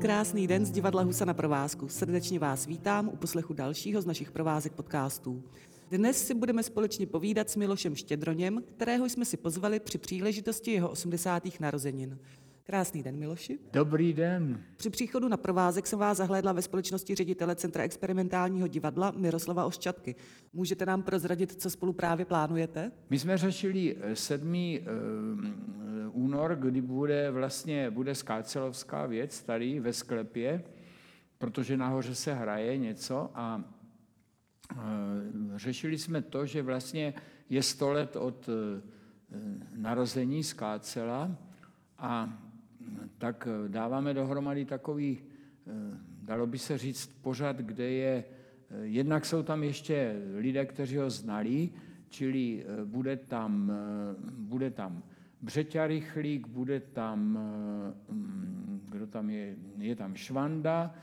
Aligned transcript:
Krásný 0.00 0.46
den 0.46 0.66
z 0.66 0.70
divadla 0.70 1.02
Husa 1.02 1.24
na 1.24 1.34
provázku. 1.34 1.88
Srdečně 1.88 2.38
vás 2.38 2.66
vítám 2.66 3.08
u 3.08 3.16
poslechu 3.16 3.52
dalšího 3.54 4.02
z 4.02 4.06
našich 4.06 4.30
provázek 4.30 4.72
podcastů. 4.72 5.42
Dnes 5.90 6.26
si 6.26 6.34
budeme 6.34 6.62
společně 6.62 7.06
povídat 7.06 7.50
s 7.50 7.56
Milošem 7.56 7.94
Štědroněm, 7.94 8.62
kterého 8.76 9.06
jsme 9.08 9.24
si 9.24 9.36
pozvali 9.36 9.80
při 9.80 9.98
příležitosti 9.98 10.70
jeho 10.70 10.90
80. 10.90 11.60
narozenin. 11.60 12.18
Krásný 12.64 13.02
den, 13.02 13.16
Miloši. 13.16 13.58
Dobrý 13.72 14.12
den. 14.12 14.62
Při 14.76 14.90
příchodu 14.90 15.28
na 15.28 15.36
provázek 15.36 15.86
jsem 15.86 15.98
vás 15.98 16.18
zahlédla 16.18 16.52
ve 16.52 16.62
společnosti 16.62 17.14
ředitele 17.14 17.56
Centra 17.56 17.84
experimentálního 17.84 18.68
divadla 18.68 19.12
Miroslava 19.16 19.64
Oščatky. 19.64 20.14
Můžete 20.52 20.86
nám 20.86 21.02
prozradit, 21.02 21.62
co 21.62 21.70
spolu 21.70 21.92
právě 21.92 22.24
plánujete? 22.24 22.92
My 23.10 23.18
jsme 23.18 23.38
řešili 23.38 23.96
7. 24.14 24.54
Únor, 26.10 26.56
kdy 26.56 26.80
bude 26.80 27.30
vlastně 27.30 27.90
bude 27.90 28.14
skácelovská 28.14 29.06
věc 29.06 29.42
tady 29.42 29.80
ve 29.80 29.92
sklepě, 29.92 30.64
protože 31.38 31.76
nahoře 31.76 32.14
se 32.14 32.34
hraje 32.34 32.78
něco 32.78 33.30
a 33.34 33.64
eh, 34.72 34.76
řešili 35.56 35.98
jsme 35.98 36.22
to, 36.22 36.46
že 36.46 36.62
vlastně 36.62 37.14
je 37.48 37.62
100 37.62 37.92
let 37.92 38.16
od 38.16 38.48
eh, 38.48 38.82
narození 39.76 40.44
skácela 40.44 41.36
a 41.98 42.38
tak 43.18 43.48
eh, 43.50 43.68
dáváme 43.68 44.14
dohromady 44.14 44.64
takový, 44.64 45.18
dalo 46.22 46.46
by 46.46 46.58
se 46.58 46.78
říct, 46.78 47.06
pořad, 47.22 47.56
kde 47.56 47.90
je, 47.90 48.24
jednak 48.82 49.26
jsou 49.26 49.42
tam 49.42 49.62
ještě 49.62 50.22
lidé, 50.34 50.66
kteří 50.66 50.96
ho 50.96 51.10
znali, 51.10 51.70
čili 52.08 52.64
bude 52.84 53.16
tam, 53.16 53.72
bude 54.38 54.70
tam 54.70 55.02
Břeťa 55.42 55.86
Rychlík, 55.86 56.46
bude 56.46 56.80
tam, 56.80 57.38
mm, 58.10 58.86
kdo 58.90 59.06
tam 59.06 59.30
je, 59.30 59.56
je 59.78 59.96
tam 59.96 60.14
Švanda 60.14 60.94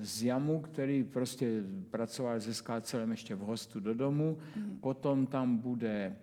z 0.00 0.22
Jamu, 0.22 0.60
který 0.60 1.04
prostě 1.04 1.62
pracoval 1.90 2.40
se 2.40 2.54
skácelem 2.54 3.10
ještě 3.10 3.34
v 3.34 3.38
hostu 3.38 3.80
do 3.80 3.94
domu, 3.94 4.38
mm. 4.56 4.78
potom 4.80 5.26
tam 5.26 5.56
bude 5.56 6.16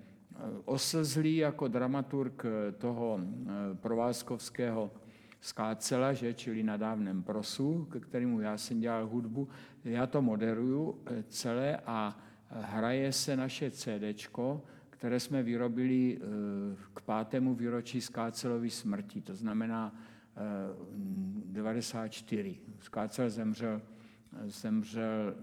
oslzlý 0.66 1.38
jako 1.38 1.67
dramaturg 1.67 2.45
toho 2.78 3.20
provázkovského 3.73 4.92
skácela, 5.45 6.14
že, 6.14 6.33
čili 6.33 6.64
na 6.64 6.77
dávném 6.77 7.23
prosu, 7.23 7.86
ke 7.86 8.00
kterému 8.00 8.42
já 8.42 8.58
jsem 8.58 8.80
dělal 8.80 9.08
hudbu. 9.08 9.48
Já 9.86 10.08
to 10.08 10.22
moderuju 10.22 10.98
eh, 11.05 11.23
celé 11.30 11.77
a 11.86 12.17
hraje 12.50 13.11
se 13.11 13.38
naše 13.38 13.72
CD, 13.72 14.30
které 15.06 15.20
jsme 15.20 15.44
vyrobili 15.44 16.17
eh, 16.17 16.75
k 16.94 17.02
pátému 17.02 17.56
výročí 17.56 18.02
skácelovy 18.02 18.70
smrti, 18.70 19.22
to 19.22 19.36
znamená 19.36 19.95
94. 21.45 22.58
Eh, 22.67 22.72
Skácel 22.80 23.30
zemřel, 23.30 23.81
zemřel 24.45 25.36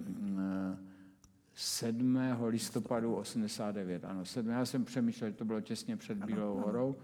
7. 1.55 2.19
listopadu 2.47 3.15
89. 3.15 4.05
Ano, 4.05 4.25
7. 4.25 4.51
Já 4.51 4.65
jsem 4.65 4.85
přemýšlel, 4.85 5.31
že 5.31 5.37
to 5.37 5.45
bylo 5.45 5.61
těsně 5.61 5.97
před 5.97 6.25
Bílou 6.25 6.55
horou. 6.55 6.97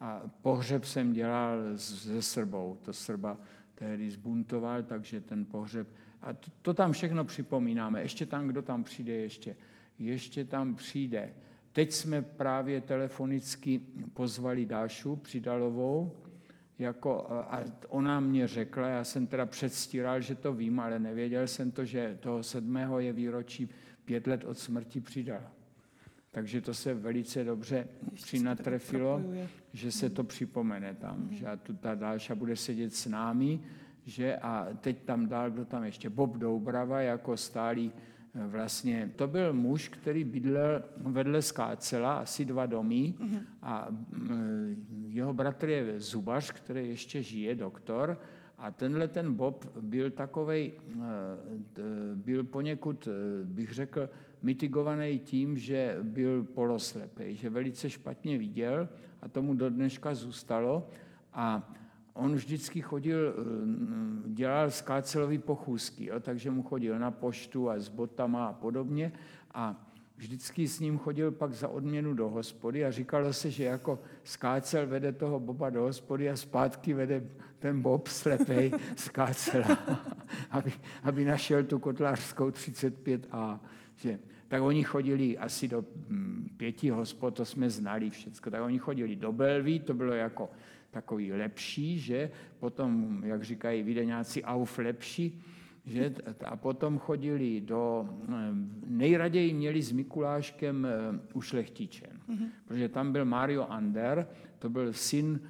A 0.00 0.22
pohřeb 0.42 0.84
jsem 0.84 1.12
dělal 1.12 1.58
se 1.76 2.22
Srbou. 2.22 2.78
To 2.82 2.92
Srba 2.92 3.36
tehdy 3.74 4.10
zbuntoval, 4.10 4.82
takže 4.82 5.20
ten 5.20 5.44
pohřeb. 5.44 5.88
A 6.22 6.32
to, 6.32 6.50
to 6.62 6.74
tam 6.74 6.92
všechno 6.92 7.24
připomínáme. 7.24 8.02
Ještě 8.02 8.26
tam, 8.26 8.46
kdo 8.46 8.62
tam 8.62 8.84
přijde 8.84 9.12
ještě. 9.12 9.56
Ještě 9.98 10.44
tam 10.44 10.74
přijde. 10.74 11.34
Teď 11.76 11.92
jsme 11.92 12.22
právě 12.22 12.80
telefonicky 12.80 13.80
pozvali 14.14 14.66
Dášu 14.66 15.16
Přidalovou, 15.16 16.12
jako, 16.78 17.26
a 17.28 17.60
ona 17.88 18.20
mě 18.20 18.48
řekla, 18.48 18.88
já 18.88 19.04
jsem 19.04 19.26
teda 19.26 19.46
předstíral, 19.46 20.20
že 20.20 20.34
to 20.34 20.52
vím, 20.52 20.80
ale 20.80 20.98
nevěděl 20.98 21.46
jsem 21.46 21.70
to, 21.70 21.84
že 21.84 22.18
toho 22.20 22.42
sedmého 22.42 23.00
je 23.00 23.12
výročí 23.12 23.68
pět 24.04 24.26
let 24.26 24.44
od 24.44 24.58
smrti 24.58 25.00
přidala. 25.00 25.52
Takže 26.30 26.60
to 26.60 26.74
se 26.74 26.94
velice 26.94 27.44
dobře 27.44 27.88
přinatrefilo, 28.14 29.22
že 29.72 29.92
se 29.92 30.10
to 30.10 30.24
připomene 30.24 30.94
tam, 30.94 31.18
mm. 31.18 31.32
že 31.32 31.46
tu 31.62 31.74
ta 31.74 31.94
Dáša 31.94 32.34
bude 32.34 32.56
sedět 32.56 32.94
s 32.94 33.06
námi, 33.06 33.60
že 34.06 34.36
a 34.36 34.68
teď 34.80 35.02
tam 35.04 35.28
dál, 35.28 35.50
kdo 35.50 35.64
tam 35.64 35.84
ještě, 35.84 36.10
Bob 36.10 36.36
Doubrava 36.36 37.00
jako 37.00 37.36
stálý 37.36 37.92
vlastně, 38.46 39.12
to 39.16 39.28
byl 39.28 39.52
muž, 39.52 39.88
který 39.88 40.24
bydlel 40.24 40.82
vedle 40.96 41.42
Skácela, 41.42 42.18
asi 42.18 42.44
dva 42.44 42.66
domy 42.66 43.14
mm. 43.18 43.38
a 43.62 43.86
mm, 43.90 45.06
jeho 45.08 45.34
bratr 45.34 45.68
je 45.68 46.00
zubař, 46.00 46.52
který 46.52 46.88
ještě 46.88 47.22
žije, 47.22 47.54
doktor, 47.54 48.18
a 48.58 48.70
tenhle 48.70 49.08
ten 49.08 49.34
Bob 49.34 49.64
byl 49.80 50.10
takovej, 50.10 50.72
eh, 50.72 51.82
byl 52.14 52.44
poněkud, 52.44 53.08
eh, 53.08 53.44
bych 53.44 53.72
řekl, 53.72 54.10
mitigovaný 54.42 55.18
tím, 55.18 55.58
že 55.58 55.98
byl 56.02 56.44
poloslepý, 56.44 57.36
že 57.36 57.50
velice 57.50 57.90
špatně 57.90 58.38
viděl 58.38 58.88
a 59.22 59.28
tomu 59.28 59.54
do 59.54 59.70
dneška 59.70 60.14
zůstalo. 60.14 60.88
A 61.32 61.74
on 62.16 62.34
vždycky 62.34 62.80
chodil, 62.80 63.34
eh, 63.38 63.42
dělal 64.26 64.70
skácelový 64.70 65.38
pochůzky, 65.38 66.06
jo, 66.06 66.20
takže 66.20 66.50
mu 66.50 66.62
chodil 66.62 66.98
na 66.98 67.10
poštu 67.10 67.70
a 67.70 67.78
s 67.78 67.88
botama 67.88 68.46
a 68.46 68.52
podobně. 68.52 69.12
A 69.54 69.86
vždycky 70.16 70.68
s 70.68 70.80
ním 70.80 70.98
chodil 70.98 71.30
pak 71.30 71.52
za 71.52 71.68
odměnu 71.68 72.14
do 72.14 72.28
hospody 72.28 72.84
a 72.84 72.90
říkalo 72.90 73.32
se, 73.32 73.50
že 73.50 73.64
jako 73.64 73.98
skácel 74.24 74.86
vede 74.86 75.12
toho 75.12 75.40
Boba 75.40 75.70
do 75.70 75.82
hospody 75.82 76.30
a 76.30 76.36
zpátky 76.36 76.94
vede 76.94 77.24
ten 77.58 77.82
Bob 77.82 78.08
slepej 78.08 78.72
skácela, 78.96 79.78
aby, 80.50 80.72
aby 81.02 81.24
našel 81.24 81.64
tu 81.64 81.78
kotlářskou 81.78 82.48
35A. 82.48 83.60
Že, 83.96 84.18
tak 84.48 84.62
oni 84.62 84.84
chodili 84.84 85.38
asi 85.38 85.68
do 85.68 85.84
hm, 86.08 86.48
pěti 86.56 86.90
hospod, 86.90 87.34
to 87.34 87.44
jsme 87.44 87.70
znali 87.70 88.10
všechno, 88.10 88.50
tak 88.50 88.62
oni 88.62 88.78
chodili 88.78 89.16
do 89.16 89.32
Belví, 89.32 89.80
to 89.80 89.94
bylo 89.94 90.12
jako 90.12 90.50
takový 90.96 91.32
lepší, 91.32 91.98
že 91.98 92.30
potom, 92.58 93.20
jak 93.24 93.42
říkají 93.44 93.82
videňáci, 93.82 94.44
auf 94.44 94.78
lepší, 94.78 95.42
že? 95.86 96.14
A 96.44 96.56
potom 96.56 96.98
chodili 96.98 97.60
do, 97.60 98.08
nejraději 98.86 99.54
měli 99.54 99.82
s 99.82 99.92
Mikuláškem 99.92 100.86
eh, 100.86 101.20
u 101.34 101.40
Šlechtičen, 101.40 102.16
mm-hmm. 102.28 102.48
protože 102.64 102.88
tam 102.88 103.12
byl 103.12 103.24
Mario 103.24 103.66
Ander, 103.68 104.26
to 104.58 104.70
byl 104.70 104.92
syn 104.92 105.40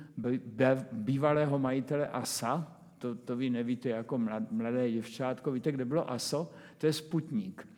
bývalého 0.93 1.59
majitele 1.59 2.09
ASA, 2.09 2.77
to, 2.99 3.15
to 3.15 3.37
vy 3.37 3.51
nevíte 3.51 3.89
jako 3.89 4.19
mladé 4.51 4.91
děvčátko, 4.91 5.53
víte, 5.53 5.73
kde 5.73 5.85
bylo 5.85 6.11
ASO? 6.11 6.51
To 6.79 6.87
je 6.87 6.93
Sputnik. 6.93 7.69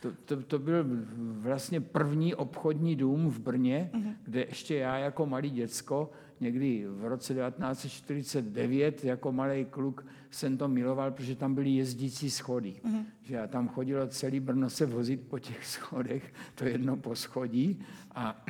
To, 0.00 0.12
to, 0.24 0.42
to 0.42 0.58
byl 0.58 0.86
vlastně 1.18 1.80
první 1.80 2.34
obchodní 2.34 2.96
dům 2.96 3.30
v 3.30 3.38
Brně, 3.38 3.90
mm-hmm. 3.92 4.14
kde 4.24 4.40
ještě 4.40 4.76
já 4.76 4.98
jako 4.98 5.26
malý 5.26 5.50
děcko 5.50 6.10
někdy 6.40 6.86
v 6.86 7.04
roce 7.04 7.34
1949 7.34 9.04
jako 9.04 9.32
malý 9.32 9.64
kluk 9.64 10.06
jsem 10.30 10.56
to 10.56 10.68
miloval, 10.68 11.10
protože 11.10 11.34
tam 11.34 11.54
byly 11.54 11.70
jezdící 11.70 12.30
schody. 12.30 12.80
Mm-hmm. 12.84 13.04
Že 13.22 13.34
já 13.34 13.46
tam 13.46 13.68
chodilo 13.68 14.06
celý 14.06 14.40
Brno 14.40 14.70
se 14.70 14.86
vozit 14.86 15.20
po 15.28 15.38
těch 15.38 15.66
schodech, 15.74 16.32
to 16.54 16.64
jedno 16.64 16.96
poschodí. 16.96 17.80
A, 18.14 18.44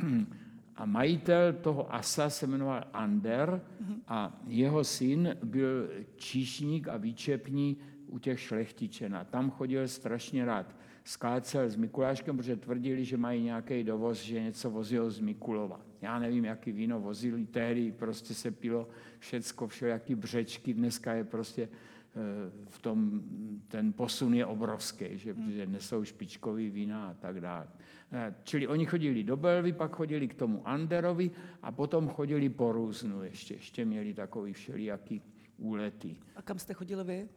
a 0.75 0.85
majitel 0.85 1.53
toho 1.53 1.93
asa 1.95 2.29
se 2.29 2.47
jmenoval 2.47 2.83
Ander 2.93 3.49
mm-hmm. 3.49 3.99
a 4.07 4.41
jeho 4.47 4.83
syn 4.83 5.35
byl 5.43 5.89
číšník 6.15 6.87
a 6.87 6.97
výčepní 6.97 7.77
u 8.07 8.19
těch 8.19 8.39
šlechtičen. 8.39 9.15
A 9.15 9.23
tam 9.23 9.51
chodil 9.51 9.87
strašně 9.87 10.45
rád 10.45 10.75
skácel 11.03 11.69
s 11.69 11.75
Mikuláškem, 11.75 12.37
protože 12.37 12.55
tvrdili, 12.55 13.05
že 13.05 13.17
mají 13.17 13.43
nějaký 13.43 13.83
dovoz, 13.83 14.21
že 14.21 14.41
něco 14.41 14.69
vozil 14.69 15.09
z 15.11 15.19
Mikulova. 15.19 15.81
Já 16.01 16.19
nevím, 16.19 16.45
jaký 16.45 16.71
víno 16.71 16.99
vozili, 16.99 17.45
tehdy 17.45 17.91
prostě 17.91 18.33
se 18.33 18.51
pilo 18.51 18.87
všecko, 19.19 19.67
všelijaký 19.67 20.15
břečky, 20.15 20.73
dneska 20.73 21.13
je 21.13 21.23
prostě 21.23 21.63
eh, 21.63 22.19
v 22.67 22.79
tom, 22.79 23.21
ten 23.67 23.93
posun 23.93 24.33
je 24.33 24.45
obrovský, 24.45 25.05
že, 25.17 25.33
hmm. 25.33 25.51
že 25.51 25.65
nesou 25.65 26.03
špičkový 26.03 26.69
vína 26.69 27.07
a 27.07 27.13
tak 27.13 27.41
dále. 27.41 27.67
Eh, 28.11 28.35
čili 28.43 28.67
oni 28.67 28.85
chodili 28.85 29.23
do 29.23 29.37
Belvy, 29.37 29.73
pak 29.73 29.95
chodili 29.95 30.27
k 30.27 30.33
tomu 30.33 30.67
Anderovi 30.67 31.31
a 31.61 31.71
potom 31.71 32.09
chodili 32.09 32.49
po 32.49 32.71
různu 32.71 33.23
ještě. 33.23 33.53
Ještě 33.53 33.85
měli 33.85 34.13
takový 34.13 34.53
všelijaký 34.53 35.21
úlety. 35.57 36.15
A 36.35 36.41
kam 36.41 36.59
jste 36.59 36.73
chodili 36.73 37.03
vy? 37.03 37.29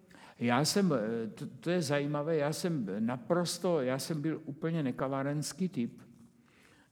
Já 0.43 0.65
jsem, 0.65 0.93
eh, 0.93 1.29
to, 1.29 1.47
to 1.47 1.71
je 1.71 1.83
zajímavé, 1.83 2.37
já 2.37 2.53
jsem 2.53 2.87
naprosto, 2.99 3.81
já 3.81 3.99
jsem 3.99 4.23
byl 4.23 4.43
úplně 4.44 4.83
nekavárenský 4.83 5.69
typ. 5.69 6.03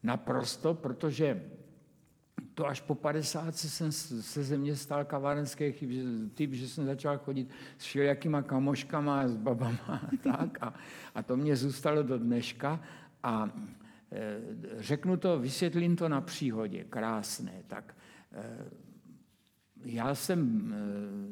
Naprosto, 0.03 0.75
protože 0.75 1.43
to 2.55 2.67
až 2.67 2.81
po 2.81 2.95
50 2.95 3.57
jsem 3.57 3.93
se 3.93 4.45
ze 4.45 4.59
mě 4.59 4.77
stal 4.77 5.05
kavárenský 5.05 5.73
typ, 6.35 6.53
že 6.53 6.69
jsem 6.69 6.87
začal 6.87 7.19
chodit 7.19 7.51
s 7.79 7.85
všelijakýma 7.85 8.43
kamoškama, 8.43 9.29
s 9.29 9.37
babama 9.37 9.81
a 9.89 10.01
tak. 10.23 10.59
A, 10.61 10.75
a 11.15 11.23
to 11.23 11.37
mě 11.37 11.57
zůstalo 11.57 12.03
do 12.03 12.19
dneška. 12.19 12.81
A 13.23 13.51
e, 14.13 14.41
řeknu 14.79 15.17
to, 15.17 15.39
vysvětlím 15.39 15.97
to 15.97 16.09
na 16.09 16.21
příhodě, 16.21 16.85
krásné. 16.85 17.63
Tak 17.67 17.97
e, 18.33 18.65
já 19.85 20.15
jsem 20.15 20.75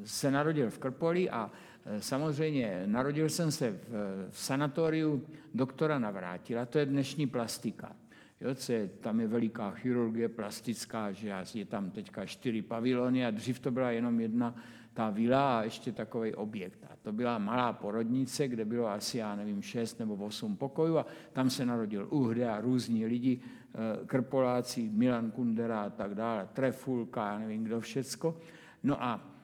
se 0.05 0.31
narodil 0.31 0.71
v 0.71 0.79
Krpoli 0.79 1.31
a 1.31 1.51
samozřejmě 1.99 2.83
narodil 2.87 3.29
jsem 3.29 3.53
se 3.53 3.71
v, 3.71 4.29
sanatoriu 4.33 5.27
doktora 5.55 5.99
Navrátila, 5.99 6.67
to 6.67 6.79
je 6.79 6.87
dnešní 6.87 7.27
plastika. 7.27 7.97
Jo, 8.41 8.55
co 8.55 8.73
je, 8.73 8.89
tam 8.89 9.21
je 9.21 9.27
veliká 9.27 9.71
chirurgie 9.71 10.29
plastická, 10.29 11.13
že 11.13 11.35
je 11.55 11.65
tam 11.65 11.91
teďka 11.91 12.27
čtyři 12.27 12.63
pavilony 12.63 13.27
a 13.27 13.31
dřív 13.31 13.59
to 13.59 13.71
byla 13.71 13.91
jenom 13.91 14.21
jedna 14.21 14.55
ta 14.99 15.11
vila 15.11 15.59
a 15.59 15.63
ještě 15.63 15.93
takový 15.93 16.35
objekt. 16.35 16.79
A 16.91 16.97
to 17.03 17.13
byla 17.13 17.39
malá 17.39 17.73
porodnice, 17.73 18.49
kde 18.49 18.65
bylo 18.65 18.89
asi, 18.89 19.19
já 19.19 19.37
nevím, 19.37 19.63
šest 19.63 19.99
nebo 19.99 20.15
osm 20.15 20.57
pokojů 20.57 20.99
a 20.99 21.07
tam 21.33 21.51
se 21.51 21.67
narodil 21.67 22.09
Uhde 22.11 22.51
a 22.51 22.61
různí 22.61 23.07
lidi, 23.07 23.41
eh, 23.41 24.07
krpoláci, 24.07 24.91
Milan 24.93 25.31
Kundera 25.31 25.83
a 25.83 25.91
tak 25.91 26.15
dále, 26.15 26.49
Trefulka, 26.53 27.33
já 27.33 27.39
nevím, 27.39 27.65
kdo 27.65 27.81
všecko. 27.81 28.37
No 28.83 29.03
a 29.03 29.21
eh, 29.25 29.38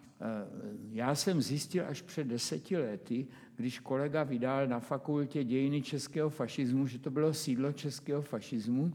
já 0.90 1.14
jsem 1.14 1.42
zjistil 1.42 1.84
až 1.88 2.02
před 2.02 2.26
deseti 2.26 2.76
lety, 2.76 3.26
když 3.56 3.78
kolega 3.78 4.22
vydal 4.22 4.66
na 4.66 4.80
fakultě 4.80 5.44
dějiny 5.44 5.82
českého 5.82 6.30
fašismu, 6.30 6.86
že 6.86 6.98
to 6.98 7.10
bylo 7.10 7.34
sídlo 7.34 7.72
českého 7.72 8.22
fašismu, 8.22 8.92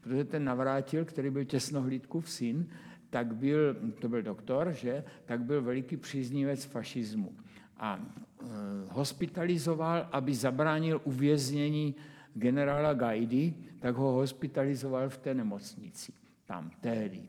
protože 0.00 0.24
ten 0.24 0.44
navrátil, 0.44 1.04
který 1.04 1.30
byl 1.30 1.44
těsnohlídkův 1.44 2.30
syn, 2.30 2.66
tak 3.10 3.34
byl, 3.34 3.76
to 4.00 4.08
byl 4.08 4.22
doktor, 4.22 4.72
že, 4.72 5.04
tak 5.24 5.40
byl 5.40 5.62
veliký 5.62 5.96
příznivec 5.96 6.64
fašismu. 6.64 7.32
A 7.76 7.98
e, 7.98 8.44
hospitalizoval, 8.90 10.08
aby 10.12 10.34
zabránil 10.34 11.00
uvěznění 11.04 11.94
generála 12.34 12.94
Gajdy, 12.94 13.54
tak 13.78 13.96
ho 13.96 14.12
hospitalizoval 14.12 15.08
v 15.08 15.18
té 15.18 15.34
nemocnici, 15.34 16.12
tam 16.46 16.70
tehdy. 16.80 17.22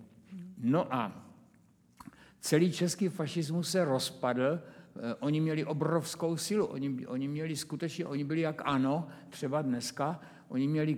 No 0.58 0.94
a 0.94 1.23
celý 2.44 2.72
český 2.72 3.10
fašismus 3.10 3.72
se 3.72 3.86
rozpadl, 3.86 4.44
e, 4.44 5.16
oni 5.16 5.42
měli 5.42 5.66
obrovskou 5.66 6.38
silu, 6.38 6.66
oni, 6.66 7.08
oni 7.08 7.28
měli 7.28 7.56
skutečně, 7.56 8.06
oni 8.06 8.24
byli 8.24 8.42
jak 8.42 8.62
ano, 8.66 9.08
třeba 9.30 9.62
dneska, 9.62 10.20
oni 10.50 10.68
měli 10.68 10.98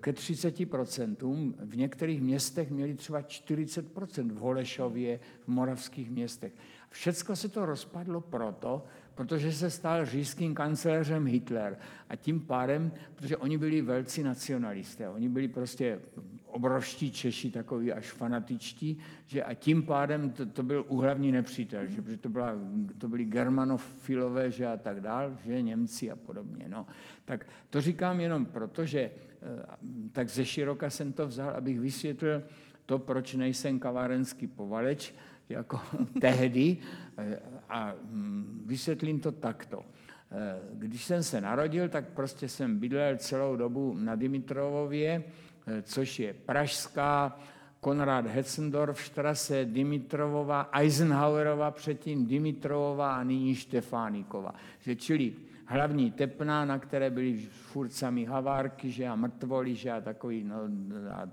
ke 0.00 0.12
30%, 0.12 1.54
v 1.58 1.76
některých 1.76 2.20
městech 2.20 2.70
měli 2.70 2.94
třeba 2.94 3.20
40%, 3.20 4.32
v 4.32 4.36
Holešově, 4.36 5.20
v 5.44 5.48
moravských 5.48 6.10
městech. 6.10 6.52
Všecko 6.90 7.36
se 7.36 7.48
to 7.48 7.66
rozpadlo 7.66 8.20
proto, 8.20 8.84
protože 9.14 9.52
se 9.52 9.70
stal 9.70 10.06
říšským 10.06 10.54
kancléřem 10.54 11.26
Hitler. 11.26 11.78
A 12.08 12.16
tím 12.16 12.40
pádem, 12.40 12.92
protože 13.14 13.36
oni 13.36 13.58
byli 13.58 13.82
velcí 13.82 14.22
nacionalisté, 14.22 15.08
oni 15.08 15.28
byli 15.28 15.48
prostě 15.48 16.00
obrovští 16.54 17.10
Češi, 17.10 17.50
takový 17.50 17.92
až 17.92 18.10
fanatičtí, 18.10 18.98
že 19.26 19.42
a 19.42 19.54
tím 19.54 19.82
pádem 19.82 20.30
to, 20.30 20.46
to 20.46 20.62
byl 20.62 20.84
úhlavní 20.88 21.32
nepřítel, 21.32 21.86
že, 21.86 22.16
to, 22.16 22.28
byla, 22.28 22.52
to 22.98 23.08
byli 23.08 23.24
germanofilové, 23.24 24.50
že 24.50 24.66
a 24.66 24.76
tak 24.76 25.00
dál, 25.00 25.36
že 25.46 25.62
Němci 25.62 26.10
a 26.10 26.16
podobně. 26.16 26.64
No. 26.68 26.86
Tak 27.24 27.46
to 27.70 27.80
říkám 27.80 28.20
jenom 28.20 28.46
proto, 28.46 28.86
že 28.86 29.00
eh, 29.00 29.10
tak 30.12 30.28
ze 30.28 30.44
široka 30.44 30.90
jsem 30.90 31.12
to 31.12 31.26
vzal, 31.26 31.50
abych 31.50 31.80
vysvětlil 31.80 32.42
to, 32.86 32.98
proč 32.98 33.34
nejsem 33.34 33.78
kavárenský 33.78 34.46
povaleč, 34.46 35.14
jako 35.48 35.80
tehdy, 36.20 36.76
eh, 37.18 37.38
a 37.68 37.94
hm, 38.04 38.62
vysvětlím 38.66 39.20
to 39.20 39.32
takto. 39.32 39.84
Eh, 40.30 40.60
když 40.72 41.04
jsem 41.04 41.22
se 41.22 41.40
narodil, 41.40 41.88
tak 41.88 42.08
prostě 42.08 42.48
jsem 42.48 42.78
bydlel 42.78 43.16
celou 43.16 43.56
dobu 43.56 43.96
na 43.98 44.14
Dimitrovově, 44.14 45.24
což 45.82 46.18
je 46.18 46.34
Pražská, 46.34 47.38
Konrad 47.80 48.26
Hetzendorf 48.26 49.02
štrase, 49.02 49.64
Dimitrovova, 49.64 50.68
Eisenhowerova, 50.72 51.70
předtím 51.70 52.26
Dimitrovova 52.26 53.16
a 53.16 53.22
nyní 53.22 53.54
Štefánikova. 53.54 54.54
Že 54.80 54.96
čili 54.96 55.32
hlavní 55.66 56.10
tepna, 56.10 56.64
na 56.64 56.78
které 56.78 57.10
byly 57.10 57.36
furt 57.50 57.92
sami 57.92 58.24
havárky, 58.24 58.90
že 58.90 59.08
a 59.08 59.16
mrtvoli, 59.16 59.74
že 59.74 59.90
a 59.90 60.00
takový, 60.00 60.44
no, 60.44 60.56
a, 61.10 61.28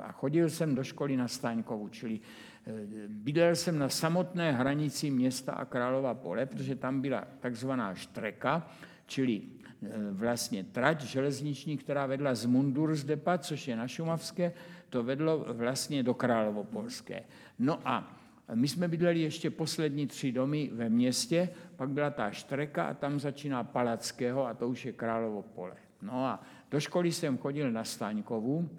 a 0.00 0.12
chodil 0.12 0.50
jsem 0.50 0.74
do 0.74 0.84
školy 0.84 1.16
na 1.16 1.28
Staňkovu, 1.28 1.88
čili 1.88 2.20
eh, 2.66 2.72
bydlel 3.08 3.56
jsem 3.56 3.78
na 3.78 3.88
samotné 3.88 4.52
hranici 4.52 5.10
města 5.10 5.52
a 5.52 5.64
Králova 5.64 6.14
pole, 6.14 6.46
protože 6.46 6.76
tam 6.76 7.00
byla 7.00 7.24
takzvaná 7.40 7.94
štreka, 7.94 8.70
čili 9.06 9.42
Eh, 9.42 9.61
vlastně 10.10 10.64
trať 10.64 11.02
železniční, 11.02 11.76
která 11.76 12.06
vedla 12.06 12.34
z 12.34 12.46
Mundur 12.46 12.94
z 12.94 13.04
Depa, 13.04 13.38
což 13.38 13.68
je 13.68 13.76
na 13.76 13.88
Šumavské, 13.88 14.52
to 14.90 15.02
vedlo 15.02 15.46
vlastně 15.48 16.02
do 16.02 16.14
Královopolské. 16.14 17.22
No 17.58 17.88
a 17.88 18.16
my 18.54 18.68
jsme 18.68 18.88
bydleli 18.88 19.20
ještě 19.20 19.50
poslední 19.50 20.06
tři 20.06 20.32
domy 20.32 20.70
ve 20.72 20.88
městě, 20.88 21.48
pak 21.76 21.90
byla 21.90 22.10
ta 22.10 22.30
štreka 22.30 22.84
a 22.84 22.94
tam 22.94 23.20
začíná 23.20 23.64
Palackého 23.64 24.46
a 24.46 24.54
to 24.54 24.68
už 24.68 24.86
je 24.86 24.92
Královo 24.92 25.42
pole. 25.42 25.76
No 26.02 26.26
a 26.26 26.42
do 26.70 26.80
školy 26.80 27.12
jsem 27.12 27.38
chodil 27.38 27.70
na 27.70 27.84
Staňkovu, 27.84 28.70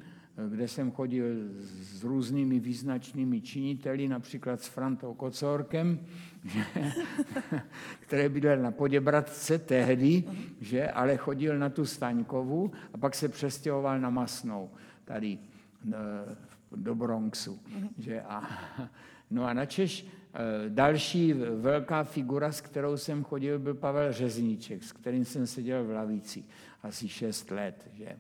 kde 0.50 0.68
jsem 0.68 0.91
chodil 0.91 1.25
s 1.59 2.03
různými 2.03 2.59
význačnými 2.59 3.41
činiteli, 3.41 4.07
například 4.07 4.62
s 4.62 4.68
Frantou 4.68 5.13
Kocorkem, 5.13 6.00
který 8.00 8.30
bydlel 8.30 8.57
na 8.57 8.71
Poděbradce 8.71 9.59
tehdy, 9.59 10.24
že, 10.62 10.91
ale 10.91 11.18
chodil 11.18 11.59
na 11.59 11.69
tu 11.69 11.85
Staňkovu 11.85 12.71
a 12.94 12.97
pak 12.97 13.15
se 13.15 13.30
přestěhoval 13.30 14.00
na 14.00 14.09
Masnou, 14.09 14.69
tady 15.06 15.38
e, 15.38 15.95
do 16.75 16.95
Bronxu. 16.95 17.59
Že, 17.97 18.21
a, 18.21 18.50
no 19.31 19.45
a 19.45 19.53
na 19.53 19.65
Češ 19.65 20.06
e, 20.06 20.69
další 20.69 21.33
velká 21.33 22.03
figura, 22.03 22.51
s 22.51 22.62
kterou 22.62 22.97
jsem 22.97 23.24
chodil, 23.24 23.59
byl 23.59 23.74
Pavel 23.74 24.13
Řezníček, 24.13 24.83
s 24.83 24.91
kterým 24.91 25.25
jsem 25.25 25.47
seděl 25.47 25.83
v 25.83 25.91
lavici 25.91 26.44
asi 26.83 27.07
šest 27.07 27.51
let. 27.51 27.89
Že 27.94 28.18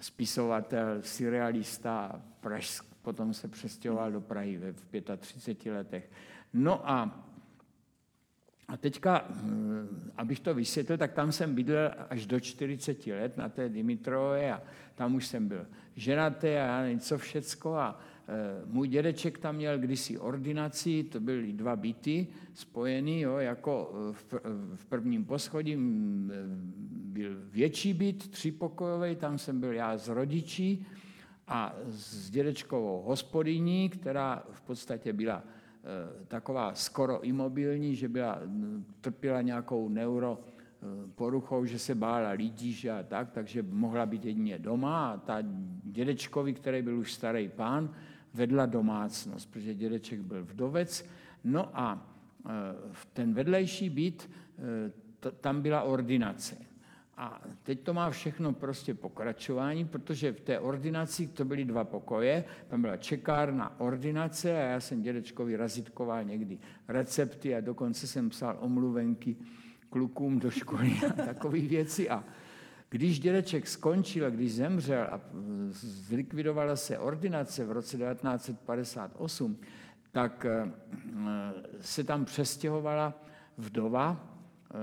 spisovatel, 0.00 1.02
surrealista, 1.02 2.22
Praž, 2.40 2.80
potom 3.02 3.34
se 3.34 3.48
přestěhoval 3.48 4.12
do 4.12 4.20
Prahy 4.20 4.56
ve, 4.56 4.72
v 4.72 5.16
35 5.16 5.72
letech. 5.72 6.10
No 6.52 6.90
a, 6.90 7.24
a 8.68 8.76
teďka, 8.76 9.24
hm, 9.30 10.12
abych 10.16 10.40
to 10.40 10.54
vysvětlil, 10.54 10.98
tak 10.98 11.12
tam 11.12 11.32
jsem 11.32 11.54
bydlel 11.54 11.90
až 12.10 12.26
do 12.26 12.40
40 12.40 13.06
let 13.06 13.36
na 13.36 13.48
té 13.48 13.68
Dimitrové 13.68 14.52
a 14.52 14.62
tam 14.94 15.14
už 15.14 15.26
jsem 15.26 15.48
byl 15.48 15.66
ženatý 15.96 16.46
a 16.46 16.50
já 16.50 16.80
nevím 16.80 17.00
co 17.00 17.18
všecko 17.18 17.74
a 17.74 18.00
Eh, 18.00 18.15
můj 18.66 18.88
dědeček 18.88 19.38
tam 19.38 19.56
měl 19.56 19.78
kdysi 19.78 20.18
ordinaci, 20.18 21.04
to 21.04 21.20
byly 21.20 21.52
dva 21.52 21.76
byty 21.76 22.26
spojený, 22.54 23.20
jo, 23.20 23.36
jako 23.36 23.92
eh, 24.34 24.38
v 24.74 24.86
prvním 24.86 25.24
poschodí 25.24 25.74
eh, 25.74 25.78
byl 26.88 27.36
větší 27.50 27.94
byt, 27.94 28.28
třípokojový, 28.28 29.16
tam 29.16 29.38
jsem 29.38 29.60
byl 29.60 29.72
já 29.72 29.98
s 29.98 30.08
rodičí 30.08 30.86
a 31.48 31.74
s 31.88 32.30
dědečkovou 32.30 33.02
hospodyní, 33.02 33.88
která 33.88 34.42
v 34.50 34.60
podstatě 34.60 35.12
byla 35.12 35.44
taková 36.28 36.74
skoro 36.74 37.20
imobilní, 37.20 37.96
že 37.96 38.08
byla, 38.08 38.40
trpěla 39.00 39.42
nějakou 39.42 39.88
neuro 39.88 40.38
poruchou, 41.14 41.64
že 41.64 41.78
se 41.78 41.94
bála 41.94 42.30
lidí 42.30 42.72
že 42.72 42.90
a 42.90 43.02
tak, 43.02 43.30
takže 43.30 43.62
mohla 43.62 44.06
být 44.06 44.24
jedině 44.24 44.58
doma 44.58 45.10
a 45.10 45.16
ta 45.16 45.38
dědečkovi, 45.84 46.52
který 46.52 46.82
byl 46.82 46.98
už 46.98 47.12
starý 47.12 47.48
pán, 47.48 47.94
vedla 48.36 48.66
domácnost, 48.66 49.50
protože 49.50 49.74
dědeček 49.74 50.20
byl 50.20 50.44
vdovec. 50.44 51.06
No 51.44 51.78
a 51.78 52.08
e, 52.46 52.50
ten 53.12 53.34
vedlejší 53.34 53.90
byt, 53.90 54.30
e, 55.28 55.32
tam 55.40 55.62
byla 55.62 55.82
ordinace. 55.82 56.56
A 57.16 57.42
teď 57.62 57.80
to 57.80 57.94
má 57.94 58.10
všechno 58.10 58.52
prostě 58.52 58.94
pokračování, 58.94 59.84
protože 59.84 60.32
v 60.32 60.40
té 60.40 60.60
ordinaci 60.60 61.26
to 61.26 61.44
byly 61.44 61.64
dva 61.64 61.84
pokoje, 61.84 62.44
tam 62.68 62.82
byla 62.82 62.96
čekárna, 62.96 63.80
ordinace 63.80 64.52
a 64.52 64.60
já 64.60 64.80
jsem 64.80 65.02
dědečkovi 65.02 65.56
razitkoval 65.56 66.24
někdy 66.24 66.58
recepty 66.88 67.54
a 67.54 67.60
dokonce 67.60 68.06
jsem 68.06 68.28
psal 68.28 68.56
omluvenky 68.60 69.36
klukům 69.90 70.38
do 70.38 70.50
školy 70.50 70.92
a 71.08 71.12
takové 71.24 71.60
věci. 71.60 72.10
A 72.10 72.24
když 72.96 73.20
dědeček 73.20 73.68
skončil, 73.68 74.30
když 74.30 74.54
zemřel 74.54 75.06
a 75.10 75.20
zlikvidovala 75.70 76.76
se 76.76 76.98
ordinace 76.98 77.64
v 77.64 77.72
roce 77.72 77.96
1958, 77.96 79.56
tak 80.12 80.46
eh, 80.48 80.72
se 81.80 82.04
tam 82.04 82.24
přestěhovala 82.24 83.14
vdova 83.58 84.16
eh, 84.16 84.76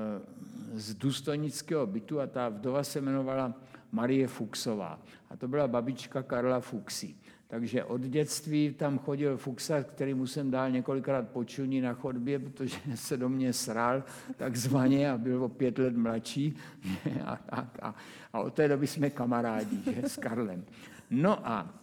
z 0.74 0.96
důstojnického 0.96 1.88
bytu 1.88 2.22
a 2.22 2.27
ta 2.27 2.50
vdova 2.50 2.84
se 2.84 3.00
jmenovala 3.00 3.53
Marie 3.91 4.27
Fuxová. 4.27 5.00
A 5.29 5.36
to 5.38 5.48
byla 5.48 5.67
babička 5.67 6.24
Karla 6.24 6.60
Fuxy. 6.60 7.15
Takže 7.47 7.83
od 7.83 8.01
dětství 8.01 8.73
tam 8.73 9.00
chodil 9.00 9.38
Fuxa, 9.38 9.83
který 9.83 10.15
jsem 10.25 10.51
dal 10.51 10.71
několikrát 10.71 11.29
počuní 11.29 11.81
na 11.81 11.93
chodbě, 11.93 12.39
protože 12.39 12.77
se 12.95 13.17
do 13.17 13.29
mě 13.29 13.53
sral 13.53 14.03
takzvaně 14.38 15.12
a 15.12 15.17
byl 15.17 15.43
o 15.43 15.50
pět 15.50 15.77
let 15.77 15.97
mladší. 15.97 16.57
A, 17.25 17.39
a, 17.50 17.69
a, 17.81 17.95
a 18.33 18.39
od 18.39 18.53
té 18.53 18.67
doby 18.67 18.88
jsme 18.88 19.09
kamarádi 19.09 19.79
že, 19.93 20.09
s 20.09 20.17
Karlem. 20.17 20.65
No 21.09 21.47
a 21.47 21.73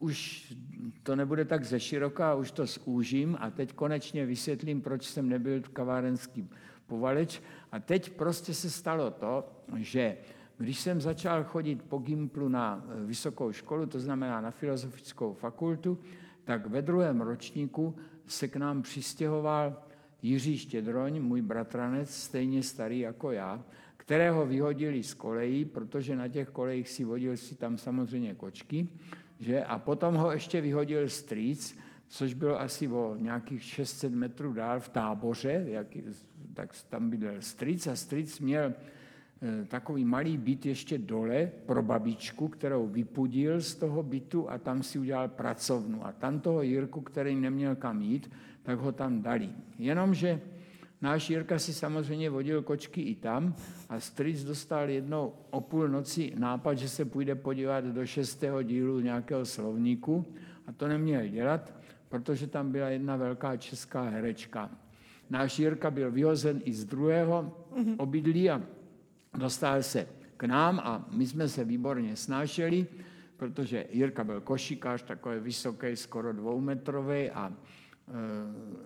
už 0.00 0.52
to 1.02 1.16
nebude 1.16 1.44
tak 1.44 1.64
ze 1.64 1.80
široka, 1.80 2.34
už 2.34 2.50
to 2.50 2.66
zúžím 2.66 3.36
a 3.40 3.50
teď 3.50 3.72
konečně 3.72 4.26
vysvětlím, 4.26 4.80
proč 4.80 5.04
jsem 5.04 5.28
nebyl 5.28 5.62
kavárenský 5.72 6.48
povaleč. 6.86 7.42
A 7.72 7.80
teď 7.80 8.10
prostě 8.10 8.54
se 8.54 8.70
stalo 8.70 9.10
to, 9.10 9.64
že 9.76 10.16
když 10.58 10.80
jsem 10.80 11.00
začal 11.00 11.44
chodit 11.44 11.82
po 11.82 11.98
Gimplu 11.98 12.48
na 12.48 12.84
eh, 12.84 13.04
vysokou 13.04 13.52
školu, 13.52 13.86
to 13.86 14.00
znamená 14.00 14.40
na 14.40 14.50
filozofickou 14.50 15.32
fakultu, 15.32 15.98
tak 16.44 16.66
ve 16.66 16.82
druhém 16.82 17.20
ročníku 17.20 17.96
se 18.26 18.48
k 18.48 18.56
nám 18.56 18.82
přistěhoval 18.82 19.82
Jiří 20.22 20.58
Štědroň, 20.58 21.22
můj 21.22 21.42
bratranec, 21.42 22.14
stejně 22.14 22.62
starý 22.62 22.98
jako 22.98 23.30
já, 23.30 23.64
kterého 23.96 24.46
vyhodili 24.46 25.02
z 25.02 25.14
kolejí, 25.14 25.64
protože 25.64 26.16
na 26.16 26.28
těch 26.28 26.48
kolejích 26.48 26.88
si 26.88 27.04
vodil 27.04 27.36
si 27.36 27.54
tam 27.54 27.78
samozřejmě 27.78 28.34
kočky, 28.34 28.88
že? 29.40 29.64
a 29.64 29.78
potom 29.78 30.14
ho 30.14 30.32
ještě 30.32 30.60
vyhodil 30.60 31.08
strýc, 31.08 31.78
což 32.08 32.34
bylo 32.34 32.60
asi 32.60 32.88
o 32.88 33.16
nějakých 33.18 33.62
600 33.62 34.12
metrů 34.12 34.52
dál 34.52 34.80
v 34.80 34.88
táboře, 34.88 35.64
jak, 35.66 35.86
tak 36.54 36.74
tam 36.88 37.10
bydlel 37.10 37.36
strýc 37.40 37.86
a 37.86 37.96
strýc 37.96 38.40
měl 38.40 38.74
takový 39.68 40.04
malý 40.04 40.36
byt 40.36 40.66
ještě 40.66 40.98
dole 40.98 41.50
pro 41.66 41.82
babičku, 41.82 42.48
kterou 42.48 42.86
vypudil 42.86 43.60
z 43.60 43.74
toho 43.74 44.02
bytu 44.02 44.50
a 44.50 44.58
tam 44.58 44.82
si 44.82 44.98
udělal 44.98 45.28
pracovnu. 45.28 46.06
A 46.06 46.12
tam 46.12 46.40
toho 46.40 46.62
Jirku, 46.62 47.00
který 47.00 47.36
neměl 47.36 47.76
kam 47.76 48.02
jít, 48.02 48.30
tak 48.62 48.78
ho 48.78 48.92
tam 48.92 49.22
dali. 49.22 49.50
Jenomže 49.78 50.40
náš 51.00 51.30
Jirka 51.30 51.58
si 51.58 51.74
samozřejmě 51.74 52.30
vodil 52.30 52.62
kočky 52.62 53.00
i 53.00 53.14
tam 53.14 53.54
a 53.88 54.00
stric 54.00 54.44
dostal 54.44 54.90
jednou 54.90 55.32
o 55.50 55.60
půl 55.60 55.88
noci 55.88 56.32
nápad, 56.38 56.74
že 56.74 56.88
se 56.88 57.04
půjde 57.04 57.34
podívat 57.34 57.84
do 57.84 58.06
šestého 58.06 58.62
dílu 58.62 59.00
nějakého 59.00 59.44
slovníku 59.44 60.24
a 60.66 60.72
to 60.72 60.88
neměl 60.88 61.28
dělat, 61.28 61.74
protože 62.08 62.46
tam 62.46 62.72
byla 62.72 62.88
jedna 62.88 63.16
velká 63.16 63.56
česká 63.56 64.02
herečka. 64.02 64.70
Náš 65.30 65.58
Jirka 65.58 65.90
byl 65.90 66.10
vyhozen 66.10 66.60
i 66.64 66.72
z 66.72 66.84
druhého 66.84 67.56
obydlí 67.98 68.50
a 68.50 68.62
dostal 69.38 69.82
se 69.82 70.08
k 70.36 70.44
nám 70.44 70.80
a 70.80 71.06
my 71.10 71.26
jsme 71.26 71.48
se 71.48 71.64
výborně 71.64 72.16
snášeli, 72.16 72.86
protože 73.36 73.86
Jirka 73.90 74.24
byl 74.24 74.40
košikář, 74.40 75.02
takový 75.02 75.40
vysoký, 75.40 75.96
skoro 75.96 76.32
dvoumetrový 76.32 77.30
a 77.30 77.52
e, 77.52 77.54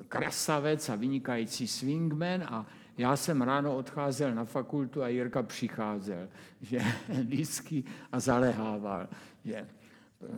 krasavec 0.09 0.89
a 0.89 0.97
vynikající 0.97 1.67
swingman 1.67 2.43
a 2.43 2.67
já 2.99 3.17
jsem 3.17 3.43
ráno 3.43 3.77
odcházel 3.77 4.35
na 4.35 4.45
fakultu 4.45 5.03
a 5.03 5.09
Jirka 5.09 5.43
přicházel, 5.43 6.29
že 6.61 6.81
disky 7.23 7.85
a 8.13 8.21
zalehával. 8.21 9.09
Že. 9.45 9.67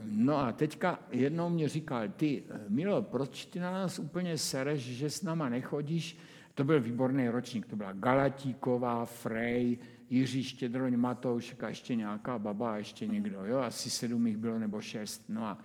No 0.04 0.36
a 0.36 0.52
teďka 0.52 0.98
jednou 1.10 1.50
mě 1.50 1.68
říkal, 1.68 2.08
ty 2.08 2.42
Milo, 2.68 3.02
proč 3.02 3.46
ty 3.46 3.60
na 3.60 3.70
nás 3.70 3.98
úplně 3.98 4.38
sereš, 4.38 4.80
že 4.80 5.10
s 5.10 5.22
náma 5.22 5.48
nechodíš? 5.48 6.18
To 6.54 6.64
byl 6.64 6.80
výborný 6.80 7.28
ročník, 7.28 7.66
to 7.66 7.76
byla 7.76 7.92
Galatíková, 7.92 9.04
Frej, 9.04 9.78
Jiří 10.10 10.44
Štědroň, 10.44 10.96
Matoušek 10.96 11.64
a 11.64 11.68
ještě 11.68 11.94
nějaká 11.94 12.38
baba 12.38 12.72
a 12.72 12.76
ještě 12.76 13.06
někdo. 13.06 13.44
Jo? 13.44 13.58
Asi 13.58 13.90
sedm 13.90 14.26
jich 14.26 14.36
bylo 14.36 14.58
nebo 14.58 14.80
šest. 14.80 15.24
No 15.28 15.44
a 15.44 15.58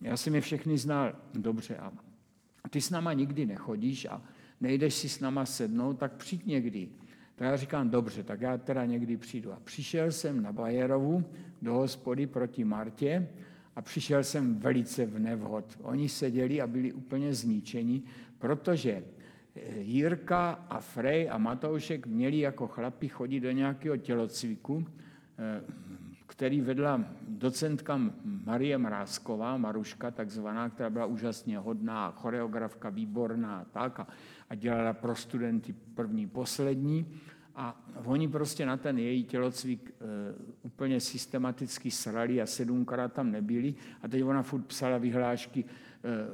já 0.00 0.16
jsem 0.16 0.34
je 0.34 0.40
všechny 0.40 0.78
znal 0.78 1.12
dobře 1.34 1.76
a 1.76 1.92
ty 2.70 2.80
s 2.80 2.90
náma 2.90 3.12
nikdy 3.12 3.46
nechodíš 3.46 4.04
a 4.04 4.22
nejdeš 4.60 4.94
si 4.94 5.08
s 5.08 5.20
náma 5.20 5.46
sednout, 5.46 5.98
tak 5.98 6.12
přijď 6.12 6.46
někdy. 6.46 6.88
Tak 7.36 7.46
já 7.48 7.56
říkám, 7.56 7.90
dobře, 7.90 8.22
tak 8.22 8.40
já 8.40 8.58
teda 8.58 8.84
někdy 8.84 9.16
přijdu. 9.16 9.52
A 9.52 9.60
přišel 9.64 10.12
jsem 10.12 10.42
na 10.42 10.52
Bajerovu 10.52 11.24
do 11.62 11.74
hospody 11.74 12.26
proti 12.26 12.64
Martě 12.64 13.28
a 13.76 13.82
přišel 13.82 14.24
jsem 14.24 14.58
velice 14.58 15.06
v 15.06 15.18
nevhod. 15.18 15.78
Oni 15.82 16.08
seděli 16.08 16.60
a 16.60 16.66
byli 16.66 16.92
úplně 16.92 17.34
zničeni, 17.34 18.02
protože 18.38 19.04
Jirka 19.76 20.50
a 20.70 20.80
Frej 20.80 21.30
a 21.30 21.38
Matoušek 21.38 22.06
měli 22.06 22.38
jako 22.38 22.66
chlapi 22.66 23.08
chodit 23.08 23.40
do 23.40 23.50
nějakého 23.50 23.96
tělocviku, 23.96 24.86
eh, 25.38 25.62
který 26.26 26.60
vedla 26.60 27.04
docentka 27.28 28.00
Marie 28.24 28.78
Mrázková, 28.78 29.56
Maruška 29.56 30.10
takzvaná, 30.10 30.68
která 30.68 30.90
byla 30.90 31.06
úžasně 31.06 31.58
hodná, 31.58 32.10
choreografka 32.10 32.90
výborná 32.90 33.66
tak, 33.72 34.00
a, 34.00 34.06
a 34.50 34.54
dělala 34.54 34.92
pro 34.92 35.14
studenty 35.14 35.74
první, 35.94 36.26
poslední. 36.26 37.06
A 37.54 37.80
oni 38.04 38.28
prostě 38.28 38.66
na 38.66 38.76
ten 38.76 38.98
její 38.98 39.24
tělocvik 39.24 39.90
e, 39.90 40.04
úplně 40.62 41.00
systematicky 41.00 41.90
srali 41.90 42.42
a 42.42 42.46
sedmkrát 42.46 43.12
tam 43.12 43.30
nebyli. 43.30 43.74
A 44.02 44.08
teď 44.08 44.24
ona 44.24 44.42
furt 44.42 44.62
psala 44.62 44.98
vyhlášky, 44.98 45.64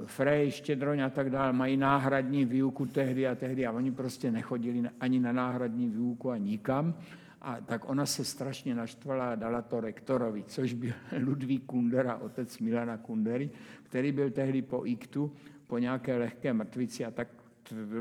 Frej, 0.07 0.50
Štědroň 0.50 1.00
a 1.00 1.11
tak 1.11 1.31
dále 1.31 1.52
mají 1.52 1.76
náhradní 1.76 2.45
výuku 2.45 2.87
tehdy 2.87 3.29
a 3.29 3.35
tehdy 3.35 3.67
a 3.67 3.73
oni 3.73 3.93
prostě 3.93 4.31
nechodili 4.31 4.83
ani 5.00 5.21
na 5.21 5.33
náhradní 5.33 5.88
výuku 5.88 6.31
a 6.31 6.37
nikam. 6.37 6.95
A 7.41 7.61
tak 7.61 7.88
ona 7.88 8.07
se 8.07 8.25
strašně 8.25 8.75
naštvala 8.75 9.33
a 9.33 9.35
dala 9.35 9.62
to 9.62 9.81
rektorovi, 9.81 10.43
což 10.43 10.73
byl 10.73 10.93
Ludvík 11.25 11.64
Kundera, 11.64 12.17
otec 12.17 12.59
Milana 12.59 12.97
Kundery, 12.97 13.50
který 13.83 14.12
byl 14.12 14.31
tehdy 14.31 14.62
po 14.62 14.87
iktu, 14.87 15.33
po 15.67 15.79
nějaké 15.79 16.17
lehké 16.17 16.52
mrtvici 16.52 17.05
a 17.05 17.11
tak 17.11 17.29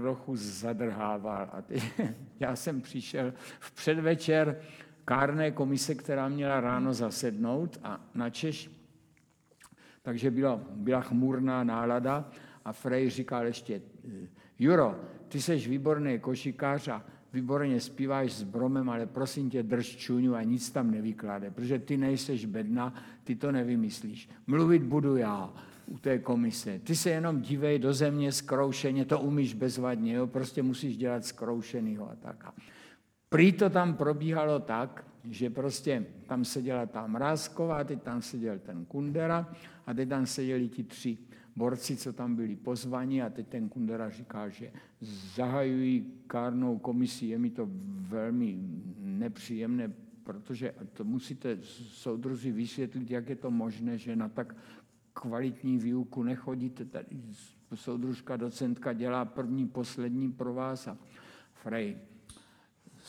trochu 0.01 0.35
zadrhával. 0.35 1.49
A 1.53 1.61
teď, 1.61 1.83
já 2.39 2.55
jsem 2.55 2.81
přišel 2.81 3.33
v 3.59 3.71
předvečer 3.71 4.59
kárné 5.05 5.51
komise, 5.51 5.95
která 5.95 6.29
měla 6.29 6.61
ráno 6.61 6.93
zasednout 6.93 7.79
a 7.83 8.01
na 8.15 8.29
Češ 8.29 8.80
takže 10.01 10.31
byla, 10.31 10.61
byla 10.71 11.01
chmurná 11.01 11.63
nálada 11.63 12.29
a 12.65 12.73
Frej 12.73 13.09
říkal 13.09 13.45
ještě, 13.45 13.81
Juro, 14.59 14.95
ty 15.27 15.41
jsi 15.41 15.55
výborný 15.55 16.19
košikář 16.19 16.87
a 16.87 17.05
výborně 17.33 17.79
zpíváš 17.79 18.33
s 18.33 18.43
bromem, 18.43 18.89
ale 18.89 19.05
prosím 19.05 19.49
tě, 19.49 19.63
drž 19.63 19.95
čuňu 19.95 20.35
a 20.35 20.43
nic 20.43 20.69
tam 20.69 20.91
nevykláde, 20.91 21.51
protože 21.51 21.79
ty 21.79 21.97
nejseš 21.97 22.45
bedna, 22.45 22.93
ty 23.23 23.35
to 23.35 23.51
nevymyslíš. 23.51 24.29
Mluvit 24.47 24.83
budu 24.83 25.17
já 25.17 25.53
u 25.85 25.97
té 25.97 26.19
komise. 26.19 26.79
Ty 26.79 26.95
se 26.95 27.09
jenom 27.09 27.41
dívej 27.41 27.79
do 27.79 27.93
země 27.93 28.31
zkroušeně, 28.31 29.05
to 29.05 29.19
umíš 29.19 29.53
bezvadně, 29.53 30.13
jo? 30.13 30.27
prostě 30.27 30.63
musíš 30.63 30.97
dělat 30.97 31.25
zkroušenýho 31.25 32.11
a 32.11 32.15
tak. 32.15 32.53
Prý 33.29 33.51
to 33.51 33.69
tam 33.69 33.93
probíhalo 33.93 34.59
tak, 34.59 35.05
že 35.29 35.49
prostě 35.49 36.05
tam 36.27 36.45
seděla 36.45 36.85
ta 36.85 37.07
Mrázková, 37.07 37.83
teď 37.83 38.01
tam 38.01 38.21
seděl 38.21 38.59
ten 38.59 38.85
Kundera 38.85 39.53
a 39.85 39.93
teď 39.93 40.09
tam 40.09 40.25
seděli 40.25 40.69
ti 40.69 40.83
tři 40.83 41.17
borci, 41.55 41.97
co 41.97 42.13
tam 42.13 42.35
byli 42.35 42.55
pozvaní 42.55 43.21
a 43.21 43.29
teď 43.29 43.47
ten 43.47 43.69
Kundera 43.69 44.09
říká, 44.09 44.49
že 44.49 44.71
zahajují 45.35 46.13
kárnou 46.27 46.77
komisi, 46.77 47.25
je 47.25 47.39
mi 47.39 47.49
to 47.49 47.69
velmi 48.09 48.57
nepříjemné, 48.99 49.93
protože 50.23 50.73
to 50.93 51.03
musíte 51.03 51.57
soudruzi 51.87 52.51
vysvětlit, 52.51 53.11
jak 53.11 53.29
je 53.29 53.35
to 53.35 53.51
možné, 53.51 53.97
že 53.97 54.15
na 54.15 54.29
tak 54.29 54.55
kvalitní 55.13 55.77
výuku 55.77 56.23
nechodíte. 56.23 56.85
Tady 56.85 57.21
soudružka, 57.75 58.37
docentka 58.37 58.93
dělá 58.93 59.25
první, 59.25 59.67
poslední 59.67 60.31
pro 60.31 60.53
vás 60.53 60.87
a 60.87 60.97
Frej 61.53 61.97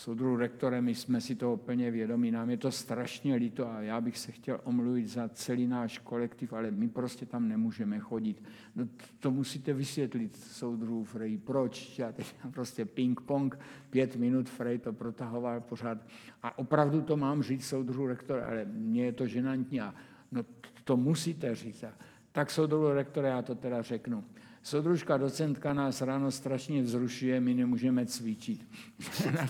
soudru 0.02 0.37
rektorem, 0.37 0.85
my 0.85 0.94
jsme 0.94 1.21
si 1.21 1.35
toho 1.35 1.56
plně 1.56 1.90
vědomí, 1.90 2.30
nám 2.30 2.50
je 2.50 2.56
to 2.56 2.71
strašně 2.71 3.35
líto 3.35 3.68
a 3.68 3.80
já 3.80 4.00
bych 4.00 4.18
se 4.18 4.32
chtěl 4.32 4.61
omluvit 4.64 5.06
za 5.06 5.28
celý 5.28 5.66
náš 5.66 5.99
kolektiv, 5.99 6.52
ale 6.52 6.71
my 6.71 6.88
prostě 6.88 7.26
tam 7.26 7.49
nemůžeme 7.49 7.99
chodit. 7.99 8.42
No, 8.76 8.88
to 9.21 9.30
musíte 9.30 9.73
vysvětlit 9.73 10.37
soudru 10.37 11.04
Frej, 11.04 11.38
proč? 11.38 11.99
Já 11.99 12.12
teď 12.12 12.35
prostě 12.50 12.85
ping-pong, 12.85 13.59
pět 13.90 14.16
minut 14.16 14.49
Frej 14.49 14.78
to 14.78 14.92
protahoval 14.92 15.61
pořád. 15.61 15.99
A 16.42 16.59
opravdu 16.59 17.02
to 17.02 17.16
mám 17.16 17.42
říct 17.42 17.66
soudru 17.66 18.06
rektor, 18.06 18.44
ale 18.47 18.64
mně 18.64 19.04
je 19.04 19.12
to 19.12 19.26
ženantní 19.26 19.80
a 19.80 19.94
no, 20.32 20.42
to 20.85 20.97
musíte 20.97 21.54
říct. 21.54 21.85
Tak 22.32 22.50
soudru 22.50 22.92
rektor, 22.92 23.25
já 23.25 23.42
to 23.42 23.54
teda 23.54 23.82
řeknu. 23.82 24.25
Soudružka 24.62 25.16
docentka 25.16 25.73
nás 25.73 26.02
ráno 26.02 26.31
strašně 26.31 26.83
vzrušuje, 26.83 27.40
my 27.40 27.54
nemůžeme 27.54 28.07
cvičit. 28.07 28.66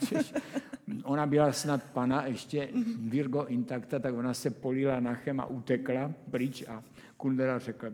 ona 1.04 1.26
byla 1.26 1.52
snad 1.52 1.83
pana 1.83 2.26
ještě 2.26 2.69
Virgo 2.99 3.45
intakta, 3.45 3.99
tak 3.99 4.14
ona 4.14 4.35
se 4.35 4.50
polila 4.50 5.00
nachem 5.00 5.40
a 5.40 5.47
utekla 5.47 6.12
pryč 6.31 6.64
a 6.69 6.83
Kundera 7.16 7.59
řekl, 7.59 7.92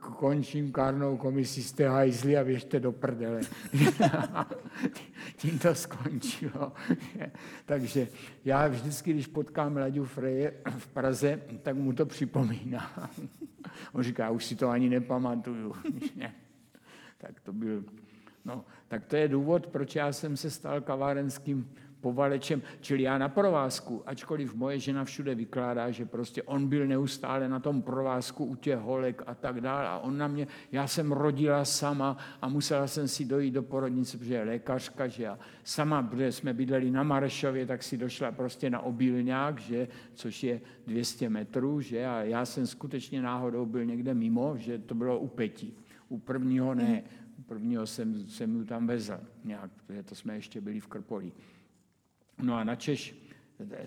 končím 0.00 0.72
kárnou 0.72 1.16
komisi, 1.16 1.62
jste 1.62 1.88
hajzli 1.88 2.36
a 2.36 2.44
běžte 2.44 2.80
do 2.80 2.92
prdele. 2.92 3.40
Tím 5.36 5.58
to 5.58 5.74
skončilo. 5.74 6.72
Takže 7.64 8.08
já 8.44 8.68
vždycky, 8.68 9.12
když 9.12 9.26
potkám 9.26 9.76
Laďu 9.76 10.04
Freje 10.04 10.54
v 10.78 10.86
Praze, 10.86 11.40
tak 11.62 11.76
mu 11.76 11.92
to 11.92 12.06
připomíná. 12.06 13.10
On 13.92 14.02
říká, 14.02 14.30
už 14.30 14.44
si 14.44 14.56
to 14.56 14.68
ani 14.68 14.88
nepamatuju. 14.88 15.74
Tak 17.26 17.40
to 17.40 17.52
byl, 17.52 17.84
no, 18.44 18.64
tak 18.88 19.04
to 19.04 19.16
je 19.16 19.28
důvod, 19.28 19.66
proč 19.66 19.96
já 19.96 20.12
jsem 20.12 20.36
se 20.36 20.50
stal 20.50 20.80
kavárenským 20.80 21.70
povalečem. 22.02 22.62
Čili 22.80 23.02
já 23.02 23.18
na 23.18 23.28
provázku, 23.28 24.02
ačkoliv 24.06 24.54
moje 24.54 24.78
žena 24.78 25.04
všude 25.04 25.34
vykládá, 25.34 25.90
že 25.90 26.06
prostě 26.06 26.42
on 26.42 26.68
byl 26.68 26.86
neustále 26.86 27.48
na 27.48 27.60
tom 27.60 27.82
provázku 27.82 28.44
u 28.44 28.54
těch 28.54 28.78
holek 28.78 29.22
a 29.26 29.34
tak 29.34 29.60
dále. 29.60 29.88
A 29.88 29.98
on 29.98 30.18
na 30.18 30.28
mě, 30.28 30.46
já 30.72 30.86
jsem 30.86 31.12
rodila 31.12 31.64
sama 31.64 32.16
a 32.42 32.48
musela 32.48 32.86
jsem 32.86 33.08
si 33.08 33.24
dojít 33.24 33.50
do 33.50 33.62
porodnice, 33.62 34.18
protože 34.18 34.34
je 34.34 34.44
lékařka, 34.44 35.08
že 35.08 35.22
já 35.22 35.38
sama, 35.64 36.02
protože 36.02 36.32
jsme 36.32 36.54
bydleli 36.54 36.90
na 36.90 37.02
Marešově, 37.02 37.66
tak 37.66 37.82
si 37.82 37.96
došla 37.96 38.32
prostě 38.32 38.70
na 38.70 38.80
obilňák, 38.80 39.60
že, 39.60 39.88
což 40.14 40.42
je 40.42 40.60
200 40.86 41.30
metrů, 41.30 41.80
že 41.80 42.06
a 42.06 42.22
já 42.22 42.44
jsem 42.44 42.66
skutečně 42.66 43.22
náhodou 43.22 43.66
byl 43.66 43.84
někde 43.84 44.14
mimo, 44.14 44.54
že 44.58 44.78
to 44.78 44.94
bylo 44.94 45.18
u 45.18 45.28
Peti. 45.28 45.72
U 46.12 46.18
prvního 46.18 46.74
ne, 46.74 47.02
u 47.38 47.42
prvního 47.42 47.86
jsem, 47.86 48.28
jsem 48.28 48.56
ju 48.56 48.64
tam 48.64 48.86
vezl 48.86 49.20
nějak, 49.44 49.70
protože 49.72 50.02
to 50.02 50.14
jsme 50.14 50.34
ještě 50.34 50.60
byli 50.60 50.80
v 50.80 50.86
Krpolí. 50.86 51.32
No 52.42 52.54
a 52.54 52.64
na 52.64 52.74
Češ 52.74 53.14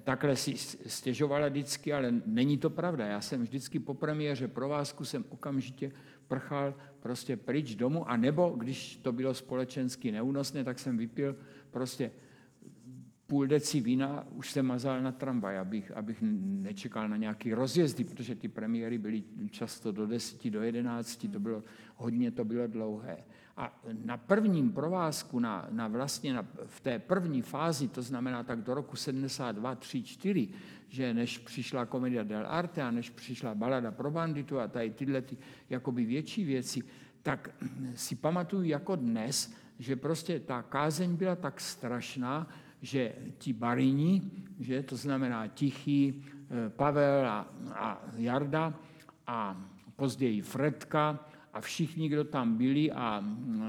takhle 0.03 0.35
si 0.35 0.57
stěžovala 0.87 1.47
vždycky, 1.47 1.93
ale 1.93 2.13
není 2.25 2.57
to 2.57 2.69
pravda. 2.69 3.05
Já 3.05 3.21
jsem 3.21 3.41
vždycky 3.41 3.79
po 3.79 3.93
premiéře 3.93 4.47
provázku 4.47 5.05
jsem 5.05 5.25
okamžitě 5.29 5.91
prchal 6.27 6.73
prostě 6.99 7.37
pryč 7.37 7.75
domů, 7.75 8.09
a 8.09 8.17
nebo 8.17 8.49
když 8.57 8.97
to 8.97 9.11
bylo 9.11 9.33
společensky 9.33 10.11
neúnosné, 10.11 10.63
tak 10.63 10.79
jsem 10.79 10.97
vypil 10.97 11.35
prostě 11.71 12.11
půl 13.27 13.47
deci 13.47 13.81
vína, 13.81 14.27
už 14.31 14.51
jsem 14.51 14.65
mazal 14.65 15.01
na 15.01 15.11
tramvaj, 15.11 15.59
abych, 15.59 15.91
abych 15.91 16.17
nečekal 16.21 17.09
na 17.09 17.17
nějaký 17.17 17.53
rozjezdy, 17.53 18.03
protože 18.03 18.35
ty 18.35 18.47
premiéry 18.47 18.97
byly 18.97 19.23
často 19.49 19.91
do 19.91 20.07
10, 20.07 20.49
do 20.49 20.61
11, 20.61 21.27
to 21.31 21.39
bylo 21.39 21.63
hodně, 21.95 22.31
to 22.31 22.45
bylo 22.45 22.67
dlouhé. 22.67 23.17
A 23.57 23.81
na 24.03 24.17
prvním 24.17 24.71
provázku, 24.71 25.39
na, 25.39 25.67
na 25.71 25.87
vlastně 25.87 26.33
na, 26.33 26.47
v 26.65 26.79
té 26.79 26.99
první 26.99 27.41
fázi, 27.41 27.87
to 27.87 28.01
znamená 28.01 28.43
tak 28.43 28.61
do 28.61 28.73
roku 28.73 28.95
72, 28.95 29.75
3, 29.75 30.03
4, 30.03 30.49
že 30.89 31.13
než 31.13 31.37
přišla 31.37 31.85
komedia 31.85 32.23
del 32.23 32.45
arte 32.47 32.81
a 32.81 32.91
než 32.91 33.09
přišla 33.09 33.55
balada 33.55 33.91
pro 33.91 34.11
banditu 34.11 34.59
a 34.59 34.67
tady 34.67 34.89
tyhle 34.89 35.21
ty 35.21 35.37
jakoby 35.69 36.05
větší 36.05 36.43
věci, 36.43 36.83
tak 37.23 37.49
si 37.95 38.15
pamatuju 38.15 38.63
jako 38.63 38.95
dnes, 38.95 39.53
že 39.79 39.95
prostě 39.95 40.39
ta 40.39 40.61
kázeň 40.61 41.15
byla 41.15 41.35
tak 41.35 41.61
strašná, 41.61 42.47
že 42.85 43.33
ti 43.37 43.53
barini, 43.53 44.21
že 44.61 44.83
to 44.83 44.93
znamená 44.93 45.47
Tichý, 45.47 46.21
eh, 46.21 46.69
Pavel 46.69 47.25
a, 47.25 47.49
a 47.73 48.01
Jarda 48.15 48.73
a 49.27 49.57
později 49.95 50.41
Fredka 50.41 51.19
a 51.53 51.61
všichni, 51.61 52.09
kdo 52.09 52.23
tam 52.23 52.57
byli 52.57 52.91
a 52.91 53.25
eh, 53.25 53.63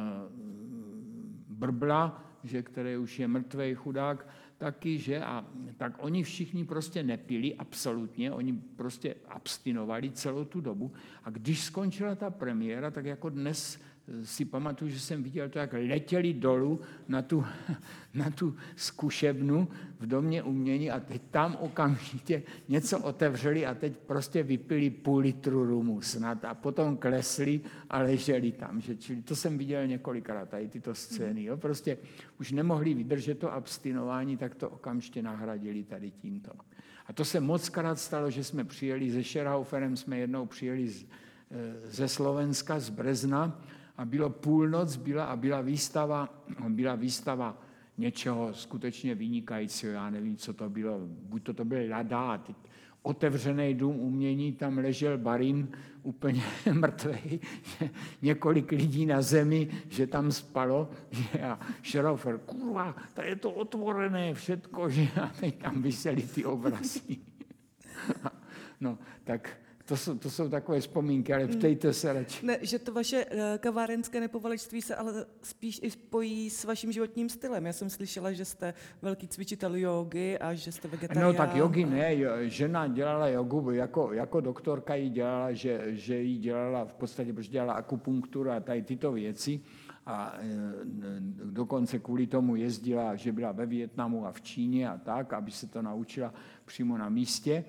Brbla, 1.49 2.25
že 2.45 2.63
který 2.63 2.97
už 2.97 3.19
je 3.19 3.29
mrtvý 3.29 3.75
chudák, 3.75 4.29
taky, 4.59 4.99
že 4.99 5.25
a 5.25 5.45
tak 5.77 5.97
oni 5.99 6.23
všichni 6.23 6.65
prostě 6.65 7.03
nepili 7.03 7.55
absolutně, 7.55 8.33
oni 8.33 8.53
prostě 8.53 9.15
abstinovali 9.29 10.11
celou 10.11 10.45
tu 10.45 10.61
dobu. 10.61 10.93
A 11.25 11.31
když 11.31 11.65
skončila 11.65 12.15
ta 12.15 12.31
premiéra, 12.31 12.91
tak 12.91 13.05
jako 13.05 13.29
dnes 13.29 13.81
si 14.25 14.45
pamatuju, 14.45 14.91
že 14.91 15.01
jsem 15.01 15.23
viděl 15.23 15.49
to, 15.49 15.59
jak 15.59 15.73
letěli 15.73 16.35
dolů 16.35 16.81
na 17.09 17.23
tu, 17.23 17.45
na 18.15 18.31
tu 18.31 18.57
zkušebnu 18.77 19.69
v 20.01 20.07
domě 20.07 20.43
umění 20.43 20.91
a 20.91 21.01
teď 21.01 21.23
tam 21.31 21.57
okamžitě 21.61 22.43
něco 22.69 22.99
otevřeli 22.99 23.67
a 23.67 23.75
teď 23.75 23.97
prostě 23.97 24.43
vypili 24.43 24.91
půl 24.91 25.19
litru 25.19 25.65
rumu 25.65 26.01
snad 26.01 26.45
a 26.45 26.55
potom 26.55 26.97
klesli 26.97 27.61
a 27.91 27.99
leželi 27.99 28.53
tam. 28.53 28.81
Že, 28.81 28.97
čili 28.97 29.23
to 29.23 29.37
jsem 29.37 29.59
viděl 29.59 29.87
několikrát, 29.87 30.49
tady 30.49 30.69
tyto 30.69 30.95
scény. 30.95 31.45
Jo? 31.45 31.57
Prostě 31.57 31.99
už 32.41 32.53
nemohli 32.53 32.95
vydržet 32.95 33.39
to 33.39 33.53
abstinování, 33.53 34.37
tak 34.37 34.55
to 34.55 34.71
okamžitě 34.71 35.23
nahradili 35.23 35.85
tady 35.85 36.11
tímto. 36.11 36.53
A 37.07 37.13
to 37.13 37.25
se 37.25 37.41
moc 37.41 37.69
krát 37.69 37.99
stalo, 37.99 38.31
že 38.31 38.45
jsme 38.45 38.65
přijeli 38.65 39.11
se 39.11 39.25
Scherhauferem, 39.25 39.97
jsme 39.97 40.19
jednou 40.19 40.47
přijeli 40.47 40.89
z, 40.89 41.03
e, 41.03 41.07
ze 41.91 42.09
Slovenska, 42.09 42.81
z 42.81 42.91
Brezna 42.91 43.63
a 43.99 44.05
bylo 44.05 44.31
půlnoc 44.31 44.97
byla 44.97 45.25
a 45.25 45.37
byla 45.37 45.61
výstava, 45.61 46.29
byla 46.69 46.95
výstava 46.95 47.63
něčeho 47.99 48.55
skutečně 48.55 49.15
vynikajícího, 49.15 49.93
já 49.93 50.11
nevím, 50.11 50.37
co 50.37 50.53
to 50.53 50.71
bylo, 50.71 51.01
buď 51.05 51.43
to, 51.43 51.55
to 51.55 51.65
byl 51.65 51.91
Lada, 51.91 52.39
teď 52.39 52.57
otevřený 53.03 53.75
dům 53.75 54.01
umění, 54.01 54.53
tam 54.53 54.79
ležel 54.79 55.19
Barin 55.19 55.69
úplně 56.03 56.43
mrtvý, 56.73 57.41
několik 58.23 58.73
lidí 58.73 59.07
na 59.07 59.23
zemi, 59.23 59.69
že 59.89 60.07
tam 60.07 60.33
spalo, 60.33 60.91
že 61.11 61.41
a 61.43 61.59
Šerofer, 61.83 62.39
kurva, 62.39 62.97
to 63.15 63.23
je 63.23 63.37
to 63.37 63.51
otvorené 63.51 64.35
všetko, 64.35 64.91
že 64.91 65.09
a 65.23 65.31
teď 65.41 65.59
tam 65.59 65.83
vysely 65.83 66.23
ty 66.23 66.45
obrazy. 66.45 67.17
no, 68.81 68.99
tak 69.25 69.66
to 69.87 69.97
jsou, 69.97 70.19
to 70.19 70.31
jsou 70.31 70.49
takové 70.49 70.81
vzpomínky, 70.81 71.35
ale 71.35 71.49
ptejte 71.49 71.93
se 71.93 72.13
radši. 72.13 72.47
Ne, 72.47 72.59
že 72.63 72.79
to 72.79 72.93
vaše 72.93 73.27
eh, 73.31 73.59
kavárenské 73.59 74.21
nepovalečství 74.21 74.83
se 74.83 74.95
ale 74.95 75.27
spíš 75.43 75.81
i 75.83 75.91
spojí 75.91 76.51
s 76.51 76.65
vaším 76.65 76.93
životním 76.93 77.29
stylem. 77.29 77.67
Já 77.67 77.73
jsem 77.73 77.91
slyšela, 77.91 78.33
že 78.33 78.45
jste 78.45 78.75
velký 79.03 79.29
cvičitel 79.29 79.77
jogy 79.77 80.39
a 80.39 80.55
že 80.55 80.73
jste 80.73 80.89
vegetarián. 80.89 81.27
No 81.27 81.37
tak 81.37 81.57
jogy 81.57 81.85
ne, 81.85 82.17
žena 82.49 82.89
dělala 82.89 83.29
jogu, 83.29 83.71
jako, 83.71 84.13
jako 84.13 84.41
doktorka 84.41 84.95
ji 84.95 85.11
dělala, 85.11 85.53
že, 85.53 85.85
že 85.89 86.19
jí 86.19 86.39
dělala 86.39 86.85
v 86.85 86.95
podstatě, 86.95 87.33
protože 87.33 87.51
dělala 87.51 87.73
akupunkturu 87.73 88.51
a 88.51 88.61
tady 88.61 88.83
tyto 88.83 89.13
věci 89.13 89.61
a 90.07 90.35
eh, 90.39 90.47
dokonce 91.45 91.99
kvůli 91.99 92.27
tomu 92.27 92.57
jezdila, 92.57 93.17
že 93.17 93.33
byla 93.33 93.53
ve 93.53 93.67
Větnamu 93.67 94.27
a 94.27 94.33
v 94.33 94.41
Číně 94.41 94.89
a 94.89 94.99
tak, 94.99 95.33
aby 95.33 95.51
se 95.51 95.67
to 95.67 95.83
naučila 95.83 96.35
přímo 96.65 96.99
na 96.99 97.09
místě. 97.09 97.65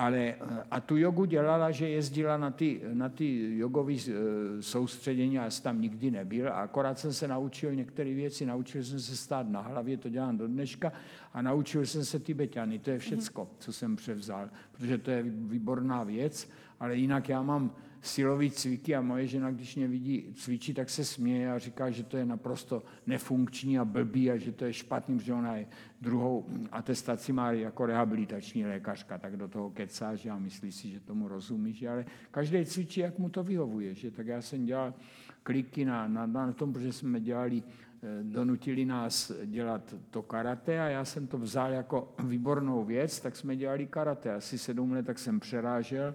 Ale, 0.00 0.34
a 0.70 0.80
tu 0.80 0.96
jogu 0.96 1.24
dělala, 1.24 1.70
že 1.70 1.88
jezdila 1.88 2.36
na 2.36 2.50
ty, 2.50 2.80
na 2.92 3.08
ty 3.08 3.58
jogové 3.58 3.94
eh, 3.94 4.62
soustředění, 4.62 5.34
já 5.34 5.50
jsem 5.50 5.62
tam 5.62 5.80
nikdy 5.80 6.10
nebyl, 6.10 6.48
a 6.48 6.52
akorát 6.52 6.98
jsem 6.98 7.12
se 7.12 7.28
naučil 7.28 7.74
některé 7.74 8.14
věci, 8.14 8.46
naučil 8.46 8.84
jsem 8.84 9.00
se 9.00 9.16
stát 9.16 9.48
na 9.48 9.60
hlavě, 9.60 9.96
to 9.96 10.08
dělám 10.08 10.38
do 10.38 10.46
dneška, 10.46 10.92
a 11.32 11.42
naučil 11.42 11.86
jsem 11.86 12.04
se 12.04 12.18
tibetany, 12.18 12.78
to 12.78 12.90
je 12.90 12.98
všecko, 12.98 13.50
co 13.58 13.72
jsem 13.72 13.96
převzal, 13.96 14.48
protože 14.72 14.98
to 14.98 15.10
je 15.10 15.22
výborná 15.22 16.04
věc, 16.04 16.50
ale 16.80 16.96
jinak 16.96 17.28
já 17.28 17.42
mám 17.42 17.70
silový 18.02 18.50
cviky 18.50 18.96
a 18.96 19.00
moje 19.00 19.26
žena, 19.26 19.50
když 19.50 19.76
mě 19.76 19.88
vidí 19.88 20.34
cvičit, 20.34 20.76
tak 20.76 20.90
se 20.90 21.04
směje 21.04 21.52
a 21.52 21.58
říká, 21.58 21.90
že 21.90 22.04
to 22.04 22.16
je 22.16 22.24
naprosto 22.24 22.82
nefunkční 23.06 23.78
a 23.78 23.84
blbý 23.84 24.30
a 24.30 24.36
že 24.36 24.52
to 24.52 24.64
je 24.64 24.72
špatný, 24.72 25.18
protože 25.18 25.32
ona 25.32 25.56
je 25.56 25.66
druhou 26.00 26.46
atestaci 26.72 27.32
má 27.32 27.52
jako 27.52 27.86
rehabilitační 27.86 28.66
lékařka, 28.66 29.18
tak 29.18 29.36
do 29.36 29.48
toho 29.48 29.70
kecá, 29.70 30.14
že 30.14 30.30
a 30.30 30.38
myslí 30.38 30.72
si, 30.72 30.90
že 30.90 31.00
tomu 31.00 31.28
rozumí, 31.28 31.72
že? 31.72 31.88
Ale 31.88 32.04
každý 32.30 32.64
cvičí, 32.64 33.00
jak 33.00 33.18
mu 33.18 33.28
to 33.28 33.44
vyhovuje, 33.44 33.94
že? 33.94 34.10
Tak 34.10 34.26
já 34.26 34.42
jsem 34.42 34.64
dělal 34.64 34.94
kliky 35.42 35.84
na, 35.84 36.08
na, 36.08 36.26
na 36.26 36.52
tom, 36.52 36.72
protože 36.72 36.92
jsme 36.92 37.20
dělali 37.20 37.62
eh, 37.62 38.22
donutili 38.22 38.84
nás 38.84 39.32
dělat 39.44 39.94
to 40.10 40.22
karate 40.22 40.80
a 40.80 40.88
já 40.88 41.04
jsem 41.04 41.26
to 41.26 41.38
vzal 41.38 41.72
jako 41.72 42.14
výbornou 42.24 42.84
věc, 42.84 43.20
tak 43.20 43.36
jsme 43.36 43.56
dělali 43.56 43.86
karate. 43.86 44.34
Asi 44.34 44.58
sedm 44.58 44.92
let 44.92 45.06
tak 45.06 45.18
jsem 45.18 45.40
přerážel 45.40 46.14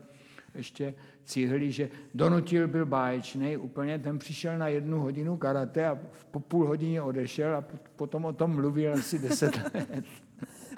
ještě 0.55 0.93
cihly, 1.25 1.71
že 1.71 1.89
donutil 2.13 2.67
byl 2.67 2.85
báječný 2.85 3.57
úplně, 3.57 3.99
ten 3.99 4.19
přišel 4.19 4.57
na 4.57 4.67
jednu 4.67 4.99
hodinu 4.99 5.37
karate 5.37 5.87
a 5.87 5.99
po 6.31 6.39
půl 6.39 6.67
hodině 6.67 7.01
odešel 7.01 7.55
a 7.55 7.63
potom 7.95 8.25
o 8.25 8.33
tom 8.33 8.55
mluvil 8.55 8.93
asi 8.93 9.19
deset 9.19 9.55
let. 9.73 10.05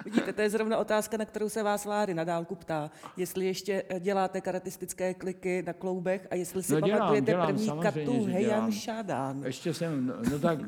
Vidíte, 0.04 0.32
to 0.32 0.40
je 0.40 0.50
zrovna 0.50 0.78
otázka, 0.78 1.16
na 1.16 1.24
kterou 1.24 1.48
se 1.48 1.62
vás 1.62 1.84
Láry 1.84 2.14
na 2.14 2.24
dálku 2.24 2.54
ptá. 2.54 2.90
Jestli 3.16 3.46
ještě 3.46 3.84
děláte 4.00 4.40
karatistické 4.40 5.14
kliky 5.14 5.62
na 5.66 5.72
kloubech 5.72 6.26
a 6.30 6.34
jestli 6.34 6.62
si 6.62 6.72
no, 6.72 6.80
dělám, 6.80 6.98
pamatujete 6.98 7.32
dělám, 7.32 7.46
první 7.46 7.68
katu 7.80 8.24
Hejan 8.24 8.72
Šadán. 8.72 9.42
Ještě 9.44 9.74
jsem, 9.74 10.06
no, 10.06 10.14
no 10.30 10.38
tak, 10.38 10.58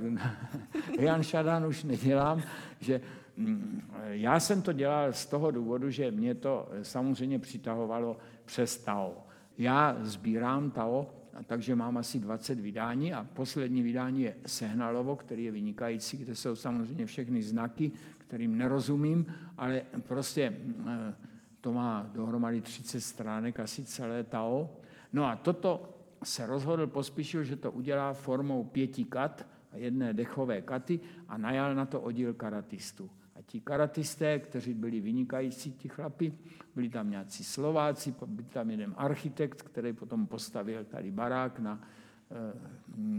Hejan 0.98 1.22
Šadán 1.22 1.66
už 1.66 1.84
nedělám, 1.84 2.42
že 2.80 3.00
mm, 3.36 3.82
já 4.10 4.40
jsem 4.40 4.62
to 4.62 4.72
dělal 4.72 5.12
z 5.12 5.26
toho 5.26 5.50
důvodu, 5.50 5.90
že 5.90 6.10
mě 6.10 6.34
to 6.34 6.68
samozřejmě 6.82 7.38
přitahovalo 7.38 8.16
přes 8.50 8.78
Tao. 8.78 9.26
Já 9.58 9.96
sbírám 10.02 10.70
Tao, 10.70 11.06
takže 11.46 11.76
mám 11.76 11.96
asi 11.96 12.18
20 12.18 12.60
vydání 12.60 13.14
a 13.14 13.26
poslední 13.34 13.82
vydání 13.82 14.22
je 14.22 14.36
Sehnalovo, 14.46 15.16
který 15.16 15.44
je 15.44 15.52
vynikající, 15.52 16.16
kde 16.16 16.34
jsou 16.34 16.56
samozřejmě 16.56 17.06
všechny 17.06 17.42
znaky, 17.42 17.92
kterým 18.18 18.58
nerozumím, 18.58 19.26
ale 19.56 19.82
prostě 20.02 20.56
eh, 20.86 21.14
to 21.60 21.72
má 21.72 22.10
dohromady 22.12 22.60
30 22.60 23.00
stránek, 23.00 23.60
asi 23.60 23.84
celé 23.84 24.24
Tao. 24.24 24.70
No 25.12 25.24
a 25.24 25.36
toto 25.36 25.94
se 26.24 26.46
rozhodl, 26.46 26.86
pospíšil, 26.86 27.44
že 27.44 27.56
to 27.56 27.70
udělá 27.70 28.12
formou 28.12 28.64
pěti 28.64 29.04
kat 29.04 29.46
jedné 29.74 30.12
dechové 30.12 30.62
katy 30.62 31.00
a 31.28 31.38
najal 31.38 31.74
na 31.74 31.86
to 31.86 32.00
oddíl 32.00 32.34
karatistů. 32.34 33.10
Ti 33.50 33.60
karatisté, 33.60 34.38
kteří 34.38 34.74
byli 34.74 35.00
vynikající, 35.00 35.72
ti 35.72 35.88
chlapi, 35.88 36.32
byli 36.74 36.88
tam 36.88 37.10
nějací 37.10 37.44
Slováci, 37.44 38.14
byl 38.26 38.44
tam 38.44 38.70
jeden 38.70 38.94
architekt, 38.96 39.62
který 39.62 39.92
potom 39.92 40.26
postavil 40.26 40.84
tady 40.84 41.10
barák 41.10 41.58
na 41.58 41.88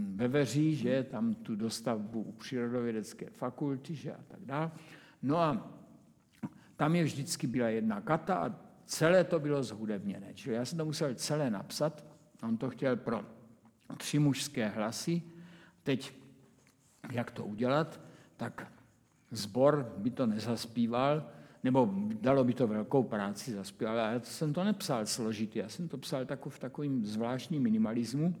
Beveří, 0.08 0.76
že 0.76 1.02
tam 1.02 1.34
tu 1.34 1.56
dostavbu 1.56 2.22
u 2.22 2.32
přírodovědecké 2.32 3.30
fakulty, 3.30 3.94
že 3.94 4.14
a 4.14 4.20
tak 4.28 4.40
dále. 4.40 4.70
No 5.22 5.36
a 5.38 5.70
tam 6.76 6.96
je 6.96 7.04
vždycky 7.04 7.46
byla 7.46 7.68
jedna 7.68 8.00
kata 8.00 8.34
a 8.34 8.54
celé 8.84 9.24
to 9.24 9.40
bylo 9.40 9.62
zhudebněné. 9.62 10.34
Čili 10.34 10.56
já 10.56 10.64
jsem 10.64 10.78
to 10.78 10.84
musel 10.84 11.14
celé 11.14 11.50
napsat. 11.50 12.04
On 12.42 12.56
to 12.56 12.70
chtěl 12.70 12.96
pro 12.96 13.24
tři 13.96 14.18
mužské 14.18 14.68
hlasy. 14.68 15.22
Teď, 15.82 16.14
jak 17.10 17.30
to 17.30 17.44
udělat, 17.44 18.00
tak 18.36 18.72
zbor 19.32 19.92
by 19.96 20.10
to 20.10 20.26
nezaspíval, 20.26 21.26
nebo 21.64 21.94
dalo 22.20 22.44
by 22.44 22.54
to 22.54 22.66
velkou 22.66 23.02
práci 23.02 23.52
zaspívat, 23.52 23.90
ale 23.90 24.12
já 24.12 24.20
jsem 24.20 24.52
to 24.52 24.64
nepsal 24.64 25.06
složitý, 25.06 25.58
já 25.58 25.68
jsem 25.68 25.88
to 25.88 25.98
psal 25.98 26.26
v 26.48 26.58
takovým 26.58 27.06
zvláštním 27.06 27.62
minimalismu, 27.62 28.34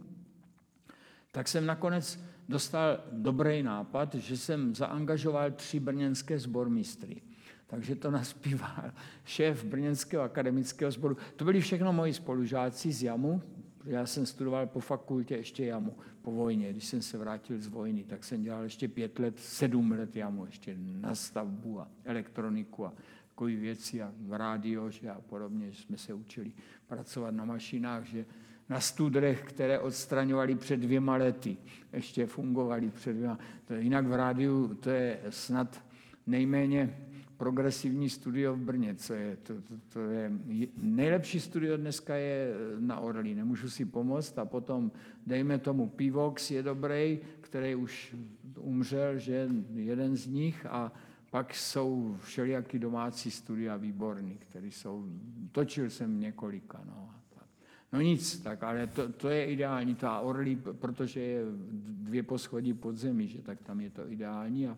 tak 1.32 1.48
jsem 1.48 1.66
nakonec 1.66 2.20
dostal 2.48 2.98
dobrý 3.12 3.62
nápad, 3.62 4.14
že 4.14 4.36
jsem 4.36 4.74
zaangažoval 4.74 5.50
tři 5.50 5.80
brněnské 5.80 6.38
sbormistry. 6.38 7.22
Takže 7.66 7.96
to 7.96 8.10
naspíval 8.20 8.92
šéf 9.24 9.64
Brněnského 9.64 10.22
akademického 10.22 10.90
sboru. 10.90 11.16
To 11.36 11.44
byli 11.44 11.60
všechno 11.60 11.92
moji 11.92 12.14
spolužáci 12.14 12.92
z 12.92 13.02
JAMu, 13.02 13.42
já 13.84 14.06
jsem 14.06 14.26
studoval 14.26 14.66
po 14.66 14.80
fakultě 14.80 15.36
ještě 15.36 15.64
JAMu 15.64 15.96
po 16.22 16.32
vojně. 16.32 16.70
Když 16.70 16.84
jsem 16.84 17.02
se 17.02 17.18
vrátil 17.18 17.60
z 17.60 17.66
vojny, 17.66 18.04
tak 18.04 18.24
jsem 18.24 18.42
dělal 18.42 18.62
ještě 18.62 18.88
pět 18.88 19.18
let, 19.18 19.38
sedm 19.38 19.90
let 19.90 20.16
JAMu, 20.16 20.46
ještě 20.46 20.76
na 20.78 21.14
stavbu 21.14 21.80
a 21.80 21.88
elektroniku 22.04 22.86
a 22.86 22.92
takové 23.28 23.56
věci 23.56 24.02
a 24.02 24.12
v 24.20 24.32
rádio 24.32 24.90
že 24.90 25.10
a 25.10 25.20
podobně, 25.20 25.72
že 25.72 25.82
jsme 25.82 25.96
se 25.96 26.14
učili 26.14 26.52
pracovat 26.86 27.34
na 27.34 27.44
mašinách, 27.44 28.04
že 28.04 28.26
na 28.68 28.80
studrech, 28.80 29.42
které 29.42 29.78
odstraňovali 29.78 30.54
před 30.54 30.76
dvěma 30.76 31.16
lety, 31.16 31.56
ještě 31.92 32.26
fungovali 32.26 32.90
před 32.90 33.12
dvěma. 33.12 33.38
To 33.64 33.74
jinak 33.74 34.06
v 34.06 34.14
rádiu 34.14 34.74
to 34.74 34.90
je 34.90 35.20
snad 35.30 35.84
nejméně 36.26 36.98
progresivní 37.42 38.10
studio 38.10 38.54
v 38.54 38.58
Brně, 38.58 38.94
co 38.94 39.14
je, 39.14 39.36
to, 39.36 39.54
to, 39.54 39.74
to 39.88 40.00
je, 40.00 40.32
nejlepší 40.76 41.40
studio 41.40 41.76
dneska 41.76 42.14
je 42.14 42.54
na 42.78 43.00
Orlí, 43.00 43.34
nemůžu 43.34 43.70
si 43.70 43.84
pomoct. 43.84 44.38
A 44.38 44.44
potom 44.44 44.90
dejme 45.26 45.58
tomu 45.58 45.88
Pivox 45.88 46.50
je 46.50 46.62
dobrý, 46.62 47.18
který 47.40 47.74
už 47.74 48.16
umřel, 48.58 49.18
že 49.18 49.48
jeden 49.74 50.16
z 50.16 50.26
nich. 50.26 50.66
A 50.66 50.92
pak 51.30 51.54
jsou 51.54 52.16
všelijaký 52.22 52.78
domácí 52.78 53.30
studia 53.30 53.76
výborný, 53.76 54.38
který 54.38 54.70
jsou, 54.70 55.04
točil 55.52 55.90
jsem 55.90 56.20
několika, 56.20 56.80
no. 56.86 57.10
No 57.92 58.00
nic, 58.00 58.38
tak 58.38 58.62
ale 58.62 58.86
to, 58.86 59.12
to 59.12 59.28
je 59.28 59.46
ideální, 59.46 59.94
ta 59.94 60.20
Orlí, 60.20 60.56
protože 60.56 61.20
je 61.20 61.44
dvě 61.82 62.22
poschodí 62.22 62.74
pod 62.74 62.96
zemí, 62.96 63.28
že 63.28 63.42
tak 63.42 63.60
tam 63.62 63.80
je 63.80 63.90
to 63.90 64.12
ideální. 64.12 64.68
A 64.68 64.76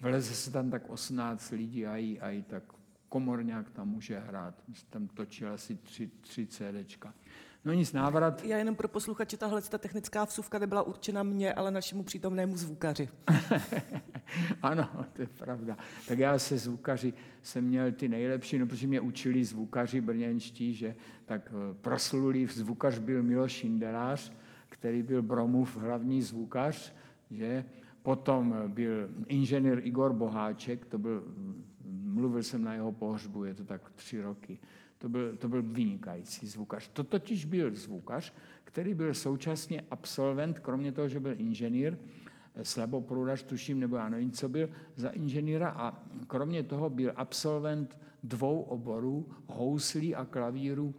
vleze 0.00 0.34
se 0.34 0.50
tam 0.50 0.70
tak 0.70 0.90
18 0.90 1.50
lidí 1.50 1.86
a 1.86 1.96
i, 1.96 2.20
a 2.20 2.30
i 2.30 2.42
tak 2.42 2.62
komorňák 3.08 3.70
tam 3.70 3.88
může 3.88 4.18
hrát. 4.18 4.54
Tam 4.90 5.08
točil 5.08 5.52
asi 5.52 5.76
tři, 5.76 6.10
tři 6.20 6.46
CDčka. 6.46 7.14
No 7.64 7.72
nic, 7.72 7.92
návrat. 7.92 8.44
Já 8.44 8.58
jenom 8.58 8.76
pro 8.76 8.88
posluchače, 8.88 9.36
tahle 9.36 9.62
ta 9.62 9.78
technická 9.78 10.24
vsuvka 10.24 10.58
nebyla 10.58 10.82
určena 10.82 11.22
mně, 11.22 11.54
ale 11.54 11.70
našemu 11.70 12.02
přítomnému 12.02 12.56
zvukaři. 12.56 13.08
ano, 14.62 14.88
to 15.12 15.22
je 15.22 15.26
pravda. 15.26 15.76
Tak 16.08 16.18
já 16.18 16.38
se 16.38 16.58
zvukaři 16.58 17.14
jsem 17.42 17.64
měl 17.64 17.92
ty 17.92 18.08
nejlepší, 18.08 18.58
no 18.58 18.66
protože 18.66 18.86
mě 18.86 19.00
učili 19.00 19.44
zvukaři 19.44 20.00
brněnští, 20.00 20.74
že 20.74 20.94
tak 21.24 21.52
eh, 21.54 21.74
proslulý 21.74 22.46
zvukař 22.46 22.98
byl 22.98 23.22
Miloš 23.22 23.52
Šindelář, 23.52 24.32
který 24.68 25.02
byl 25.02 25.22
Bromův 25.22 25.76
hlavní 25.76 26.22
zvukař, 26.22 26.92
že 27.30 27.64
potom 28.04 28.54
byl 28.68 29.08
inženýr 29.26 29.80
Igor 29.82 30.12
Boháček, 30.12 30.84
to 30.84 30.98
byl, 30.98 31.24
mluvil 32.04 32.42
jsem 32.42 32.64
na 32.64 32.74
jeho 32.74 32.92
pohřbu, 32.92 33.44
je 33.44 33.54
to 33.54 33.64
tak 33.64 33.90
tři 33.90 34.20
roky. 34.20 34.58
To 34.98 35.08
byl, 35.08 35.36
to 35.36 35.48
byl 35.48 35.62
vynikající 35.62 36.46
zvukař. 36.46 36.88
To 36.88 37.04
totiž 37.04 37.44
byl 37.44 37.74
zvukař, 37.74 38.34
který 38.64 38.94
byl 38.94 39.14
současně 39.14 39.84
absolvent, 39.90 40.58
kromě 40.58 40.92
toho, 40.92 41.08
že 41.08 41.20
byl 41.20 41.34
inženýr, 41.40 41.96
slaboprudař, 42.62 43.42
tuším, 43.42 43.80
nebo 43.80 43.96
já 43.96 44.08
nevím, 44.08 44.30
co 44.30 44.48
byl 44.48 44.68
za 44.96 45.08
inženýra 45.08 45.68
a 45.68 46.02
kromě 46.26 46.62
toho 46.62 46.90
byl 46.90 47.12
absolvent 47.16 47.98
dvou 48.22 48.60
oborů, 48.60 49.28
houslí 49.46 50.14
a 50.14 50.24
klavíru 50.24 50.94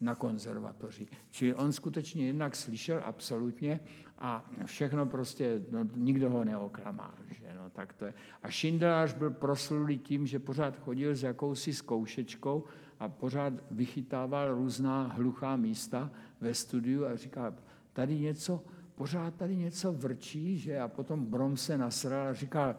na 0.00 0.14
konzervatoři. 0.14 1.06
Čili 1.30 1.54
on 1.54 1.72
skutečně 1.72 2.26
jednak 2.26 2.56
slyšel 2.56 3.02
absolutně 3.04 3.80
a 4.20 4.44
všechno 4.64 5.06
prostě, 5.06 5.62
no, 5.70 5.86
nikdo 5.96 6.30
ho 6.30 6.44
neoklamal. 6.44 7.14
Že? 7.30 7.54
No, 7.56 7.70
tak 7.70 7.92
to 7.92 8.04
je. 8.04 8.14
A 8.42 8.50
Šindelář 8.50 9.14
byl 9.14 9.30
proslulý 9.30 9.98
tím, 9.98 10.26
že 10.26 10.38
pořád 10.38 10.76
chodil 10.76 11.14
s 11.14 11.22
jakousi 11.22 11.72
zkoušečkou 11.72 12.64
a 13.00 13.08
pořád 13.08 13.52
vychytával 13.70 14.54
různá 14.54 15.02
hluchá 15.02 15.56
místa 15.56 16.10
ve 16.40 16.54
studiu 16.54 17.06
a 17.06 17.16
říká, 17.16 17.54
tady 17.92 18.18
něco, 18.18 18.64
pořád 18.94 19.34
tady 19.34 19.56
něco 19.56 19.92
vrčí, 19.92 20.58
že? 20.58 20.80
A 20.80 20.88
potom 20.88 21.26
Brom 21.26 21.56
se 21.56 21.78
nasral 21.78 22.28
a 22.28 22.34
říkal, 22.34 22.76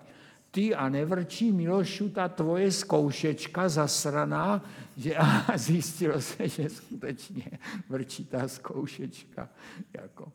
ty 0.52 0.76
a 0.76 0.90
nevrčí 0.90 1.52
Milošu 1.52 2.10
ta 2.10 2.30
tvoje 2.30 2.72
zkoušečka 2.72 3.70
zasraná, 3.70 4.64
že 4.98 5.16
a 5.16 5.58
zjistilo 5.58 6.22
se, 6.22 6.48
že 6.48 6.70
skutečně 6.70 7.60
vrčí 7.90 8.26
ta 8.26 8.48
zkoušečka. 8.48 9.50
Jako. 9.94 10.32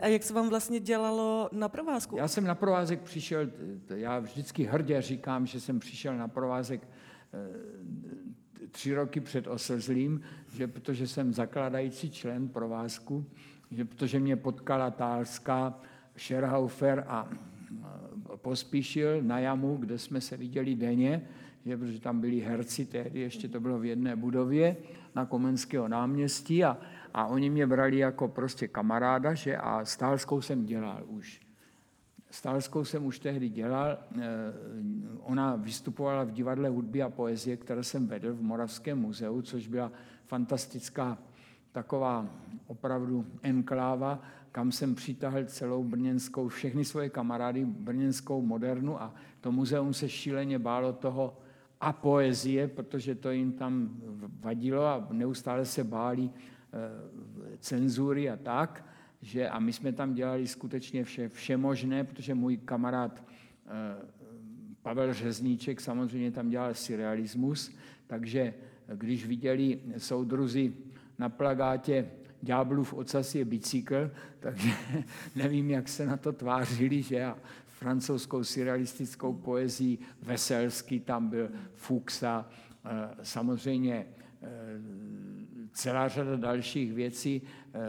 A 0.00 0.06
jak 0.06 0.22
se 0.22 0.34
vám 0.34 0.48
vlastně 0.48 0.80
dělalo 0.80 1.48
na 1.52 1.68
provázku? 1.68 2.16
Já 2.16 2.28
jsem 2.28 2.44
na 2.44 2.54
provázek 2.54 3.00
přišel, 3.00 3.50
já 3.94 4.18
vždycky 4.18 4.64
hrdě 4.64 5.02
říkám, 5.02 5.46
že 5.46 5.60
jsem 5.60 5.78
přišel 5.78 6.16
na 6.16 6.28
provázek 6.28 6.88
eh, 7.34 8.68
tři 8.70 8.94
roky 8.94 9.20
před 9.20 9.46
Oslzlým, 9.46 10.20
že 10.54 10.66
protože 10.66 11.06
jsem 11.06 11.32
zakladající 11.32 12.10
člen 12.10 12.48
provázku, 12.48 13.24
že 13.70 13.84
protože 13.84 14.20
mě 14.20 14.36
potkala 14.36 14.90
Tálská, 14.90 15.80
Scherhaufer 16.16 17.04
a 17.08 17.28
pospíšil 18.36 19.22
na 19.22 19.38
jamu, 19.38 19.76
kde 19.76 19.98
jsme 19.98 20.20
se 20.20 20.36
viděli 20.36 20.74
denně, 20.74 21.28
že, 21.66 21.76
protože 21.76 22.00
tam 22.00 22.20
byli 22.20 22.40
herci, 22.40 22.84
tehdy 22.84 23.20
ještě 23.20 23.48
to 23.48 23.60
bylo 23.60 23.78
v 23.78 23.84
jedné 23.84 24.16
budově 24.16 24.76
na 25.14 25.26
Komenského 25.26 25.88
náměstí 25.88 26.64
a, 26.64 26.78
a 27.16 27.26
oni 27.26 27.50
mě 27.50 27.66
brali 27.66 27.98
jako 27.98 28.28
prostě 28.28 28.68
kamaráda, 28.68 29.34
že 29.34 29.56
a 29.56 29.84
Stálskou 29.84 30.40
jsem 30.40 30.66
dělal 30.66 31.04
už. 31.06 31.40
Stálskou 32.30 32.84
jsem 32.84 33.06
už 33.06 33.18
tehdy 33.18 33.48
dělal, 33.48 33.98
eh, 34.18 34.22
ona 35.20 35.56
vystupovala 35.56 36.24
v 36.24 36.30
divadle 36.30 36.68
hudby 36.68 37.02
a 37.02 37.08
poezie, 37.08 37.56
které 37.56 37.84
jsem 37.84 38.06
vedl 38.06 38.34
v 38.34 38.42
Moravském 38.42 38.98
muzeu, 38.98 39.42
což 39.42 39.68
byla 39.68 39.92
fantastická 40.24 41.18
taková 41.72 42.26
opravdu 42.66 43.26
enkláva, 43.42 44.22
kam 44.52 44.72
jsem 44.72 44.94
přitáhl 44.94 45.44
celou 45.44 45.84
brněnskou, 45.84 46.48
všechny 46.48 46.84
svoje 46.84 47.10
kamarády, 47.10 47.64
brněnskou 47.64 48.42
modernu 48.42 49.02
a 49.02 49.14
to 49.40 49.52
muzeum 49.52 49.94
se 49.94 50.08
šíleně 50.08 50.58
bálo 50.58 50.92
toho 50.92 51.38
a 51.80 51.92
poezie, 51.92 52.68
protože 52.68 53.14
to 53.14 53.30
jim 53.30 53.52
tam 53.52 53.90
vadilo 54.40 54.86
a 54.86 55.08
neustále 55.10 55.64
se 55.64 55.84
báli 55.84 56.30
cenzury 57.58 58.30
a 58.30 58.36
tak, 58.36 58.84
že 59.22 59.48
a 59.48 59.58
my 59.58 59.72
jsme 59.72 59.92
tam 59.92 60.14
dělali 60.14 60.46
skutečně 60.46 61.04
vše, 61.04 61.28
vše 61.28 61.56
možné, 61.56 62.04
protože 62.04 62.34
můj 62.34 62.56
kamarád 62.56 63.22
e, 63.22 63.22
Pavel 64.82 65.14
Řezníček 65.14 65.80
samozřejmě 65.80 66.30
tam 66.30 66.48
dělal 66.48 66.74
surrealismus, 66.74 67.76
takže 68.06 68.54
když 68.94 69.26
viděli 69.26 69.80
soudruzi 69.98 70.72
na 71.18 71.28
plagátě 71.28 72.10
Ďáblův 72.42 72.94
ocas 72.94 73.34
je 73.34 73.44
bicykl, 73.44 74.10
takže 74.40 74.70
nevím, 75.36 75.70
jak 75.70 75.88
se 75.88 76.06
na 76.06 76.16
to 76.16 76.32
tvářili, 76.32 77.02
že 77.02 77.24
a 77.24 77.38
francouzskou 77.66 78.44
surrealistickou 78.44 79.32
poezii 79.32 79.98
Veselský 80.22 81.00
tam 81.00 81.28
byl 81.28 81.48
eh, 82.84 82.90
samozřejmě 83.22 84.06
eh, 84.42 84.48
celá 85.76 86.08
řada 86.08 86.36
dalších 86.36 86.92
věcí. 86.92 87.42
Eh, 87.74 87.80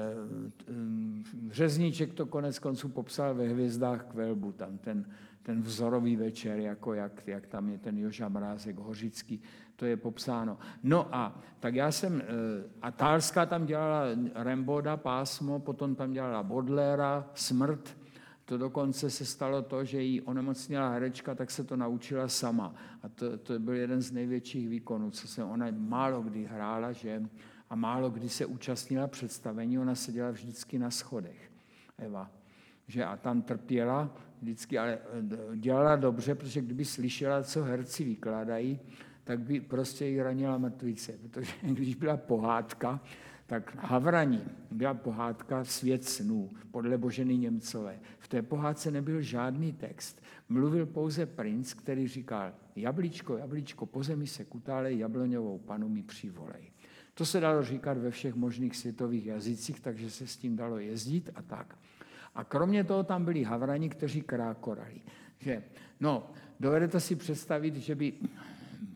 Řezníček 1.51 2.13
to 2.13 2.25
konec 2.25 2.59
konců 2.59 2.89
popsal 2.89 3.35
ve 3.35 3.47
Hvězdách 3.47 4.05
Kvelbu, 4.05 4.51
tam 4.51 4.77
ten, 4.77 5.05
ten 5.43 5.61
vzorový 5.61 6.15
večer, 6.15 6.59
jako 6.59 6.93
jak, 6.93 7.27
jak 7.27 7.47
tam 7.47 7.69
je 7.69 7.77
ten 7.77 7.97
Joža 7.97 8.29
Mrázek 8.29 8.77
Hořický 8.77 9.41
to 9.77 9.85
je 9.85 9.97
popsáno. 9.97 10.57
No 10.83 11.15
a 11.15 11.41
tak 11.59 11.75
já 11.75 11.91
jsem, 11.91 12.21
eh, 12.21 12.25
a 12.81 12.91
Tálská 12.91 13.45
tam 13.45 13.65
dělala 13.65 14.05
Remboda, 14.35 14.97
pásmo, 14.97 15.59
potom 15.59 15.95
tam 15.95 16.11
dělala 16.11 16.43
Bodlera, 16.43 17.29
smrt, 17.33 17.97
to 18.45 18.57
dokonce 18.57 19.09
se 19.09 19.25
stalo 19.25 19.61
to, 19.61 19.85
že 19.85 20.01
jí 20.01 20.21
onemocněla 20.21 20.89
herečka, 20.89 21.35
tak 21.35 21.51
se 21.51 21.63
to 21.63 21.75
naučila 21.75 22.27
sama. 22.27 22.75
A 23.03 23.09
to, 23.09 23.37
to 23.37 23.59
byl 23.59 23.73
jeden 23.73 24.01
z 24.01 24.11
největších 24.11 24.69
výkonů, 24.69 25.11
co 25.11 25.27
se 25.27 25.43
ona 25.43 25.67
málo 25.71 26.21
kdy 26.21 26.45
hrála, 26.45 26.91
že 26.91 27.23
a 27.69 27.75
málo 27.75 28.09
kdy 28.09 28.29
se 28.29 28.45
účastnila 28.45 29.07
představení, 29.07 29.79
ona 29.79 29.95
seděla 29.95 30.31
vždycky 30.31 30.79
na 30.79 30.91
schodech. 30.91 31.51
Eva. 31.97 32.31
Že 32.87 33.05
a 33.05 33.17
tam 33.17 33.41
trpěla, 33.41 34.15
vždycky, 34.41 34.77
ale 34.77 34.99
eh, 35.53 35.57
dělala 35.57 35.95
dobře, 35.95 36.35
protože 36.35 36.61
kdyby 36.61 36.85
slyšela, 36.85 37.43
co 37.43 37.63
herci 37.63 38.03
vykládají, 38.03 38.79
tak 39.23 39.39
by 39.39 39.59
prostě 39.59 40.05
ji 40.05 40.21
ranila 40.21 40.57
mrtvice, 40.57 41.11
protože 41.11 41.53
když 41.61 41.95
byla 41.95 42.17
pohádka, 42.17 42.99
tak 43.47 43.75
Havrani 43.75 44.41
byla 44.71 44.93
pohádka 44.93 45.63
Svět 45.63 46.03
snů 46.03 46.49
podle 46.71 46.97
Boženy 46.97 47.37
Němcové. 47.37 47.99
V 48.19 48.27
té 48.27 48.41
pohádce 48.41 48.91
nebyl 48.91 49.21
žádný 49.21 49.73
text. 49.73 50.21
Mluvil 50.49 50.85
pouze 50.85 51.25
princ, 51.25 51.73
který 51.73 52.07
říkal, 52.07 52.53
jablíčko, 52.75 53.37
jablíčko, 53.37 53.85
po 53.85 54.03
zemi 54.03 54.27
se 54.27 54.45
kutále, 54.45 54.93
jabloňovou 54.93 55.57
panu 55.57 55.89
mi 55.89 56.03
přivolej. 56.03 56.71
To 57.17 57.25
se 57.25 57.39
dalo 57.39 57.63
říkat 57.63 57.97
ve 57.97 58.11
všech 58.11 58.35
možných 58.35 58.75
světových 58.75 59.25
jazycích, 59.25 59.79
takže 59.79 60.11
se 60.11 60.27
s 60.27 60.37
tím 60.37 60.55
dalo 60.55 60.77
jezdit 60.77 61.29
a 61.35 61.41
tak. 61.41 61.77
A 62.35 62.43
kromě 62.43 62.83
toho 62.83 63.03
tam 63.03 63.25
byli 63.25 63.43
havrani, 63.43 63.89
kteří 63.89 64.21
krákorali. 64.21 65.01
Že, 65.39 65.63
no, 65.99 66.31
dovedete 66.59 66.99
si 66.99 67.15
představit, 67.15 67.75
že 67.75 67.95
by 67.95 68.13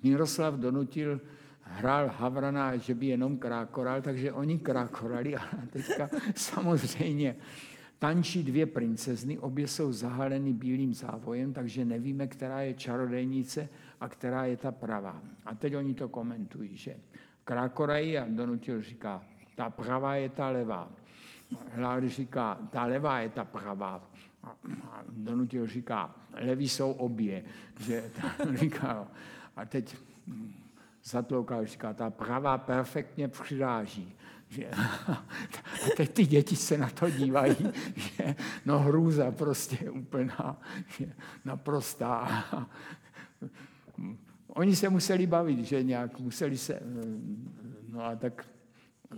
Miroslav 0.04 0.54
donutil 0.54 1.22
hrál 1.62 2.08
Havrana, 2.08 2.78
že 2.78 2.96
by 2.96 3.06
jenom 3.06 3.38
krákoral, 3.38 4.02
takže 4.02 4.34
oni 4.34 4.60
krákorali 4.60 5.36
a 5.38 5.42
teďka 5.70 6.10
samozřejmě 6.36 7.36
tančí 8.00 8.44
dvě 8.44 8.66
princezny, 8.66 9.40
obě 9.40 9.68
jsou 9.68 9.92
zahaleny 9.92 10.54
bílým 10.54 10.94
závojem, 10.94 11.54
takže 11.54 11.86
nevíme, 11.86 12.28
která 12.28 12.62
je 12.62 12.74
čarodejnice 12.74 13.70
a 14.00 14.10
která 14.10 14.46
je 14.46 14.58
ta 14.58 14.72
pravá. 14.72 15.22
A 15.46 15.56
teď 15.56 15.76
oni 15.76 15.94
to 15.94 16.10
komentují, 16.10 16.78
že 16.78 16.96
krákorají 17.44 18.18
a 18.18 18.26
Donutil 18.30 18.82
říká, 18.82 19.24
ta 19.56 19.70
pravá 19.70 20.16
je 20.16 20.30
ta 20.30 20.50
levá. 20.50 20.90
Hlávy 21.72 22.10
říká, 22.10 22.58
ta 22.70 22.86
levá 22.86 23.20
je 23.20 23.30
ta 23.30 23.46
pravá. 23.46 24.04
A 24.84 25.04
Donutil 25.10 25.68
říká, 25.68 26.16
leví 26.34 26.70
jsou 26.70 26.92
obě. 26.92 27.44
Že, 27.80 28.12
říká, 28.54 29.08
a 29.56 29.66
teď 29.66 29.98
zatloukal, 31.04 31.66
říká, 31.66 31.94
ta 31.94 32.10
pravá 32.10 32.58
perfektně 32.58 33.28
přiráží. 33.28 34.16
Že, 34.50 34.68
a 35.08 35.26
teď 35.98 36.12
ty 36.12 36.26
děti 36.26 36.56
se 36.56 36.78
na 36.78 36.90
to 36.90 37.10
dívají, 37.10 37.56
že 37.96 38.36
no 38.66 38.80
hrůza 38.80 39.32
prostě 39.32 39.90
úplná, 39.90 40.58
že 40.98 41.14
naprostá. 41.46 42.44
Oni 44.54 44.76
se 44.76 44.90
museli 44.90 45.28
bavit, 45.28 45.60
že 45.60 45.84
nějak 45.84 46.20
museli 46.20 46.58
se, 46.58 46.80
no 47.90 48.06
a 48.06 48.16
tak 48.16 48.46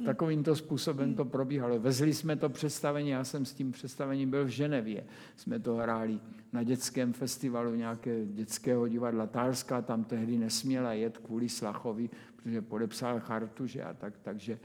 Takovýmto 0.06 0.56
způsobem 0.56 1.16
to 1.16 1.26
probíhalo. 1.26 1.80
Vezli 1.80 2.14
jsme 2.14 2.36
to 2.36 2.50
představení, 2.50 3.10
já 3.10 3.24
jsem 3.24 3.46
s 3.46 3.54
tím 3.54 3.72
představením 3.72 4.30
byl 4.30 4.46
v 4.46 4.50
Ženevě. 4.50 5.04
Jsme 5.36 5.60
to 5.60 5.76
hráli 5.76 6.20
na 6.54 6.64
dětském 6.64 7.14
festivalu 7.14 7.76
nějaké 7.76 8.26
dětského 8.26 8.88
divadla 8.88 9.28
Tálská, 9.28 9.82
tam 9.82 10.04
tehdy 10.04 10.38
nesměla 10.38 10.94
jet 10.94 11.18
kvůli 11.18 11.50
Slachovi, 11.50 12.10
protože 12.36 12.62
podepsal 12.62 13.20
chartu, 13.20 13.68
že 13.68 13.84
a 13.84 13.94
tak, 13.94 14.14
takže 14.22 14.60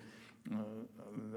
eh, 0.52 0.56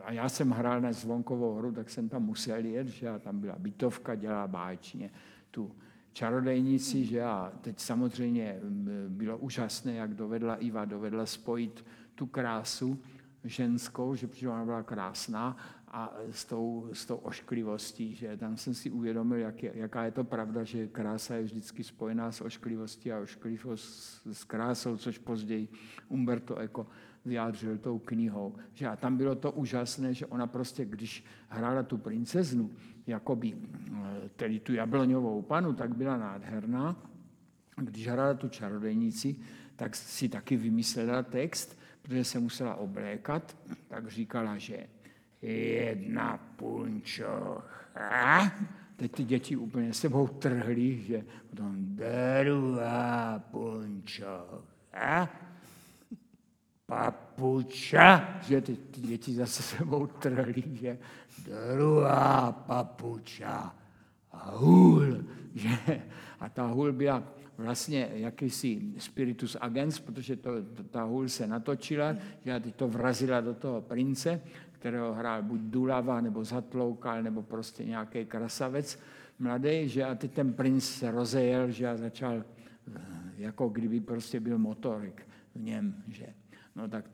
a 0.04 0.12
já 0.12 0.30
jsem 0.30 0.50
hrál 0.50 0.82
na 0.82 0.94
zvonkovou 0.94 1.56
hru, 1.56 1.72
tak 1.72 1.89
jsem 1.89 2.10
tam 2.10 2.24
musel 2.24 2.65
jet, 2.65 2.88
že 2.88 3.10
a 3.10 3.20
tam 3.20 3.39
byla 3.39 3.56
bytovka, 3.60 4.15
dělá 4.15 4.48
báječně 4.48 5.12
tu 5.52 5.72
čarodejnici, 6.13 7.06
že 7.06 7.24
a 7.24 7.54
teď 7.62 7.80
samozřejmě 7.80 8.60
bylo 9.08 9.38
úžasné, 9.38 9.93
jak 9.93 10.13
dovedla 10.13 10.56
Iva, 10.56 10.86
dovedla 10.86 11.26
spojit 11.26 11.86
tu 12.15 12.26
krásu 12.26 13.00
ženskou, 13.43 14.15
že 14.15 14.28
protože 14.28 14.50
ona 14.50 14.65
byla 14.65 14.84
krásná 14.84 15.58
a 15.88 16.13
s 16.32 16.45
tou, 16.45 16.89
s 16.93 17.06
tou 17.06 17.15
ošklivostí, 17.15 18.15
že 18.15 18.38
tam 18.38 18.58
jsem 18.58 18.74
si 18.74 18.91
uvědomil, 18.91 19.38
jak 19.38 19.63
je, 19.63 19.71
jaká 19.76 20.04
je 20.04 20.12
to 20.12 20.24
pravda, 20.24 20.63
že 20.63 20.88
krása 20.88 21.36
je 21.36 21.43
vždycky 21.43 21.84
spojená 21.84 22.32
s 22.32 22.41
ošklivostí 22.41 23.12
a 23.12 23.19
ošklivost 23.19 24.21
s, 24.32 24.43
krásou, 24.43 24.97
což 24.97 25.17
později 25.17 25.67
Umberto 26.10 26.58
Eco 26.58 26.88
vyjádřil 27.26 27.78
tou 27.78 28.00
knihou. 28.00 28.56
Že 28.74 28.88
a 28.88 28.96
tam 28.96 29.18
bylo 29.18 29.36
to 29.36 29.52
úžasné, 29.52 30.14
že 30.14 30.26
ona 30.26 30.48
prostě, 30.48 30.86
když 30.86 31.24
hrála 31.50 31.84
tu 31.84 31.98
princeznu, 31.98 32.72
jakoby, 33.08 33.54
eh, 33.54 34.30
tedy 34.36 34.60
tu 34.60 34.74
jabloňovou 34.74 35.42
panu, 35.42 35.74
tak 35.74 35.96
byla 35.96 36.18
nádherná. 36.18 36.96
Když 37.76 38.08
hrála 38.08 38.34
tu 38.34 38.50
čarodejnici, 38.50 39.36
tak 39.76 39.96
si 39.96 40.30
taky 40.30 40.58
vymyslela 40.58 41.24
text, 41.24 41.80
protože 42.02 42.24
se 42.24 42.40
musela 42.40 42.76
oblékat, 42.76 43.58
tak 43.88 44.08
říkala, 44.08 44.58
že 44.58 44.88
jedna 45.42 46.38
punčocha. 46.56 48.52
Teď 48.96 49.12
ty 49.12 49.24
děti 49.24 49.56
úplně 49.56 49.94
sebou 49.94 50.28
trhly, 50.28 51.02
že 51.02 51.26
potom 51.50 51.76
druhá 51.76 53.40
punčocha, 53.40 55.30
papuča, 56.91 58.39
že 58.41 58.62
ty, 58.62 58.75
ty 58.75 59.01
děti 59.01 59.34
zase 59.34 59.63
sebou 59.63 60.08
trhly, 60.08 60.63
že 60.73 60.97
druhá 61.45 62.51
papuča 62.51 63.75
a 64.32 64.51
hůl, 64.51 65.23
že 65.56 65.69
a 66.39 66.49
ta 66.49 66.67
hůl 66.67 66.93
byla 66.93 67.23
vlastně 67.58 68.10
jakýsi 68.13 68.82
spiritus 68.97 69.58
agens, 69.62 69.99
protože 69.99 70.36
to, 70.36 70.51
to, 70.63 70.84
ta 70.84 71.04
hůl 71.04 71.30
se 71.30 71.47
natočila, 71.47 72.15
že 72.45 72.60
teď 72.60 72.75
to 72.75 72.88
vrazila 72.88 73.41
do 73.41 73.54
toho 73.54 73.82
prince, 73.82 74.41
kterého 74.71 75.13
hrál 75.13 75.43
buď 75.43 75.60
Dulava, 75.62 76.21
nebo 76.21 76.43
Zatloukal, 76.43 77.23
nebo 77.23 77.41
prostě 77.41 77.84
nějaký 77.84 78.25
krasavec 78.25 78.99
mladý, 79.39 79.89
že 79.89 80.04
a 80.04 80.15
teď 80.15 80.32
ten 80.34 80.54
princ 80.54 80.84
se 80.84 81.12
rozejel, 81.12 81.71
že 81.71 81.88
a 81.88 81.97
začal, 81.97 82.43
eh, 82.95 83.01
jako 83.38 83.69
kdyby 83.69 83.99
prostě 83.99 84.39
byl 84.39 84.58
motorek 84.58 85.27
v 85.56 85.62
něm, 85.62 86.04
že. 86.08 86.40
No 86.76 86.88
tak 86.88 87.06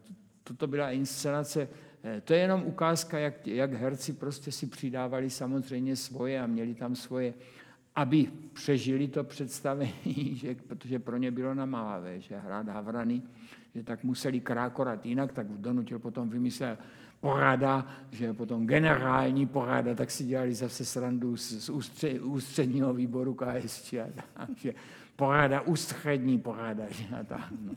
toto 0.44 0.68
byla 0.68 0.92
inscenace, 0.92 1.70
eh, 2.04 2.22
to 2.22 2.34
je 2.34 2.40
jenom 2.40 2.64
ukázka, 2.64 3.20
jak, 3.20 3.48
jak 3.48 3.74
herci 3.74 4.14
prostě 4.14 4.52
si 4.52 4.68
přidávali 4.68 5.30
samozřejmě 5.30 5.96
svoje 5.96 6.42
a 6.42 6.48
měli 6.48 6.76
tam 6.76 6.96
svoje 6.96 7.34
aby 7.98 8.32
přežili 8.54 9.08
to 9.08 9.24
představení, 9.24 10.36
že, 10.36 10.56
protože 10.68 11.00
pro 11.00 11.18
ně 11.18 11.32
bylo 11.32 11.54
namávavé, 11.54 12.22
že 12.22 12.38
hrát 12.38 12.68
Havrany, 12.68 13.22
že 13.76 13.84
tak 13.84 14.04
museli 14.04 14.40
krákorat 14.40 15.06
jinak, 15.06 15.34
tak 15.34 15.48
donutil 15.48 16.00
potom 16.00 16.30
vymyslel 16.30 16.78
porada, 17.20 17.88
že 18.12 18.34
potom 18.34 18.68
generální 18.68 19.46
porada, 19.46 19.96
tak 19.96 20.12
si 20.12 20.24
dělali 20.24 20.54
zase 20.54 20.86
srandu 20.86 21.38
z, 21.38 21.66
z 21.66 21.70
ústře, 21.70 22.20
ústředního 22.20 22.94
výboru 22.94 23.34
KSČ, 23.34 23.94
že 24.56 24.74
porada, 25.16 25.62
ústřední 25.62 26.40
porada, 26.40 26.84
že 26.90 27.06
a 27.20 27.24
tak. 27.24 27.52
No. 27.62 27.74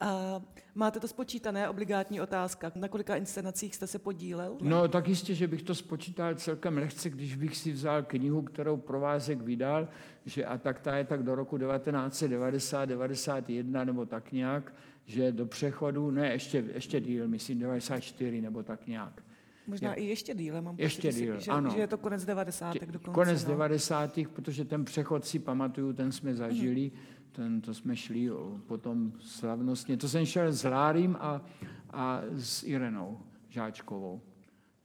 A 0.00 0.42
máte 0.74 1.00
to 1.00 1.08
spočítané, 1.08 1.68
obligátní 1.68 2.20
otázka. 2.20 2.72
Na 2.74 2.88
kolika 2.88 3.16
inscenacích 3.16 3.74
jste 3.74 3.86
se 3.86 3.98
podílel? 3.98 4.56
No 4.60 4.88
tak 4.88 5.08
jistě, 5.08 5.34
že 5.34 5.48
bych 5.48 5.62
to 5.62 5.74
spočítal 5.74 6.34
celkem 6.34 6.78
lehce, 6.78 7.10
když 7.10 7.36
bych 7.36 7.56
si 7.56 7.72
vzal 7.72 8.02
knihu, 8.02 8.42
kterou 8.42 8.76
Provázek 8.76 9.42
vydal, 9.42 9.88
že 10.26 10.44
a 10.44 10.58
tak 10.58 10.80
ta 10.80 10.96
je 10.96 11.04
tak 11.04 11.22
do 11.22 11.34
roku 11.34 11.58
1990, 11.58 12.84
91 12.84 13.84
nebo 13.84 14.06
tak 14.06 14.32
nějak, 14.32 14.74
že 15.04 15.32
do 15.32 15.46
přechodu, 15.46 16.10
ne, 16.10 16.32
ještě, 16.32 16.64
ještě 16.74 17.00
díl, 17.00 17.28
myslím 17.28 17.58
94 17.58 18.40
nebo 18.40 18.62
tak 18.62 18.86
nějak. 18.86 19.22
Možná 19.66 19.90
je, 19.90 19.96
i 19.96 20.06
ještě 20.06 20.34
díle, 20.34 20.60
mám 20.60 20.74
ještě 20.78 21.08
pocit, 21.08 21.20
díl, 21.20 21.40
že, 21.40 21.50
ano. 21.50 21.70
že 21.70 21.80
je 21.80 21.86
to 21.86 21.98
konec 21.98 22.24
90. 22.24 22.76
dokonce. 22.86 23.10
Konec 23.14 23.44
no. 23.44 23.50
90. 23.50 24.18
protože 24.32 24.64
ten 24.64 24.84
přechod 24.84 25.24
si 25.24 25.38
pamatuju, 25.38 25.92
ten 25.92 26.12
jsme 26.12 26.34
zažili. 26.34 26.90
Hmm 26.94 27.19
ten, 27.32 27.60
to 27.60 27.74
jsme 27.74 27.96
šli 27.96 28.30
potom 28.66 29.12
slavnostně. 29.18 29.96
To 29.96 30.08
jsem 30.08 30.26
šel 30.26 30.52
s 30.52 30.64
Lárím 30.64 31.16
a, 31.20 31.42
a 31.90 32.20
s 32.36 32.62
Irenou 32.64 33.20
Žáčkovou. 33.48 34.20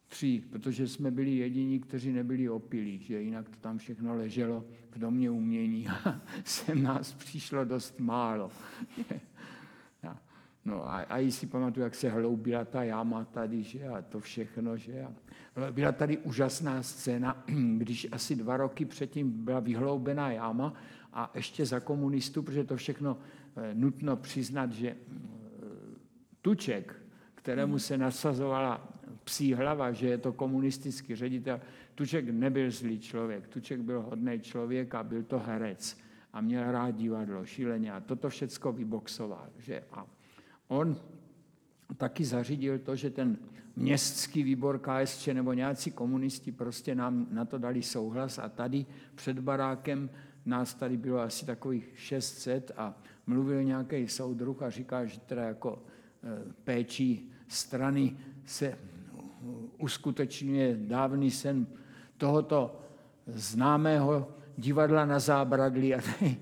Tři, 0.08 0.44
protože 0.50 0.88
jsme 0.88 1.12
byli 1.12 1.36
jediní, 1.36 1.80
kteří 1.80 2.12
nebyli 2.12 2.50
opilí, 2.50 3.00
že 3.00 3.22
jinak 3.22 3.50
to 3.50 3.56
tam 3.56 3.78
všechno 3.78 4.16
leželo 4.16 4.66
v 4.92 5.00
domě 5.00 5.30
umění 5.30 5.88
a 6.06 6.22
sem 6.44 6.84
nás 6.84 7.14
přišlo 7.14 7.66
dost 7.66 8.00
málo. 8.00 8.52
No 10.66 10.90
a, 10.90 11.02
a 11.02 11.32
si 11.32 11.48
pamatuju, 11.48 11.84
jak 11.84 11.96
se 11.96 12.10
hloubila 12.10 12.66
ta 12.66 12.84
jáma 12.84 13.26
tady, 13.26 13.64
že 13.64 13.88
a 13.88 14.02
to 14.02 14.20
všechno, 14.20 14.78
že 14.78 15.04
a 15.04 15.14
byla 15.72 15.92
tady 15.92 16.18
úžasná 16.18 16.84
scéna, 16.84 17.44
když 17.78 18.08
asi 18.12 18.36
dva 18.36 18.58
roky 18.58 18.86
předtím 18.86 19.46
byla 19.46 19.60
vyhloubená 19.60 20.32
jáma 20.32 20.74
a 21.16 21.32
ještě 21.36 21.66
za 21.66 21.80
komunistů, 21.80 22.42
protože 22.42 22.64
to 22.64 22.76
všechno 22.76 23.18
eh, 23.56 23.74
nutno 23.74 24.16
přiznat, 24.16 24.72
že 24.72 24.90
eh, 24.90 24.96
Tuček, 26.42 26.96
kterému 27.36 27.80
se 27.80 27.98
nasazovala 27.98 28.90
psí 29.24 29.54
hlava, 29.54 29.92
že 29.92 30.08
je 30.08 30.18
to 30.18 30.34
komunistický 30.34 31.16
ředitel, 31.16 31.62
Tuček 31.96 32.30
nebyl 32.30 32.72
zlý 32.72 33.00
člověk, 33.00 33.48
Tuček 33.48 33.82
byl 33.82 34.02
hodný 34.02 34.40
člověk 34.40 34.96
a 34.96 35.04
byl 35.04 35.24
to 35.24 35.40
herec 35.40 35.98
a 36.34 36.42
měl 36.42 36.72
rád 36.72 36.92
divadlo, 36.92 37.46
šíleně 37.46 37.92
a 37.92 38.00
toto 38.00 38.30
všecko 38.30 38.72
vyboxoval. 38.72 39.50
Že? 39.58 39.84
A 39.92 40.06
on 40.68 40.98
taky 41.98 42.26
zařídil 42.26 42.80
to, 42.80 42.96
že 42.96 43.10
ten 43.10 43.38
městský 43.76 44.44
výbor 44.44 44.80
KSČ 44.80 45.28
nebo 45.28 45.54
nějací 45.54 45.92
komunisti 45.92 46.52
prostě 46.52 46.96
nám 46.96 47.28
na 47.32 47.46
to 47.46 47.58
dali 47.58 47.82
souhlas 47.82 48.40
a 48.40 48.50
tady 48.50 48.86
před 49.16 49.40
barákem 49.40 50.10
nás 50.46 50.74
tady 50.74 50.98
bylo 50.98 51.20
asi 51.20 51.46
takových 51.46 51.94
600 51.96 52.72
a 52.78 52.98
mluvil 53.28 53.64
nějaký 53.64 54.08
soudruh 54.08 54.62
a 54.62 54.70
říkal, 54.70 55.06
že 55.06 55.20
teda 55.20 55.44
jako 55.44 55.84
e, 56.24 56.54
péčí 56.64 57.32
strany 57.48 58.18
se 58.46 58.78
uskutečňuje 59.78 60.78
dávný 60.80 61.32
sen 61.32 61.68
tohoto 62.18 62.80
známého 63.28 64.32
divadla 64.58 65.06
na 65.06 65.20
zábradlí 65.20 65.96
a 65.96 66.02
tady 66.02 66.38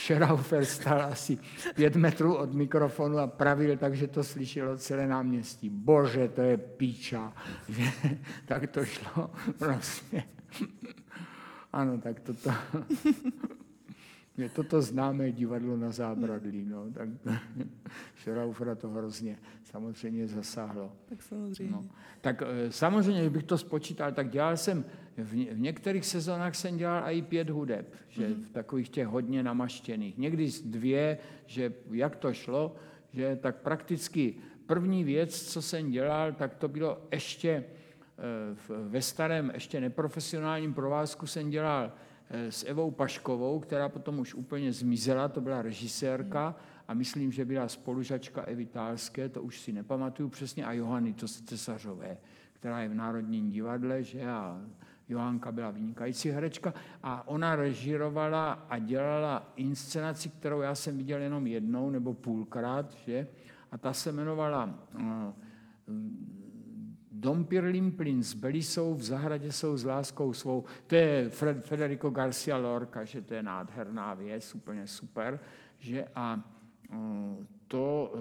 Šeraufer 0.00 0.64
stál 0.64 1.02
asi 1.02 1.38
pět 1.74 1.96
metrů 1.96 2.36
od 2.36 2.54
mikrofonu 2.54 3.18
a 3.18 3.26
pravil 3.26 3.76
tak, 3.76 3.96
že 3.96 4.06
to 4.06 4.24
slyšelo 4.24 4.78
celé 4.78 5.06
náměstí. 5.06 5.68
Bože, 5.68 6.28
to 6.28 6.40
je 6.40 6.56
píča. 6.56 7.32
tak 8.46 8.70
to 8.70 8.84
šlo 8.84 9.30
prostě. 9.58 10.22
Ano, 11.72 11.98
tak 11.98 12.20
toto 12.20 12.50
je 14.36 14.48
toto 14.48 14.82
známé 14.82 15.32
divadlo 15.32 15.76
na 15.76 15.90
zábradlí. 15.90 16.64
No, 16.64 16.90
tak 16.92 17.08
Schraufera 18.16 18.74
to 18.74 18.88
hrozně 18.88 19.38
samozřejmě 19.64 20.26
zasáhlo. 20.26 20.92
Tak 21.08 21.22
samozřejmě. 21.22 21.72
No. 21.72 21.84
Tak 22.20 22.42
eh, 22.42 22.72
samozřejmě, 22.72 23.20
kdybych 23.20 23.42
to 23.44 23.58
spočítal, 23.58 24.12
tak 24.12 24.30
dělal 24.30 24.56
jsem, 24.56 24.84
v, 25.16 25.32
v 25.32 25.60
některých 25.60 26.06
sezónách 26.06 26.54
jsem 26.54 26.76
dělal 26.76 27.02
i 27.06 27.22
pět 27.22 27.50
hudeb, 27.50 27.94
že 28.08 28.28
mm. 28.28 28.42
v 28.42 28.50
takových 28.50 28.88
těch 28.88 29.06
hodně 29.06 29.42
namaštěných. 29.42 30.18
Někdy 30.18 30.50
dvě, 30.64 31.18
že 31.46 31.72
jak 31.90 32.16
to 32.16 32.32
šlo, 32.32 32.76
že 33.12 33.38
tak 33.42 33.56
prakticky 33.56 34.34
první 34.66 35.04
věc, 35.04 35.42
co 35.42 35.62
jsem 35.62 35.90
dělal, 35.90 36.32
tak 36.32 36.54
to 36.54 36.68
bylo 36.68 37.06
ještě 37.12 37.64
ve 38.68 39.02
starém, 39.02 39.50
ještě 39.54 39.80
neprofesionálním 39.80 40.74
provázku 40.74 41.26
jsem 41.26 41.50
dělal 41.50 41.92
Eh, 42.32 42.52
s 42.52 42.64
Evou 42.64 42.90
Paškovou, 42.90 43.60
která 43.60 43.88
potom 43.88 44.18
už 44.18 44.34
úplně 44.34 44.72
zmizela, 44.72 45.28
to 45.28 45.40
byla 45.40 45.62
režisérka 45.62 46.56
a 46.88 46.94
myslím, 46.94 47.32
že 47.32 47.44
byla 47.44 47.68
spolužačka 47.68 48.42
Evy 48.42 48.66
Tálské, 48.66 49.28
to 49.28 49.42
už 49.42 49.60
si 49.60 49.72
nepamatuju 49.72 50.28
přesně, 50.28 50.64
a 50.64 50.72
Johany 50.72 51.12
to 51.12 51.28
Cesařové, 51.28 52.18
která 52.52 52.80
je 52.80 52.88
v 52.88 52.94
Národním 52.94 53.50
divadle, 53.50 54.02
že 54.02 54.26
a 54.26 54.60
Johanka 55.08 55.52
byla 55.52 55.70
vynikající 55.70 56.30
herečka 56.30 56.74
a 57.02 57.28
ona 57.28 57.56
režírovala 57.56 58.52
a 58.52 58.78
dělala 58.78 59.52
inscenaci, 59.56 60.28
kterou 60.28 60.60
já 60.60 60.74
jsem 60.74 60.96
viděl 60.96 61.20
jenom 61.20 61.46
jednou 61.46 61.90
nebo 61.90 62.14
půlkrát, 62.14 62.92
že? 63.06 63.26
a 63.72 63.78
ta 63.78 63.92
se 63.92 64.10
jmenovala 64.10 64.78
Dom 67.20 67.44
Pirlimplin 67.44 68.22
s 68.22 68.34
Belisou 68.34 68.94
v 68.94 69.02
zahradě 69.02 69.52
jsou 69.52 69.76
s 69.76 69.84
láskou 69.84 70.32
svou. 70.32 70.64
To 70.86 70.94
je 70.94 71.30
Federico 71.60 72.10
Garcia 72.10 72.56
Lorca, 72.56 73.04
že 73.04 73.22
to 73.22 73.34
je 73.34 73.42
nádherná 73.42 74.14
věc, 74.14 74.54
úplně 74.54 74.86
super. 74.86 75.40
Že 75.78 76.04
a 76.14 76.40
to, 77.68 78.14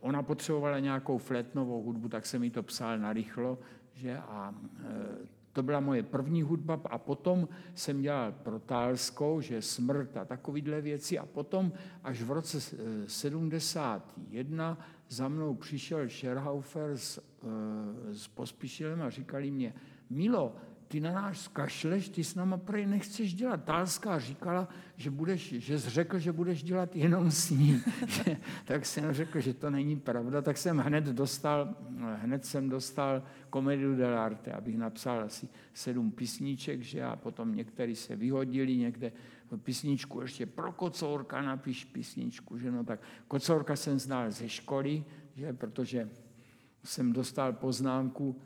ona 0.00 0.22
potřebovala 0.22 0.78
nějakou 0.78 1.18
flétnovou 1.18 1.82
hudbu, 1.82 2.08
tak 2.08 2.26
jsem 2.26 2.40
mi 2.40 2.50
to 2.50 2.62
psal 2.62 2.98
narychlo, 2.98 3.58
že 3.94 4.18
a 4.18 4.54
e, 4.82 5.26
to 5.52 5.62
byla 5.62 5.80
moje 5.80 6.02
první 6.02 6.42
hudba 6.42 6.80
a 6.84 6.98
potom 6.98 7.48
jsem 7.74 8.02
dělal 8.02 8.32
protálskou, 8.32 9.40
že 9.40 9.62
smrt 9.62 10.16
a 10.16 10.24
takovýhle 10.24 10.80
věci 10.80 11.18
a 11.18 11.26
potom 11.26 11.72
až 12.04 12.22
v 12.22 12.30
roce 12.30 12.60
71 13.06 14.78
za 15.14 15.28
mnou 15.28 15.54
přišel 15.54 16.08
Scherhaufer 16.08 16.96
s, 16.96 17.18
e, 17.18 18.14
s 18.14 18.28
Pospíšilem 18.28 19.02
a 19.02 19.10
říkali 19.10 19.50
mě, 19.50 19.74
Milo, 20.10 20.56
ty 20.88 21.00
na 21.00 21.12
náš 21.12 21.38
zkašleš, 21.38 22.08
ty 22.08 22.24
s 22.24 22.34
náma 22.34 22.56
prej 22.56 22.86
nechceš 22.86 23.34
dělat. 23.34 23.64
Tálská 23.64 24.18
říkala, 24.18 24.68
že, 24.96 25.10
budeš, 25.10 25.52
že 25.58 25.78
jsi 25.78 25.90
řekl, 25.90 26.18
že 26.18 26.32
budeš 26.32 26.62
dělat 26.62 26.96
jenom 26.96 27.30
s 27.30 27.50
ní. 27.50 27.82
tak 28.64 28.86
jsem 28.86 29.12
řekl, 29.12 29.40
že 29.40 29.54
to 29.54 29.70
není 29.70 29.96
pravda, 29.96 30.42
tak 30.42 30.58
jsem 30.58 30.78
hned 30.78 31.04
dostal, 31.04 31.74
hned 32.14 32.44
jsem 32.44 32.68
dostal 32.68 33.22
komediu 33.50 33.94
dell'arte, 33.94 34.52
abych 34.52 34.78
napsal 34.78 35.20
asi 35.20 35.48
sedm 35.72 36.10
písniček, 36.10 36.82
že 36.82 37.02
a 37.02 37.16
potom 37.16 37.54
některý 37.54 37.96
se 37.96 38.16
vyhodili, 38.16 38.76
někde 38.76 39.12
písničku 39.56 40.20
ještě 40.20 40.46
pro 40.46 40.72
Kocourka 40.72 41.42
napiš 41.42 41.84
písničku, 41.84 42.58
že 42.58 42.70
no 42.70 42.84
tak 42.84 43.00
Kocourka 43.28 43.76
jsem 43.76 43.98
znal 43.98 44.30
ze 44.30 44.48
školy, 44.48 45.04
že, 45.36 45.52
protože 45.52 46.10
jsem 46.84 47.12
dostal 47.12 47.52
poznámku 47.52 48.40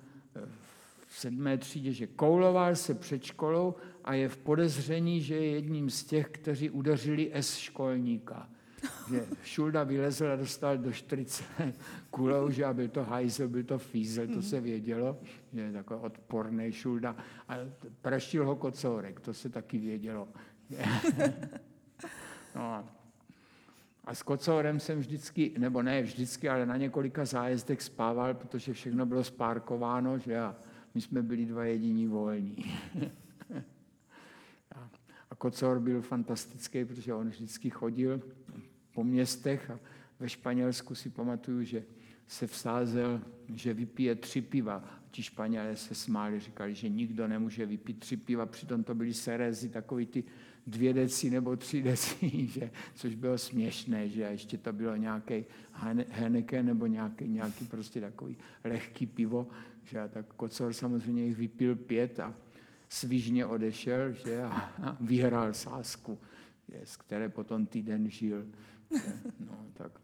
v 1.06 1.18
sedmé 1.18 1.58
třídě, 1.58 1.92
že 1.92 2.06
kouloval 2.06 2.76
se 2.76 2.94
před 2.94 3.22
školou 3.24 3.74
a 4.04 4.14
je 4.14 4.28
v 4.28 4.36
podezření, 4.36 5.20
že 5.20 5.34
je 5.34 5.50
jedním 5.50 5.90
z 5.90 6.04
těch, 6.04 6.28
kteří 6.28 6.70
udeřili 6.70 7.30
S 7.34 7.56
školníka. 7.56 8.48
Že 9.10 9.26
Šulda 9.42 9.84
vylezl 9.84 10.26
a 10.26 10.36
dostal 10.36 10.78
do 10.78 10.92
40 10.92 11.44
kulou, 12.10 12.50
že 12.50 12.64
a 12.64 12.72
byl 12.72 12.88
to 12.88 13.04
hajzel, 13.04 13.48
byl 13.48 13.62
to 13.62 13.78
fízel, 13.78 14.26
to 14.26 14.42
se 14.42 14.60
vědělo, 14.60 15.18
že 15.52 15.60
je 15.60 15.72
takový 15.72 16.00
odporný 16.00 16.72
Šulda. 16.72 17.16
A 17.48 17.54
praštil 18.00 18.46
ho 18.46 18.56
kocourek, 18.56 19.20
to 19.20 19.34
se 19.34 19.48
taky 19.48 19.78
vědělo. 19.78 20.28
no 22.54 22.84
a 24.08 24.14
s 24.14 24.22
kocourem 24.22 24.80
jsem 24.80 24.98
vždycky, 24.98 25.52
nebo 25.58 25.82
ne 25.82 26.02
vždycky, 26.02 26.48
ale 26.48 26.66
na 26.66 26.76
několika 26.76 27.24
zájezdech 27.24 27.82
spával, 27.82 28.34
protože 28.34 28.72
všechno 28.72 29.06
bylo 29.06 29.24
spárkováno, 29.24 30.18
že 30.18 30.38
a 30.38 30.56
my 30.94 31.00
jsme 31.00 31.22
byli 31.22 31.46
dva 31.46 31.64
jediní 31.64 32.06
volní. 32.06 32.56
a 35.30 35.34
Kocor 35.34 35.80
byl 35.80 36.02
fantastický, 36.02 36.84
protože 36.84 37.14
on 37.14 37.28
vždycky 37.28 37.70
chodil 37.70 38.22
po 38.94 39.04
městech 39.04 39.70
a 39.70 39.78
ve 40.20 40.28
Španělsku 40.28 40.94
si 40.94 41.10
pamatuju, 41.10 41.62
že 41.62 41.84
se 42.26 42.46
vsázel, 42.46 43.20
že 43.54 43.74
vypije 43.74 44.14
tři 44.14 44.40
piva. 44.40 44.84
Ti 45.10 45.22
Španělé 45.22 45.76
se 45.76 45.94
smáli, 45.94 46.40
říkali, 46.40 46.74
že 46.74 46.88
nikdo 46.88 47.28
nemůže 47.28 47.66
vypít 47.66 48.00
tři 48.00 48.16
piva, 48.16 48.46
přitom 48.46 48.84
to 48.84 48.94
byly 48.94 49.14
serezy, 49.14 49.68
takový 49.68 50.06
ty 50.06 50.24
dvě 50.68 50.92
deci 50.92 51.30
nebo 51.30 51.56
tři 51.56 51.82
deci, 51.90 52.46
že, 52.46 52.70
což 52.94 53.14
bylo 53.14 53.38
směšné, 53.38 54.08
že 54.08 54.26
a 54.26 54.30
ještě 54.30 54.58
to 54.58 54.72
bylo 54.72 54.96
nějaký 54.96 55.44
Henneken 56.10 56.66
nebo 56.66 56.86
nějaký, 56.86 57.28
nějaký 57.28 57.64
prostě 57.66 58.00
takový 58.00 58.36
lehký 58.64 59.06
pivo, 59.06 59.48
že 59.84 60.00
a 60.00 60.08
tak 60.08 60.26
Kocor 60.26 60.72
samozřejmě 60.72 61.24
jich 61.24 61.36
vypil 61.36 61.76
pět 61.76 62.20
a 62.20 62.34
svížně 62.88 63.46
odešel 63.46 64.12
že 64.12 64.42
a, 64.42 64.48
a 64.82 64.96
vyhrál 65.00 65.54
sásku, 65.54 66.18
že, 66.68 66.80
z 66.84 66.96
které 66.96 67.28
potom 67.28 67.66
týden 67.66 68.10
žil. 68.10 68.46
Že, 68.90 69.12
no, 69.40 69.66
tak. 69.74 70.00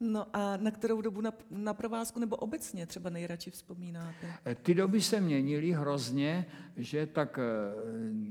No 0.00 0.26
a 0.32 0.56
na 0.56 0.70
kterou 0.70 1.00
dobu 1.00 1.20
na, 1.20 1.32
na 1.50 1.74
provázku 1.74 2.20
nebo 2.20 2.36
obecně 2.36 2.86
třeba 2.86 3.10
nejradši 3.10 3.50
vzpomínáte? 3.50 4.34
E, 4.46 4.54
ty 4.54 4.74
doby 4.74 5.00
se 5.00 5.20
měnily 5.20 5.72
hrozně, 5.72 6.46
že 6.76 7.06
tak 7.06 7.38
e, 7.38 7.42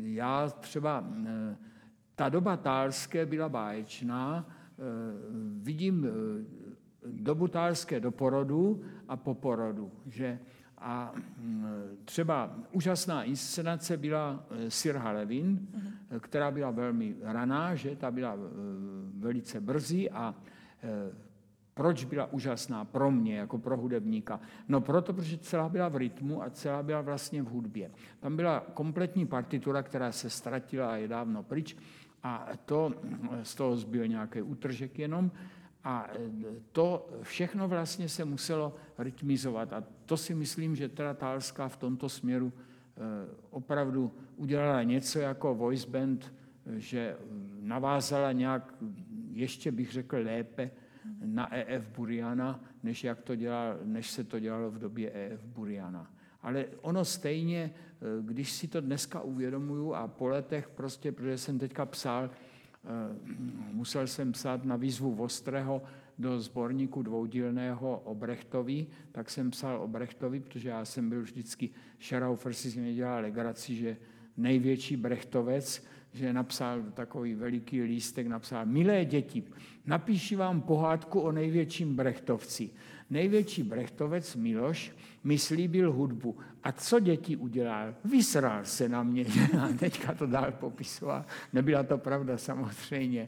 já 0.02 0.50
třeba, 0.50 1.08
e, 1.28 1.58
ta 2.16 2.30
doba 2.30 2.58
tálské 2.58 3.26
byla 3.26 3.50
báječná, 3.50 4.50
vidím 5.58 6.08
dobu 7.06 7.48
tálské 7.48 8.00
do 8.00 8.12
porodu 8.12 8.84
a 9.08 9.18
po 9.18 9.34
porodu, 9.34 9.92
že 10.08 10.40
a 10.78 11.14
třeba 12.06 12.56
úžasná 12.72 13.24
inscenace 13.24 13.98
byla 13.98 14.46
Sirha 14.68 15.12
Levin, 15.12 15.60
uh-huh. 15.60 16.20
která 16.20 16.52
byla 16.52 16.72
velmi 16.72 17.16
raná, 17.22 17.76
že 17.76 17.96
ta 17.96 18.12
byla 18.12 18.38
velice 19.20 19.62
brzy 19.62 20.10
a 20.10 20.36
proč 21.74 22.06
byla 22.06 22.26
úžasná 22.26 22.86
pro 22.86 23.12
mě, 23.12 23.38
jako 23.38 23.58
pro 23.58 23.78
hudebníka? 23.78 24.40
No 24.68 24.82
proto, 24.82 25.14
protože 25.14 25.38
celá 25.38 25.70
byla 25.70 25.90
v 25.90 25.96
rytmu 25.96 26.44
a 26.44 26.50
celá 26.50 26.84
byla 26.84 27.02
vlastně 27.02 27.44
v 27.44 27.48
hudbě. 27.48 27.92
Tam 28.20 28.36
byla 28.36 28.60
kompletní 28.74 29.26
partitura, 29.26 29.84
která 29.84 30.12
se 30.12 30.30
ztratila 30.30 30.92
a 30.92 30.96
je 30.96 31.08
dávno 31.08 31.44
pryč 31.44 31.76
a 32.24 32.48
to, 32.66 32.94
z 33.44 33.56
toho 33.56 33.78
zbyl 33.78 34.08
nějaký 34.08 34.42
útržek 34.42 35.00
jenom 35.00 35.32
a 35.84 36.08
to 36.72 37.10
všechno 37.22 37.68
vlastně 37.68 38.10
se 38.10 38.26
muselo 38.26 38.76
rytmizovat 38.98 39.74
a 39.74 39.84
to 40.06 40.18
si 40.18 40.36
myslím, 40.36 40.76
že 40.76 40.90
teda 40.90 41.14
Tálská 41.14 41.68
v 41.68 41.78
tomto 41.78 42.10
směru 42.10 42.54
eh, 42.54 43.00
opravdu 43.50 44.12
udělala 44.36 44.84
něco 44.84 45.20
jako 45.20 45.56
voice 45.56 45.90
band, 45.90 46.34
že 46.76 47.18
navázala 47.60 48.32
nějak, 48.32 48.74
ještě 49.32 49.72
bych 49.72 49.92
řekl 49.92 50.18
lépe, 50.18 50.72
na 51.26 51.56
EF 51.56 51.90
Buriana, 51.96 52.64
než, 52.84 53.04
jak 53.04 53.22
to 53.22 53.36
dělal, 53.36 53.80
než 53.84 54.12
se 54.12 54.24
to 54.24 54.40
dělalo 54.40 54.72
v 54.72 54.80
době 54.80 55.12
EF 55.12 55.44
Buriana. 55.44 56.12
Ale 56.42 56.66
ono 56.82 57.06
stejně, 57.06 57.72
eh, 57.74 58.06
když 58.22 58.52
si 58.52 58.68
to 58.68 58.82
dneska 58.82 59.22
uvědomuju 59.22 59.94
a 59.94 60.08
po 60.08 60.28
letech 60.28 60.70
prostě, 60.70 61.12
protože 61.12 61.38
jsem 61.38 61.60
teďka 61.60 61.86
psal, 61.86 62.30
eh, 62.30 62.88
musel 63.72 64.08
jsem 64.08 64.32
psát 64.32 64.66
na 64.66 64.76
výzvu 64.76 65.16
Vostrého 65.16 65.82
do 66.20 66.40
sborníku 66.40 67.02
dvoudílného 67.04 68.02
o 68.06 68.16
Brechtovi, 68.16 68.88
tak 69.12 69.30
jsem 69.30 69.52
psal 69.52 69.82
o 69.82 69.88
Brechtovi, 69.88 70.40
protože 70.40 70.70
já 70.70 70.86
jsem 70.86 71.10
byl 71.10 71.22
vždycky, 71.22 71.70
Scheraufer 72.00 72.54
si 72.54 72.80
mě 72.80 72.94
dělal 72.94 73.22
legraci, 73.22 73.76
že 73.76 73.98
největší 74.38 74.98
Brechtovec, 74.98 75.86
že 76.14 76.34
napsal 76.34 76.82
takový 76.94 77.36
veliký 77.36 77.82
lístek, 77.82 78.28
napsal, 78.28 78.66
milé 78.66 79.06
děti, 79.06 79.44
napíši 79.86 80.36
vám 80.36 80.62
pohádku 80.62 81.20
o 81.20 81.32
největším 81.32 81.96
Brechtovci. 81.96 82.70
Největší 83.10 83.64
Brechtovec 83.64 84.36
Miloš 84.36 84.92
mi 85.24 85.38
slíbil 85.38 85.92
hudbu. 85.94 86.38
A 86.64 86.72
co 86.72 87.00
děti 87.00 87.36
udělal? 87.36 87.96
Vysral 88.06 88.66
se 88.66 88.90
na 88.90 89.04
mě. 89.04 89.26
A 89.62 89.68
teďka 89.80 90.14
to 90.14 90.26
dál 90.26 90.52
popisoval. 90.52 91.26
Nebyla 91.54 91.84
to 91.84 91.98
pravda 91.98 92.38
samozřejmě. 92.38 93.28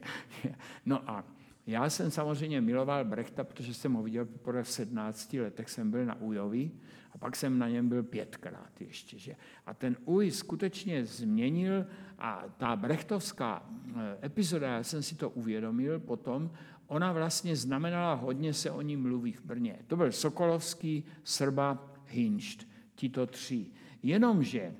No 0.86 1.10
a 1.10 1.24
já 1.66 1.90
jsem 1.90 2.10
samozřejmě 2.10 2.60
miloval 2.60 3.04
Brechta, 3.04 3.44
protože 3.44 3.74
jsem 3.74 3.92
ho 3.92 4.02
viděl 4.02 4.24
poprvé 4.24 4.62
v 4.62 4.70
17 4.70 5.32
letech, 5.32 5.70
jsem 5.70 5.90
byl 5.90 6.04
na 6.04 6.20
Ujovi 6.20 6.70
a 7.12 7.18
pak 7.18 7.36
jsem 7.36 7.58
na 7.58 7.68
něm 7.68 7.88
byl 7.88 8.02
pětkrát 8.02 8.80
ještě. 8.80 9.18
Že? 9.18 9.36
A 9.66 9.74
ten 9.74 9.96
Uj 10.04 10.30
skutečně 10.30 11.04
změnil 11.04 11.86
a 12.22 12.44
ta 12.56 12.76
brechtovská 12.76 13.62
eh, 13.96 14.26
epizoda, 14.26 14.68
já 14.68 14.82
jsem 14.82 15.02
si 15.02 15.14
to 15.14 15.30
uvědomil 15.30 16.00
potom, 16.00 16.50
ona 16.86 17.12
vlastně 17.12 17.56
znamenala, 17.56 18.14
hodně 18.14 18.54
se 18.54 18.70
o 18.70 18.82
ní 18.82 18.96
mluví 18.96 19.32
v 19.32 19.44
Brně. 19.44 19.78
To 19.86 19.96
byl 19.96 20.12
Sokolovský, 20.12 21.04
Srba, 21.24 21.78
Hinšt, 22.06 22.68
tito 22.94 23.26
tři. 23.26 23.66
Jenomže 24.02 24.74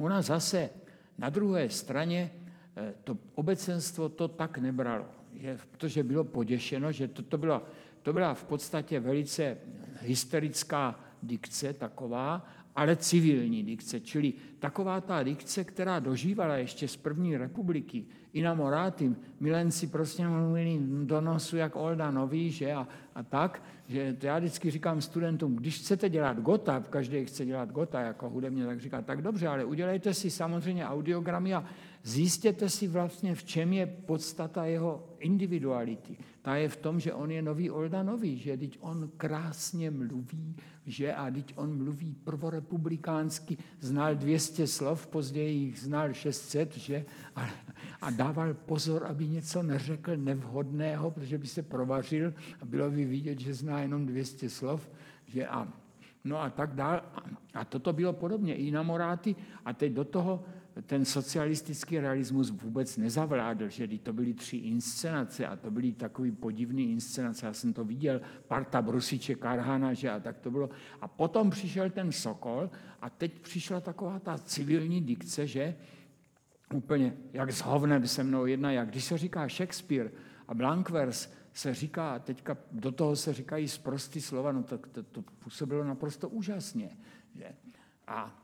ona 0.00 0.22
zase 0.22 0.70
na 1.18 1.30
druhé 1.30 1.68
straně 1.68 2.30
eh, 2.76 2.94
to 3.04 3.18
obecenstvo 3.34 4.08
to 4.08 4.28
tak 4.28 4.58
nebralo, 4.58 5.06
je, 5.32 5.58
protože 5.70 6.02
bylo 6.02 6.24
poděšeno, 6.24 6.92
že 6.92 7.08
to, 7.08 7.22
to, 7.22 7.38
bylo, 7.38 7.62
to 8.02 8.12
byla 8.12 8.34
v 8.34 8.44
podstatě 8.44 9.00
velice 9.00 9.56
hysterická 10.00 11.00
dikce 11.22 11.72
taková, 11.72 12.46
ale 12.78 12.96
civilní 12.96 13.62
dikce, 13.62 14.00
čili 14.00 14.32
taková 14.58 15.00
ta 15.00 15.22
dikce, 15.22 15.64
která 15.64 15.98
dožívala 15.98 16.56
ještě 16.56 16.88
z 16.88 16.96
první 16.96 17.36
republiky, 17.36 18.04
i 18.32 18.42
na 18.42 18.54
Moráty, 18.54 19.14
milenci 19.40 19.86
prostě 19.86 20.28
mluvili 20.28 20.78
do 21.04 21.20
nosu 21.20 21.56
jak 21.56 21.76
Olda 21.76 22.10
Nový, 22.10 22.50
že 22.50 22.72
a, 22.72 22.88
a 23.14 23.22
tak, 23.22 23.62
že 23.88 24.16
to 24.18 24.26
já 24.26 24.38
vždycky 24.38 24.70
říkám 24.70 25.00
studentům, 25.00 25.56
když 25.56 25.78
chcete 25.78 26.08
dělat 26.08 26.38
gota, 26.38 26.84
každý 26.90 27.24
chce 27.24 27.46
dělat 27.46 27.72
gota 27.72 28.00
jako 28.00 28.30
hudebně, 28.30 28.66
tak 28.66 28.80
říká, 28.80 29.02
tak 29.02 29.22
dobře, 29.22 29.48
ale 29.48 29.64
udělejte 29.64 30.14
si 30.14 30.30
samozřejmě 30.30 30.86
audiogramy 30.86 31.54
a 31.54 31.64
zjistěte 32.02 32.68
si 32.68 32.88
vlastně, 32.88 33.34
v 33.34 33.44
čem 33.44 33.72
je 33.72 33.86
podstata 33.86 34.64
jeho 34.64 35.08
individuality. 35.18 36.16
Ta 36.42 36.56
je 36.56 36.68
v 36.68 36.76
tom, 36.76 37.00
že 37.00 37.12
on 37.12 37.30
je 37.30 37.42
nový 37.42 37.70
Olda 37.70 38.02
Nový, 38.02 38.38
že 38.38 38.56
teď 38.56 38.78
on 38.80 39.10
krásně 39.16 39.90
mluví, 39.90 40.56
že 40.88 41.14
a 41.14 41.30
teď 41.30 41.52
on 41.56 41.76
mluví 41.76 42.16
prvorepublikánsky, 42.24 43.58
znal 43.80 44.14
200 44.14 44.66
slov, 44.66 45.06
později 45.06 45.58
jich 45.58 45.80
znal 45.80 46.12
600, 46.12 46.76
že 46.76 47.04
a, 47.36 47.48
a 48.00 48.10
dával 48.10 48.54
pozor, 48.54 49.06
aby 49.06 49.28
něco 49.28 49.62
neřekl 49.62 50.16
nevhodného, 50.16 51.10
protože 51.10 51.38
by 51.38 51.46
se 51.46 51.62
provařil 51.62 52.34
a 52.60 52.64
bylo 52.64 52.90
by 52.90 53.04
vidět, 53.04 53.40
že 53.40 53.54
zná 53.54 53.80
jenom 53.80 54.06
200 54.06 54.50
slov, 54.50 54.90
že 55.26 55.46
a 55.46 55.68
no 56.24 56.40
a 56.40 56.50
tak 56.50 56.74
dál. 56.74 57.02
A 57.54 57.64
toto 57.64 57.92
bylo 57.92 58.12
podobně 58.12 58.54
i 58.54 58.70
na 58.70 58.82
Moráty 58.82 59.36
a 59.64 59.72
teď 59.72 59.92
do 59.92 60.04
toho 60.04 60.44
ten 60.86 61.04
socialistický 61.04 61.98
realismus 61.98 62.50
vůbec 62.50 62.96
nezavládl, 62.96 63.68
že 63.68 63.88
to 63.88 64.12
byly 64.12 64.34
tři 64.34 64.56
inscenace 64.56 65.46
a 65.46 65.56
to 65.56 65.70
byly 65.70 65.92
takový 65.92 66.32
podivný 66.32 66.92
inscenace, 66.92 67.46
já 67.46 67.52
jsem 67.52 67.72
to 67.72 67.84
viděl, 67.84 68.20
parta 68.48 68.82
Brusiče, 68.82 69.34
Karhana, 69.34 69.94
že 69.94 70.10
a 70.10 70.20
tak 70.20 70.38
to 70.38 70.50
bylo. 70.50 70.70
A 71.00 71.08
potom 71.08 71.50
přišel 71.50 71.90
ten 71.90 72.12
Sokol 72.12 72.70
a 73.00 73.10
teď 73.10 73.40
přišla 73.40 73.80
taková 73.80 74.18
ta 74.18 74.38
civilní 74.38 75.00
dikce, 75.00 75.46
že 75.46 75.74
úplně 76.74 77.16
jak 77.32 77.52
s 77.52 77.60
hovnem 77.60 78.06
se 78.06 78.24
mnou 78.24 78.46
jedna, 78.46 78.72
jak 78.72 78.90
když 78.90 79.04
se 79.04 79.18
říká 79.18 79.48
Shakespeare 79.48 80.10
a 80.48 80.54
Blankvers, 80.54 81.32
se 81.52 81.74
říká, 81.74 82.18
teďka 82.18 82.56
do 82.72 82.92
toho 82.92 83.16
se 83.16 83.32
říkají 83.32 83.68
zprostý 83.68 84.20
slova, 84.20 84.52
no 84.52 84.62
tak 84.62 84.86
to, 84.86 85.02
to 85.02 85.22
působilo 85.22 85.84
naprosto 85.84 86.28
úžasně. 86.28 86.90
Že? 87.34 87.46
A 88.06 88.42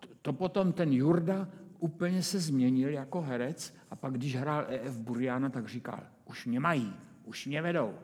to, 0.00 0.08
to 0.22 0.32
potom 0.32 0.72
ten 0.72 0.92
Jurda 0.92 1.48
úplně 1.84 2.22
se 2.22 2.38
změnil 2.38 2.88
jako 2.88 3.20
herec 3.20 3.74
a 3.90 3.96
pak, 3.96 4.14
když 4.14 4.36
hrál 4.36 4.64
E.F. 4.68 4.98
Buriana, 4.98 5.50
tak 5.50 5.68
říkal, 5.68 6.00
už 6.24 6.46
mě 6.46 6.60
mají, 6.60 6.92
už 7.24 7.46
mě 7.46 7.62
vedou, 7.62 7.94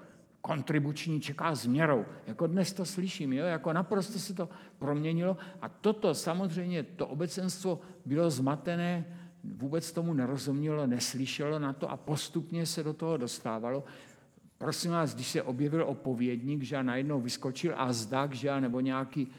kontribuční 0.40 1.20
čeká 1.20 1.54
s 1.54 1.66
měrou. 1.66 2.04
Jako 2.26 2.46
dnes 2.46 2.72
to 2.72 2.84
slyším, 2.84 3.32
jo? 3.32 3.44
jako 3.44 3.72
naprosto 3.72 4.18
se 4.18 4.34
to 4.34 4.48
proměnilo 4.78 5.36
a 5.62 5.68
toto 5.68 6.14
samozřejmě, 6.14 6.82
to 6.82 7.06
obecenstvo 7.06 7.80
bylo 8.04 8.30
zmatené, 8.30 9.04
vůbec 9.44 9.92
tomu 9.92 10.14
nerozumělo, 10.14 10.86
neslyšelo 10.86 11.58
na 11.58 11.72
to 11.72 11.90
a 11.90 11.96
postupně 11.96 12.66
se 12.66 12.82
do 12.82 12.92
toho 12.92 13.16
dostávalo. 13.16 13.84
Prosím 14.58 14.90
vás, 14.90 15.14
když 15.14 15.28
se 15.28 15.42
objevil 15.42 15.84
opovědník, 15.88 16.62
že 16.62 16.76
a 16.76 16.82
najednou 16.82 17.20
vyskočil 17.20 17.72
a 17.76 17.92
zdak, 17.92 18.34
že 18.34 18.60
nebo 18.60 18.80
nějaký, 18.80 19.32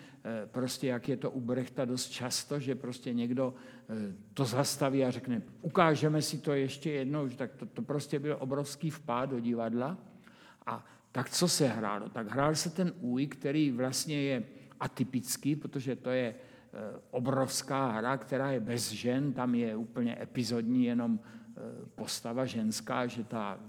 prostě 0.46 0.88
jak 0.88 1.10
je 1.10 1.18
to 1.18 1.32
u 1.32 1.42
Brechta 1.42 1.86
dost 1.86 2.10
často, 2.10 2.60
že 2.60 2.76
prostě 2.76 3.14
někdo 3.14 3.54
eh, 3.90 4.16
to 4.34 4.46
zastaví 4.46 5.06
a 5.06 5.12
řekne, 5.12 5.42
ukážeme 5.62 6.22
si 6.22 6.38
to 6.38 6.54
ještě 6.54 6.92
jednou, 6.92 7.28
že 7.28 7.38
tak 7.38 7.56
to, 7.56 7.66
to 7.66 7.82
prostě 7.82 8.20
byl 8.20 8.38
obrovský 8.40 8.90
vpád 8.90 9.30
do 9.30 9.40
divadla. 9.40 9.98
A 10.66 10.86
tak 11.12 11.30
co 11.30 11.48
se 11.48 11.68
hrálo? 11.68 12.10
Tak 12.10 12.28
hrál 12.32 12.56
se 12.56 12.70
ten 12.70 12.94
új, 13.00 13.28
který 13.28 13.72
vlastně 13.72 14.22
je 14.22 14.44
atypický, 14.80 15.56
protože 15.56 15.96
to 15.96 16.10
je 16.10 16.36
eh, 16.36 17.00
obrovská 17.12 17.92
hra, 17.92 18.18
která 18.18 18.52
je 18.52 18.60
bez 18.60 18.92
žen, 18.92 19.34
tam 19.34 19.56
je 19.56 19.76
úplně 19.76 20.18
epizodní 20.22 20.86
jenom 20.86 21.20
postava 21.96 22.46
ženská, 22.46 23.08
že 23.08 23.24
ta 23.24 23.60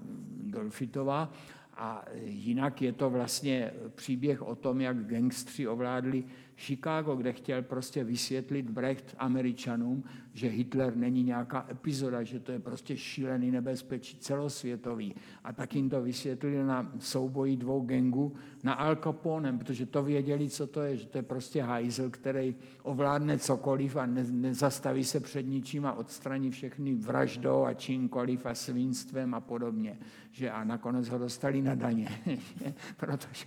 Dolfitová. 0.42 1.32
A 1.76 2.04
jinak 2.24 2.82
je 2.82 2.92
to 2.92 3.10
vlastně 3.10 3.72
příběh 3.94 4.42
o 4.42 4.54
tom, 4.54 4.80
jak 4.80 5.06
gangstři 5.06 5.68
ovládli 5.68 6.24
Chicago, 6.57 7.16
kde 7.16 7.32
chtěl 7.32 7.62
prostě 7.62 8.05
vysvětlit 8.05 8.70
Brecht 8.70 9.14
Američanům, 9.18 10.05
že 10.34 10.48
Hitler 10.48 10.96
není 10.96 11.22
nějaká 11.22 11.66
epizoda, 11.70 12.22
že 12.22 12.40
to 12.40 12.53
je 12.53 12.59
prostě 12.59 12.96
šílený 12.96 13.50
nebezpečí 13.50 14.16
celosvětový. 14.16 15.14
A 15.44 15.53
tak 15.53 15.74
jim 15.74 15.90
to 15.90 16.03
vysvětlili 16.03 16.64
na 16.64 16.92
souboji 16.98 17.57
dvou 17.57 17.80
gangů 17.80 18.32
na 18.64 18.72
Al 18.72 18.96
Capone, 18.96 19.53
protože 19.53 19.86
to 19.86 20.03
věděli, 20.03 20.48
co 20.48 20.66
to 20.66 20.82
je, 20.82 20.96
že 20.96 21.07
to 21.07 21.18
je 21.18 21.22
prostě 21.22 21.62
hajzl, 21.62 22.11
který 22.11 22.55
ovládne 22.82 23.38
cokoliv 23.38 23.96
a 23.96 24.07
ne, 24.07 24.24
nezastaví 24.30 25.05
se 25.05 25.20
před 25.20 25.42
ničím 25.42 25.86
a 25.86 25.92
odstraní 25.92 26.50
všechny 26.50 26.94
vraždou 26.94 27.64
a 27.64 27.74
čímkoliv 27.74 28.46
a 28.46 28.55
svinstvem 28.55 29.34
a 29.34 29.40
podobně. 29.40 29.98
Že 30.30 30.50
a 30.50 30.64
nakonec 30.64 31.09
ho 31.09 31.18
dostali 31.18 31.62
na 31.62 31.74
daně, 31.74 32.09
protože 32.96 33.46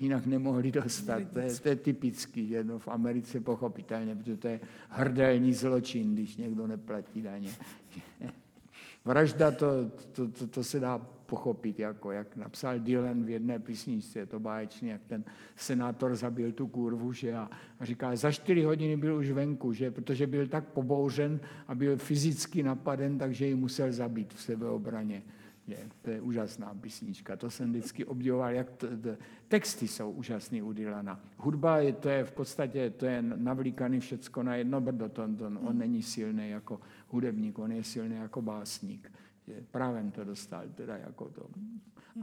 jinak 0.00 0.26
nemohli 0.26 0.72
dostat. 0.72 1.22
To 1.32 1.38
je, 1.38 1.54
to 1.54 1.68
je 1.68 1.76
typický, 1.76 2.39
že 2.46 2.64
no, 2.64 2.78
v 2.78 2.88
Americe 2.88 3.40
pochopitelně, 3.40 4.16
protože 4.16 4.36
to 4.36 4.48
je 4.48 4.60
hrdelní 4.88 5.54
zločin, 5.54 6.14
když 6.14 6.36
někdo 6.36 6.66
neplatí 6.66 7.22
daně. 7.22 7.50
Vražda, 9.04 9.50
to, 9.50 9.66
to, 10.12 10.28
to, 10.28 10.46
to 10.46 10.64
se 10.64 10.80
dá 10.80 10.98
pochopit, 11.26 11.78
jako 11.78 12.12
jak 12.12 12.36
napsal 12.36 12.78
Dylan 12.78 13.24
v 13.24 13.30
jedné 13.30 13.58
písničce, 13.58 14.18
je 14.18 14.26
to 14.26 14.40
báječný, 14.40 14.88
jak 14.88 15.04
ten 15.04 15.24
senátor 15.56 16.16
zabil 16.16 16.52
tu 16.52 16.66
kurvu, 16.66 17.12
že 17.12 17.34
a, 17.34 17.50
a 17.80 17.84
říká, 17.84 18.16
za 18.16 18.32
čtyři 18.32 18.62
hodiny 18.62 18.96
byl 18.96 19.16
už 19.16 19.30
venku, 19.30 19.72
že, 19.72 19.90
protože 19.90 20.26
byl 20.26 20.46
tak 20.46 20.64
pobouřen 20.64 21.40
a 21.68 21.74
byl 21.74 21.96
fyzicky 21.96 22.62
napaden, 22.62 23.18
takže 23.18 23.46
ji 23.46 23.54
musel 23.54 23.92
zabít 23.92 24.34
v 24.34 24.40
sebeobraně. 24.40 25.22
Je, 25.70 25.88
to 26.02 26.10
je 26.10 26.20
úžasná 26.20 26.74
písnička, 26.74 27.36
to 27.36 27.50
jsem 27.50 27.70
vždycky 27.70 28.04
obdivoval, 28.04 28.50
jak 28.50 28.70
to, 28.70 28.86
to, 28.86 29.08
texty 29.48 29.88
jsou 29.88 30.10
úžasný 30.10 30.62
u 30.62 30.72
Dylana. 30.72 31.20
Hudba 31.36 31.78
je, 31.78 31.92
to 31.92 32.08
je 32.08 32.24
v 32.24 32.32
podstatě, 32.32 32.90
to 32.90 33.06
je 33.06 33.22
navlíkaný 33.22 34.00
všecko 34.00 34.42
na 34.42 34.54
jedno 34.56 34.80
brdo, 34.80 35.08
to, 35.08 35.36
to, 35.36 35.46
on 35.46 35.78
není 35.78 36.02
silný 36.02 36.50
jako 36.50 36.80
hudebník, 37.08 37.58
on 37.58 37.72
je 37.72 37.84
silný 37.84 38.16
jako 38.16 38.42
básník. 38.42 39.12
Je, 39.46 39.64
právem 39.70 40.10
to 40.10 40.24
dostal, 40.24 40.62
teda 40.74 40.96
jako 40.96 41.28
to. 41.28 41.46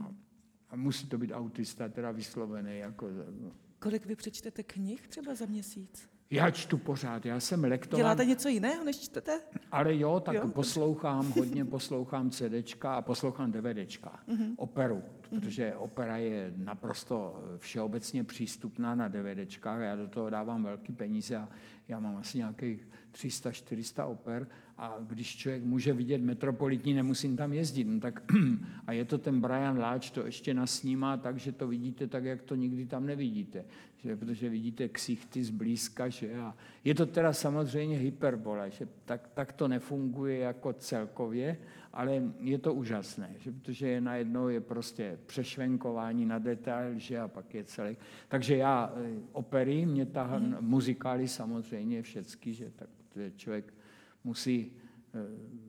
A, 0.00 0.12
a 0.70 0.76
musí 0.76 1.06
to 1.06 1.18
být 1.18 1.32
autista, 1.32 1.88
teda 1.88 2.10
vyslovený. 2.10 2.78
Jako, 2.78 3.08
Kolik 3.78 4.06
vy 4.06 4.16
přečtete 4.16 4.62
knih 4.62 5.08
třeba 5.08 5.34
za 5.34 5.46
měsíc? 5.46 6.17
Já 6.30 6.50
čtu 6.50 6.78
pořád, 6.78 7.26
já 7.26 7.40
jsem 7.40 7.64
lektor. 7.64 7.98
Děláte 7.98 8.24
něco 8.24 8.48
jiného, 8.48 8.84
než 8.84 9.00
čtete? 9.00 9.40
Ale 9.72 9.96
jo, 9.96 10.20
tak 10.20 10.34
jo? 10.34 10.48
poslouchám, 10.48 11.32
hodně 11.36 11.64
poslouchám 11.64 12.30
CDčka 12.30 12.94
a 12.94 13.02
poslouchám 13.02 13.52
DVDčka, 13.52 14.20
mm-hmm. 14.28 14.54
operu, 14.56 15.02
protože 15.30 15.74
opera 15.74 16.16
je 16.16 16.52
naprosto 16.56 17.44
všeobecně 17.56 18.24
přístupná 18.24 18.94
na 18.94 19.08
DVDčkách, 19.08 19.80
já 19.80 19.96
do 19.96 20.08
toho 20.08 20.30
dávám 20.30 20.64
velký 20.64 20.92
peníze 20.92 21.36
a 21.36 21.48
já 21.88 22.00
mám 22.00 22.16
asi 22.16 22.38
nějakých 22.38 22.88
300-400 23.12 24.10
oper 24.10 24.46
a 24.78 24.96
když 25.00 25.36
člověk 25.36 25.64
může 25.64 25.92
vidět 25.92 26.18
metropolitní, 26.18 26.94
nemusím 26.94 27.36
tam 27.36 27.52
jezdit. 27.52 27.84
No 27.84 28.00
tak, 28.00 28.22
a 28.86 28.92
je 28.92 29.04
to 29.04 29.18
ten 29.18 29.40
Brian 29.40 29.78
Láč, 29.78 30.10
to 30.10 30.26
ještě 30.26 30.54
nasnímá 30.54 31.16
tak, 31.16 31.38
že 31.38 31.52
to 31.52 31.68
vidíte 31.68 32.06
tak, 32.06 32.24
jak 32.24 32.42
to 32.42 32.54
nikdy 32.54 32.86
tam 32.86 33.06
nevidíte. 33.06 33.64
Že, 33.96 34.16
protože 34.16 34.48
vidíte 34.48 34.88
ksichty 34.88 35.44
zblízka. 35.44 36.08
Že, 36.08 36.34
a 36.34 36.54
je 36.84 36.94
to 36.94 37.06
teda 37.06 37.32
samozřejmě 37.32 37.98
hyperbola, 37.98 38.68
že 38.68 38.88
tak, 39.04 39.28
tak 39.34 39.52
to 39.52 39.68
nefunguje 39.68 40.38
jako 40.38 40.72
celkově, 40.72 41.56
ale 41.98 42.22
je 42.40 42.58
to 42.58 42.74
úžasné, 42.74 43.34
že, 43.38 43.52
protože 43.52 43.88
je 43.88 44.00
najednou 44.00 44.48
je 44.48 44.60
prostě 44.60 45.18
přešvenkování 45.26 46.26
na 46.26 46.38
detail, 46.38 46.98
že 46.98 47.20
a 47.20 47.28
pak 47.28 47.54
je 47.54 47.64
celý. 47.64 47.96
Takže 48.28 48.56
já 48.56 48.92
eh, 48.96 49.10
opery, 49.32 49.86
mě 49.86 50.06
tahá 50.06 50.38
mm. 50.38 50.56
muzikály 50.60 51.28
samozřejmě 51.28 52.02
všecky, 52.02 52.52
že 52.54 52.70
tak 52.76 52.88
člověk 53.36 53.74
musí 54.24 54.72
eh, 55.14 55.18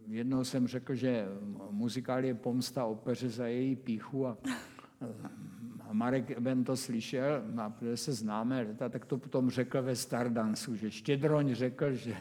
Jednou 0.10 0.44
jsem 0.44 0.68
řekl, 0.68 0.96
že 0.96 1.26
muzikál 1.70 2.26
je 2.26 2.34
pomsta 2.34 2.86
opeře 2.86 3.30
za 3.30 3.48
její 3.48 3.76
píchu 3.76 4.28
a, 4.28 4.38
a 5.90 5.94
Marek 5.94 6.40
Ben 6.40 6.64
to 6.64 6.78
slyšel, 6.78 7.44
a 7.58 7.70
protože 7.70 7.98
se 7.98 8.14
známe 8.14 8.76
tak 8.90 9.06
to 9.06 9.18
potom 9.18 9.50
řekl 9.50 9.82
ve 9.82 9.96
Stardansu, 9.96 10.76
že 10.76 10.92
Štědroň 10.92 11.56
řekl, 11.56 11.94
že 11.94 12.16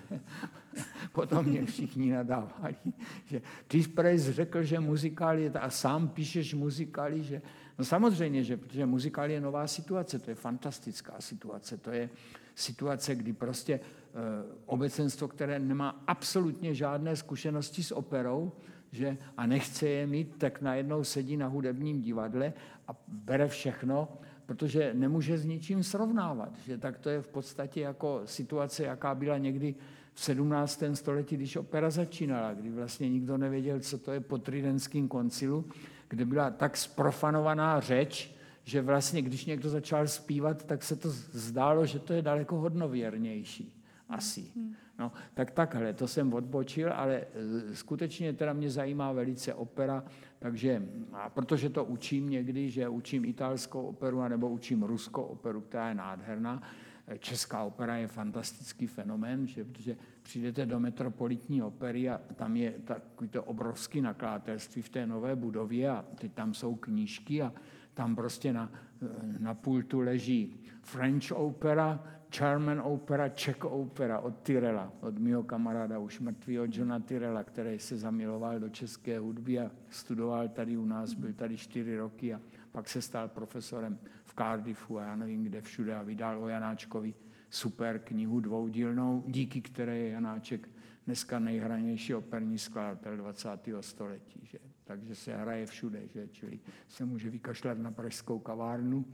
potom 1.12 1.47
mě 1.47 1.66
všichni 1.66 2.12
nadávali, 2.12 2.77
že 3.25 3.43
ty 3.66 3.83
Prejs 3.83 4.23
řekl, 4.23 4.62
že 4.62 4.81
muzikál 4.81 5.39
je, 5.39 5.51
a 5.51 5.71
sám 5.71 6.09
píšeš 6.09 6.55
muzikály, 6.55 7.23
že 7.23 7.43
No 7.79 7.85
samozřejmě, 7.85 8.45
že 8.45 8.57
protože 8.57 8.87
muzikál 8.87 9.31
je 9.31 9.41
nová 9.41 9.66
situace, 9.66 10.19
to 10.19 10.31
je 10.31 10.35
fantastická 10.35 11.14
situace, 11.21 11.77
to 11.77 11.91
je 11.91 12.11
situace, 12.55 13.14
kdy 13.14 13.33
prostě 13.33 13.81
Eh, 14.14 14.45
obecenstvo, 14.66 15.29
které 15.29 15.59
nemá 15.59 16.03
absolutně 16.07 16.75
žádné 16.75 17.16
zkušenosti 17.16 17.83
s 17.83 17.93
operou, 17.93 18.53
že, 18.93 19.16
a 19.36 19.47
nechce 19.47 19.89
je 19.89 20.07
mít, 20.07 20.36
tak 20.39 20.61
najednou 20.61 21.05
sedí 21.05 21.36
na 21.36 21.47
hudebním 21.47 22.01
divadle 22.03 22.53
a 22.89 22.93
bere 23.09 23.49
všechno, 23.49 24.09
protože 24.47 24.95
nemůže 24.95 25.39
s 25.39 25.45
ničím 25.45 25.82
srovnávat. 25.82 26.53
Že 26.66 26.78
tak 26.78 26.99
to 26.99 27.11
je 27.11 27.22
v 27.22 27.28
podstatě 27.28 27.80
jako 27.80 28.22
situace, 28.24 28.82
jaká 28.82 29.14
byla 29.14 29.39
někdy 29.39 29.74
v 30.14 30.20
17. 30.20 30.82
století, 30.95 31.36
když 31.36 31.57
opera 31.57 31.91
začínala, 31.91 32.55
kdy 32.55 32.70
vlastně 32.70 33.09
nikdo 33.09 33.39
nevěděl, 33.39 33.80
co 33.80 33.99
to 33.99 34.12
je 34.12 34.20
po 34.20 34.39
tridentském 34.39 35.09
koncilu, 35.09 35.64
kde 36.09 36.24
byla 36.24 36.51
tak 36.51 36.76
sprofanovaná 36.76 37.80
řeč, 37.80 38.34
že 38.64 38.82
vlastně, 38.82 39.22
když 39.22 39.47
někdo 39.47 39.68
začal 39.68 40.07
zpívat, 40.07 40.64
tak 40.64 40.82
se 40.82 40.97
to 40.97 41.11
zdálo, 41.11 41.86
že 41.86 41.99
to 41.99 42.12
je 42.12 42.22
daleko 42.22 42.57
hodnověrnější 42.57 43.78
asi. 44.09 44.52
No, 44.98 45.12
tak 45.34 45.50
takhle, 45.50 45.92
to 45.92 46.09
jsem 46.09 46.34
odbočil, 46.34 46.92
ale 46.92 47.14
e, 47.14 47.26
skutečně 47.74 48.32
teda 48.32 48.52
mě 48.52 48.70
zajímá 48.70 49.12
velice 49.12 49.54
opera, 49.54 50.04
takže, 50.38 50.82
a 51.12 51.30
protože 51.30 51.70
to 51.70 51.84
učím 51.84 52.30
někdy, 52.30 52.70
že 52.70 52.88
učím 52.88 53.24
italskou 53.24 53.82
operu, 53.82 54.28
nebo 54.28 54.48
učím 54.48 54.82
ruskou 54.82 55.22
operu, 55.22 55.61
která 55.61 55.88
je 55.88 55.94
nádherná, 55.94 56.62
e, 57.06 57.18
Česká 57.18 57.62
opera 57.62 57.96
je 57.96 58.09
fantastický 58.09 58.86
fenomén, 58.86 59.46
že, 59.46 59.64
protože 59.64 59.96
přijdete 60.22 60.66
do 60.66 60.80
metropolitní 60.80 61.62
opery 61.62 62.11
a 62.11 62.20
tam 62.34 62.56
je 62.56 62.74
takový 62.84 63.28
to 63.28 63.44
obrovský 63.44 64.00
nakladatelství 64.00 64.82
v 64.82 64.88
té 64.88 65.06
nové 65.06 65.36
budově 65.36 65.90
a 65.90 66.04
teď 66.14 66.32
tam 66.32 66.54
jsou 66.54 66.74
knížky 66.74 67.42
a 67.42 67.52
tam 67.94 68.16
prostě 68.16 68.52
na, 68.52 68.72
e, 69.02 69.38
na 69.38 69.54
pultu 69.54 70.00
leží 70.00 70.61
French 70.82 71.32
opera, 71.32 72.18
Charman 72.31 72.81
opera, 72.81 73.29
Czech 73.29 73.64
opera 73.64 74.18
od 74.18 74.39
Tyrella, 74.43 74.93
od 75.01 75.18
mého 75.18 75.43
kamaráda 75.43 75.99
už 75.99 76.20
mrtvého 76.20 76.66
Johna 76.70 77.01
Tyrella, 77.01 77.45
který 77.45 77.79
se 77.79 77.97
zamiloval 77.97 78.61
do 78.61 78.68
české 78.68 79.18
hudby 79.18 79.59
a 79.59 79.70
studoval 79.91 80.49
tady 80.49 80.76
u 80.76 80.85
nás, 80.85 81.14
byl 81.14 81.33
tady 81.33 81.57
čtyři 81.57 81.97
roky 81.97 82.35
a 82.35 82.41
pak 82.72 82.89
se 82.89 83.03
stal 83.03 83.29
profesorem 83.29 83.99
v 84.24 84.35
Cardiffu 84.35 84.99
a 84.99 85.03
já 85.03 85.16
nevím 85.16 85.45
kde 85.45 85.61
všude 85.61 85.97
a 85.97 86.03
vydal 86.03 86.45
o 86.45 86.49
Janáčkovi 86.49 87.14
super 87.51 87.99
knihu 87.99 88.41
dvoudílnou, 88.41 89.24
díky 89.26 89.61
které 89.61 89.99
je 89.99 90.11
Janáček 90.11 90.68
dneska 91.07 91.39
nejhranější 91.39 92.14
operní 92.14 92.59
skladatel 92.59 93.16
20. 93.16 93.49
století. 93.81 94.41
Že? 94.43 94.59
Takže 94.85 95.14
se 95.14 95.37
hraje 95.37 95.66
všude, 95.66 96.09
že? 96.09 96.29
čili 96.29 96.61
se 96.89 97.05
může 97.05 97.31
vykašlat 97.31 97.79
na 97.79 97.91
pražskou 97.91 98.39
kavárnu 98.39 99.05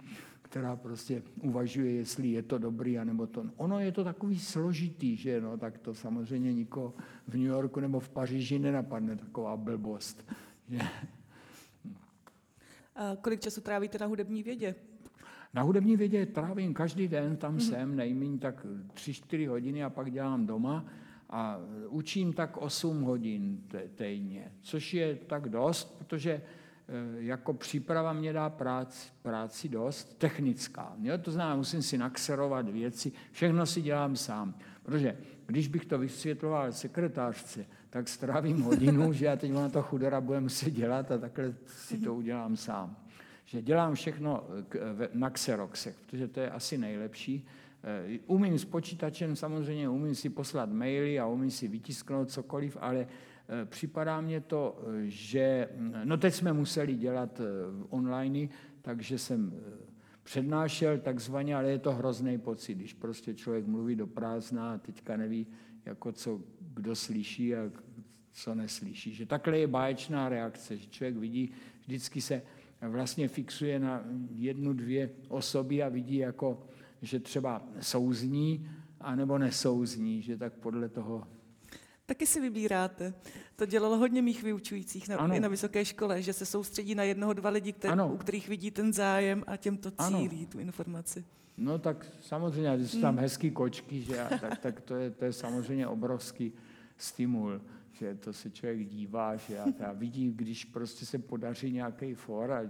která 0.54 0.76
prostě 0.76 1.22
uvažuje, 1.42 1.92
jestli 1.92 2.28
je 2.28 2.42
to 2.42 2.58
dobrý, 2.58 2.98
anebo 2.98 3.26
to. 3.26 3.44
Ono 3.56 3.80
je 3.80 3.92
to 3.92 4.04
takový 4.04 4.38
složitý, 4.38 5.16
že 5.16 5.40
no, 5.40 5.58
tak 5.58 5.78
to 5.78 5.94
samozřejmě 5.94 6.54
nikoho 6.54 6.94
v 7.28 7.34
New 7.34 7.46
Yorku 7.46 7.80
nebo 7.80 8.00
v 8.00 8.08
Paříži 8.08 8.58
nenapadne 8.58 9.16
taková 9.16 9.56
blbost. 9.56 10.32
Že? 10.68 10.78
A 12.96 13.16
kolik 13.20 13.40
času 13.40 13.60
trávíte 13.60 13.98
na 13.98 14.06
hudební 14.06 14.42
vědě? 14.42 14.74
Na 15.54 15.62
hudební 15.62 15.96
vědě 15.96 16.26
trávím 16.26 16.74
každý 16.74 17.08
den, 17.08 17.36
tam 17.36 17.56
mm-hmm. 17.56 17.68
jsem, 17.68 17.96
nejméně 17.96 18.38
tak 18.38 18.66
3-4 18.94 19.48
hodiny 19.48 19.84
a 19.84 19.90
pak 19.90 20.10
dělám 20.10 20.46
doma 20.46 20.84
a 21.30 21.58
učím 21.88 22.32
tak 22.32 22.56
8 22.56 23.02
hodin 23.02 23.62
týdně, 23.94 24.52
což 24.60 24.94
je 24.94 25.14
tak 25.26 25.48
dost, 25.48 25.98
protože 25.98 26.42
jako 27.16 27.54
příprava 27.54 28.12
mě 28.12 28.32
dá 28.32 28.50
práci, 28.50 29.08
práci 29.22 29.68
dost 29.68 30.18
technická. 30.18 30.92
Jo? 31.02 31.18
To 31.18 31.30
znamená, 31.30 31.56
musím 31.56 31.82
si 31.82 31.98
naxerovat 31.98 32.68
věci, 32.68 33.12
všechno 33.32 33.66
si 33.66 33.82
dělám 33.82 34.16
sám. 34.16 34.54
Protože 34.82 35.16
když 35.46 35.68
bych 35.68 35.84
to 35.84 35.98
vysvětloval 35.98 36.72
sekretářce, 36.72 37.66
tak 37.90 38.08
strávím 38.08 38.62
hodinu, 38.62 39.12
že 39.12 39.26
já 39.26 39.36
teď 39.36 39.52
na 39.52 39.68
to 39.68 39.82
chudera 39.82 40.20
bude 40.20 40.40
muset 40.40 40.70
dělat 40.70 41.12
a 41.12 41.18
takhle 41.18 41.54
si 41.66 41.98
to 41.98 42.14
udělám 42.14 42.56
sám. 42.56 42.96
Že 43.44 43.62
dělám 43.62 43.94
všechno 43.94 44.44
na 45.14 45.30
Xeroxech, 45.30 45.96
protože 46.06 46.28
to 46.28 46.40
je 46.40 46.50
asi 46.50 46.78
nejlepší. 46.78 47.46
Eh, 47.84 48.18
umím 48.26 48.58
s 48.58 48.64
počítačem, 48.64 49.36
samozřejmě 49.36 49.88
umím 49.88 50.14
si 50.14 50.28
poslat 50.28 50.70
maily 50.70 51.20
a 51.20 51.26
umím 51.26 51.50
si 51.50 51.68
vytisknout 51.68 52.30
cokoliv, 52.30 52.76
ale 52.80 52.98
Eh, 53.00 53.06
připadá 53.64 54.20
mě 54.20 54.40
to, 54.40 54.82
eh, 54.82 55.02
že, 55.04 55.68
mm, 55.76 55.94
no 56.04 56.16
teď 56.16 56.34
jsme 56.34 56.52
museli 56.52 56.94
dělat 56.94 57.40
eh, 57.40 57.44
online, 57.88 58.48
takže 58.82 59.18
jsem 59.18 59.52
přednášel 60.22 60.98
takzvaně, 60.98 61.56
ale 61.56 61.70
je 61.70 61.78
to 61.78 61.92
hrozný 61.92 62.38
pocit, 62.38 62.74
když 62.74 62.92
prostě 62.94 63.34
člověk 63.34 63.66
mluví 63.66 63.96
do 63.96 64.06
prázdna 64.06 64.72
a 64.72 64.78
teďka 64.78 65.16
neví, 65.16 65.46
jako 65.84 66.12
co 66.12 66.40
kdo 66.74 66.96
slyší 66.96 67.54
a 67.54 67.70
co 68.32 68.54
neslyší. 68.54 69.14
Že 69.14 69.26
takhle 69.26 69.58
je 69.58 69.66
báječná 69.66 70.28
reakce, 70.28 70.76
že 70.76 70.88
člověk 70.88 71.16
vidí, 71.16 71.52
vždycky 71.80 72.20
se 72.20 72.42
vlastně 72.80 73.28
fixuje 73.28 73.78
na 73.78 74.04
jednu, 74.30 74.72
dvě 74.72 75.10
osoby 75.28 75.82
a 75.82 75.88
vidí 75.88 76.16
jako, 76.16 76.66
že 77.02 77.20
třeba 77.20 77.62
souzní, 77.80 78.68
anebo 79.00 79.38
nesouzní, 79.38 80.22
že 80.22 80.36
tak 80.36 80.52
podle 80.52 80.88
toho 80.88 81.26
Taky 82.06 82.26
si 82.26 82.40
vybíráte. 82.40 83.14
To 83.56 83.66
dělalo 83.66 83.96
hodně 83.96 84.22
mých 84.22 84.42
vyučujících 84.42 85.08
na, 85.08 85.34
i 85.34 85.40
na 85.40 85.48
vysoké 85.48 85.84
škole, 85.84 86.22
že 86.22 86.32
se 86.32 86.46
soustředí 86.46 86.94
na 86.94 87.02
jednoho, 87.02 87.32
dva 87.32 87.50
lidi, 87.50 87.72
který, 87.72 87.94
u 88.02 88.16
kterých 88.16 88.48
vidí 88.48 88.70
ten 88.70 88.92
zájem 88.92 89.44
a 89.46 89.56
těm 89.56 89.76
to 89.76 89.90
cílí, 89.90 90.38
ano. 90.38 90.46
tu 90.48 90.58
informaci. 90.58 91.24
No 91.56 91.78
tak 91.78 92.06
samozřejmě, 92.20 92.76
když 92.76 92.90
jsou 92.90 93.00
tam 93.00 93.14
hmm. 93.14 93.22
hezký 93.22 93.50
kočky, 93.50 94.02
že, 94.02 94.26
tak, 94.40 94.58
tak 94.58 94.80
to, 94.80 94.96
je, 94.96 95.10
to 95.10 95.24
je 95.24 95.32
samozřejmě 95.32 95.86
obrovský 95.86 96.52
stimul, 96.96 97.60
že 97.92 98.14
to 98.14 98.32
se 98.32 98.50
člověk 98.50 98.88
dívá, 98.88 99.36
že 99.36 99.58
a, 99.58 99.64
a 99.86 99.92
vidí, 99.92 100.32
když 100.32 100.64
prostě 100.64 101.06
se 101.06 101.18
podaří 101.18 101.72
nějaký 101.72 102.14
for 102.14 102.52
a 102.52 102.60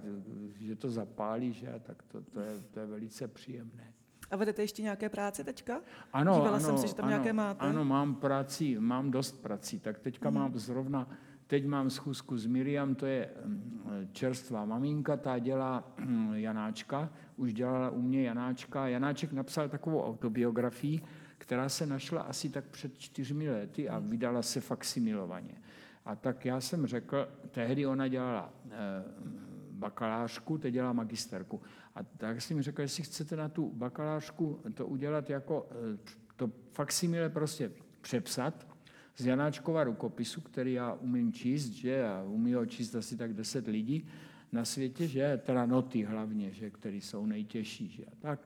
že 0.60 0.76
to 0.76 0.90
zapálí, 0.90 1.52
že 1.52 1.80
tak 1.82 2.02
to, 2.02 2.22
to, 2.22 2.40
je, 2.40 2.60
to 2.70 2.80
je 2.80 2.86
velice 2.86 3.28
příjemné. 3.28 3.93
A 4.30 4.36
vedete 4.36 4.62
ještě 4.62 4.82
nějaké 4.82 5.08
práce 5.08 5.44
teďka? 5.44 5.80
Ano, 6.12 6.34
Dívala 6.34 6.56
ano, 6.56 6.66
jsem 6.66 6.78
se, 6.78 6.86
že 6.86 6.94
tam 6.94 7.04
ano, 7.04 7.10
nějaké 7.10 7.32
máte. 7.32 7.66
Ano, 7.66 7.84
mám 7.84 8.14
prací, 8.14 8.76
mám 8.78 9.10
dost 9.10 9.42
prací. 9.42 9.80
Tak 9.80 9.98
teďka 9.98 10.28
hmm. 10.28 10.38
mám 10.38 10.58
zrovna, 10.58 11.08
teď 11.46 11.66
mám 11.66 11.90
schůzku 11.90 12.38
s 12.38 12.46
Miriam, 12.46 12.94
to 12.94 13.06
je 13.06 13.30
mm, 13.44 14.08
čerstvá 14.12 14.64
maminka, 14.64 15.16
ta 15.16 15.38
dělá 15.38 15.84
mm, 15.98 16.34
Janáčka, 16.34 17.10
už 17.36 17.54
dělala 17.54 17.90
u 17.90 18.02
mě 18.02 18.22
Janáčka. 18.22 18.88
Janáček 18.88 19.32
napsal 19.32 19.68
takovou 19.68 20.02
autobiografii, 20.02 21.00
která 21.38 21.68
se 21.68 21.86
našla 21.86 22.22
asi 22.22 22.48
tak 22.48 22.64
před 22.64 22.98
čtyřmi 22.98 23.50
lety 23.50 23.88
a 23.88 23.98
vydala 23.98 24.42
se 24.42 24.60
faksimilovaně. 24.60 25.54
A 26.04 26.16
tak 26.16 26.44
já 26.44 26.60
jsem 26.60 26.86
řekl, 26.86 27.28
tehdy 27.50 27.86
ona 27.86 28.08
dělala 28.08 28.52
eh, 28.70 28.74
bakalářku, 29.84 30.58
teď 30.58 30.74
dělá 30.74 30.92
magisterku. 30.92 31.60
A 31.94 32.02
tak 32.02 32.42
jsem 32.42 32.56
mi 32.56 32.62
řekl, 32.62 32.82
jestli 32.82 33.02
chcete 33.02 33.36
na 33.36 33.48
tu 33.48 33.70
bakalářku 33.74 34.60
to 34.74 34.86
udělat 34.86 35.30
jako 35.30 35.68
eh, 35.70 35.98
to 36.36 36.50
faksimile 36.72 37.28
prostě 37.28 37.70
přepsat 38.00 38.66
z 39.16 39.26
Janáčkova 39.26 39.84
rukopisu, 39.84 40.40
který 40.40 40.72
já 40.72 40.92
umím 40.92 41.32
číst, 41.32 41.68
že 41.68 42.08
a 42.08 42.22
umí 42.22 42.54
ho 42.54 42.66
číst 42.66 42.94
asi 42.94 43.16
tak 43.16 43.32
deset 43.32 43.66
lidí 43.66 44.08
na 44.52 44.64
světě, 44.64 45.08
že 45.08 45.40
teda 45.46 45.66
noty 45.66 46.02
hlavně, 46.02 46.52
že, 46.52 46.70
který 46.70 47.00
jsou 47.00 47.26
nejtěžší, 47.26 47.88
že 47.88 48.04
tak 48.18 48.40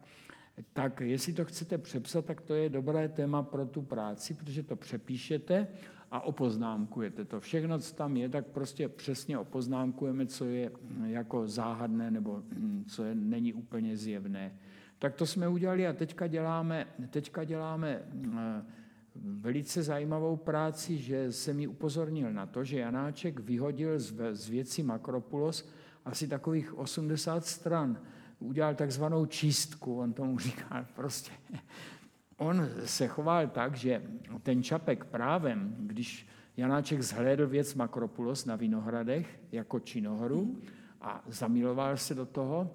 tak 0.72 1.00
jestli 1.00 1.32
to 1.32 1.44
chcete 1.44 1.78
přepsat, 1.78 2.24
tak 2.24 2.40
to 2.40 2.54
je 2.54 2.68
dobré 2.68 3.08
téma 3.08 3.42
pro 3.42 3.66
tu 3.66 3.82
práci, 3.82 4.34
protože 4.34 4.62
to 4.62 4.76
přepíšete 4.76 5.66
a 6.10 6.20
opoznámkujete 6.20 7.24
to. 7.24 7.40
Všechno, 7.40 7.78
co 7.78 7.94
tam 7.94 8.16
je, 8.16 8.28
tak 8.28 8.46
prostě 8.46 8.88
přesně 8.88 9.38
opoznámkujeme, 9.38 10.26
co 10.26 10.44
je 10.44 10.70
jako 11.04 11.46
záhadné 11.46 12.10
nebo 12.10 12.42
hm, 12.52 12.84
co 12.88 13.04
je, 13.04 13.14
není 13.14 13.52
úplně 13.52 13.96
zjevné. 13.96 14.54
Tak 14.98 15.14
to 15.14 15.26
jsme 15.26 15.48
udělali 15.48 15.86
a 15.86 15.92
teďka 15.92 16.26
děláme, 16.26 16.86
teďka 17.10 17.44
děláme 17.44 18.02
hm, 18.12 18.38
velice 19.14 19.82
zajímavou 19.82 20.36
práci, 20.36 20.98
že 20.98 21.32
se 21.32 21.54
mi 21.54 21.66
upozornil 21.66 22.32
na 22.32 22.46
to, 22.46 22.64
že 22.64 22.78
Janáček 22.78 23.40
vyhodil 23.40 23.98
z, 23.98 24.48
věcí 24.48 24.82
Makropulos 24.82 25.68
asi 26.04 26.28
takových 26.28 26.78
80 26.78 27.46
stran. 27.46 28.00
Udělal 28.40 28.74
takzvanou 28.74 29.26
čistku, 29.26 29.98
on 29.98 30.12
tomu 30.12 30.38
říkal 30.48 30.86
prostě. 30.94 31.32
On 32.38 32.68
se 32.84 33.08
choval 33.08 33.46
tak, 33.46 33.76
že 33.76 34.02
ten 34.42 34.62
Čapek 34.62 35.04
právem, 35.04 35.74
když 35.78 36.26
Janáček 36.56 37.02
zhlédl 37.02 37.46
věc 37.46 37.74
Makropulos 37.74 38.44
na 38.44 38.56
Vinohradech 38.56 39.40
jako 39.52 39.80
činohru 39.80 40.56
a 41.00 41.24
zamiloval 41.26 41.96
se 41.96 42.14
do 42.14 42.26
toho, 42.26 42.70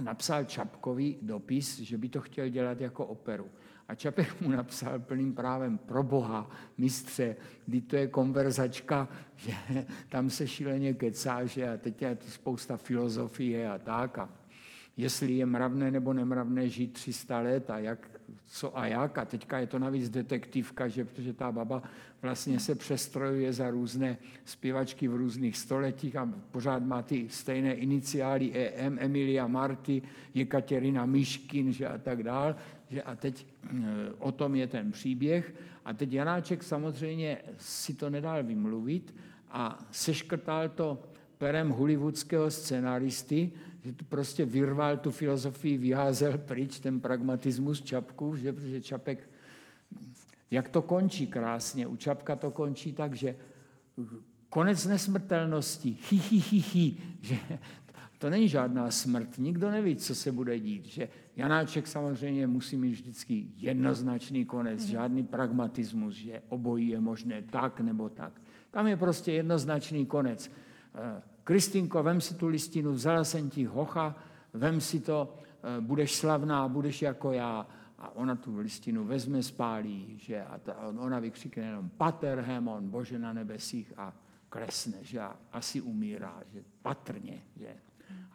napsal 0.00 0.44
Čapkovi 0.44 1.16
dopis, 1.22 1.78
že 1.78 1.98
by 1.98 2.08
to 2.08 2.20
chtěl 2.20 2.48
dělat 2.48 2.80
jako 2.80 3.06
operu. 3.06 3.46
A 3.88 3.94
Čapek 3.94 4.40
mu 4.40 4.50
napsal 4.50 4.98
plným 4.98 5.34
právem, 5.34 5.78
pro 5.78 6.02
boha, 6.02 6.50
mistře, 6.78 7.36
kdy 7.66 7.80
to 7.80 7.96
je 7.96 8.06
konverzačka, 8.06 9.08
že 9.36 9.52
tam 10.08 10.30
se 10.30 10.48
šíleně 10.48 10.94
kecá, 10.94 11.44
že 11.44 11.68
a 11.68 11.76
teď 11.76 12.02
je 12.02 12.16
to 12.16 12.30
spousta 12.30 12.76
filozofie 12.76 13.70
a 13.70 13.78
tak. 13.78 14.18
A 14.18 14.28
jestli 14.96 15.32
je 15.32 15.46
mravné 15.46 15.90
nebo 15.90 16.12
nemravné 16.12 16.68
žít 16.68 16.92
300 16.92 17.40
let 17.40 17.70
a 17.70 17.78
jak 17.78 18.19
co 18.50 18.78
a 18.78 18.86
jak. 18.86 19.18
A 19.18 19.24
teďka 19.24 19.58
je 19.58 19.66
to 19.66 19.78
navíc 19.78 20.10
detektivka, 20.10 20.88
že 20.88 21.04
protože 21.04 21.32
ta 21.32 21.52
baba 21.52 21.82
vlastně 22.22 22.60
se 22.60 22.74
přestrojuje 22.74 23.52
za 23.52 23.70
různé 23.70 24.16
zpěvačky 24.44 25.08
v 25.08 25.14
různých 25.14 25.56
stoletích 25.56 26.16
a 26.16 26.28
pořád 26.50 26.82
má 26.82 27.02
ty 27.02 27.28
stejné 27.28 27.74
iniciály 27.74 28.52
EM, 28.54 28.98
Emilia 29.00 29.46
Marty, 29.46 30.02
Jekaterina 30.34 31.06
Myškin 31.06 31.72
že 31.72 31.88
a 31.88 31.98
tak 31.98 32.22
dál. 32.22 32.56
Že 32.90 33.02
a 33.02 33.16
teď 33.16 33.46
e, 33.46 33.78
o 34.18 34.32
tom 34.32 34.54
je 34.54 34.66
ten 34.66 34.92
příběh. 34.92 35.54
A 35.84 35.92
teď 35.92 36.12
Janáček 36.12 36.62
samozřejmě 36.62 37.38
si 37.58 37.94
to 37.94 38.10
nedal 38.10 38.42
vymluvit 38.42 39.14
a 39.50 39.78
seškrtal 39.90 40.68
to 40.68 41.02
perem 41.38 41.68
hollywoodského 41.68 42.50
scenaristy, 42.50 43.50
že 43.84 43.92
tu 43.92 44.04
prostě 44.04 44.44
vyrval 44.44 44.96
tu 44.96 45.10
filozofii, 45.10 45.78
vyházel 45.78 46.38
pryč 46.38 46.80
ten 46.80 47.00
pragmatismus 47.00 47.82
Čapku, 47.82 48.36
že, 48.36 48.52
protože 48.52 48.80
Čapek, 48.80 49.30
jak 50.50 50.68
to 50.68 50.82
končí 50.82 51.26
krásně, 51.26 51.86
u 51.86 51.96
Čapka 51.96 52.36
to 52.36 52.50
končí 52.50 52.92
tak, 52.92 53.14
že 53.14 53.36
konec 54.48 54.86
nesmrtelnosti, 54.86 55.96
hi, 56.10 56.16
hi, 56.16 56.38
hi, 56.38 56.58
hi, 56.58 56.96
že 57.20 57.36
to 58.18 58.30
není 58.30 58.48
žádná 58.48 58.90
smrt, 58.90 59.38
nikdo 59.38 59.70
neví, 59.70 59.96
co 59.96 60.14
se 60.14 60.32
bude 60.32 60.60
dít, 60.60 60.86
že 60.86 61.08
Janáček 61.36 61.86
samozřejmě 61.86 62.46
musí 62.46 62.76
mít 62.76 62.92
vždycky 62.92 63.46
jednoznačný 63.56 64.44
konec, 64.44 64.80
mhm. 64.82 64.90
žádný 64.90 65.22
pragmatismus, 65.22 66.14
že 66.14 66.42
obojí 66.48 66.88
je 66.88 67.00
možné 67.00 67.42
tak 67.42 67.80
nebo 67.80 68.08
tak. 68.08 68.32
Tam 68.70 68.86
je 68.86 68.96
prostě 68.96 69.32
jednoznačný 69.32 70.06
konec. 70.06 70.50
Kristinko, 71.44 72.02
vem 72.02 72.20
si 72.20 72.34
tu 72.34 72.48
listinu, 72.48 72.92
vzala 72.92 73.24
jsem 73.24 73.50
ti 73.50 73.64
hocha, 73.64 74.16
vem 74.52 74.80
si 74.80 75.00
to, 75.00 75.34
eh, 75.62 75.80
budeš 75.80 76.14
slavná, 76.14 76.68
budeš 76.68 77.02
jako 77.02 77.32
já. 77.32 77.66
A 77.98 78.16
ona 78.16 78.36
tu 78.36 78.58
listinu 78.58 79.04
vezme, 79.04 79.42
spálí, 79.42 80.18
že 80.18 80.44
a 80.44 80.58
ta, 80.58 80.76
ona 80.98 81.18
vykřikne 81.18 81.62
jenom 81.62 81.88
Pater 81.88 82.40
Hemon, 82.40 82.90
Bože 82.90 83.18
na 83.18 83.32
nebesích 83.32 83.92
a 83.96 84.12
kresne, 84.48 84.98
že 85.00 85.20
a 85.20 85.36
asi 85.52 85.80
umírá, 85.80 86.42
že 86.52 86.62
patrně, 86.82 87.42
že. 87.56 87.76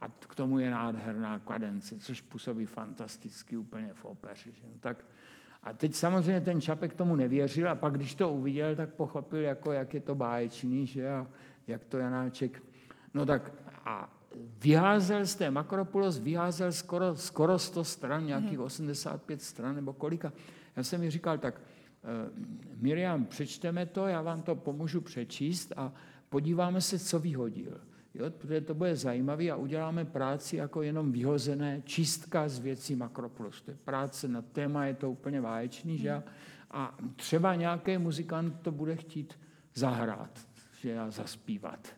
A 0.02 0.08
k 0.08 0.36
tomu 0.36 0.60
je 0.60 0.72
nádherná 0.72 1.40
kadence, 1.40 2.00
což 2.00 2.22
působí 2.22 2.66
fantasticky 2.66 3.58
úplně 3.58 3.94
v 3.94 4.06
opeře. 4.06 4.52
Že? 4.52 4.62
No, 4.64 4.80
tak, 4.80 5.06
a 5.64 5.74
teď 5.74 5.96
samozřejmě 5.96 6.42
ten 6.42 6.62
Čapek 6.62 6.94
tomu 6.94 7.16
nevěřil 7.16 7.70
a 7.70 7.76
pak, 7.76 7.94
když 7.94 8.16
to 8.16 8.34
uviděl, 8.34 8.76
tak 8.76 8.94
pochopil, 8.94 9.40
jako, 9.40 9.72
jak 9.72 9.94
je 9.94 10.02
to 10.02 10.16
báječný, 10.16 10.88
že 10.88 11.10
a 11.10 11.28
jak 11.68 11.86
to 11.86 11.98
Janáček 11.98 12.64
No 13.16 13.26
tak 13.26 13.52
a 13.86 14.10
vyházel 14.60 15.26
z 15.26 15.36
té 15.36 15.52
Makropulos, 15.52 16.20
vyházel 16.20 16.72
skoro, 16.72 17.16
skoro 17.16 17.60
100 17.60 17.84
stran, 17.84 18.26
nějakých 18.26 18.60
85 18.60 19.36
mhm. 19.36 19.46
stran 19.46 19.76
nebo 19.76 19.94
kolika. 19.94 20.34
Já 20.76 20.84
jsem 20.84 21.02
mi 21.02 21.12
říkal, 21.12 21.38
tak 21.38 21.56
uh, 21.56 22.10
Miriam, 22.82 23.26
přečteme 23.26 23.86
to, 23.86 24.08
já 24.08 24.22
vám 24.22 24.42
to 24.42 24.56
pomůžu 24.56 25.02
přečíst 25.02 25.74
a 25.78 25.94
podíváme 26.30 26.82
se, 26.82 27.00
co 27.00 27.20
vyhodil. 27.20 27.82
Jo, 28.14 28.30
protože 28.30 28.62
to 28.62 28.74
bude 28.74 28.96
zajímavé 28.96 29.52
a 29.52 29.56
uděláme 29.56 30.06
práci 30.06 30.56
jako 30.56 30.82
jenom 30.82 31.12
vyhozené 31.12 31.82
čistka 31.86 32.50
z 32.50 32.60
věcí 32.60 32.96
Makropulos. 32.96 33.62
To 33.62 33.72
je 33.72 33.78
práce 33.86 34.28
na 34.28 34.42
téma, 34.42 34.86
je 34.86 34.94
to 34.94 35.12
úplně 35.12 35.42
váječný, 35.42 35.98
že? 35.98 36.24
A 36.72 36.98
třeba 37.16 37.56
nějaký 37.56 37.98
muzikant 37.98 38.62
to 38.62 38.72
bude 38.72 38.96
chtít 38.96 39.40
zahrát, 39.74 40.48
že 40.82 41.00
a 41.00 41.12
zaspívat. 41.12 41.96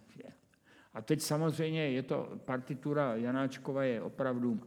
A 0.98 1.02
teď 1.02 1.22
samozřejmě 1.22 1.90
je 1.90 2.04
to, 2.04 2.30
partitura 2.46 3.16
Janáčkova 3.16 3.84
je 3.84 4.02
opravdu 4.02 4.60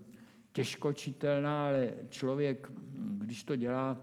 těžko 0.52 0.92
čitelná, 0.92 1.66
ale 1.66 1.92
člověk, 2.08 2.72
když 3.18 3.44
to 3.44 3.56
dělá 3.56 3.96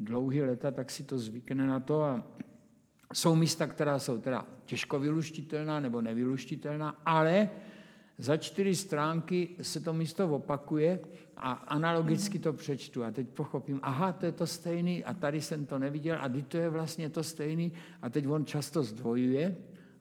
dlouhý 0.00 0.42
leta, 0.42 0.70
tak 0.70 0.90
si 0.90 1.04
to 1.04 1.18
zvykne 1.18 1.66
na 1.66 1.80
to 1.80 2.02
a 2.02 2.22
jsou 3.12 3.34
místa, 3.34 3.66
která 3.66 3.98
jsou 3.98 4.18
teda 4.18 4.46
těžko 4.64 4.98
vyluštitelná 4.98 5.80
nebo 5.80 6.00
nevyluštitelná, 6.00 6.96
ale 7.06 7.50
za 8.18 8.36
čtyři 8.36 8.74
stránky 8.74 9.48
se 9.62 9.80
to 9.80 9.92
místo 9.92 10.28
opakuje 10.28 11.00
a 11.36 11.52
analogicky 11.52 12.38
to 12.38 12.52
přečtu 12.52 13.04
a 13.04 13.10
teď 13.10 13.28
pochopím, 13.28 13.80
aha, 13.82 14.12
to 14.12 14.26
je 14.26 14.32
to 14.32 14.46
stejný 14.46 15.04
a 15.04 15.14
tady 15.14 15.40
jsem 15.40 15.66
to 15.66 15.78
neviděl 15.78 16.18
a 16.20 16.28
teď 16.28 16.46
to 16.46 16.56
je 16.56 16.68
vlastně 16.68 17.10
to 17.10 17.22
stejný 17.22 17.72
a 18.02 18.10
teď 18.10 18.26
on 18.28 18.46
často 18.46 18.82
zdvojuje 18.82 19.56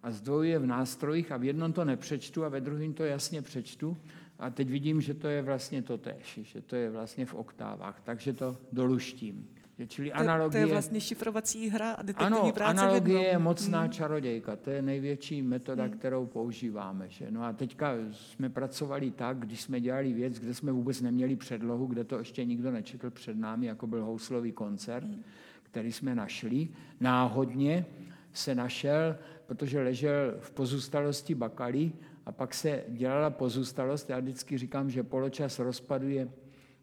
a 0.06 0.12
zdvojuje 0.12 0.60
v 0.60 0.66
nástrojích 0.66 1.32
a 1.32 1.38
v 1.38 1.44
jednom 1.44 1.74
to 1.74 1.86
nepřečtu 1.86 2.46
a 2.46 2.50
ve 2.50 2.62
druhém 2.62 2.94
to 2.94 3.04
jasně 3.04 3.42
přečtu 3.42 3.98
a 4.40 4.50
teď 4.50 4.70
vidím, 4.70 5.02
že 5.02 5.14
to 5.14 5.28
je 5.28 5.42
vlastně 5.42 5.82
to 5.82 5.98
tež, 5.98 6.40
že 6.44 6.62
to 6.62 6.76
je 6.76 6.90
vlastně 6.90 7.26
v 7.26 7.34
oktávách, 7.34 8.02
takže 8.04 8.34
to 8.34 8.58
doluštím. 8.72 9.48
Čili 9.88 10.10
to, 10.10 10.18
analogie, 10.18 10.52
to 10.52 10.68
je 10.68 10.74
vlastně 10.74 11.02
šifrovací 11.02 11.70
hra 11.70 11.92
a 11.92 12.02
detektivní 12.02 12.38
ano, 12.38 12.52
práce 12.52 12.82
analogie 12.82 13.28
je 13.28 13.38
mocná 13.38 13.82
hmm. 13.82 13.90
čarodějka, 13.90 14.56
to 14.56 14.70
je 14.70 14.82
největší 14.82 15.42
metoda, 15.42 15.84
hmm. 15.84 15.94
kterou 15.94 16.26
používáme. 16.26 17.10
Že? 17.10 17.32
No 17.32 17.44
a 17.44 17.54
teďka 17.54 17.94
jsme 18.12 18.50
pracovali 18.50 19.12
tak, 19.12 19.40
když 19.40 19.62
jsme 19.62 19.82
dělali 19.82 20.14
věc, 20.14 20.40
kde 20.40 20.54
jsme 20.54 20.72
vůbec 20.72 21.02
neměli 21.02 21.36
předlohu, 21.36 21.86
kde 21.86 22.04
to 22.04 22.20
ještě 22.20 22.46
nikdo 22.46 22.72
nečetl 22.72 23.10
před 23.10 23.38
námi, 23.38 23.66
jako 23.66 23.88
byl 23.88 24.04
houslový 24.04 24.52
koncert, 24.52 25.04
hmm. 25.04 25.24
který 25.64 25.92
jsme 25.92 26.16
našli 26.16 26.68
náhodně, 27.00 27.86
se 28.34 28.56
našel, 28.56 29.16
protože 29.46 29.84
ležel 29.84 30.36
v 30.40 30.52
pozůstalosti 30.52 31.36
Bakaly 31.36 31.92
a 32.26 32.32
pak 32.32 32.54
se 32.54 32.84
dělala 32.88 33.30
pozůstalost. 33.30 34.10
Já 34.10 34.20
vždycky 34.20 34.58
říkám, 34.58 34.90
že 34.90 35.04
poločas 35.04 35.60
rozpadu 35.60 36.10
je, 36.10 36.30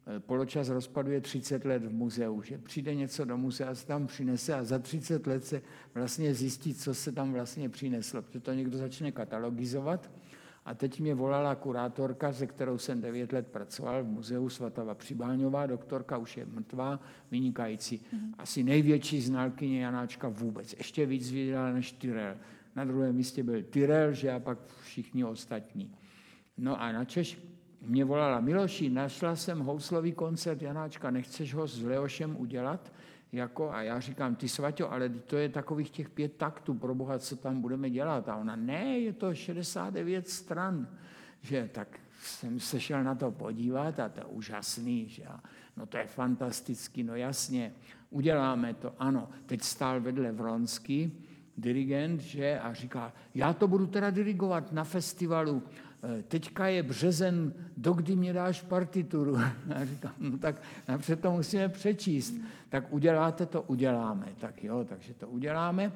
eh, 0.07 0.21
poločas 0.21 0.69
rozpadu 0.69 1.11
je 1.11 1.21
30 1.21 1.65
let 1.65 1.85
v 1.85 1.93
muzeu, 1.93 2.43
že 2.43 2.59
přijde 2.59 2.95
něco 2.95 3.25
do 3.25 3.37
muzea, 3.37 3.75
se 3.75 3.87
tam 3.87 4.07
přinese 4.07 4.55
a 4.55 4.65
za 4.65 4.79
30 4.79 5.27
let 5.27 5.45
se 5.45 5.63
vlastně 5.95 6.35
zjistí, 6.35 6.75
co 6.75 6.95
se 6.95 7.13
tam 7.13 7.33
vlastně 7.33 7.69
přineslo, 7.69 8.23
protože 8.23 8.41
to 8.41 8.53
někdo 8.53 8.79
začne 8.79 9.13
katalogizovat 9.13 10.11
a 10.65 10.75
teď 10.75 11.01
mě 11.01 11.15
volala 11.15 11.55
kurátorka, 11.55 12.33
se 12.33 12.47
kterou 12.47 12.79
jsem 12.79 13.01
9 13.01 13.33
let 13.33 13.49
pracoval 13.49 14.05
v 14.05 14.07
muzeu 14.07 14.49
Svatava 14.49 14.95
Přibáňová, 14.95 15.67
doktorka 15.67 16.17
už 16.17 16.37
je 16.37 16.47
mrtvá, 16.47 17.01
vynikající. 17.31 17.99
Mm-hmm. 17.99 18.35
Asi 18.39 18.63
největší 18.63 19.21
znalkyně 19.21 19.85
Janáčka 19.85 20.29
vůbec. 20.29 20.75
Ještě 20.79 21.07
víc 21.07 21.31
viděla 21.31 21.73
než 21.73 21.93
Tyrel. 21.93 22.37
Na 22.77 22.85
druhém 22.85 23.17
místě 23.17 23.43
byl 23.43 23.63
Tyrel, 23.63 24.13
že 24.13 24.33
a 24.33 24.41
pak 24.41 24.59
všichni 24.83 25.25
ostatní. 25.25 25.95
No 26.59 26.83
a 26.83 26.93
na 26.93 27.05
Češ 27.05 27.39
mě 27.87 28.05
volala 28.05 28.41
Miloši, 28.41 28.91
našla 28.91 29.37
jsem 29.37 29.59
houslový 29.59 30.13
koncert 30.13 30.63
Janáčka, 30.63 31.11
nechceš 31.11 31.55
ho 31.55 31.67
s 31.67 31.83
Leošem 31.83 32.37
udělat? 32.39 32.93
Jako, 33.33 33.71
a 33.71 33.83
já 33.83 34.01
říkám, 34.01 34.37
ty 34.37 34.49
svaťo, 34.49 34.91
ale 34.91 35.09
to 35.09 35.37
je 35.37 35.49
takových 35.49 35.91
těch 35.91 36.11
pět 36.11 36.37
taktů, 36.37 36.75
pro 36.75 36.95
boha, 36.95 37.19
co 37.19 37.37
tam 37.37 37.61
budeme 37.61 37.91
dělat. 37.91 38.29
A 38.29 38.37
ona, 38.37 38.57
ne, 38.57 38.99
je 38.99 39.13
to 39.13 39.35
69 39.35 40.29
stran. 40.29 40.89
Že 41.41 41.71
tak 41.73 42.01
jsem 42.21 42.61
se 42.61 42.81
šel 42.81 43.05
na 43.05 43.15
to 43.15 43.31
podívat 43.31 44.01
a 44.01 44.09
to 44.09 44.21
je 44.21 44.25
úžasný, 44.25 45.09
že 45.09 45.25
no 45.77 45.87
to 45.87 45.97
je 45.97 46.07
fantastický, 46.07 47.03
no 47.03 47.17
jasně, 47.17 47.73
uděláme 48.11 48.75
to, 48.75 48.95
ano. 48.99 49.29
Teď 49.47 49.63
stál 49.63 50.01
vedle 50.01 50.33
Vronsky, 50.33 51.13
dirigent, 51.57 52.21
že, 52.21 52.59
a 52.59 52.73
říká, 52.73 53.13
já 53.35 53.53
to 53.53 53.69
budu 53.69 53.87
teda 53.87 54.11
dirigovat 54.11 54.73
na 54.73 54.85
festivalu 54.85 55.63
teďka 56.29 56.67
je 56.67 56.83
březen, 56.83 57.53
dokdy 57.77 58.17
mě 58.17 58.33
dáš 58.33 58.63
partituru? 58.63 59.37
Já 59.67 59.85
říkám, 59.85 60.13
no 60.19 60.39
tak 60.39 60.63
napřed 60.89 61.21
to 61.21 61.31
musíme 61.31 61.69
přečíst. 61.69 62.35
Tak 62.69 62.93
uděláte 62.93 63.47
to, 63.47 63.63
uděláme. 63.63 64.29
Tak 64.41 64.65
jo, 64.65 64.85
takže 64.89 65.15
to 65.15 65.29
uděláme. 65.29 65.93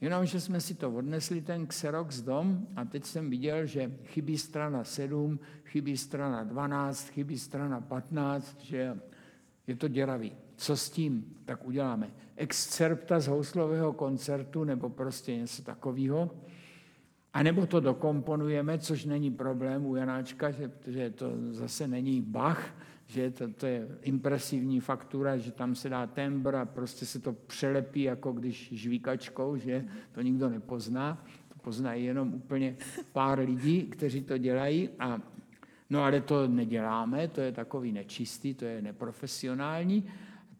Jenomže 0.00 0.40
jsme 0.40 0.60
si 0.60 0.74
to 0.74 0.90
odnesli, 0.90 1.40
ten 1.40 1.66
Xerox 1.66 2.20
dom, 2.20 2.66
a 2.76 2.84
teď 2.84 3.04
jsem 3.04 3.30
viděl, 3.30 3.66
že 3.66 3.92
chybí 4.04 4.38
strana 4.38 4.84
7, 4.84 5.38
chybí 5.64 5.96
strana 5.96 6.44
12, 6.44 7.08
chybí 7.08 7.38
strana 7.38 7.80
15, 7.80 8.60
že 8.60 8.98
je 9.66 9.76
to 9.76 9.88
děravý. 9.88 10.32
Co 10.56 10.76
s 10.76 10.90
tím? 10.90 11.36
Tak 11.44 11.66
uděláme 11.66 12.10
excerpta 12.40 13.20
z 13.20 13.28
houslového 13.28 13.92
koncertu 13.92 14.64
nebo 14.64 14.88
prostě 14.88 15.36
něco 15.36 15.62
takového. 15.62 16.30
A 17.34 17.42
nebo 17.42 17.66
to 17.66 17.80
dokomponujeme, 17.80 18.78
což 18.78 19.04
není 19.04 19.30
problém 19.30 19.86
u 19.86 19.96
Janáčka, 19.96 20.50
že, 20.50 20.70
že 20.86 21.10
to 21.10 21.32
zase 21.50 21.88
není 21.88 22.20
Bach, 22.20 22.74
že 23.06 23.30
to, 23.30 23.48
to 23.48 23.66
je 23.66 23.88
impresivní 24.02 24.80
faktura, 24.80 25.36
že 25.36 25.52
tam 25.52 25.74
se 25.74 25.88
dá 25.88 26.06
tembr 26.06 26.54
a 26.54 26.64
prostě 26.64 27.06
se 27.06 27.18
to 27.18 27.32
přelepí, 27.32 28.02
jako 28.02 28.32
když 28.32 28.72
žvíkačkou, 28.72 29.56
že 29.56 29.84
to 30.12 30.22
nikdo 30.22 30.48
nepozná. 30.48 31.24
To 31.48 31.58
poznají 31.58 32.04
jenom 32.04 32.34
úplně 32.34 32.76
pár 33.12 33.38
lidí, 33.38 33.82
kteří 33.82 34.22
to 34.22 34.38
dělají. 34.38 34.88
A, 34.98 35.20
no 35.90 36.02
ale 36.02 36.20
to 36.20 36.48
neděláme, 36.48 37.28
to 37.28 37.40
je 37.40 37.52
takový 37.52 37.92
nečistý, 37.92 38.54
to 38.54 38.64
je 38.64 38.82
neprofesionální. 38.82 40.04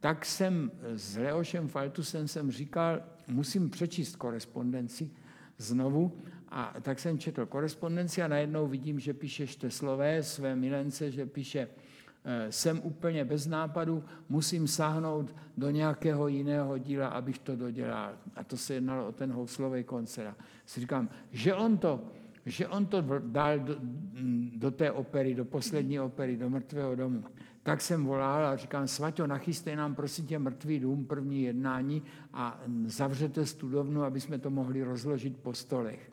Tak 0.01 0.27
jsem 0.27 0.71
s 0.95 1.17
Leošem 1.17 1.69
Faltusem 1.69 2.29
jsem 2.29 2.51
říkal, 2.51 3.03
musím 3.29 3.71
přečíst 3.71 4.17
korespondenci 4.17 5.11
znovu 5.59 6.13
a 6.51 6.75
tak 6.83 6.99
jsem 6.99 7.19
četl 7.19 7.47
korespondenci 7.47 8.23
a 8.23 8.29
najednou 8.29 8.67
vidím, 8.67 9.01
že 9.01 9.15
píše 9.15 9.47
Šteslové 9.47 10.23
své 10.23 10.57
milence, 10.57 11.11
že 11.11 11.27
píše 11.27 11.69
Eh, 12.25 12.53
jsem 12.53 12.81
úplně 12.85 13.25
bez 13.25 13.47
nápadu, 13.47 14.05
musím 14.29 14.69
sáhnout 14.69 15.35
do 15.57 15.71
nějakého 15.71 16.29
jiného 16.29 16.79
díla, 16.79 17.09
abych 17.09 17.39
to 17.39 17.57
dodělal. 17.57 18.13
A 18.37 18.45
to 18.45 18.57
se 18.57 18.75
jednalo 18.75 19.09
o 19.09 19.13
ten 19.13 19.33
houslový 19.33 19.85
koncert. 19.85 20.37
Si 20.67 20.81
říkám, 20.81 21.09
že 21.33 21.55
on 21.55 21.79
to, 21.79 22.01
že 22.47 22.69
on 22.69 22.87
to 22.87 23.05
dal 23.19 23.59
do, 23.59 23.77
do 24.57 24.71
té 24.71 24.93
opery, 24.93 25.35
do 25.35 25.45
poslední 25.45 26.01
opery, 26.01 26.37
do 26.37 26.51
mrtvého 26.51 26.95
domu. 26.95 27.25
Tak 27.63 27.81
jsem 27.81 28.05
volal 28.05 28.47
a 28.47 28.57
říkám, 28.57 28.89
Svaťo, 28.89 29.27
nachystej 29.27 29.77
nám 29.77 29.95
prosím 29.95 30.27
tě 30.27 30.39
mrtvý 30.39 30.81
dům, 30.81 31.05
první 31.05 31.43
jednání 31.43 32.03
a 32.33 32.61
zavřete 32.87 33.47
studovnu, 33.47 34.03
aby 34.03 34.21
jsme 34.21 34.39
to 34.39 34.51
mohli 34.51 34.83
rozložit 34.83 35.37
po 35.37 35.55
stolech. 35.55 36.10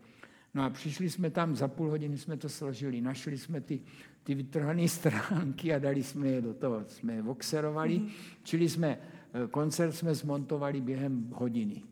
No 0.57 0.63
a 0.63 0.69
přišli 0.69 1.09
jsme 1.09 1.29
tam, 1.29 1.55
za 1.55 1.67
půl 1.67 1.89
hodiny 1.89 2.17
jsme 2.17 2.37
to 2.37 2.49
složili, 2.49 3.01
našli 3.01 3.37
jsme 3.37 3.61
ty 3.61 3.79
ty 4.23 4.35
vytrhané 4.35 4.87
stránky 4.99 5.73
a 5.73 5.79
dali 5.79 6.03
jsme 6.03 6.27
je 6.27 6.41
do 6.41 6.53
toho, 6.53 6.83
jsme 6.87 7.13
je 7.13 7.21
voxerovali, 7.21 7.99
mm. 7.99 8.09
čili 8.43 8.69
jsme, 8.69 8.97
eh, 9.33 9.47
koncert 9.47 9.91
jsme 9.91 10.15
zmontovali 10.15 10.81
během 10.81 11.29
hodiny. 11.33 11.83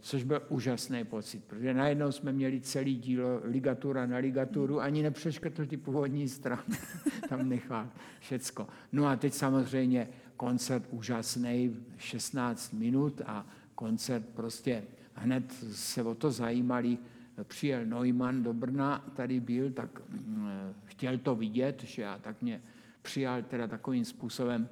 Což 0.00 0.24
byl 0.24 0.42
úžasný 0.48 1.04
pocit, 1.04 1.44
protože 1.44 1.74
najednou 1.74 2.12
jsme 2.12 2.32
měli 2.32 2.60
celý 2.60 2.96
dílo 2.96 3.40
ligatura 3.44 4.06
na 4.06 4.16
ligaturu, 4.16 4.80
ani 4.80 5.02
nepřeškrtl 5.02 5.66
ty 5.66 5.76
původní 5.76 6.28
strany, 6.28 6.62
tam 7.28 7.48
nechal 7.48 7.88
všecko. 8.20 8.66
No 8.92 9.06
a 9.06 9.16
teď 9.16 9.32
samozřejmě 9.34 10.08
koncert 10.36 10.86
úžasný, 10.90 11.76
16 11.96 12.72
minut 12.72 13.20
a 13.26 13.46
koncert 13.74 14.26
prostě 14.34 14.82
hned 15.14 15.52
se 15.72 16.02
o 16.02 16.14
to 16.14 16.30
zajímali 16.30 16.98
přijel 17.44 17.86
Neumann 17.86 18.42
do 18.42 18.52
Brna, 18.52 19.04
tady 19.16 19.40
byl, 19.40 19.70
tak 19.70 20.00
mm, 20.08 20.74
chtěl 20.84 21.18
to 21.18 21.34
vidět, 21.34 21.82
že 21.82 22.02
já 22.02 22.18
tak 22.18 22.42
mě 22.42 22.62
přijal 23.02 23.42
teda 23.42 23.66
takovým 23.66 24.04
způsobem 24.04 24.68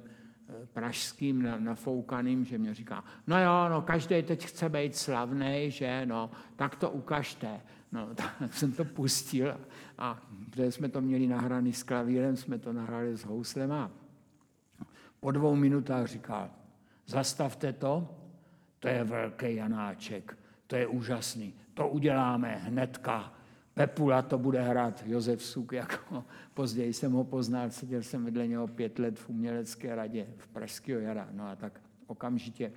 eh, 0.49 0.53
pražským, 0.73 1.49
nafoukaným, 1.57 2.45
že 2.45 2.57
mě 2.57 2.73
říká, 2.73 3.03
no 3.27 3.43
jo, 3.43 3.69
no 3.69 3.81
každý 3.81 4.23
teď 4.23 4.45
chce 4.45 4.69
být 4.69 4.95
slavný, 4.95 5.71
že 5.71 6.05
no, 6.05 6.31
tak 6.55 6.75
to 6.75 6.89
ukažte. 6.89 7.61
No, 7.91 8.09
tak 8.15 8.53
jsem 8.53 8.71
to 8.71 8.85
pustil 8.85 9.51
a, 9.51 9.57
a 9.97 10.21
protože 10.49 10.71
jsme 10.71 10.89
to 10.89 11.01
měli 11.01 11.27
nahraný 11.27 11.73
s 11.73 11.83
klavírem, 11.83 12.35
jsme 12.35 12.59
to 12.59 12.73
nahrali 12.73 13.17
s 13.17 13.25
houslem 13.25 13.71
a 13.71 13.91
po 15.19 15.31
dvou 15.31 15.55
minutách 15.55 16.07
říkal, 16.07 16.49
zastavte 17.07 17.73
to, 17.73 18.15
to 18.79 18.87
je 18.87 19.03
velký 19.03 19.55
Janáček, 19.55 20.37
to 20.67 20.75
je 20.75 20.87
úžasný 20.87 21.53
to 21.75 21.87
uděláme 21.87 22.55
hnedka. 22.55 23.33
Pepula 23.73 24.21
to 24.21 24.37
bude 24.37 24.61
hrát 24.61 25.03
Josef 25.05 25.43
Suk, 25.43 25.71
jako 25.71 26.23
později 26.53 26.93
jsem 26.93 27.11
ho 27.11 27.23
poznal, 27.23 27.69
seděl 27.69 28.03
jsem 28.03 28.25
vedle 28.25 28.47
něho 28.47 28.67
pět 28.67 28.99
let 28.99 29.19
v 29.19 29.29
umělecké 29.29 29.95
radě 29.95 30.27
v 30.37 30.47
Pražského 30.47 31.01
jara. 31.01 31.27
No 31.31 31.47
a 31.47 31.55
tak 31.55 31.81
okamžitě 32.07 32.71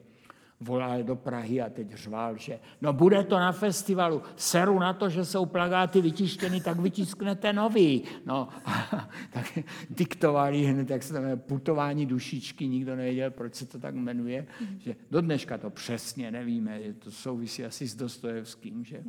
volal 0.60 1.02
do 1.02 1.16
Prahy 1.16 1.62
a 1.62 1.70
teď 1.70 1.94
řval, 1.94 2.36
že 2.36 2.58
no 2.80 2.92
bude 2.92 3.24
to 3.24 3.38
na 3.38 3.52
festivalu, 3.52 4.22
seru 4.36 4.78
na 4.78 4.92
to, 4.92 5.08
že 5.08 5.24
jsou 5.24 5.46
plagáty 5.46 6.00
vytištěny, 6.00 6.60
tak 6.60 6.78
vytisknete 6.78 7.52
nový. 7.52 8.04
No, 8.26 8.48
a, 8.64 9.08
tak 9.30 9.58
diktovali 9.90 10.64
hned, 10.64 10.90
jak 10.90 11.02
se 11.02 11.12
to 11.12 11.18
jmenuje, 11.18 11.36
putování 11.36 12.06
dušičky, 12.06 12.68
nikdo 12.68 12.96
nevěděl, 12.96 13.30
proč 13.30 13.54
se 13.54 13.66
to 13.66 13.78
tak 13.78 13.94
jmenuje, 13.94 14.46
že 14.78 14.96
do 15.10 15.20
dneška 15.20 15.58
to 15.58 15.70
přesně 15.70 16.30
nevíme, 16.30 16.80
to 16.98 17.10
souvisí 17.10 17.64
asi 17.64 17.88
s 17.88 17.94
Dostojevským, 17.94 18.84
že 18.84 19.02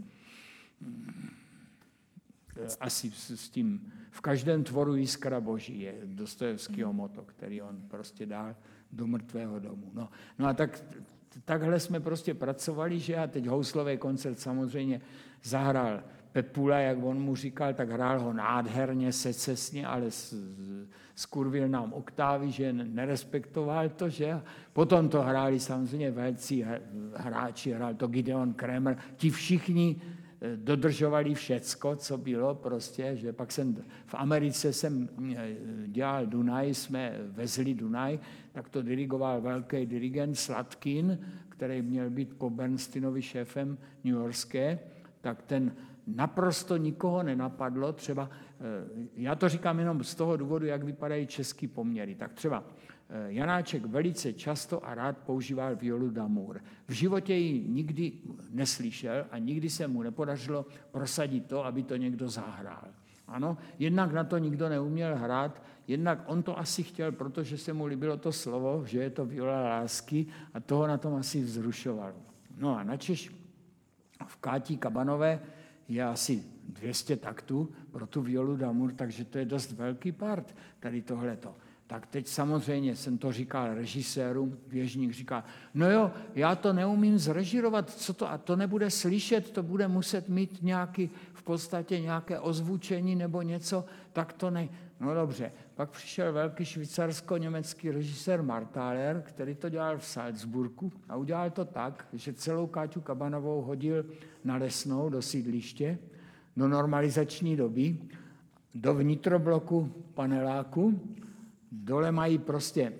mm, 0.82 1.30
asi 2.80 3.12
s 3.12 3.50
tím, 3.50 3.92
v 4.12 4.22
každém 4.22 4.64
tvoru 4.64 4.96
jiskra 4.96 5.42
boží 5.42 5.80
je 5.80 5.96
Dostojevského 6.04 6.94
moto, 6.94 7.22
který 7.22 7.62
on 7.62 7.82
prostě 7.88 8.26
dal 8.26 8.56
do 8.92 9.08
mrtvého 9.08 9.60
domu. 9.60 9.92
No, 9.94 10.10
no 10.40 10.48
a 10.48 10.54
tak 10.54 10.84
takhle 11.46 11.80
jsme 11.80 12.00
prostě 12.00 12.34
pracovali, 12.34 13.00
že 13.00 13.16
a 13.16 13.28
teď 13.28 13.46
houslový 13.46 13.98
koncert 13.98 14.40
samozřejmě 14.40 15.02
zahrál 15.44 16.00
Pepula, 16.32 16.78
jak 16.80 17.04
on 17.04 17.22
mu 17.22 17.36
říkal, 17.36 17.74
tak 17.74 17.90
hrál 17.90 18.20
ho 18.20 18.34
nádherně, 18.34 19.14
secesně, 19.14 19.88
ale 19.88 20.06
skurvil 21.16 21.68
nám 21.68 21.94
oktávy, 21.94 22.52
že 22.52 22.74
nerespektoval 22.74 23.90
to, 23.90 24.10
že 24.10 24.42
potom 24.74 25.10
to 25.10 25.22
hráli 25.22 25.60
samozřejmě 25.60 26.12
velcí 26.12 26.66
hráči, 27.16 27.72
hrál 27.72 27.94
to 27.94 28.08
Gideon 28.08 28.54
Kremer, 28.54 28.98
ti 29.18 29.30
všichni 29.30 30.02
eh, 30.42 30.58
dodržovali 30.58 31.34
všecko, 31.34 31.96
co 31.96 32.18
bylo 32.18 32.56
prostě, 32.56 33.16
že 33.16 33.34
pak 33.34 33.52
jsem 33.52 33.76
v 34.06 34.16
Americe 34.16 34.74
jsem 34.74 35.10
eh, 35.36 35.48
dělal 35.88 36.26
Dunaj, 36.26 36.74
jsme 36.74 37.18
vezli 37.22 37.74
Dunaj, 37.74 38.20
tak 38.60 38.70
to 38.70 38.82
dirigoval 38.82 39.42
velký 39.42 39.86
dirigent 39.86 40.38
Slatkin, 40.38 41.20
který 41.50 41.82
měl 41.82 42.10
být 42.10 42.34
po 42.38 42.50
Bernsteinovi 42.50 43.22
šéfem 43.22 43.78
New 44.04 44.14
Yorkské, 44.14 44.80
tak 45.22 45.42
ten 45.42 45.76
naprosto 46.08 46.78
nikoho 46.78 47.24
nenapadlo, 47.24 47.94
třeba, 47.94 48.30
eh, 48.30 49.10
já 49.16 49.36
to 49.36 49.50
říkám 49.50 49.80
jenom 49.80 50.04
z 50.04 50.16
toho 50.16 50.38
důvodu, 50.38 50.66
jak 50.66 50.84
vypadají 50.84 51.28
český 51.28 51.68
poměry, 51.68 52.16
tak 52.16 52.34
třeba 52.34 52.64
eh, 53.10 53.26
Janáček 53.28 53.86
velice 53.86 54.34
často 54.34 54.86
a 54.86 54.96
rád 54.96 55.18
používal 55.18 55.76
violu 55.76 56.10
d'amour. 56.10 56.62
V 56.88 56.92
životě 56.92 57.34
ji 57.34 57.68
nikdy 57.68 58.12
neslyšel 58.50 59.26
a 59.32 59.38
nikdy 59.38 59.70
se 59.70 59.88
mu 59.88 60.04
nepodařilo 60.04 60.66
prosadit 60.92 61.46
to, 61.46 61.66
aby 61.66 61.84
to 61.84 61.96
někdo 61.96 62.30
zahrál. 62.30 62.88
Ano, 63.28 63.58
jednak 63.80 64.14
na 64.14 64.24
to 64.24 64.38
nikdo 64.38 64.70
neuměl 64.70 65.16
hrát, 65.16 65.64
jednak 65.90 66.24
on 66.26 66.44
to 66.44 66.60
asi 66.60 66.84
chtěl, 66.84 67.12
protože 67.12 67.58
se 67.58 67.74
mu 67.74 67.86
líbilo 67.86 68.18
to 68.18 68.32
slovo, 68.32 68.84
že 68.86 69.00
je 69.00 69.10
to 69.10 69.26
viola 69.26 69.62
lásky 69.62 70.26
a 70.54 70.60
toho 70.60 70.88
na 70.88 70.98
tom 70.98 71.16
asi 71.16 71.42
vzrušovalo. 71.42 72.16
No 72.58 72.78
a 72.78 72.84
načež 72.84 73.34
v 74.28 74.36
Kátí 74.36 74.78
Kabanové 74.78 75.40
je 75.88 76.04
asi 76.04 76.44
200 76.64 77.16
taktů 77.16 77.70
pro 77.92 78.08
tu 78.08 78.22
violu 78.22 78.56
Damur, 78.56 78.92
takže 78.94 79.26
to 79.26 79.38
je 79.38 79.46
dost 79.46 79.72
velký 79.72 80.12
part, 80.12 80.56
tady 80.80 81.02
tohleto. 81.02 81.56
Tak 81.88 82.08
teď 82.08 82.28
samozřejmě 82.28 82.96
jsem 82.96 83.18
to 83.18 83.32
říkal 83.32 83.74
režisérům, 83.74 84.58
běžník 84.68 85.12
říká, 85.12 85.44
no 85.74 85.92
jo, 85.92 86.12
já 86.36 86.56
to 86.56 86.74
neumím 86.74 87.18
zrežirovat, 87.18 87.90
co 87.90 88.14
to, 88.14 88.32
a 88.32 88.38
to 88.38 88.56
nebude 88.56 88.90
slyšet, 88.90 89.52
to 89.52 89.64
bude 89.64 89.88
muset 89.88 90.30
mít 90.30 90.60
nějaký, 90.62 91.10
v 91.34 91.44
podstatě 91.44 92.00
nějaké 92.00 92.40
ozvučení 92.40 93.16
nebo 93.16 93.42
něco, 93.42 93.86
tak 94.14 94.34
to 94.34 94.50
ne. 94.50 94.70
No 95.00 95.14
dobře, 95.14 95.52
pak 95.76 95.90
přišel 95.90 96.34
velký 96.34 96.66
švýcarsko-německý 96.66 97.92
režisér 97.92 98.44
Marthaler, 98.44 99.22
který 99.22 99.56
to 99.56 99.70
dělal 99.70 99.98
v 99.98 100.06
Salzburgu 100.06 100.92
a 101.10 101.16
udělal 101.16 101.50
to 101.50 101.66
tak, 101.66 102.08
že 102.14 102.34
celou 102.34 102.68
Káťu 102.68 103.02
Kabanovou 103.02 103.62
hodil 103.62 104.06
na 104.44 104.56
lesnou 104.56 105.10
do 105.10 105.22
sídliště, 105.22 105.98
do 106.58 106.68
normalizační 106.68 107.56
doby, 107.56 107.98
do 108.76 108.94
vnitrobloku 108.94 109.94
paneláku, 110.14 111.02
dole 111.72 112.12
mají 112.12 112.38
prostě 112.38 112.94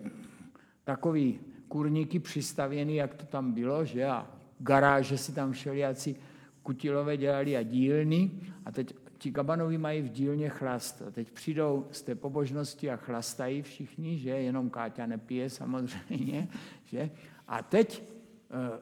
takový 0.84 1.40
kurníky 1.68 2.20
přistavěný, 2.20 2.96
jak 2.96 3.14
to 3.14 3.26
tam 3.26 3.52
bylo, 3.52 3.86
že 3.86 4.06
a 4.06 4.28
garáže 4.60 5.18
si 5.18 5.32
tam 5.32 5.52
všelijací 5.52 6.16
kutilové 6.64 7.18
dělali 7.18 7.58
a 7.58 7.64
dílny. 7.64 8.32
A 8.66 8.72
teď 8.72 8.94
ti 9.20 9.32
Gabanovi 9.32 9.78
mají 9.78 10.02
v 10.02 10.10
dílně 10.10 10.50
chlast. 10.50 11.02
A 11.08 11.12
teď 11.12 11.32
přijdou 11.32 11.88
z 11.92 12.02
té 12.02 12.16
pobožnosti 12.16 12.92
a 12.92 12.96
chlastají 12.96 13.62
všichni, 13.62 14.18
že 14.18 14.30
jenom 14.30 14.70
Káťa 14.70 15.06
nepije 15.06 15.50
samozřejmě, 15.50 16.48
že? 16.86 17.10
A 17.48 17.64
teď 17.64 18.04
e, 18.04 18.82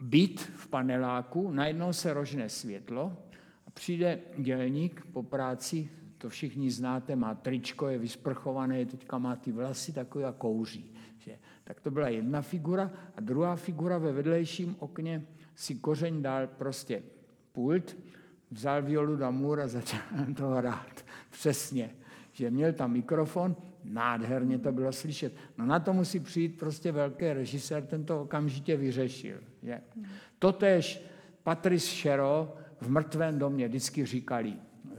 byt 0.00 0.40
v 0.40 0.68
paneláku, 0.68 1.50
najednou 1.50 1.92
se 1.92 2.14
rožne 2.14 2.48
světlo 2.48 3.16
a 3.66 3.70
přijde 3.70 4.20
dělník 4.38 5.06
po 5.12 5.22
práci, 5.22 5.90
to 6.18 6.28
všichni 6.28 6.70
znáte, 6.70 7.16
má 7.16 7.34
tričko, 7.34 7.88
je 7.88 7.98
vysprchované, 7.98 8.86
teďka 8.86 9.18
má 9.18 9.36
ty 9.36 9.52
vlasy 9.52 9.92
takový 9.92 10.24
a 10.24 10.32
kouří. 10.32 10.94
Že? 11.18 11.38
Tak 11.64 11.80
to 11.80 11.90
byla 11.90 12.08
jedna 12.08 12.42
figura 12.42 12.90
a 13.16 13.20
druhá 13.20 13.56
figura 13.56 13.98
ve 13.98 14.12
vedlejším 14.12 14.76
okně 14.78 15.26
si 15.54 15.74
kořeň 15.74 16.22
dal 16.22 16.46
prostě 16.46 17.02
pult, 17.52 17.96
vzal 18.50 18.82
violu 18.82 19.16
d'Amour 19.16 19.60
a 19.60 19.68
začal 19.68 20.00
to 20.36 20.48
hrát. 20.48 21.04
Přesně. 21.30 21.90
Že 22.32 22.50
měl 22.50 22.72
tam 22.72 22.92
mikrofon, 22.92 23.56
nádherně 23.84 24.58
to 24.58 24.72
bylo 24.72 24.92
slyšet. 24.92 25.32
No 25.58 25.66
na 25.66 25.80
to 25.80 25.92
musí 25.92 26.20
přijít 26.20 26.58
prostě 26.58 26.92
velký 26.92 27.32
režisér, 27.32 27.86
ten 27.86 28.04
to 28.04 28.22
okamžitě 28.22 28.76
vyřešil. 28.76 29.38
Je. 29.62 29.80
Totež 30.38 31.04
Patrice 31.42 31.86
Šero 31.86 32.56
v 32.80 32.90
mrtvém 32.90 33.38
domě 33.38 33.68
vždycky 33.68 34.06
říkali, 34.06 34.54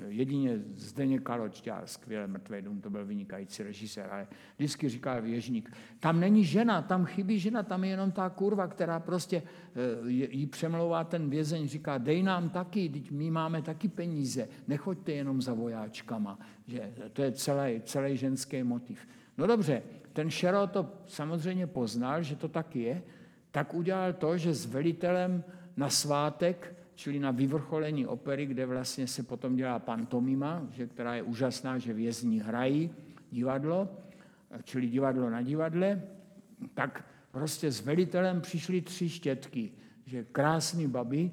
jedině 0.10 0.60
Zdeněk 0.76 1.24
Kaloč 1.24 1.62
dělal 1.62 1.82
skvěle 1.86 2.28
Mrtvý 2.28 2.62
dům, 2.62 2.82
to 2.82 2.90
byl 2.90 3.06
vynikající 3.06 3.64
režisér, 3.64 4.10
ale 4.12 4.28
vždycky 4.58 4.90
říkal 4.90 5.22
Věžník, 5.22 5.72
tam 6.00 6.20
není 6.20 6.46
žena, 6.46 6.82
tam 6.82 7.06
chybí 7.06 7.40
žena, 7.40 7.64
tam 7.64 7.84
je 7.84 7.90
jenom 7.90 8.12
ta 8.12 8.30
kurva, 8.30 8.68
která 8.68 9.00
prostě 9.00 9.44
eh, 10.06 10.10
jí 10.12 10.46
přemlouvá 10.46 11.04
ten 11.04 11.30
vězeň, 11.30 11.68
říká, 11.68 11.98
dej 11.98 12.24
nám 12.24 12.50
taky, 12.50 12.90
teď 12.90 13.12
my 13.12 13.32
máme 13.32 13.62
taky 13.62 13.88
peníze, 13.88 14.48
nechoďte 14.68 15.12
jenom 15.12 15.42
za 15.42 15.54
vojáčkama, 15.54 16.40
že 16.68 16.94
to 17.14 17.22
je 17.22 17.32
celý, 17.32 17.82
celý 17.86 18.18
ženský 18.18 18.64
motiv. 18.64 19.08
No 19.38 19.48
dobře, 19.48 19.84
ten 20.14 20.30
Šero 20.30 20.68
to 20.68 20.92
samozřejmě 21.08 21.68
poznal, 21.68 22.24
že 22.24 22.36
to 22.36 22.48
tak 22.48 22.76
je, 22.76 23.04
tak 23.52 23.74
udělal 23.74 24.14
to, 24.14 24.38
že 24.38 24.54
s 24.54 24.66
velitelem 24.66 25.44
na 25.78 25.90
svátek 25.90 26.79
čili 27.00 27.20
na 27.20 27.32
vyvrcholení 27.32 28.08
opery, 28.08 28.46
kde 28.46 28.66
vlastně 28.66 29.08
se 29.08 29.24
potom 29.24 29.56
dělá 29.56 29.80
pantomima, 29.80 30.68
že, 30.72 30.88
která 30.88 31.16
je 31.16 31.24
úžasná, 31.24 31.78
že 31.78 31.94
vězni 31.94 32.40
hrají 32.40 32.92
divadlo, 33.32 33.88
čili 34.64 34.88
divadlo 34.88 35.30
na 35.30 35.42
divadle, 35.42 36.02
tak 36.74 37.06
prostě 37.32 37.72
s 37.72 37.82
velitelem 37.82 38.42
přišly 38.42 38.82
tři 38.82 39.10
štětky, 39.10 39.72
že 40.06 40.26
krásný 40.32 40.88
baby, 40.88 41.32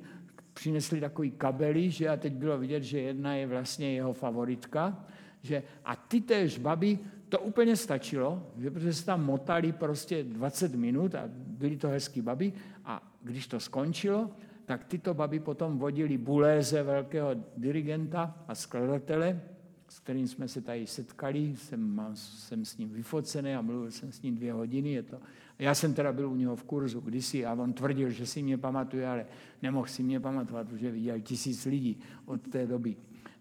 přinesli 0.55 1.01
takový 1.01 1.31
kabely, 1.31 1.91
že 1.91 2.09
a 2.09 2.17
teď 2.17 2.33
bylo 2.33 2.59
vidět, 2.59 2.83
že 2.83 3.01
jedna 3.01 3.35
je 3.35 3.47
vlastně 3.47 3.95
jeho 3.95 4.13
favoritka, 4.13 5.05
že 5.43 5.63
a 5.85 5.97
ty 5.97 6.21
též 6.21 6.59
baby, 6.59 6.99
to 7.29 7.41
úplně 7.41 7.77
stačilo, 7.77 8.51
že 8.59 8.71
protože 8.71 8.95
se 8.95 9.07
tam 9.07 9.25
motali 9.25 9.73
prostě 9.73 10.25
20 10.25 10.75
minut 10.75 11.15
a 11.15 11.23
byly 11.35 11.77
to 11.77 11.89
hezký 11.89 12.23
baby 12.23 12.53
a 12.85 13.03
když 13.23 13.47
to 13.47 13.61
skončilo, 13.61 14.31
tak 14.67 14.85
tyto 14.85 15.15
baby 15.15 15.41
potom 15.41 15.79
vodili 15.79 16.19
Buléze, 16.19 16.83
velkého 16.83 17.31
dirigenta 17.57 18.45
a 18.49 18.55
skladatele, 18.55 19.41
s 19.89 19.99
kterým 19.99 20.29
jsme 20.29 20.49
se 20.49 20.61
tady 20.61 20.87
setkali, 20.87 21.57
jsem, 21.57 22.01
jsem 22.15 22.65
s 22.65 22.79
ním 22.79 22.89
vyfocený 22.89 23.55
a 23.55 23.63
mluvil 23.63 23.91
jsem 23.91 24.13
s 24.13 24.23
ním 24.23 24.35
dvě 24.35 24.53
hodiny. 24.53 24.93
Je 24.93 25.03
to, 25.03 25.19
já 25.59 25.75
jsem 25.75 25.95
teda 25.95 26.13
byl 26.13 26.31
u 26.31 26.37
něho 26.37 26.57
v 26.57 26.65
kurzu 26.65 27.01
kdysi 27.01 27.47
a 27.47 27.55
on 27.55 27.73
tvrdil, 27.73 28.11
že 28.11 28.27
si 28.27 28.43
mě 28.43 28.59
pamatuje, 28.59 29.09
ale 29.09 29.27
nemohl 29.63 29.87
si 29.87 30.03
mě 30.03 30.21
pamatovat, 30.21 30.69
protože 30.69 30.91
viděl 30.91 31.21
tisíc 31.21 31.65
lidí 31.65 32.01
od 32.25 32.49
té 32.49 32.67
doby. 32.67 32.97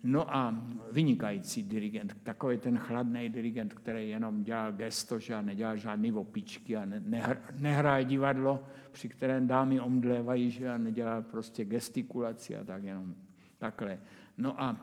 No 0.08 0.36
a 0.36 0.56
vynikající 0.92 1.64
dirigent, 1.64 2.18
takový 2.24 2.58
ten 2.58 2.78
chladný 2.78 3.30
dirigent, 3.30 3.74
který 3.74 4.10
jenom 4.10 4.44
dělal 4.44 4.72
gesto, 4.72 5.20
že 5.20 5.36
a 5.36 5.42
nedělal 5.42 5.78
žádný 5.78 6.12
opičky 6.12 6.78
a 6.78 6.86
ne, 6.86 7.02
ne, 7.06 7.42
nehraje 7.60 8.06
divadlo, 8.06 8.64
při 8.92 9.10
kterém 9.10 9.48
dámy 9.48 9.80
omdlévají, 9.80 10.52
že 10.52 10.70
a 10.70 10.78
nedělá 10.78 11.22
prostě 11.22 11.66
gestikulaci 11.66 12.58
a 12.58 12.64
tak 12.64 12.84
jenom 12.84 13.16
takhle. 13.58 14.00
No 14.38 14.62
a 14.62 14.78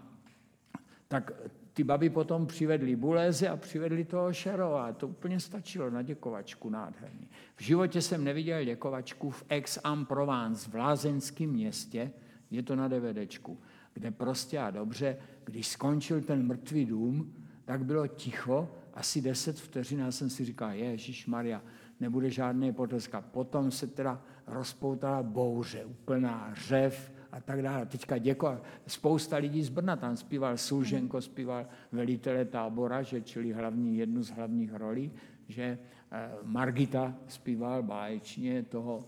tak 1.09 1.33
ty 1.73 1.85
baby 1.85 2.11
potom 2.11 2.47
přivedli 2.47 2.97
Buléze 2.97 3.49
a 3.49 3.57
přivedli 3.57 4.05
toho 4.05 4.33
Šerova. 4.33 4.93
To 4.93 5.09
úplně 5.09 5.41
stačilo 5.41 5.91
na 5.91 6.03
děkovačku 6.03 6.71
nádherně. 6.71 7.27
V 7.57 7.63
životě 7.63 8.03
jsem 8.03 8.25
neviděl 8.25 8.65
děkovačku 8.65 9.31
v 9.31 9.45
Aix-en-Provence, 9.51 10.71
v 10.71 10.75
lázeňském 10.75 11.51
městě, 11.51 12.11
je 12.51 12.63
to 12.63 12.77
na 12.77 12.89
DVDčku 12.89 13.59
kde 13.95 14.11
prostě 14.11 14.59
a 14.59 14.71
dobře, 14.71 15.17
když 15.45 15.69
skončil 15.69 16.21
ten 16.21 16.47
mrtvý 16.47 16.87
dům, 16.87 17.35
tak 17.65 17.85
bylo 17.85 18.07
ticho, 18.07 18.69
asi 18.95 19.21
deset 19.21 19.61
vteřin, 19.61 19.99
já 19.99 20.13
jsem 20.13 20.31
si 20.31 20.45
říkal, 20.45 20.71
Ježíš 20.71 21.27
Maria, 21.27 21.63
nebude 22.01 22.31
žádný 22.31 22.73
poteska. 22.73 23.21
Potom 23.21 23.71
se 23.71 23.87
teda 23.87 24.23
rozpoutala 24.47 25.23
bouře, 25.23 25.85
úplná 25.85 26.51
řev 26.55 27.13
a 27.33 27.41
tak 27.41 27.63
dále. 27.63 27.87
Teďka 27.87 28.19
děko, 28.19 28.61
spousta 28.87 29.37
lidí 29.37 29.63
z 29.63 29.69
Brna 29.69 29.97
tam 29.97 30.17
zpíval, 30.17 30.57
Sulženko 30.57 31.21
zpíval 31.21 31.67
velitele 31.93 32.45
tábora, 32.45 33.03
že 33.03 33.21
čili 33.21 33.53
hlavní, 33.53 33.99
jednu 33.99 34.23
z 34.23 34.31
hlavních 34.31 34.75
rolí, 34.75 35.13
že 35.49 35.79
eh, 36.11 36.31
Margita 36.43 37.15
zpíval 37.29 37.83
báječně 37.83 38.63
toho 38.63 39.05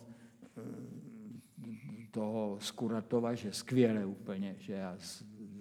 eh, 0.56 1.03
toho 2.14 2.58
Skuratova, 2.60 3.34
že 3.34 3.52
skvěle 3.52 4.06
úplně, 4.06 4.54
že 4.58 4.72
já, 4.72 4.96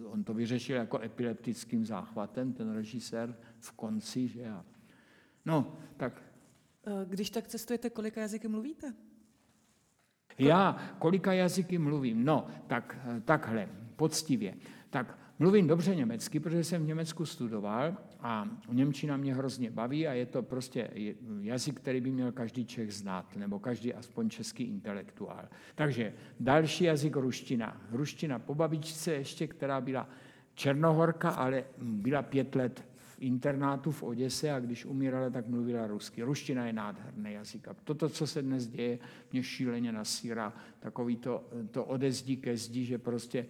on 0.06 0.24
to 0.24 0.34
vyřešil 0.34 0.76
jako 0.76 1.00
epileptickým 1.00 1.86
záchvatem, 1.86 2.54
ten 2.54 2.74
režisér 2.74 3.36
v 3.60 3.72
konci, 3.72 4.28
že 4.28 4.42
já. 4.42 4.66
No, 5.46 5.78
tak. 5.98 6.22
Eh, 6.88 7.06
když 7.06 7.30
tak 7.30 7.48
cestujete, 7.48 7.90
kolika 7.90 8.22
jazyky 8.22 8.48
mluvíte? 8.48 8.94
Já 10.40 10.94
kolika 11.00 11.34
jazyky 11.34 11.78
mluvím? 11.78 12.26
No, 12.26 12.48
tak 12.68 12.98
eh, 13.04 13.22
takhle, 13.22 13.70
poctivě. 13.96 14.58
Tak 14.90 15.18
Mluvím 15.40 15.68
dobře 15.68 15.96
německy, 15.96 16.40
protože 16.40 16.64
jsem 16.64 16.84
v 16.84 16.88
Německu 16.88 17.26
studoval 17.26 17.98
a 18.24 18.50
Němčina 18.72 19.18
mě 19.18 19.36
hrozně 19.36 19.72
baví 19.72 20.08
a 20.08 20.14
je 20.14 20.26
to 20.26 20.44
prostě 20.44 20.90
jazyk, 21.42 21.80
který 21.80 22.02
by 22.02 22.12
měl 22.12 22.32
každý 22.32 22.66
Čech 22.66 22.94
znát, 22.94 23.36
nebo 23.36 23.60
každý 23.60 23.94
aspoň 23.94 24.30
český 24.30 24.64
intelektuál. 24.64 25.50
Takže 25.76 26.14
další 26.40 26.84
jazyk 26.84 27.16
ruština. 27.16 27.82
Ruština 27.92 28.40
po 28.40 28.56
babičce 28.56 29.14
ještě, 29.14 29.48
která 29.48 29.82
byla 29.82 30.10
černohorka, 30.56 31.30
ale 31.30 31.64
byla 31.78 32.22
pět 32.22 32.56
let 32.56 32.86
v 32.98 33.16
internátu 33.20 33.92
v 33.92 34.04
Oděse 34.04 34.52
a 34.52 34.60
když 34.60 34.86
umírala, 34.86 35.30
tak 35.30 35.48
mluvila 35.48 35.88
rusky. 35.88 36.24
Ruština 36.24 36.66
je 36.66 36.74
nádherný 36.74 37.34
jazyk. 37.34 37.68
A 37.68 37.76
toto, 37.84 38.10
co 38.10 38.28
se 38.28 38.42
dnes 38.42 38.68
děje, 38.68 39.00
mě 39.32 39.44
šíleně 39.44 39.92
nasírá. 39.92 40.54
Takový 40.80 41.16
to, 41.16 41.50
to 41.72 41.86
ode 41.86 42.12
zdi 42.12 42.38
ke 42.38 42.58
zdi, 42.58 42.86
že 42.86 42.98
prostě 42.98 43.46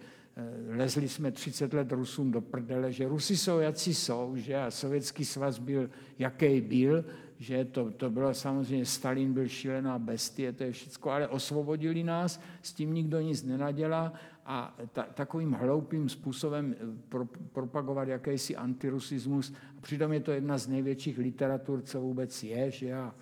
lezli 0.68 1.08
jsme 1.08 1.30
30 1.30 1.72
let 1.72 1.92
Rusům 1.92 2.30
do 2.30 2.40
prdele, 2.40 2.92
že 2.92 3.08
Rusy 3.08 3.36
jsou, 3.36 3.58
jací 3.58 3.94
jsou, 3.94 4.36
že 4.36 4.56
a 4.56 4.70
Sovětský 4.70 5.24
svaz 5.24 5.58
byl, 5.58 5.90
jaký 6.18 6.60
byl, 6.60 7.04
že 7.38 7.64
to, 7.64 7.90
to 7.90 8.10
bylo 8.10 8.34
samozřejmě, 8.34 8.86
Stalin 8.86 9.32
byl 9.32 9.48
šílená 9.48 9.98
bestie, 9.98 10.52
to 10.52 10.64
je 10.64 10.72
všechno, 10.72 11.10
ale 11.10 11.28
osvobodili 11.28 12.02
nás, 12.02 12.40
s 12.62 12.72
tím 12.72 12.94
nikdo 12.94 13.20
nic 13.20 13.42
nenadělá 13.42 14.12
a 14.46 14.76
ta, 14.92 15.02
takovým 15.02 15.52
hloupým 15.52 16.08
způsobem 16.08 16.74
eh, 16.74 16.84
pro, 17.08 17.26
propagovat 17.52 18.08
jakýsi 18.08 18.56
antirusismus. 18.56 19.54
Přitom 19.80 20.12
je 20.12 20.20
to 20.20 20.32
jedna 20.32 20.58
z 20.58 20.68
největších 20.68 21.18
literatur, 21.18 21.82
co 21.82 22.00
vůbec 22.00 22.42
je, 22.42 22.70
že 22.70 22.94
a, 22.94 23.14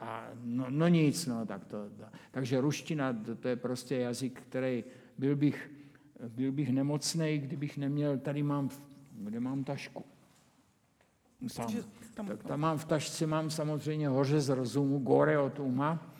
a 0.00 0.28
no, 0.44 0.66
no 0.68 0.88
nic, 0.88 1.26
no, 1.26 1.46
tak 1.46 1.64
to, 1.64 1.76
to. 1.96 2.04
Takže 2.30 2.60
ruština, 2.60 3.12
to, 3.12 3.34
to 3.34 3.48
je 3.48 3.56
prostě 3.56 3.96
jazyk, 3.96 4.40
který 4.40 4.84
byl 5.18 5.36
bych 5.36 5.70
byl 6.28 6.52
bych 6.52 6.72
nemocný, 6.72 7.38
kdybych 7.38 7.78
neměl, 7.78 8.18
tady 8.18 8.42
mám, 8.42 8.68
kde 9.12 9.40
mám 9.40 9.64
tašku. 9.64 10.04
Sám. 11.46 11.74
Tak 12.26 12.42
tam 12.42 12.60
mám 12.60 12.78
v 12.78 12.84
tašce, 12.84 13.26
mám 13.26 13.50
samozřejmě 13.50 14.08
hoře 14.08 14.40
z 14.40 14.48
rozumu, 14.48 14.98
gore 14.98 15.38
od 15.38 15.58
uma, 15.58 16.14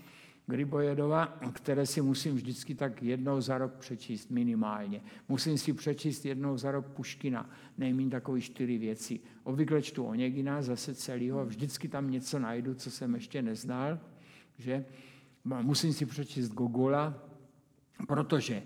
Gribojedova, 0.50 1.26
které 1.52 1.86
si 1.86 2.02
musím 2.02 2.34
vždycky 2.34 2.74
tak 2.74 3.02
jednou 3.02 3.40
za 3.40 3.58
rok 3.58 3.72
přečíst 3.72 4.30
minimálně. 4.30 5.00
Musím 5.28 5.58
si 5.58 5.72
přečíst 5.72 6.24
jednou 6.26 6.56
za 6.56 6.72
rok 6.72 6.86
Puškina, 6.86 7.50
nejmín 7.78 8.10
takové 8.10 8.40
čtyři 8.40 8.78
věci. 8.78 9.20
Obvykle 9.42 9.82
čtu 9.82 10.04
Oněgina, 10.04 10.62
zase 10.62 10.94
celýho, 10.94 11.46
vždycky 11.46 11.88
tam 11.88 12.10
něco 12.10 12.38
najdu, 12.38 12.74
co 12.74 12.90
jsem 12.90 13.14
ještě 13.14 13.42
neznal, 13.42 13.98
že 14.58 14.84
musím 15.44 15.92
si 15.92 16.06
přečíst 16.06 16.48
Gogola, 16.48 17.14
protože 18.06 18.62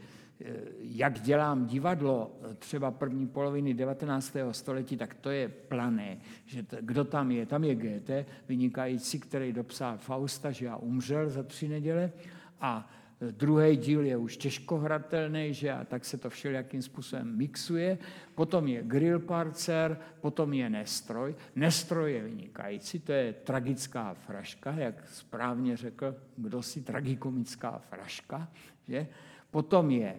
jak 0.79 1.21
dělám 1.21 1.67
divadlo 1.67 2.39
eh, 2.51 2.55
třeba 2.55 2.91
první 2.91 3.27
poloviny 3.27 3.75
19. 3.75 4.37
století, 4.51 4.97
tak 4.97 5.15
to 5.15 5.31
je 5.31 5.49
plané, 5.49 6.19
že 6.47 6.63
t- 6.63 6.79
kdo 6.81 7.05
tam 7.05 7.31
je, 7.31 7.47
tam 7.47 7.65
je 7.65 7.75
GT, 7.75 8.11
vynikající, 8.49 9.21
který 9.21 9.53
dopsal 9.53 9.99
Fausta, 9.99 10.51
že 10.51 10.67
já 10.67 10.77
umřel 10.77 11.31
za 11.31 11.43
tři 11.43 11.69
neděle 11.69 12.13
a 12.61 12.91
druhý 13.31 13.77
díl 13.77 14.05
je 14.05 14.17
už 14.17 14.37
těžkohratelný, 14.37 15.55
že 15.55 15.73
a 15.73 15.85
tak 15.85 16.05
se 16.05 16.19
to 16.19 16.31
všelijakým 16.31 16.83
způsobem 16.83 17.37
mixuje. 17.37 17.99
Potom 18.35 18.69
je 18.69 18.83
grill 18.83 19.19
parcer, 19.19 19.99
potom 20.21 20.53
je 20.53 20.71
nestroj. 20.71 21.35
Nestroj 21.57 22.13
je 22.13 22.23
vynikající, 22.23 23.01
to 23.01 23.13
je 23.13 23.33
tragická 23.33 24.15
fraška, 24.15 24.73
jak 24.73 25.09
správně 25.09 25.77
řekl 25.77 26.17
kdo 26.37 26.63
si, 26.63 26.83
tragikomická 26.83 27.79
fraška. 27.79 28.49
Že? 28.89 29.07
Potom 29.55 29.91
je 29.91 30.19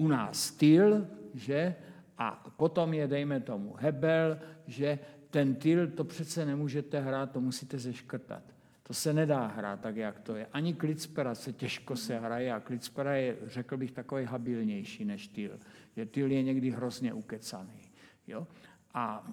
u 0.00 0.08
nás 0.08 0.56
styl, 0.56 1.04
že? 1.34 1.76
a 2.18 2.50
potom 2.56 2.94
je, 2.94 3.08
dejme 3.08 3.40
tomu, 3.40 3.76
hebel, 3.78 4.38
že 4.66 4.98
ten 5.30 5.54
tyl 5.54 5.86
to 5.86 6.04
přece 6.04 6.46
nemůžete 6.46 7.00
hrát, 7.00 7.30
to 7.30 7.40
musíte 7.40 7.78
zeškrtat. 7.78 8.42
To 8.82 8.94
se 8.94 9.12
nedá 9.12 9.46
hrát 9.46 9.80
tak, 9.80 9.96
jak 9.96 10.20
to 10.20 10.36
je. 10.36 10.46
Ani 10.52 10.74
klitspera 10.74 11.34
se 11.34 11.52
těžko 11.52 11.96
se 11.96 12.18
hraje 12.18 12.52
a 12.52 12.60
klitspera 12.60 13.14
je, 13.16 13.36
řekl 13.46 13.76
bych, 13.76 13.92
takový 13.92 14.24
habilnější 14.24 15.04
než 15.04 15.28
tyl. 15.28 15.58
Že 15.96 16.06
tyl 16.06 16.30
je 16.30 16.42
někdy 16.42 16.70
hrozně 16.70 17.12
ukecaný. 17.12 17.80
Jo? 18.26 18.46
A, 18.94 19.28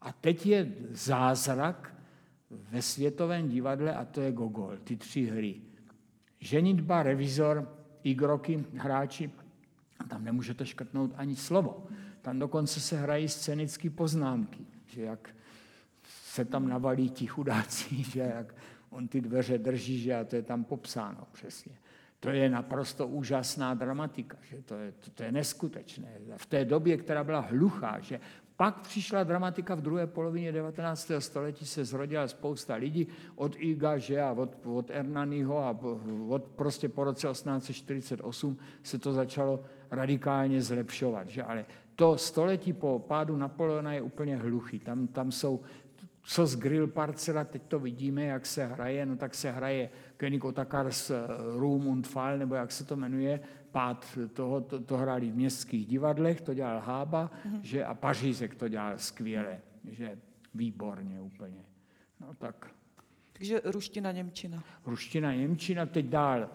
a 0.00 0.12
teď 0.12 0.46
je 0.46 0.72
zázrak 0.90 1.94
ve 2.50 2.82
světovém 2.82 3.48
divadle 3.48 3.94
a 3.94 4.04
to 4.04 4.20
je 4.20 4.32
Gogol, 4.32 4.76
ty 4.84 4.96
tři 4.96 5.24
hry. 5.24 5.69
Ženitba, 6.40 7.02
revizor, 7.02 7.68
igroky, 8.02 8.64
hráči, 8.74 9.30
tam 10.08 10.24
nemůžete 10.24 10.66
škrtnout 10.66 11.10
ani 11.16 11.36
slovo. 11.36 11.86
Tam 12.22 12.38
dokonce 12.38 12.80
se 12.80 13.00
hrají 13.00 13.28
scénické 13.28 13.90
poznámky, 13.90 14.66
že 14.86 15.02
jak 15.02 15.30
se 16.24 16.44
tam 16.44 16.68
navalí 16.68 17.10
ti 17.10 17.26
chudáci, 17.26 18.02
že 18.10 18.20
jak 18.20 18.54
on 18.90 19.08
ty 19.08 19.20
dveře 19.20 19.58
drží, 19.58 20.00
že 20.00 20.14
a 20.14 20.24
to 20.24 20.36
je 20.36 20.42
tam 20.42 20.64
popsáno 20.64 21.26
přesně. 21.32 21.72
To 22.20 22.30
je 22.30 22.48
naprosto 22.48 23.08
úžasná 23.08 23.74
dramatika, 23.74 24.38
že 24.42 24.62
to 24.62 24.74
je, 24.74 24.92
to, 24.92 25.10
to 25.10 25.22
je 25.22 25.32
neskutečné. 25.32 26.08
V 26.36 26.46
té 26.46 26.64
době, 26.64 26.96
která 26.96 27.24
byla 27.24 27.40
hluchá, 27.40 28.00
že 28.00 28.20
pak 28.60 28.80
přišla 28.80 29.24
dramatika 29.24 29.74
v 29.74 29.80
druhé 29.80 30.06
polovině 30.06 30.52
19. 30.52 31.10
století, 31.18 31.66
se 31.66 31.84
zrodila 31.84 32.28
spousta 32.28 32.74
lidí, 32.74 33.06
od 33.36 33.56
Iga, 33.58 33.98
že 33.98 34.22
a 34.22 34.32
od, 34.32 34.56
od 34.64 34.90
Ernanyho 34.90 35.58
a 35.58 35.78
od 36.28 36.44
prostě 36.44 36.88
po 36.88 37.04
roce 37.04 37.28
1848 37.28 38.58
se 38.82 38.98
to 38.98 39.12
začalo 39.12 39.64
radikálně 39.90 40.62
zlepšovat. 40.62 41.28
Že? 41.28 41.42
Ale 41.42 41.64
to 41.96 42.18
století 42.18 42.72
po 42.72 43.04
pádu 43.08 43.36
Napoleona 43.36 43.92
je 43.92 44.02
úplně 44.02 44.36
hluchý. 44.36 44.78
Tam, 44.78 45.06
tam 45.06 45.32
jsou 45.32 45.60
co 46.22 46.46
z 46.46 46.56
grill 46.56 46.86
parcela, 46.86 47.44
teď 47.44 47.62
to 47.68 47.78
vidíme, 47.78 48.24
jak 48.24 48.46
se 48.46 48.66
hraje, 48.66 49.06
no 49.06 49.16
tak 49.16 49.34
se 49.34 49.50
hraje 49.50 49.90
König 50.16 50.44
Otakars 50.44 51.10
Room 51.56 51.86
und 51.86 52.08
Fall, 52.08 52.38
nebo 52.38 52.54
jak 52.54 52.72
se 52.72 52.84
to 52.84 52.96
jmenuje, 52.96 53.40
pád 53.72 54.18
toho, 54.32 54.60
to, 54.60 54.80
to 54.80 54.96
hráli 54.96 55.30
v 55.30 55.36
městských 55.36 55.86
divadlech, 55.86 56.40
to 56.40 56.54
dělal 56.54 56.80
Hába, 56.80 57.30
mm-hmm. 57.30 57.60
že 57.62 57.84
a 57.84 57.94
Pařízek 57.94 58.54
to 58.54 58.68
dělal 58.68 58.98
skvěle, 58.98 59.60
že 59.90 60.18
výborně 60.54 61.20
úplně. 61.20 61.64
No 62.20 62.34
tak. 62.34 62.70
Takže 63.32 63.60
ruština, 63.64 64.12
němčina. 64.12 64.62
Ruština, 64.86 65.34
němčina, 65.34 65.86
teď 65.86 66.06
dál. 66.06 66.42
E, 66.42 66.48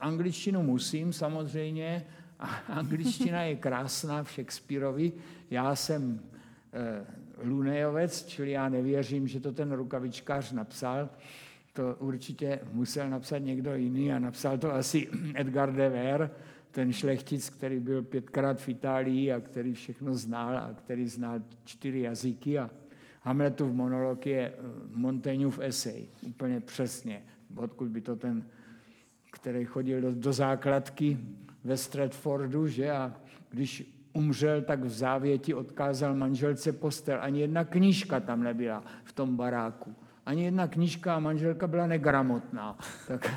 angličtinu 0.00 0.62
musím 0.62 1.12
samozřejmě, 1.12 2.06
a 2.38 2.46
angličtina 2.68 3.42
je 3.42 3.56
krásná 3.56 4.22
v 4.22 4.32
Shakespeareovi. 4.32 5.12
Já 5.50 5.76
jsem 5.76 6.20
e, 6.72 7.06
Lunejovec, 7.44 8.26
čili 8.26 8.50
já 8.50 8.68
nevěřím, 8.68 9.28
že 9.28 9.40
to 9.40 9.52
ten 9.52 9.72
rukavičkář 9.72 10.52
napsal. 10.52 11.08
To 11.72 11.96
určitě 11.98 12.60
musel 12.72 13.10
napsat 13.10 13.38
někdo 13.38 13.74
jiný 13.74 14.12
a 14.12 14.18
napsal 14.18 14.58
to 14.58 14.74
asi 14.74 15.08
Edgar 15.34 15.72
de 15.72 15.88
Ver, 15.88 16.30
ten 16.70 16.92
šlechtic, 16.92 17.50
který 17.50 17.80
byl 17.80 18.02
pětkrát 18.02 18.60
v 18.60 18.68
Itálii 18.68 19.32
a 19.32 19.40
který 19.40 19.74
všechno 19.74 20.14
znal 20.14 20.58
a 20.58 20.74
který 20.74 21.08
znal 21.08 21.42
čtyři 21.64 22.00
jazyky 22.00 22.58
a 22.58 22.70
Hamletův 23.22 23.72
monolog 23.72 24.26
je 24.26 24.48
eh, 24.48 24.54
Montaigneův 24.94 25.58
esej, 25.58 26.08
úplně 26.22 26.60
přesně, 26.60 27.22
odkud 27.56 27.88
by 27.88 28.00
to 28.00 28.16
ten, 28.16 28.44
který 29.32 29.64
chodil 29.64 30.00
do, 30.00 30.12
do 30.12 30.32
základky 30.32 31.18
ve 31.64 31.76
Stratfordu, 31.76 32.66
že 32.66 32.90
a 32.90 33.14
když 33.50 33.92
umřel, 34.12 34.62
tak 34.62 34.84
v 34.84 34.88
závěti 34.88 35.54
odkázal 35.54 36.14
manželce 36.14 36.72
postel. 36.72 37.18
Ani 37.20 37.40
jedna 37.40 37.64
knížka 37.64 38.20
tam 38.20 38.42
nebyla 38.42 38.84
v 39.04 39.12
tom 39.12 39.36
baráku. 39.36 39.94
Ani 40.26 40.44
jedna 40.44 40.68
knížka 40.68 41.16
a 41.16 41.20
manželka 41.20 41.66
byla 41.66 41.86
negramotná. 41.86 42.78
Tak, 43.08 43.34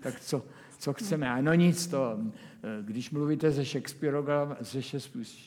tak 0.00 0.20
co, 0.20 0.44
co 0.78 0.92
chceme? 0.92 1.30
Ano 1.30 1.54
nic 1.54 1.86
to. 1.86 2.18
Když 2.82 3.10
mluvíte 3.10 3.52
se 3.52 3.64
Shakespeareologama, 3.64 4.56
se 4.62 4.82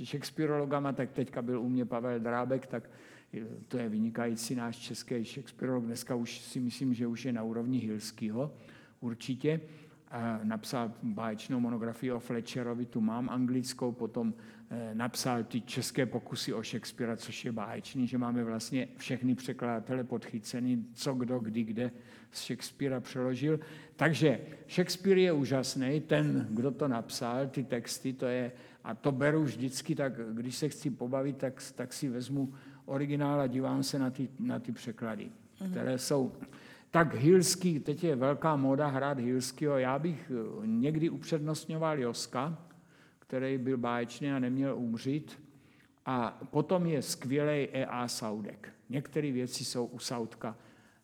Shakespeareologama, 0.05 0.93
tak 0.93 1.11
teďka 1.11 1.41
byl 1.41 1.61
u 1.61 1.69
mě 1.69 1.85
Pavel 1.85 2.19
Drábek, 2.19 2.67
tak 2.67 2.89
to 3.67 3.77
je 3.77 3.89
vynikající 3.89 4.55
náš 4.55 4.77
český 4.77 5.25
Shakespeareolog. 5.25 5.85
Dneska 5.85 6.15
už 6.15 6.39
si 6.39 6.59
myslím, 6.59 6.93
že 6.93 7.07
už 7.07 7.25
je 7.25 7.33
na 7.33 7.43
úrovni 7.43 7.77
Hilského 7.77 8.53
určitě. 8.99 9.61
A 10.11 10.39
napsal 10.43 10.91
báječnou 11.03 11.59
monografii 11.59 12.11
o 12.11 12.19
Fletcherovi, 12.19 12.85
tu 12.85 13.01
mám 13.01 13.29
anglickou, 13.29 13.91
potom 13.91 14.33
Eh, 14.71 14.89
napsal 14.93 15.43
ty 15.43 15.61
české 15.61 16.05
pokusy 16.05 16.53
o 16.53 16.63
Shakespearea, 16.63 17.15
což 17.15 17.45
je 17.45 17.51
báječný, 17.51 18.07
že 18.07 18.17
máme 18.17 18.43
vlastně 18.43 18.87
všechny 18.97 19.35
překladatele 19.35 20.03
podchycený, 20.03 20.85
co 20.93 21.13
kdo, 21.13 21.39
kdy, 21.39 21.63
kde 21.63 21.91
z 22.31 22.45
Shakespearea 22.45 22.99
přeložil. 22.99 23.59
Takže 23.95 24.39
Shakespeare 24.69 25.17
je 25.17 25.31
úžasný, 25.31 26.01
ten, 26.01 26.47
kdo 26.49 26.71
to 26.71 26.87
napsal, 26.87 27.47
ty 27.47 27.63
texty, 27.63 28.13
to 28.13 28.25
je, 28.25 28.51
a 28.83 28.95
to 28.95 29.11
beru 29.11 29.43
vždycky, 29.43 29.95
tak 29.95 30.13
když 30.33 30.55
se 30.55 30.69
chci 30.69 30.89
pobavit, 30.89 31.37
tak, 31.37 31.63
tak 31.75 31.93
si 31.93 32.09
vezmu 32.09 32.53
originál 32.85 33.41
a 33.41 33.47
dívám 33.47 33.83
se 33.83 33.99
na 33.99 34.09
ty, 34.09 34.29
na 34.39 34.59
ty 34.59 34.71
překlady, 34.71 35.25
mm-hmm. 35.25 35.71
které 35.71 35.97
jsou 35.97 36.31
tak 36.91 37.15
Hilský, 37.15 37.79
teď 37.79 38.03
je 38.03 38.15
velká 38.15 38.55
móda 38.55 38.87
hrát 38.87 39.19
Hilskýho, 39.19 39.77
já 39.77 39.99
bych 39.99 40.31
eh, 40.31 40.67
někdy 40.67 41.09
upřednostňoval 41.09 41.99
Joska, 41.99 42.57
který 43.19 43.57
byl 43.57 43.77
báječný 43.77 44.31
a 44.31 44.39
neměl 44.39 44.77
umřít. 44.77 45.39
A 46.05 46.39
potom 46.49 46.85
je 46.85 47.01
skvělý 47.01 47.67
E.A. 47.73 48.07
Saudek. 48.07 48.73
Některé 48.89 49.31
věci 49.31 49.65
jsou 49.65 49.85
u 49.85 49.99
Saudka 49.99 50.57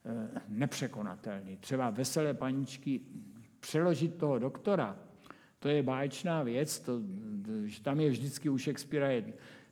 eh, 0.06 0.42
nepřekonatelné. 0.48 1.56
Třeba 1.60 1.90
veselé 1.90 2.34
paničky, 2.34 3.02
přeložit 3.60 4.16
toho 4.16 4.40
doktora, 4.40 4.98
to 5.60 5.70
je 5.70 5.84
báječná 5.84 6.44
věc, 6.44 6.80
to, 6.80 7.02
že 7.66 7.82
tam 7.82 8.00
je 8.00 8.10
vždycky 8.10 8.50
u 8.50 8.58
Shakespearea 8.58 9.22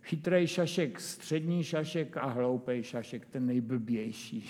je 0.04 0.10
chytrý 0.10 0.48
šašek, 0.48 1.00
střední 1.00 1.64
šašek 1.64 2.18
a 2.18 2.26
hloupý 2.26 2.84
šašek, 2.84 3.26
ten 3.26 3.46
nejblbější, 3.46 4.50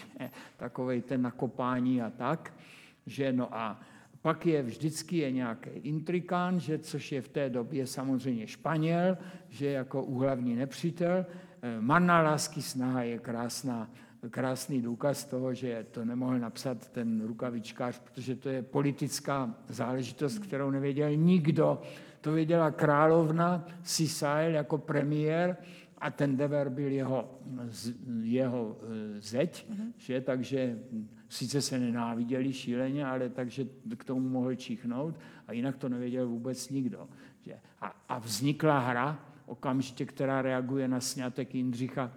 takovej 0.58 1.02
ten 1.02 1.22
nakopání 1.22 2.02
a 2.02 2.10
tak. 2.10 2.54
Že 3.06 3.34
no 3.34 3.56
a 3.56 3.82
pak 4.22 4.46
je 4.46 4.64
vždycky 4.64 5.18
je 5.18 5.32
nějaký 5.32 5.70
intrikán, 5.70 6.60
že, 6.60 6.80
což 6.80 7.12
je 7.12 7.22
v 7.22 7.28
té 7.28 7.50
době 7.50 7.88
samozřejmě 7.88 8.48
Španěl, 8.48 9.18
že 9.50 9.68
jako 9.68 10.04
úhlavní 10.04 10.56
nepřítel. 10.56 11.26
Eh, 11.62 11.82
Manna 11.82 12.22
lásky 12.22 12.62
snaha 12.62 13.04
je 13.04 13.20
krásná, 13.20 13.92
krásný 14.30 14.82
důkaz 14.82 15.26
toho, 15.26 15.54
že 15.54 15.86
to 15.92 16.06
nemohl 16.06 16.40
napsat 16.40 16.90
ten 16.90 17.22
rukavičkář, 17.26 18.00
protože 18.00 18.36
to 18.36 18.50
je 18.50 18.62
politická 18.62 19.56
záležitost, 19.68 20.40
kterou 20.40 20.72
nevěděl 20.72 21.16
nikdo. 21.16 21.82
To 22.24 22.32
věděla 22.32 22.72
královna 22.72 23.66
Sisael 23.84 24.52
jako 24.52 24.78
premiér 24.78 25.58
a 25.98 26.12
ten 26.12 26.38
Dever 26.38 26.70
byl 26.70 26.92
jeho, 26.92 27.40
jeho 28.22 28.78
eh, 28.82 29.22
zeď, 29.22 29.68
uh-huh. 29.70 29.92
že, 29.98 30.22
takže 30.22 30.80
sice 31.30 31.62
se 31.62 31.80
nenáviděli 31.80 32.54
šíleně, 32.54 33.06
ale 33.06 33.30
takže 33.30 33.66
k 33.98 34.04
tomu 34.04 34.30
mohl 34.30 34.56
čichnout 34.56 35.20
a 35.48 35.54
jinak 35.54 35.78
to 35.78 35.90
nevěděl 35.90 36.28
vůbec 36.28 36.70
nikdo. 36.70 37.10
Že? 37.42 37.60
A, 37.82 37.96
a 38.10 38.20
vznikla 38.20 38.80
hra 38.80 39.20
okamžitě, 39.46 40.06
která 40.06 40.42
reaguje 40.42 40.88
na 40.88 41.00
snětek 41.00 41.56
Jindřicha 41.56 42.12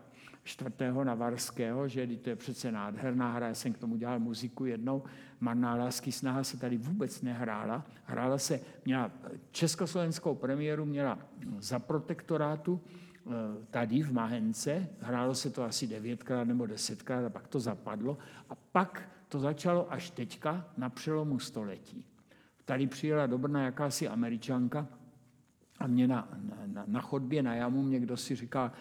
čtvrtého 0.46 1.04
Navarského, 1.04 1.88
že 1.88 2.06
to 2.06 2.30
je 2.30 2.36
přece 2.36 2.72
nádherná 2.72 3.32
hra, 3.32 3.48
já 3.48 3.54
jsem 3.54 3.72
k 3.72 3.78
tomu 3.78 3.96
dělal 3.96 4.20
muziku 4.20 4.64
jednou, 4.64 5.02
Marná 5.40 5.74
lásky 5.74 6.12
snaha 6.12 6.44
se 6.44 6.56
tady 6.56 6.76
vůbec 6.76 7.22
nehrála. 7.22 7.86
Hrála 8.04 8.38
se, 8.38 8.60
měla 8.84 9.10
československou 9.50 10.34
premiéru 10.34 10.84
měla 10.84 11.18
za 11.58 11.78
protektorátu 11.78 12.80
eh, 12.80 13.30
tady 13.70 14.02
v 14.02 14.12
Mahence, 14.12 14.88
hrálo 15.00 15.34
se 15.34 15.50
to 15.50 15.64
asi 15.64 15.86
devětkrát 15.86 16.48
nebo 16.48 16.66
desetkrát 16.66 17.24
a 17.24 17.30
pak 17.30 17.46
to 17.46 17.60
zapadlo 17.60 18.18
a 18.50 18.54
pak 18.54 19.08
to 19.28 19.40
začalo 19.40 19.92
až 19.92 20.10
teďka 20.10 20.68
na 20.76 20.90
přelomu 20.90 21.38
století. 21.38 22.04
Tady 22.64 22.86
přijela 22.86 23.26
dobrná 23.26 23.62
jakási 23.62 24.08
američanka 24.08 24.86
a 25.78 25.86
mě 25.86 26.08
na, 26.08 26.28
na, 26.66 26.84
na 26.86 27.00
chodbě 27.00 27.42
na 27.42 27.54
jamu 27.54 27.82
mě 27.82 28.00
kdo 28.00 28.16
si 28.16 28.34
říká, 28.34 28.72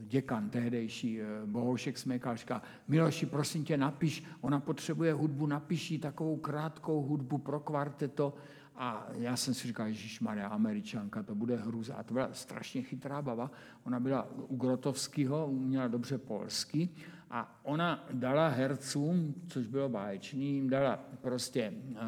děkan 0.00 0.50
tehdejší 0.50 1.20
Bohoušek 1.46 1.98
Smekal 1.98 2.36
říká, 2.36 2.62
Miloši, 2.88 3.26
prosím 3.26 3.64
tě, 3.64 3.76
napiš, 3.76 4.24
ona 4.40 4.60
potřebuje 4.60 5.12
hudbu, 5.12 5.46
napiší 5.46 5.98
takovou 5.98 6.36
krátkou 6.36 7.02
hudbu 7.02 7.38
pro 7.38 7.60
kvarteto, 7.60 8.34
a 8.76 9.06
já 9.12 9.36
jsem 9.36 9.54
si 9.54 9.66
říkal, 9.66 9.86
Ježíš 9.86 10.20
Maria, 10.20 10.48
američanka, 10.48 11.22
to 11.22 11.34
bude 11.34 11.56
hruza. 11.56 11.94
A 11.94 12.02
to 12.02 12.14
byla 12.14 12.28
strašně 12.32 12.82
chytrá 12.82 13.22
baba. 13.22 13.50
Ona 13.84 14.00
byla 14.00 14.28
u 14.48 14.56
Grotovského, 14.56 15.46
uměla 15.46 15.88
dobře 15.88 16.18
polsky 16.18 16.88
a 17.30 17.60
ona 17.62 18.04
dala 18.12 18.48
hercům, 18.48 19.34
což 19.46 19.66
bylo 19.66 19.88
báječný, 19.88 20.54
jim 20.54 20.70
dala 20.70 20.98
prostě 21.20 21.72
eh, 21.94 21.98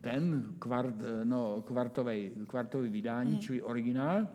ten 0.00 0.54
kvart, 0.58 0.94
no, 1.24 1.62
kvartový, 1.62 2.30
kvartový 2.46 2.88
vydání, 2.88 3.32
mm. 3.32 3.38
čili 3.38 3.62
originál, 3.62 4.28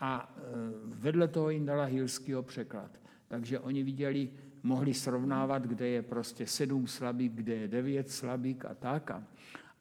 a 0.00 0.34
eh, 0.36 0.42
vedle 0.84 1.28
toho 1.28 1.50
jim 1.50 1.66
dala 1.66 1.84
Hilskýho 1.84 2.42
překlad. 2.42 3.00
Takže 3.28 3.60
oni 3.60 3.82
viděli, 3.82 4.30
mohli 4.62 4.94
srovnávat, 4.94 5.62
kde 5.62 5.88
je 5.88 6.02
prostě 6.02 6.46
sedm 6.46 6.86
slabík, 6.86 7.32
kde 7.32 7.54
je 7.54 7.68
devět 7.68 8.10
slabík 8.10 8.64
a 8.64 8.74
tak. 8.74 9.10
A, 9.10 9.22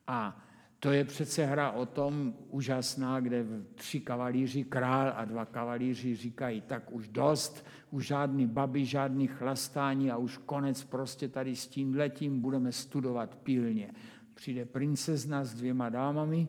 a 0.07 0.47
to 0.79 0.91
je 0.91 1.05
přece 1.05 1.45
hra 1.45 1.71
o 1.71 1.85
tom 1.85 2.33
úžasná, 2.49 3.19
kde 3.19 3.45
tři 3.75 3.99
kavalíři, 3.99 4.63
král 4.63 5.13
a 5.15 5.25
dva 5.25 5.45
kavalíři 5.45 6.15
říkají, 6.15 6.61
tak 6.61 6.91
už 6.91 7.07
dost, 7.07 7.65
už 7.91 8.07
žádný 8.07 8.47
babi, 8.47 8.85
žádný 8.85 9.27
chlastání 9.27 10.11
a 10.11 10.17
už 10.17 10.37
konec 10.37 10.83
prostě 10.83 11.27
tady 11.27 11.55
s 11.55 11.67
tím 11.67 11.95
letím 11.95 12.41
budeme 12.41 12.71
studovat 12.71 13.35
pilně. 13.35 13.91
Přijde 14.33 14.65
princezna 14.65 15.43
s 15.43 15.53
dvěma 15.53 15.89
dámami, 15.89 16.47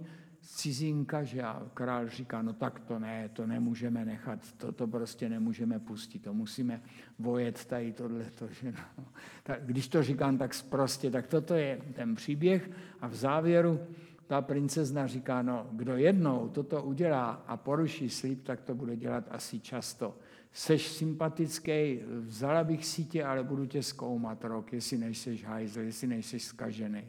cizinka, 0.56 1.22
že 1.22 1.42
a 1.42 1.62
král 1.74 2.08
říká, 2.08 2.42
no 2.42 2.52
tak 2.52 2.80
to 2.80 2.98
ne, 2.98 3.28
to 3.32 3.46
nemůžeme 3.46 4.04
nechat, 4.04 4.52
to, 4.56 4.72
to 4.72 4.86
prostě 4.86 5.28
nemůžeme 5.28 5.78
pustit, 5.78 6.18
to 6.18 6.34
musíme 6.34 6.82
vojet 7.18 7.64
tady 7.64 7.92
tohleto. 7.92 8.48
Že 8.48 8.72
no. 8.72 9.04
tak, 9.42 9.66
když 9.66 9.88
to 9.88 10.02
říkám 10.02 10.38
tak 10.38 10.50
prostě, 10.68 11.10
tak 11.10 11.26
toto 11.26 11.54
je 11.54 11.80
ten 11.92 12.14
příběh 12.14 12.70
a 13.00 13.08
v 13.08 13.14
závěru 13.14 13.80
ta 14.26 14.40
princezna 14.40 15.06
říká, 15.06 15.42
no, 15.42 15.66
kdo 15.72 15.96
jednou 15.96 16.48
toto 16.48 16.82
udělá 16.82 17.30
a 17.30 17.56
poruší 17.56 18.10
slib, 18.10 18.42
tak 18.42 18.60
to 18.60 18.74
bude 18.74 18.96
dělat 18.96 19.24
asi 19.30 19.60
často. 19.60 20.18
Seš 20.52 20.88
sympatický, 20.88 22.00
vzala 22.20 22.64
bych 22.64 22.86
si 22.86 23.04
tě, 23.04 23.24
ale 23.24 23.44
budu 23.44 23.66
tě 23.66 23.82
zkoumat 23.82 24.44
rok, 24.44 24.72
jestli 24.72 24.98
nejseš 24.98 25.44
hajzl, 25.44 25.80
jestli 25.80 26.06
nejseš 26.06 26.42
skažený. 26.42 27.04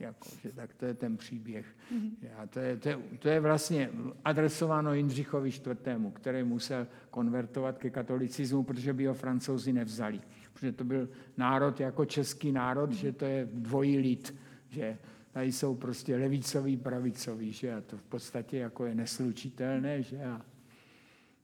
Jako, 0.00 0.28
že, 0.42 0.52
tak 0.52 0.74
to 0.74 0.86
je 0.86 0.94
ten 0.94 1.16
příběh. 1.16 1.66
A 2.36 2.46
to, 2.46 2.60
je, 2.60 2.76
to, 2.76 2.88
je, 2.88 2.98
to 3.18 3.28
je 3.28 3.40
vlastně 3.40 3.90
adresováno 4.24 4.94
Jindřichovi 4.94 5.48
IV., 5.48 5.66
který 6.12 6.42
musel 6.42 6.86
konvertovat 7.10 7.78
ke 7.78 7.90
katolicismu, 7.90 8.62
protože 8.62 8.92
by 8.92 9.06
ho 9.06 9.14
francouzi 9.14 9.72
nevzali. 9.72 10.20
Protože 10.52 10.72
to 10.72 10.84
byl 10.84 11.08
národ 11.36 11.80
jako 11.80 12.04
český 12.04 12.52
národ, 12.52 12.92
že 12.92 13.12
to 13.12 13.24
je 13.24 13.48
dvojí 13.52 13.98
lid, 13.98 14.34
že 14.68 14.98
tady 15.32 15.52
jsou 15.52 15.74
prostě 15.74 16.16
levicový, 16.16 16.76
pravicový, 16.76 17.52
že 17.52 17.74
a 17.74 17.80
to 17.80 17.96
v 17.96 18.02
podstatě 18.02 18.58
jako 18.58 18.86
je 18.86 18.94
neslučitelné, 18.94 20.02
že 20.02 20.24
a 20.24 20.42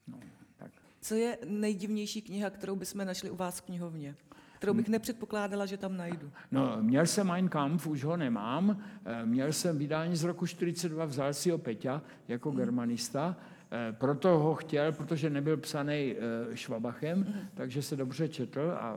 no, 0.08 0.20
tak. 0.56 0.70
Co 1.00 1.14
je 1.14 1.38
nejdivnější 1.46 2.22
kniha, 2.22 2.50
kterou 2.50 2.76
bychom 2.76 3.04
našli 3.04 3.30
u 3.30 3.36
vás 3.36 3.58
v 3.58 3.62
knihovně? 3.62 4.16
Kterou 4.58 4.74
bych 4.74 4.88
nepředpokládala, 4.88 5.66
že 5.66 5.76
tam 5.76 5.96
najdu. 5.96 6.30
No, 6.52 6.76
měl 6.80 7.06
jsem 7.06 7.26
Mein 7.26 7.48
Kampf, 7.48 7.86
už 7.86 8.04
ho 8.04 8.16
nemám. 8.16 8.78
Eh, 9.04 9.26
měl 9.26 9.52
jsem 9.52 9.78
vydání 9.78 10.16
z 10.16 10.24
roku 10.24 10.46
42, 10.46 11.04
vzal 11.04 11.34
si 11.34 11.50
ho 11.50 11.58
Peťa 11.58 12.02
jako 12.28 12.50
hmm. 12.50 12.58
germanista. 12.58 13.36
Eh, 13.70 13.92
proto 13.92 14.38
ho 14.38 14.54
chtěl, 14.54 14.92
protože 14.92 15.30
nebyl 15.30 15.56
psaný 15.56 16.14
eh, 16.14 16.56
Švabachem, 16.56 17.18
mm. 17.18 17.34
takže 17.54 17.82
se 17.82 17.96
dobře 17.96 18.28
četl 18.28 18.60
a 18.80 18.96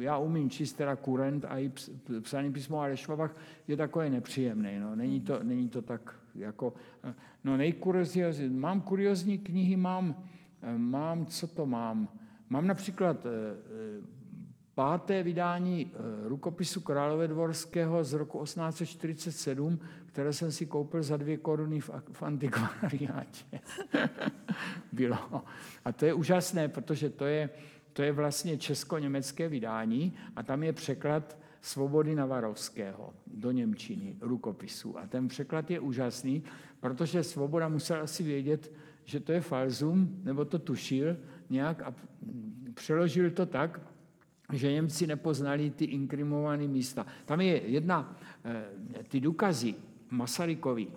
já 0.00 0.18
umím 0.18 0.50
číst 0.50 0.72
teda 0.72 0.96
kurent 0.96 1.44
a 1.44 1.58
i 1.58 1.72
psaný 2.20 2.52
písmo, 2.52 2.80
ale 2.80 2.96
Švabach 2.96 3.36
je 3.68 3.76
takový 3.76 4.10
nepříjemný. 4.10 4.78
No. 4.78 4.96
Není, 4.96 5.20
to, 5.20 5.42
není 5.42 5.68
to 5.68 5.82
tak 5.82 6.14
jako... 6.34 6.74
Eh, 7.04 7.14
no 7.44 7.56
nejkuriozní, 7.56 8.48
mám 8.48 8.80
kuriozní 8.80 9.38
knihy, 9.38 9.76
mám, 9.76 10.24
mám, 10.76 11.26
co 11.26 11.46
to 11.46 11.66
mám? 11.66 12.08
Mám 12.50 12.66
například 12.66 13.26
páté 14.74 15.22
vydání 15.22 15.92
rukopisu 16.24 16.80
Královedvorského 16.80 18.04
z 18.04 18.12
roku 18.12 18.44
1847, 18.44 19.78
které 20.06 20.32
jsem 20.32 20.52
si 20.52 20.66
koupil 20.66 21.02
za 21.02 21.16
dvě 21.16 21.36
koruny 21.36 21.80
v, 21.80 21.90
v 22.12 22.22
antikvariátě. 22.22 23.60
Bylo. 24.92 25.44
A 25.84 25.92
to 25.92 26.06
je 26.06 26.14
úžasné, 26.14 26.68
protože 26.68 27.10
to 27.10 27.26
je, 27.26 27.50
to 27.92 28.02
je 28.02 28.12
vlastně 28.12 28.58
česko-německé 28.58 29.48
vydání 29.48 30.14
a 30.36 30.42
tam 30.42 30.62
je 30.62 30.72
překlad 30.72 31.36
Svobody 31.60 32.14
Navarovského 32.14 33.14
do 33.26 33.50
Němčiny, 33.50 34.16
rukopisu. 34.20 34.98
A 34.98 35.06
ten 35.06 35.28
překlad 35.28 35.70
je 35.70 35.80
úžasný, 35.80 36.42
protože 36.80 37.22
Svoboda 37.22 37.68
musel 37.68 38.02
asi 38.02 38.22
vědět, 38.22 38.72
že 39.04 39.20
to 39.20 39.32
je 39.32 39.40
falzum, 39.40 40.20
nebo 40.22 40.44
to 40.44 40.58
tušil 40.58 41.16
nějak 41.50 41.82
a 41.82 41.94
přeložil 42.74 43.30
to 43.30 43.46
tak, 43.46 43.80
že 44.52 44.72
Němci 44.72 45.06
nepoznali 45.06 45.70
ty 45.70 45.84
inkrimované 45.84 46.68
místa. 46.68 47.06
Tam 47.24 47.40
je 47.40 47.62
jedna, 47.66 48.16
eh, 48.44 48.64
ty 49.08 49.20
důkazy, 49.20 49.74
Masarykovi, 50.10 50.88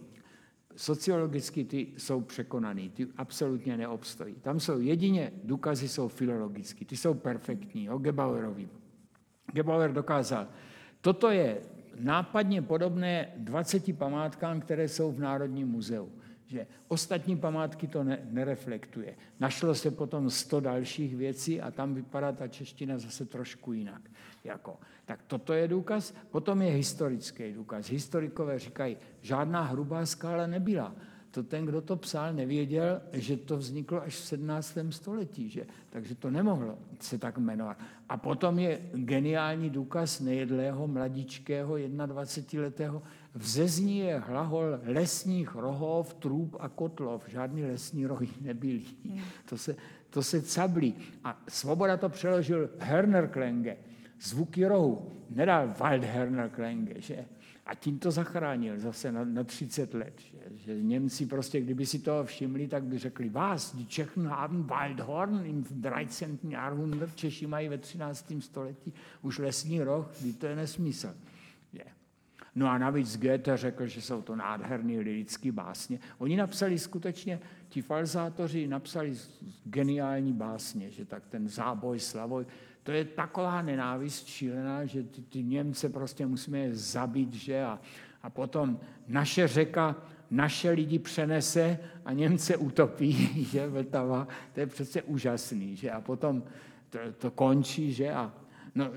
sociologicky 0.75 1.63
ty 1.63 1.87
jsou 1.97 2.21
překonaný, 2.21 2.89
ty 2.89 3.07
absolutně 3.17 3.77
neobstojí. 3.77 4.35
Tam 4.35 4.59
jsou 4.59 4.79
jedině 4.79 5.31
důkazy 5.43 5.87
jsou 5.87 6.07
filologicky, 6.07 6.85
ty 6.85 6.97
jsou 6.97 7.13
perfektní, 7.13 7.89
o 7.89 7.97
Gebauerovi. 7.97 8.69
Gebauer 9.53 9.93
dokázal, 9.93 10.47
toto 11.01 11.29
je 11.29 11.61
nápadně 11.99 12.61
podobné 12.61 13.33
20 13.37 13.97
památkám, 13.97 14.61
které 14.61 14.87
jsou 14.87 15.11
v 15.11 15.19
Národním 15.19 15.67
muzeu 15.67 16.11
že 16.47 16.67
ostatní 16.87 17.37
památky 17.37 17.87
to 17.87 18.03
ne, 18.03 18.19
nereflektuje. 18.29 19.15
Našlo 19.39 19.75
se 19.75 19.91
potom 19.91 20.29
100 20.29 20.59
dalších 20.59 21.15
věcí 21.15 21.61
a 21.61 21.71
tam 21.71 21.93
vypadá 21.93 22.31
ta 22.31 22.47
čeština 22.47 22.97
zase 22.97 23.25
trošku 23.25 23.73
jinak. 23.73 24.01
Jako. 24.43 24.79
Tak 25.05 25.23
toto 25.27 25.53
je 25.53 25.67
důkaz. 25.67 26.13
Potom 26.31 26.61
je 26.61 26.71
historický 26.71 27.53
důkaz. 27.53 27.89
Historikové 27.89 28.59
říkají, 28.59 28.97
žádná 29.21 29.61
hrubá 29.61 30.05
skála 30.05 30.47
nebyla 30.47 30.95
to 31.35 31.43
ten, 31.43 31.65
kdo 31.65 31.81
to 31.81 31.95
psal, 31.95 32.33
nevěděl, 32.33 33.01
že 33.11 33.37
to 33.37 33.57
vzniklo 33.57 34.01
až 34.01 34.15
v 34.15 34.25
17. 34.25 34.77
století, 34.89 35.49
že? 35.49 35.65
takže 35.89 36.15
to 36.15 36.31
nemohlo 36.31 36.77
se 36.99 37.17
tak 37.17 37.37
jmenovat. 37.37 37.77
A 38.09 38.17
potom 38.17 38.59
je 38.59 38.81
geniální 38.93 39.69
důkaz 39.69 40.19
nejedlého, 40.19 40.87
mladičkého, 40.87 41.75
21-letého. 41.75 43.01
V 43.33 43.47
Zezní 43.47 43.97
je 43.97 44.19
hlahol 44.19 44.79
lesních 44.83 45.55
rohov, 45.55 46.13
trůb 46.13 46.55
a 46.59 46.69
kotlov. 46.69 47.27
Žádný 47.27 47.65
lesní 47.65 48.05
rohy 48.05 48.27
nebyly. 48.41 48.83
To 49.45 49.57
se, 49.57 49.75
to 50.09 50.23
se 50.23 50.41
cablí. 50.41 50.95
A 51.23 51.41
Svoboda 51.47 51.97
to 51.97 52.09
přeložil 52.09 52.69
Herner 52.79 53.27
Klenge. 53.27 53.77
Zvuky 54.21 54.65
rohu. 54.65 55.11
Nedal 55.29 55.73
Waldherner 55.79 56.49
Klenge, 56.49 57.01
že? 57.01 57.25
A 57.65 57.75
tím 57.75 57.99
to 57.99 58.11
zachránil 58.11 58.79
zase 58.79 59.11
na, 59.11 59.25
na 59.25 59.43
30 59.43 59.93
let. 59.93 60.13
Že, 60.19 60.57
že 60.57 60.83
Němci 60.83 61.25
prostě, 61.25 61.61
kdyby 61.61 61.85
si 61.85 61.99
toho 61.99 62.23
všimli, 62.23 62.67
tak 62.67 62.83
by 62.83 62.97
řekli, 62.97 63.29
vás, 63.29 63.75
die 63.75 63.85
Čechen 63.85 64.27
haben 64.27 64.63
Waldhorn 64.63 65.45
im 65.45 65.63
13. 65.63 66.23
Jahrhundert, 66.49 67.15
Češi 67.15 67.47
mají 67.47 67.69
ve 67.69 67.77
13. 67.77 68.33
století 68.39 68.93
už 69.21 69.39
lesní 69.39 69.81
roh, 69.81 70.11
to 70.37 70.45
je 70.45 70.55
nesmysl. 70.55 71.15
Je. 71.73 71.85
No 72.55 72.67
a 72.67 72.77
navíc 72.77 73.17
Goethe 73.17 73.57
řekl, 73.57 73.87
že 73.87 74.01
jsou 74.01 74.21
to 74.21 74.35
nádherné 74.35 74.99
lirické 74.99 75.51
básně. 75.51 75.99
Oni 76.17 76.37
napsali 76.37 76.79
skutečně, 76.79 77.39
ti 77.69 77.81
falzátoři 77.81 78.67
napsali 78.67 79.17
geniální 79.65 80.33
básně, 80.33 80.91
že 80.91 81.05
tak 81.05 81.27
ten 81.27 81.47
záboj, 81.47 81.99
slavoj, 81.99 82.45
to 82.85 82.91
je 82.91 83.05
taková 83.05 83.61
nenávist 83.61 84.27
šílená, 84.27 84.85
že 84.85 85.03
ty, 85.03 85.21
ty 85.21 85.43
Němce 85.43 85.89
prostě 85.89 86.25
musíme 86.25 86.59
je 86.59 86.75
zabít, 86.75 87.33
že? 87.33 87.63
A, 87.63 87.79
a 88.23 88.29
potom 88.29 88.79
naše 89.07 89.47
řeka 89.47 89.95
naše 90.31 90.71
lidi 90.71 90.99
přenese 90.99 91.79
a 92.05 92.13
Němce 92.13 92.57
utopí, 92.57 93.43
že 93.51 93.67
Vltava, 93.67 94.27
to 94.53 94.59
je 94.59 94.67
přece 94.67 95.01
úžasný, 95.01 95.75
že? 95.75 95.91
A 95.91 96.01
potom 96.01 96.43
to, 96.89 96.99
to 97.17 97.31
končí, 97.31 97.93
že? 97.93 98.13
A 98.13 98.33
no, 98.75 98.91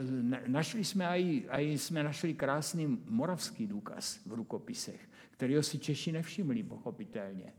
našli 0.46 0.84
jsme 0.84 1.08
aj, 1.08 1.42
aj 1.48 1.64
jsme 1.64 2.02
našli 2.02 2.34
krásný 2.34 2.98
moravský 3.08 3.66
důkaz 3.66 4.20
v 4.26 4.32
rukopisech, 4.32 5.00
kterého 5.30 5.62
si 5.62 5.78
Češi 5.78 6.12
nevšimli, 6.12 6.62
pochopitelně. 6.62 7.52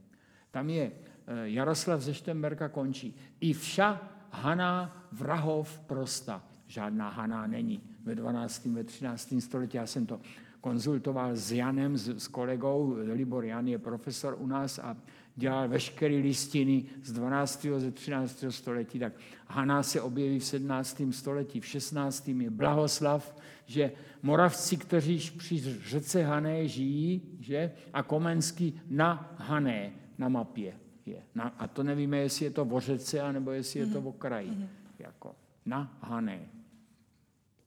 Tam 0.52 0.70
je 0.70 0.92
eh, 0.92 1.50
Jaroslav 1.50 2.02
ze 2.02 2.14
Štemberka 2.14 2.70
končí. 2.70 3.16
I 3.40 3.54
vša 3.54 4.19
Haná 4.32 5.08
vrahov 5.12 5.80
prosta. 5.80 6.44
Žádná 6.68 7.10
Haná 7.10 7.48
není. 7.48 7.82
Ve 8.04 8.16
12. 8.16 8.66
ve 8.66 8.84
13. 8.84 9.34
století 9.40 9.78
já 9.78 9.86
jsem 9.86 10.06
to 10.06 10.20
konzultoval 10.62 11.36
s 11.36 11.52
Janem, 11.52 11.98
s, 11.98 12.08
s 12.08 12.28
kolegou. 12.28 12.96
Libor 13.14 13.46
Jan 13.46 13.68
je 13.68 13.78
profesor 13.78 14.36
u 14.40 14.48
nás 14.48 14.80
a 14.80 14.98
dělal 15.36 15.68
veškeré 15.68 16.16
listiny 16.16 16.86
z 17.04 17.12
12. 17.12 17.66
ze 17.78 17.92
13. 17.92 18.44
století, 18.50 19.00
tak 19.00 19.14
Haná 19.48 19.84
se 19.84 20.02
objeví 20.02 20.40
v 20.40 20.46
17. 20.46 21.02
století, 21.12 21.60
v 21.60 21.66
16. 21.66 22.28
je 22.28 22.50
Blahoslav, 22.50 23.36
že 23.66 23.92
Moravci, 24.22 24.78
kteří 24.78 25.32
při 25.38 25.80
řece 25.88 26.24
Hané 26.24 26.68
žijí, 26.68 27.22
že, 27.40 27.72
a 27.94 28.04
Komenský 28.04 28.82
na 28.90 29.36
Hané, 29.38 29.92
na 30.18 30.30
mapě 30.30 30.89
je. 31.10 31.24
Na, 31.36 31.44
a 31.44 31.68
to 31.68 31.84
nevíme, 31.84 32.18
jestli 32.18 32.46
je 32.46 32.52
to 32.52 32.66
o 32.66 32.80
řece, 32.80 33.22
anebo 33.22 33.52
jestli 33.52 33.80
je 33.80 33.86
to 33.86 34.00
o 34.00 34.12
kraji. 34.12 34.50
Mm-hmm. 34.50 34.68
Jako 35.00 35.36
na 35.66 35.98
Hané. 36.02 36.40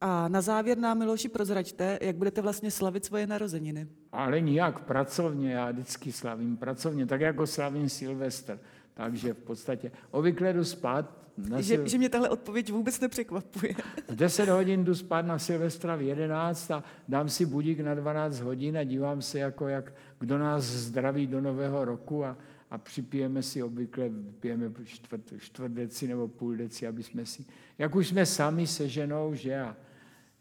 A 0.01 0.29
na 0.29 0.41
závěr 0.41 0.79
nám, 0.79 0.99
Miloši, 0.99 1.29
prozraďte, 1.29 1.99
jak 2.03 2.17
budete 2.17 2.41
vlastně 2.41 2.71
slavit 2.71 3.05
svoje 3.05 3.27
narozeniny. 3.27 3.87
Ale 4.13 4.41
nijak 4.41 4.81
pracovně, 4.81 5.53
já 5.53 5.71
vždycky 5.71 6.13
slavím 6.13 6.57
pracovně, 6.57 7.07
tak 7.07 7.21
jako 7.21 7.47
slavím 7.47 7.89
Silvestr. 7.89 8.59
Takže 8.95 9.35
v 9.35 9.39
podstatě 9.39 9.91
obvykle 10.11 10.53
jdu 10.53 10.65
spát. 10.65 11.23
Na 11.49 11.61
že, 11.61 11.89
že 11.89 11.99
mě 11.99 12.09
tahle 12.09 12.29
odpověď 12.29 12.73
vůbec 12.73 13.01
nepřekvapuje. 13.01 13.75
V 14.09 14.17
10 14.17 14.49
hodin 14.49 14.85
jdu 14.85 14.95
spát 14.95 15.27
na 15.27 15.39
Silvestra 15.39 15.97
v 15.97 16.03
11 16.03 16.71
a 16.71 16.85
dám 17.09 17.29
si 17.29 17.47
budík 17.47 17.81
na 17.81 17.95
12 17.95 18.41
hodin 18.41 18.79
a 18.79 18.85
dívám 18.85 19.23
se, 19.23 19.39
jako 19.39 19.69
jak 19.69 19.93
kdo 20.19 20.39
nás 20.39 20.65
zdraví 20.65 21.27
do 21.27 21.41
nového 21.41 21.85
roku 21.85 22.25
a, 22.25 22.37
a 22.73 22.79
připijeme 22.79 23.43
si 23.43 23.63
obvykle, 23.63 24.11
pijeme 24.41 24.73
čtvrt, 24.85 25.33
čtvrt 25.39 25.73
deci 25.73 26.09
nebo 26.09 26.29
půl 26.29 26.57
deci, 26.57 26.87
aby 26.87 27.03
jsme 27.03 27.27
si, 27.27 27.45
jak 27.79 27.95
už 27.95 28.09
jsme 28.09 28.27
sami 28.27 28.67
se 28.67 28.89
ženou, 28.89 29.35
že 29.35 29.61
a 29.61 29.77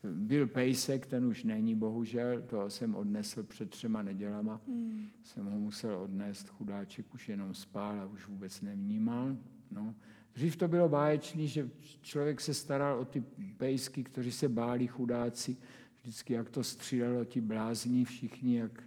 byl 0.03 0.47
pejsek, 0.47 1.05
ten 1.05 1.25
už 1.25 1.43
není, 1.43 1.75
bohužel, 1.75 2.41
toho 2.41 2.69
jsem 2.69 2.95
odnesl 2.95 3.43
před 3.43 3.69
třema 3.69 4.01
nedělama. 4.01 4.61
Hmm. 4.67 5.07
Jsem 5.23 5.45
ho 5.45 5.59
musel 5.59 5.99
odnést, 5.99 6.49
chudáček 6.49 7.13
už 7.13 7.29
jenom 7.29 7.53
spál 7.53 7.99
a 7.99 8.05
už 8.05 8.27
vůbec 8.27 8.61
nevnímal. 8.61 9.37
No. 9.71 9.95
Dřív 10.33 10.55
to 10.55 10.67
bylo 10.67 10.89
báječný, 10.89 11.47
že 11.47 11.69
člověk 12.01 12.41
se 12.41 12.53
staral 12.53 12.99
o 12.99 13.05
ty 13.05 13.23
pejsky, 13.57 14.03
kteří 14.03 14.31
se 14.31 14.49
báli 14.49 14.87
chudáci. 14.87 15.57
Vždycky, 16.01 16.33
jak 16.33 16.49
to 16.49 16.63
střílelo, 16.63 17.25
ti 17.25 17.41
blázní 17.41 18.05
všichni, 18.05 18.57
jak... 18.57 18.83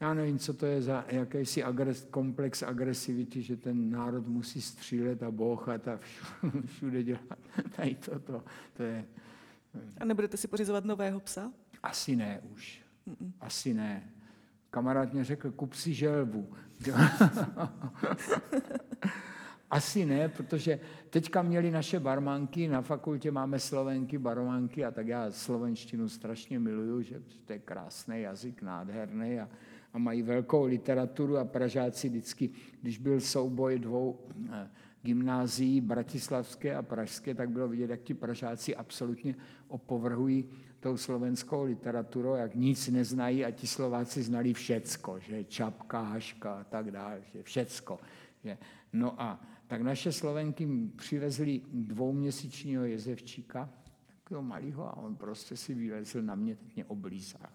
Já 0.00 0.14
nevím, 0.14 0.38
co 0.38 0.54
to 0.54 0.66
je 0.66 0.82
za 0.82 1.04
jakýsi 1.08 1.62
agres, 1.62 2.06
komplex 2.10 2.62
agresivity, 2.62 3.42
že 3.42 3.56
ten 3.56 3.90
národ 3.90 4.26
musí 4.26 4.62
střílet 4.62 5.22
a 5.22 5.30
bouchat 5.30 5.88
a 5.88 5.98
všude 6.66 7.02
dělat. 7.02 7.38
Tady 7.76 7.94
to, 7.94 8.18
to, 8.18 8.44
to 8.76 8.82
je 8.82 9.04
a 10.00 10.04
nebudete 10.04 10.36
si 10.36 10.48
pořizovat 10.48 10.84
nového 10.84 11.20
psa? 11.20 11.52
Asi 11.82 12.16
ne 12.16 12.40
už. 12.52 12.82
Mm-mm. 13.08 13.32
Asi 13.40 13.74
ne. 13.74 14.10
Kamarád 14.70 15.12
mě 15.12 15.24
řekl, 15.24 15.50
kup 15.50 15.74
si 15.74 15.94
želvu. 15.94 16.52
Asi 19.70 20.06
ne, 20.06 20.28
protože 20.28 20.80
teďka 21.10 21.42
měli 21.42 21.70
naše 21.70 22.00
barmanky, 22.00 22.68
na 22.68 22.82
fakultě 22.82 23.30
máme 23.30 23.58
slovenky, 23.58 24.18
barmanky 24.18 24.84
a 24.84 24.90
tak 24.90 25.06
já 25.06 25.30
slovenštinu 25.30 26.08
strašně 26.08 26.58
miluju, 26.58 27.02
že 27.02 27.22
to 27.44 27.52
je 27.52 27.58
krásný 27.58 28.20
jazyk, 28.20 28.62
nádherný 28.62 29.40
a, 29.40 29.48
a 29.94 29.98
mají 29.98 30.22
velkou 30.22 30.64
literaturu 30.64 31.36
a 31.36 31.44
Pražáci 31.44 32.08
vždycky, 32.08 32.50
když 32.82 32.98
byl 32.98 33.20
souboj 33.20 33.78
dvou 33.78 34.18
eh, 34.52 34.70
gymnázií 35.02 35.80
bratislavské 35.80 36.76
a 36.76 36.82
pražské, 36.82 37.34
tak 37.34 37.50
bylo 37.50 37.68
vidět, 37.68 37.90
jak 37.90 38.02
ti 38.02 38.14
Pražáci 38.14 38.76
absolutně 38.76 39.34
opovrhují 39.68 40.48
tou 40.80 40.96
slovenskou 40.96 41.64
literaturou, 41.64 42.34
jak 42.34 42.54
nic 42.54 42.88
neznají 42.88 43.44
a 43.44 43.50
ti 43.50 43.66
Slováci 43.66 44.22
znali 44.22 44.54
všecko, 44.54 45.18
že 45.18 45.44
čapka, 45.44 46.00
haška 46.00 46.60
a 46.60 46.64
tak 46.64 46.90
dále, 46.90 47.22
že 47.34 47.42
všecko. 47.42 47.98
Že. 48.44 48.58
No 48.92 49.22
a 49.22 49.40
tak 49.66 49.82
naše 49.82 50.12
Slovenky 50.12 50.68
přivezli 50.96 51.60
dvouměsíčního 51.72 52.84
jezevčíka, 52.84 53.70
takového 54.06 54.42
malého, 54.42 54.88
a 54.88 54.96
on 54.96 55.16
prostě 55.16 55.56
si 55.56 55.74
vylezl 55.74 56.22
na 56.22 56.34
mě, 56.34 56.56
teď 56.56 56.74
mě 56.74 56.84
oblízal. 56.84 57.50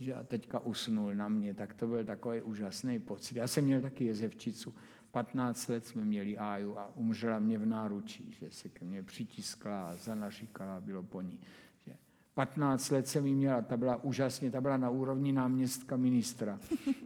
Že 0.00 0.14
a 0.14 0.24
teďka 0.24 0.58
usnul 0.58 1.14
na 1.14 1.28
mě, 1.28 1.54
tak 1.54 1.74
to 1.74 1.86
byl 1.86 2.04
takový 2.04 2.42
úžasný 2.42 2.98
pocit. 2.98 3.36
Já 3.36 3.46
jsem 3.46 3.64
měl 3.64 3.80
taky 3.80 4.04
jezevčicu, 4.04 4.74
15 5.10 5.68
let 5.68 5.86
jsme 5.86 6.04
měli 6.04 6.38
Áju 6.38 6.78
a 6.78 6.96
umřela 6.96 7.38
mě 7.38 7.58
v 7.58 7.66
náručí, 7.66 8.36
že 8.40 8.50
se 8.50 8.68
ke 8.68 8.84
mně 8.84 9.02
přitiskla 9.02 9.90
a 9.90 9.96
zanaříkala, 9.96 10.80
bylo 10.80 11.02
po 11.02 11.20
ní. 11.20 11.40
Že 11.86 11.92
15 12.34 12.90
let 12.90 13.08
jsem 13.08 13.26
ji 13.26 13.34
měla, 13.34 13.62
ta 13.62 13.76
byla 13.76 14.04
úžasně, 14.04 14.50
ta 14.50 14.60
byla 14.60 14.76
na 14.76 14.90
úrovni 14.90 15.32
náměstka 15.32 15.96
ministra. 15.96 16.58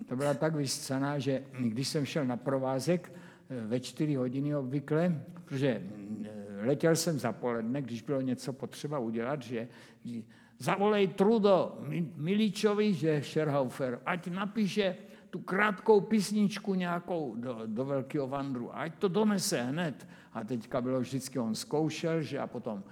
Ta 0.07 0.17
byla 0.17 0.35
tak 0.35 0.55
vyscaná, 0.55 1.19
že 1.19 1.45
když 1.61 1.89
jsem 1.89 2.05
šel 2.05 2.25
na 2.25 2.37
provázek 2.37 3.13
eh, 3.51 3.67
ve 3.67 3.81
4 3.81 4.15
hodiny 4.15 4.57
obvykle, 4.57 5.23
protože 5.35 5.83
eh, 6.25 6.48
letěl 6.63 6.97
jsem 6.97 7.19
za 7.19 7.33
poledne, 7.33 7.83
když 7.83 8.03
bylo 8.03 8.21
něco 8.21 8.53
potřeba 8.53 8.99
udělat, 8.99 9.43
že 9.43 9.69
zavolej 10.59 11.09
Trudo 11.09 11.79
Miličovi, 12.17 12.95
že 12.95 13.23
Scherhaufer, 13.23 14.01
ať 14.07 14.27
napíše 14.27 14.97
tu 15.31 15.39
krátkou 15.39 16.01
písničku 16.01 16.75
nějakou 16.75 17.35
do, 17.37 17.63
do 17.67 17.85
velkého 17.85 18.27
vandru, 18.27 18.77
ať 18.77 18.95
to 18.99 19.09
donese 19.09 19.63
hned. 19.63 20.09
A 20.33 20.45
teďka 20.45 20.81
bylo 20.81 21.01
vždycky, 21.01 21.39
on 21.39 21.55
zkoušel, 21.55 22.23
že 22.23 22.39
a 22.39 22.47
potom 22.47 22.85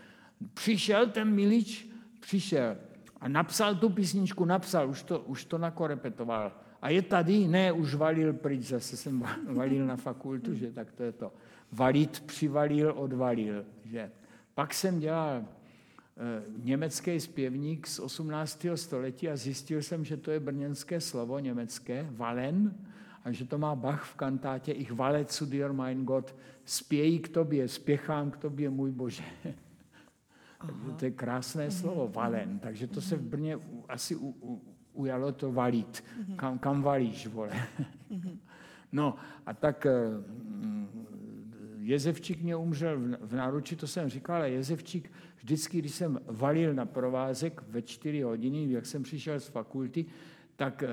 přišel 0.54 1.06
ten 1.06 1.34
Milič, 1.34 1.88
přišel 2.20 2.76
a 3.20 3.28
napsal 3.28 3.74
tu 3.74 3.90
písničku, 3.90 4.44
napsal, 4.44 4.88
už 4.88 5.02
to, 5.02 5.20
už 5.20 5.44
to 5.44 5.58
nakorepetoval. 5.58 6.52
A 6.82 6.88
je 6.88 7.02
tady? 7.02 7.48
Ne, 7.48 7.72
už 7.72 7.94
valil 7.94 8.32
pryč, 8.32 8.62
zase 8.62 8.96
jsem 8.96 9.24
valil 9.54 9.86
na 9.86 9.96
fakultu, 9.96 10.54
že 10.54 10.72
tak 10.72 10.92
to 10.92 11.02
je 11.02 11.12
to. 11.12 11.32
Valit, 11.72 12.20
přivalil, 12.20 12.92
odvalil. 12.96 13.64
Že. 13.84 14.10
Pak 14.54 14.74
jsem 14.74 15.00
dělal 15.00 15.44
Eh, 16.18 16.42
německý 16.64 17.20
zpěvník 17.20 17.86
z 17.86 17.98
18. 17.98 18.76
století 18.76 19.28
a 19.28 19.36
zjistil 19.36 19.82
jsem, 19.82 20.04
že 20.04 20.16
to 20.16 20.30
je 20.30 20.40
brněnské 20.40 21.00
slovo 21.00 21.38
německé, 21.38 22.08
valen, 22.10 22.74
a 23.24 23.32
že 23.32 23.44
to 23.44 23.58
má 23.58 23.74
Bach 23.74 24.04
v 24.04 24.14
kantátě 24.14 24.72
Ich 24.72 24.92
vale 24.92 25.24
zu 25.28 25.46
dir, 25.46 25.72
mein 25.72 26.04
Gott, 26.04 26.34
spějí 26.64 27.18
k 27.18 27.28
tobě, 27.28 27.68
spěchám 27.68 28.30
k 28.30 28.36
tobě, 28.36 28.70
můj 28.70 28.90
Bože. 28.90 29.22
Takže 30.66 30.92
to 30.96 31.04
je 31.04 31.10
krásné 31.10 31.64
mhm. 31.64 31.72
slovo, 31.72 32.08
valen. 32.08 32.58
Takže 32.58 32.86
to 32.86 33.00
se 33.00 33.16
v 33.16 33.22
Brně 33.22 33.58
asi 33.88 34.16
u, 34.16 34.34
u, 34.40 34.62
ujalo 34.92 35.32
to 35.32 35.52
valit. 35.52 36.04
Mhm. 36.18 36.36
Kam, 36.36 36.58
kam 36.58 36.82
valíš, 36.82 37.26
vole? 37.26 37.52
Mhm. 38.10 38.38
No 38.92 39.16
a 39.46 39.54
tak 39.54 39.86
eh, 39.86 39.92
Jezevčík 41.86 42.42
mě 42.42 42.56
umřel 42.56 42.98
v 43.20 43.34
náruči, 43.34 43.76
to 43.76 43.86
jsem 43.86 44.08
říkal, 44.08 44.36
ale 44.36 44.50
Jezevčík 44.50 45.12
vždycky, 45.36 45.78
když 45.78 45.94
jsem 45.94 46.20
valil 46.26 46.74
na 46.74 46.86
provázek 46.86 47.62
ve 47.68 47.82
čtyři 47.82 48.22
hodiny, 48.22 48.72
jak 48.72 48.86
jsem 48.86 49.02
přišel 49.02 49.40
z 49.40 49.48
fakulty, 49.48 50.04
tak 50.56 50.82
eh, 50.82 50.88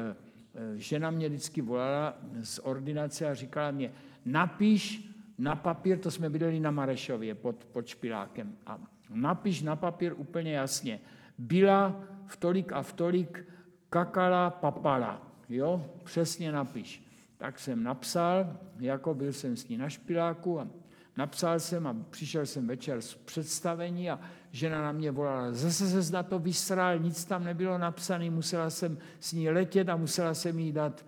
eh, 0.55 0.77
žena 0.77 1.11
mě 1.11 1.29
vždycky 1.29 1.61
volala 1.61 2.17
z 2.41 2.59
ordinace 2.59 3.29
a 3.29 3.33
říkala 3.33 3.71
mě, 3.71 3.91
napiš 4.25 5.09
na 5.37 5.55
papír, 5.55 5.99
to 5.99 6.11
jsme 6.11 6.29
bydleli 6.29 6.59
na 6.59 6.71
Marešově 6.71 7.35
pod, 7.35 7.65
pod 7.65 7.87
Špilákem, 7.87 8.55
a 8.65 8.79
napiš 9.09 9.61
na 9.61 9.75
papír 9.75 10.13
úplně 10.17 10.53
jasně, 10.53 10.99
byla 11.37 12.03
v 12.25 12.37
tolik 12.37 12.71
a 12.71 12.81
v 12.81 12.93
tolik 12.93 13.45
kakala 13.89 14.49
papala, 14.49 15.27
jo, 15.49 15.85
přesně 16.03 16.51
napiš. 16.51 17.03
Tak 17.37 17.59
jsem 17.59 17.83
napsal, 17.83 18.57
jako 18.79 19.13
byl 19.13 19.33
jsem 19.33 19.57
s 19.57 19.67
ní 19.67 19.77
na 19.77 19.89
špiláku 19.89 20.59
a 20.59 20.67
napsal 21.17 21.59
jsem 21.59 21.87
a 21.87 21.95
přišel 22.09 22.45
jsem 22.45 22.67
večer 22.67 23.01
z 23.01 23.15
představení 23.15 24.09
a 24.09 24.19
žena 24.51 24.81
na 24.81 24.91
mě 24.91 25.11
volala, 25.11 25.53
zase 25.53 26.03
se 26.03 26.13
na 26.13 26.23
to 26.23 26.39
vysral, 26.39 26.99
nic 26.99 27.25
tam 27.25 27.43
nebylo 27.43 27.77
napsané, 27.77 28.29
musela 28.29 28.69
jsem 28.69 28.97
s 29.19 29.33
ní 29.33 29.49
letět 29.49 29.89
a 29.89 29.95
musela 29.95 30.33
jsem 30.33 30.59
jí 30.59 30.71
dát. 30.71 31.05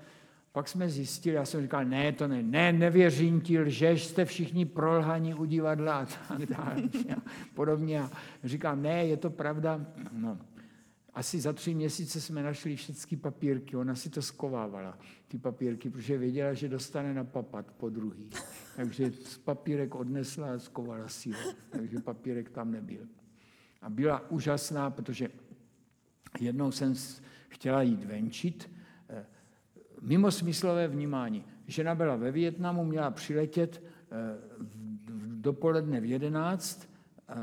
Pak 0.51 0.67
jsme 0.67 0.89
zjistili, 0.89 1.35
já 1.35 1.45
jsem 1.45 1.61
říkal, 1.61 1.85
ne, 1.85 2.11
to 2.11 2.27
ne, 2.27 2.43
ne, 2.43 2.73
nevěřím 2.73 3.41
ti, 3.41 3.59
lžeš, 3.59 4.05
jste 4.05 4.25
všichni 4.25 4.65
prolhaní 4.65 5.33
u 5.33 5.45
divadla 5.45 5.99
a 5.99 6.05
tak 6.27 6.45
dále. 6.45 6.75
A 7.17 7.21
podobně. 7.53 8.01
A 8.01 8.09
říkám, 8.43 8.81
ne, 8.81 9.05
je 9.05 9.17
to 9.17 9.29
pravda. 9.29 9.85
No. 10.11 10.37
Asi 11.13 11.39
za 11.39 11.53
tři 11.53 11.73
měsíce 11.73 12.21
jsme 12.21 12.43
našli 12.43 12.75
všechny 12.75 13.17
papírky, 13.17 13.75
ona 13.75 13.95
si 13.95 14.09
to 14.09 14.21
skovávala, 14.21 14.97
ty 15.27 15.37
papírky, 15.37 15.89
protože 15.89 16.17
věděla, 16.17 16.53
že 16.53 16.69
dostane 16.69 17.13
na 17.13 17.23
papat 17.23 17.71
po 17.71 17.89
druhý. 17.89 18.29
Takže 18.75 19.11
papírek 19.43 19.95
odnesla 19.95 20.53
a 20.53 20.59
skovala 20.59 21.07
si 21.07 21.31
ho, 21.31 21.53
takže 21.69 21.99
papírek 21.99 22.49
tam 22.49 22.71
nebyl. 22.71 23.07
A 23.81 23.89
byla 23.89 24.29
úžasná, 24.29 24.89
protože 24.89 25.29
jednou 26.39 26.71
jsem 26.71 26.93
chtěla 27.49 27.81
jít 27.81 28.03
venčit, 28.03 28.71
eh, 29.09 29.25
mimo 30.01 30.31
smyslové 30.31 30.87
vnímání. 30.87 31.45
Žena 31.67 31.95
byla 31.95 32.15
ve 32.15 32.31
Větnamu, 32.31 32.85
měla 32.85 33.11
přiletět 33.11 33.83
eh, 33.83 34.15
dopoledne 35.25 36.01
v 36.01 36.05
11 36.05 36.89
eh, 37.27 37.33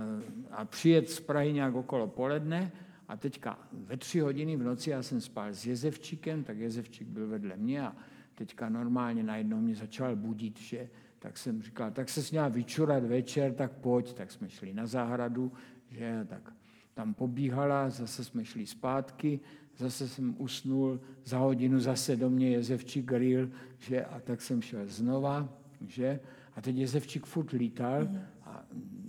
a 0.50 0.64
přijet 0.64 1.10
z 1.10 1.20
Prahy 1.20 1.52
nějak 1.52 1.74
okolo 1.74 2.06
poledne 2.06 2.72
a 3.08 3.16
teďka 3.16 3.58
ve 3.72 3.96
tři 3.96 4.20
hodiny 4.20 4.56
v 4.56 4.62
noci 4.62 4.90
já 4.90 5.02
jsem 5.02 5.20
spal 5.20 5.48
s 5.48 5.66
Jezevčíkem, 5.66 6.44
tak 6.44 6.58
Jezevčík 6.58 7.08
byl 7.08 7.28
vedle 7.28 7.56
mě 7.56 7.82
a 7.82 7.96
teďka 8.34 8.68
normálně 8.68 9.22
najednou 9.22 9.60
mě 9.60 9.74
začal 9.74 10.16
budit, 10.16 10.60
že 10.60 10.88
tak 11.22 11.38
jsem 11.38 11.62
říkal, 11.62 11.90
tak 11.90 12.08
se 12.08 12.22
směl 12.22 12.50
vyčurat 12.50 13.04
večer, 13.04 13.52
tak 13.52 13.72
pojď. 13.72 14.14
Tak 14.14 14.30
jsme 14.30 14.50
šli 14.50 14.74
na 14.74 14.86
zahradu, 14.86 15.52
že 15.90 16.26
tak 16.28 16.52
tam 16.94 17.14
pobíhala, 17.14 17.90
zase 17.90 18.24
jsme 18.24 18.44
šli 18.44 18.66
zpátky, 18.66 19.40
zase 19.76 20.08
jsem 20.08 20.34
usnul, 20.38 21.00
za 21.24 21.38
hodinu 21.38 21.80
zase 21.80 22.16
do 22.16 22.30
mě 22.30 22.50
Jezevčík 22.50 23.04
grill, 23.04 23.50
že 23.78 24.04
a 24.04 24.20
tak 24.20 24.42
jsem 24.42 24.62
šel 24.62 24.86
znova, 24.86 25.48
že 25.86 26.20
a 26.54 26.60
teď 26.60 26.76
Jezevčík 26.76 27.26
furt 27.26 27.50
lítal 27.50 28.08
a 28.42 28.64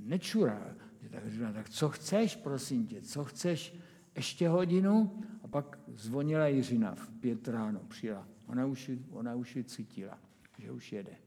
nečural. 0.06 0.74
Tak 1.12 1.32
říkal, 1.32 1.54
tak 1.54 1.70
co 1.70 1.90
chceš, 1.90 2.36
prosím 2.36 2.88
tě, 2.88 3.02
co 3.02 3.24
chceš, 3.24 3.76
ještě 4.16 4.50
hodinu? 4.50 5.24
A 5.44 5.48
pak 5.48 5.80
zvonila 5.88 6.48
Jiřina 6.48 6.96
v 6.96 7.10
pět 7.10 7.48
ráno, 7.48 7.80
přijela. 7.80 8.28
Ona 8.48 8.66
už, 8.66 8.92
ona 9.12 9.36
už 9.36 9.56
ji 9.56 9.64
cítila, 9.64 10.20
že 10.60 10.72
už 10.72 10.94
jede. 10.94 11.23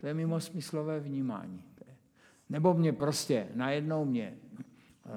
To 0.00 0.06
je 0.06 0.14
mimo 0.14 0.40
smyslové 0.40 1.00
vnímání. 1.00 1.62
Nebo 2.48 2.74
mě 2.74 2.92
prostě, 2.92 3.48
najednou 3.54 4.04
mě 4.04 4.36
uh, 5.04 5.12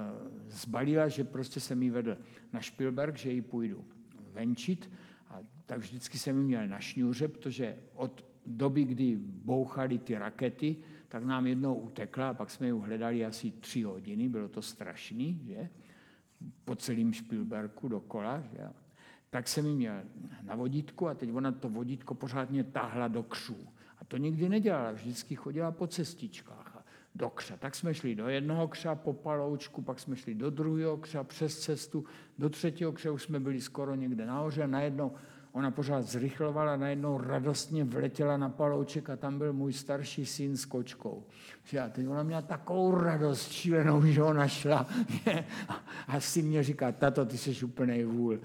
zbalila, 0.47 1.07
že 1.07 1.23
prostě 1.23 1.59
jsem 1.59 1.83
jí 1.83 1.89
vedl 1.89 2.17
na 2.53 2.59
Špilberg, 2.59 3.17
že 3.17 3.31
ji 3.31 3.41
půjdu 3.41 3.85
venčit. 4.33 4.89
A 5.29 5.39
tak 5.65 5.79
vždycky 5.79 6.17
jsem 6.17 6.37
ji 6.37 6.43
měl 6.43 6.67
na 6.67 6.79
šňůře, 6.79 7.27
protože 7.27 7.77
od 7.93 8.25
doby, 8.45 8.83
kdy 8.83 9.17
bouchaly 9.21 9.97
ty 9.97 10.17
rakety, 10.17 10.75
tak 11.07 11.23
nám 11.23 11.47
jednou 11.47 11.75
utekla 11.75 12.29
a 12.29 12.33
pak 12.33 12.49
jsme 12.49 12.67
ji 12.67 12.73
hledali 12.73 13.25
asi 13.25 13.51
tři 13.51 13.83
hodiny, 13.83 14.29
bylo 14.29 14.47
to 14.47 14.61
strašný, 14.61 15.41
že? 15.45 15.69
Po 16.65 16.75
celém 16.75 17.13
Špilberku 17.13 17.87
dokola, 17.87 18.41
že? 18.41 18.59
Tak 19.29 19.47
jsem 19.47 19.65
ji 19.65 19.75
měl 19.75 20.01
na 20.41 20.55
vodítku 20.55 21.07
a 21.07 21.13
teď 21.13 21.29
ona 21.33 21.51
to 21.51 21.69
vodítko 21.69 22.15
pořádně 22.15 22.63
tahla 22.63 23.07
do 23.07 23.23
křů. 23.23 23.67
A 24.03 24.05
to 24.07 24.17
nikdy 24.17 24.49
nedělala, 24.49 24.91
vždycky 24.91 25.35
chodila 25.35 25.71
po 25.71 25.87
cestičkách 25.87 26.75
a 26.75 26.83
do 27.15 27.29
křa. 27.29 27.57
Tak 27.57 27.75
jsme 27.75 27.93
šli 27.93 28.15
do 28.15 28.29
jednoho 28.29 28.67
křa 28.67 28.95
po 28.95 29.13
paloučku, 29.13 29.81
pak 29.81 29.99
jsme 29.99 30.15
šli 30.15 30.35
do 30.35 30.49
druhého 30.49 30.97
křa 30.97 31.23
přes 31.23 31.59
cestu, 31.59 32.05
do 32.37 32.49
třetího 32.49 32.91
kře 32.91 33.09
už 33.09 33.23
jsme 33.23 33.39
byli 33.39 33.61
skoro 33.61 33.95
někde 33.95 34.25
nahoře 34.25 34.67
najednou 34.67 35.11
ona 35.53 35.71
pořád 35.71 36.01
zrychlovala, 36.01 36.75
najednou 36.75 37.17
radostně 37.17 37.83
vletěla 37.83 38.37
na 38.37 38.49
palouček 38.49 39.09
a 39.09 39.15
tam 39.15 39.37
byl 39.37 39.53
můj 39.53 39.73
starší 39.73 40.25
syn 40.25 40.57
s 40.57 40.65
kočkou. 40.65 41.23
A 41.85 41.89
teď 41.89 42.07
ona 42.07 42.23
měla 42.23 42.41
takovou 42.41 42.95
radost 42.95 43.51
šílenou, 43.51 44.05
že 44.05 44.21
ho 44.21 44.33
našla. 44.33 44.87
A 46.07 46.19
syn 46.19 46.45
mě 46.45 46.63
říká, 46.63 46.91
tato, 46.91 47.25
ty 47.25 47.37
jsi 47.37 47.65
úplnej 47.65 48.05
vůl. 48.05 48.39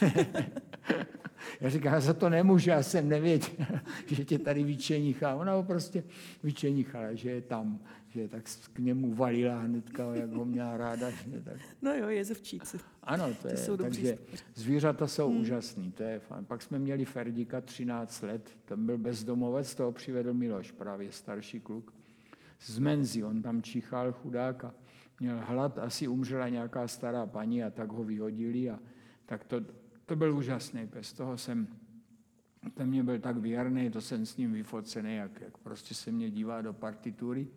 Já 1.60 1.70
říkám, 1.70 1.92
já 1.92 2.00
za 2.00 2.14
to 2.14 2.28
nemůžu, 2.28 2.70
já 2.70 2.82
jsem 2.82 3.08
nevěděl, 3.08 3.66
že 4.06 4.24
tě 4.24 4.38
tady 4.38 4.64
vyčenichá. 4.64 5.34
Ona 5.34 5.52
ho 5.52 5.62
prostě 5.62 6.04
vyčenichala, 6.42 7.14
že 7.14 7.30
je 7.30 7.40
tam, 7.40 7.78
že 8.08 8.28
tak 8.28 8.42
k 8.72 8.78
němu 8.78 9.14
valila 9.14 9.60
hnedka, 9.60 10.14
jak 10.14 10.30
ho 10.30 10.44
měla 10.44 10.76
ráda. 10.76 11.10
Že 11.10 11.40
tak. 11.44 11.56
No 11.82 11.94
jo, 11.94 12.08
jezevčíci. 12.08 12.78
Ano, 13.02 13.28
to, 13.28 13.34
to 13.42 13.48
je, 13.48 13.56
jsou 13.56 13.76
takže 13.76 14.18
zvířata 14.54 15.06
jsou 15.06 15.30
hmm. 15.30 15.40
úžasný, 15.40 15.92
to 15.92 16.02
je 16.02 16.18
fajn. 16.18 16.44
Pak 16.44 16.62
jsme 16.62 16.78
měli 16.78 17.04
Ferdika 17.04 17.60
13 17.60 18.22
let, 18.22 18.50
ten 18.64 18.86
byl 18.86 18.98
bezdomovec, 18.98 19.74
toho 19.74 19.92
přivedl 19.92 20.34
Miloš, 20.34 20.70
právě 20.70 21.12
starší 21.12 21.60
kluk. 21.60 21.94
Z 22.60 22.78
Menzi, 22.78 23.24
on 23.24 23.42
tam 23.42 23.62
čichal 23.62 24.12
chudák 24.12 24.64
a 24.64 24.74
měl 25.20 25.40
hlad, 25.46 25.78
asi 25.78 26.08
umřela 26.08 26.48
nějaká 26.48 26.88
stará 26.88 27.26
paní 27.26 27.64
a 27.64 27.70
tak 27.70 27.92
ho 27.92 28.04
vyhodili 28.04 28.70
a 28.70 28.78
tak 29.26 29.44
to, 29.44 29.60
to 30.10 30.16
byl 30.16 30.36
úžasný 30.36 30.86
pes, 30.86 31.12
toho 31.12 31.38
jsem, 31.38 31.66
ten 32.74 32.88
mě 32.88 33.02
byl 33.02 33.18
tak 33.18 33.36
věrný, 33.36 33.90
to 33.90 34.00
jsem 34.00 34.26
s 34.26 34.36
ním 34.36 34.52
vyfocený, 34.52 35.16
jak, 35.16 35.40
jak 35.40 35.58
prostě 35.58 35.94
se 35.94 36.10
mě 36.10 36.30
dívá 36.30 36.62
do 36.62 36.72
partitury. 36.72 37.48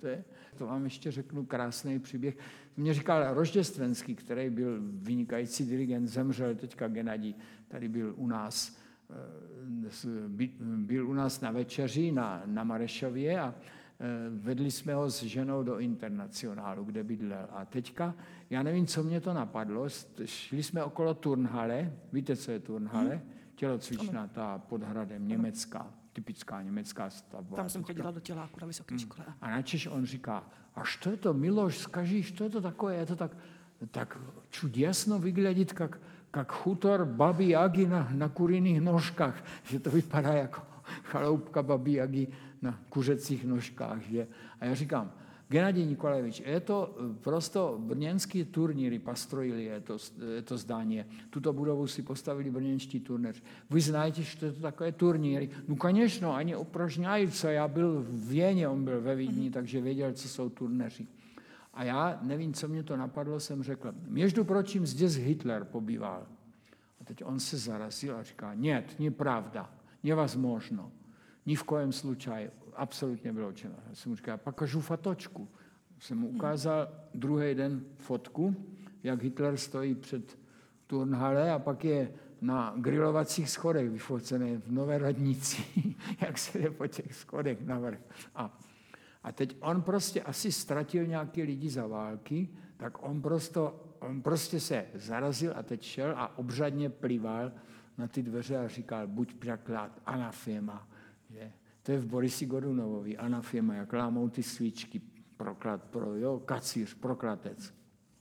To, 0.00 0.06
je, 0.06 0.24
to 0.58 0.66
vám 0.66 0.84
ještě 0.84 1.10
řeknu 1.10 1.44
krásný 1.44 1.98
příběh. 1.98 2.38
Mě 2.76 2.94
říkal 2.94 3.34
Rožděstvenský, 3.34 4.14
který 4.14 4.50
byl 4.50 4.78
vynikající 4.82 5.66
dirigent, 5.66 6.08
zemřel 6.08 6.54
teďka 6.54 6.88
Genadí, 6.88 7.36
tady 7.68 7.88
byl 7.88 8.14
u 8.16 8.26
nás, 8.26 8.78
eh, 9.10 10.28
byl 10.76 11.08
u 11.08 11.12
nás 11.12 11.40
na 11.40 11.50
večeři 11.50 12.12
na, 12.12 12.42
na 12.46 12.64
Marešově 12.64 13.40
a 13.40 13.54
vedli 14.30 14.70
jsme 14.70 14.94
ho 14.94 15.10
s 15.10 15.22
ženou 15.22 15.62
do 15.62 15.78
internacionálu, 15.78 16.84
kde 16.84 17.04
bydlel. 17.04 17.46
A 17.52 17.64
teďka, 17.64 18.14
já 18.50 18.62
nevím, 18.62 18.86
co 18.86 19.02
mě 19.02 19.20
to 19.20 19.34
napadlo, 19.34 19.88
šli 20.24 20.62
jsme 20.62 20.84
okolo 20.84 21.14
turnhale, 21.14 21.92
víte, 22.12 22.36
co 22.36 22.50
je 22.50 22.58
turnhale? 22.60 23.10
Hmm. 23.10 23.30
Tělocvičná, 23.54 24.26
ta 24.26 24.58
pod 24.58 24.82
hradem, 24.82 25.28
německá 25.28 25.92
typická 26.12 26.62
německá 26.62 27.10
stavba. 27.10 27.56
Tam 27.56 27.68
jsem 27.68 27.84
chodila 27.84 28.10
do 28.10 28.20
těláku 28.20 28.60
na 28.60 28.66
vysoké 28.66 28.94
hmm. 28.94 28.98
škole. 28.98 29.26
A 29.40 29.50
načež 29.50 29.86
on 29.86 30.06
říká, 30.06 30.44
a 30.74 30.82
co 31.00 31.10
je 31.10 31.16
to, 31.16 31.34
Miloš, 31.34 31.78
skaží, 31.78 32.24
co 32.24 32.44
je 32.44 32.50
to 32.50 32.60
takové, 32.60 32.96
je 32.96 33.06
to 33.06 33.16
tak, 33.16 33.36
tak 33.90 34.18
čudesno 34.50 35.18
vygledat, 35.18 35.80
jak, 35.80 36.00
jak 36.36 36.52
chutor 36.52 37.04
babi 37.04 37.48
Jagi 37.48 37.86
na, 37.86 38.08
na 38.12 38.28
kuriných 38.28 38.80
nožkách, 38.80 39.44
že 39.64 39.80
to 39.80 39.90
vypadá 39.90 40.32
jako 40.32 40.71
chaloupka 41.02 41.62
babí 41.62 42.00
Agi 42.00 42.28
na 42.62 42.80
kuřecích 42.88 43.44
nožkách. 43.44 44.02
Že? 44.02 44.26
A 44.60 44.64
já 44.64 44.74
říkám, 44.74 45.12
Genadij 45.52 45.86
Nikolajevič, 45.86 46.40
je 46.40 46.60
to 46.60 46.96
eh, 46.96 47.14
prosto 47.20 47.76
brněnský 47.78 48.44
turníry, 48.44 48.98
pastrojili 48.98 49.64
je 49.64 49.80
to, 49.80 49.96
eh, 49.96 50.34
je 50.34 50.42
to 50.42 50.58
zdání. 50.58 51.04
Tuto 51.30 51.52
budovu 51.52 51.86
si 51.86 52.02
postavili 52.02 52.50
brněnští 52.50 53.00
turnéři. 53.00 53.42
Vy 53.70 53.80
znáte, 53.80 54.22
že 54.22 54.38
to 54.38 54.44
je 54.44 54.52
takové 54.52 54.92
turníry? 54.92 55.50
No 55.68 55.76
konečno, 55.76 56.34
ani 56.34 56.56
opražňajce. 56.56 57.52
Já 57.52 57.68
byl 57.68 58.00
v 58.00 58.28
Věně, 58.28 58.68
on 58.68 58.84
byl 58.84 59.00
ve 59.00 59.14
Vídni, 59.14 59.44
mhm. 59.44 59.52
takže 59.52 59.80
věděl, 59.80 60.12
co 60.12 60.28
jsou 60.28 60.48
turnéři. 60.48 61.06
A 61.74 61.84
já 61.84 62.18
nevím, 62.22 62.52
co 62.52 62.68
mě 62.68 62.82
to 62.82 62.96
napadlo, 62.96 63.40
jsem 63.40 63.62
řekl, 63.62 63.92
měždu 64.08 64.44
pročím 64.44 64.86
zde 64.86 65.06
Hitler 65.06 65.64
pobýval. 65.64 66.26
A 67.00 67.04
teď 67.04 67.24
on 67.24 67.40
se 67.40 67.56
zarazil 67.56 68.16
a 68.16 68.22
říká, 68.22 68.54
nět, 68.54 68.96
nepravda. 68.98 69.50
pravda. 69.50 69.81
невозможно, 70.03 70.91
ni 71.45 71.55
v 71.55 71.63
kojem 71.63 71.91
slučaju 71.91 72.49
absolutně 72.75 73.31
vyloučeno. 73.31 73.75
Já 73.89 73.95
jsem 73.95 74.09
mu 74.09 74.15
říkal, 74.15 74.37
pokažu 74.37 74.81
fatočku. 74.81 75.47
Jsem 75.99 76.17
mu 76.17 76.27
ukázal 76.27 76.87
druhý 77.13 77.55
den 77.55 77.85
fotku, 77.97 78.55
jak 79.03 79.23
Hitler 79.23 79.57
stojí 79.57 79.95
před 79.95 80.37
turnhale 80.87 81.51
a 81.51 81.59
pak 81.59 81.85
je 81.85 82.11
na 82.41 82.73
grilovacích 82.77 83.49
schodech 83.49 83.89
vyfocené 83.89 84.57
v 84.57 84.71
Nové 84.71 84.97
radnici, 84.97 85.63
jak 86.21 86.37
se 86.37 86.59
jde 86.59 86.71
po 86.71 86.87
těch 86.87 87.15
schodech 87.15 87.65
navrh. 87.65 87.99
A, 88.35 88.59
a 89.23 89.31
teď 89.31 89.57
on 89.59 89.81
prostě 89.81 90.21
asi 90.21 90.51
ztratil 90.51 91.05
nějaké 91.05 91.43
lidi 91.43 91.69
za 91.69 91.87
války, 91.87 92.49
tak 92.77 93.03
on, 93.03 93.21
prosto, 93.21 93.83
on 93.99 94.21
prostě 94.21 94.59
se 94.59 94.85
zarazil 94.93 95.53
a 95.55 95.63
teď 95.63 95.81
šel 95.83 96.13
a 96.17 96.37
obřadně 96.37 96.89
plival 96.89 97.51
na 97.98 98.08
ty 98.08 98.22
dveře 98.22 98.56
a 98.56 98.68
říkal, 98.68 99.06
buď 99.06 99.34
praklát, 99.34 100.00
anafema. 100.06 100.88
Že? 101.30 101.52
To 101.82 101.92
je 101.92 101.98
v 101.98 102.06
Borisi 102.06 102.46
Godunovovi, 102.46 103.16
anafema, 103.18 103.74
jak 103.74 103.92
lámou 103.92 104.28
ty 104.28 104.42
svíčky, 104.42 105.00
proklad, 105.36 105.82
pro, 105.84 106.14
jo, 106.14 106.42
kacíř, 106.44 106.94
proklatec. 106.94 107.74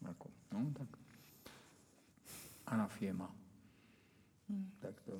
Jako, 0.07 0.29
no, 0.53 0.73
tak 0.77 0.87
anafema. 2.65 3.35
Hmm. 4.49 4.71
Tak 4.79 5.01
to. 5.01 5.11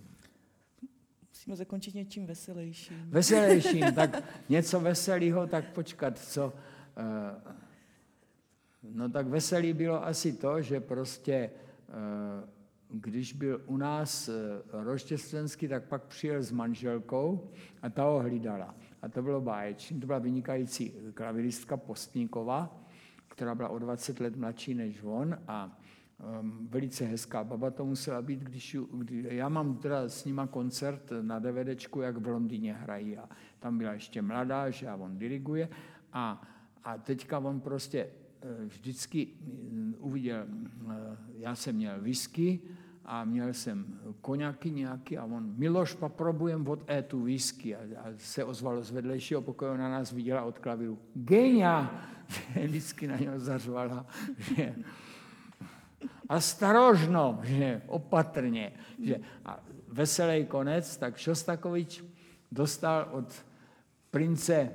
Musíme 1.29 1.55
zakončit 1.55 1.95
něčím 1.95 2.25
veselějším. 2.25 2.97
Veselějším, 3.09 3.85
tak 3.95 4.23
něco 4.49 4.79
veselého, 4.79 5.47
tak 5.47 5.73
počkat, 5.73 6.19
co... 6.19 6.53
Uh, 6.97 7.53
no 8.83 9.09
tak 9.09 9.27
veselý 9.27 9.73
bylo 9.73 10.05
asi 10.05 10.33
to, 10.33 10.61
že 10.61 10.79
prostě 10.79 11.51
uh, 11.87 12.49
když 12.93 13.34
byl 13.34 13.61
u 13.65 13.77
nás 13.77 14.30
eh, 14.30 14.34
roštěstvenský, 14.72 15.68
tak 15.68 15.84
pak 15.84 16.03
přijel 16.03 16.43
s 16.43 16.51
manželkou 16.51 17.49
a 17.81 17.89
ta 17.89 18.03
ho 18.03 18.19
hlídala. 18.19 18.76
A 19.01 19.09
to 19.09 19.22
bylo 19.22 19.41
báječné. 19.41 19.99
To 19.99 20.07
byla 20.07 20.19
vynikající 20.19 20.93
klaviristka 21.13 21.77
Postníková, 21.77 22.85
která 23.27 23.55
byla 23.55 23.69
o 23.69 23.80
20 23.80 24.19
let 24.19 24.35
mladší 24.35 24.73
než 24.73 25.03
on 25.03 25.38
a 25.47 25.80
um, 26.41 26.68
velice 26.68 27.05
hezká 27.05 27.43
baba 27.43 27.72
to 27.72 27.85
musela 27.85 28.22
být, 28.22 28.39
když, 28.39 28.77
kdy, 28.93 29.26
já 29.30 29.49
mám 29.49 29.77
teda 29.77 30.09
s 30.09 30.26
nima 30.26 30.47
koncert 30.47 31.11
na 31.22 31.39
DVDčku, 31.39 32.01
jak 32.01 32.18
v 32.18 32.27
Londýně 32.27 32.73
hrají 32.73 33.18
a 33.18 33.30
tam 33.59 33.77
byla 33.77 33.93
ještě 33.93 34.22
mladá, 34.22 34.69
že 34.69 34.88
a 34.88 34.95
on 34.95 35.18
diriguje 35.18 35.69
a, 36.13 36.41
a 36.84 36.97
teďka 36.97 37.39
on 37.39 37.59
prostě 37.59 38.07
Eh, 38.43 38.65
vždycky 38.65 39.27
mm, 39.41 39.95
uviděl, 39.99 40.45
eh, 40.89 41.18
já 41.38 41.55
jsem 41.55 41.76
měl 41.76 42.01
whisky 42.01 42.59
a 43.05 43.25
měl 43.25 43.53
jsem 43.53 43.99
koněky 44.21 44.71
nějaký 44.71 45.17
a 45.17 45.25
on, 45.25 45.53
Miloš, 45.57 45.93
poprobujem 45.93 46.67
od 46.67 46.89
E 46.89 47.01
tu 47.01 47.23
whisky. 47.23 47.75
A, 47.75 47.79
a 47.79 48.13
se 48.17 48.43
ozvalo 48.43 48.83
z 48.83 48.91
vedlejšího 48.91 49.41
pokoje, 49.41 49.77
na 49.77 49.89
nás 49.89 50.11
viděla 50.11 50.43
od 50.43 50.59
klavíru. 50.59 50.99
Genia! 51.13 52.05
Vždycky 52.63 53.07
na 53.07 53.17
něho 53.17 53.39
zařvala. 53.39 54.05
Že... 54.37 54.75
a 56.29 56.39
starožno, 56.39 57.39
že 57.43 57.81
opatrně. 57.87 58.73
Že, 58.99 59.19
a 59.45 59.63
veselý 59.87 60.45
konec, 60.45 60.97
tak 60.97 61.17
Šostakovič 61.17 62.03
dostal 62.51 63.07
od 63.11 63.45
prince, 64.11 64.71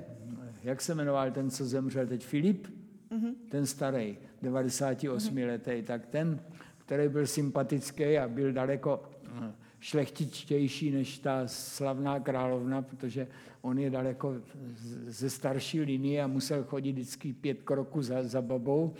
jak 0.63 0.81
se 0.81 0.95
jmenoval 0.95 1.31
ten, 1.31 1.49
co 1.49 1.65
zemřel 1.65 2.07
teď, 2.07 2.25
Filip, 2.25 2.67
mm-hmm. 3.11 3.33
ten 3.49 3.65
starý, 3.65 4.17
98 4.41 5.35
mm-hmm. 5.35 5.47
letý, 5.47 5.83
tak 5.83 6.05
ten, 6.05 6.39
který 6.87 7.09
byl 7.09 7.27
sympatický 7.27 8.17
a 8.17 8.27
byl 8.27 8.53
daleko 8.53 9.03
hm, 9.23 9.51
šlechtičtější 9.79 10.91
než 10.91 11.19
ta 11.19 11.47
slavná 11.47 12.19
královna, 12.19 12.81
protože 12.81 13.27
on 13.61 13.79
je 13.79 13.89
daleko 13.89 14.35
ze 15.07 15.29
starší 15.29 15.81
linie 15.81 16.23
a 16.23 16.27
musel 16.27 16.63
chodit 16.63 16.91
vždycky 16.91 17.33
pět 17.33 17.61
kroků 17.63 18.01
za, 18.01 18.23
za 18.23 18.41
babou. 18.41 18.93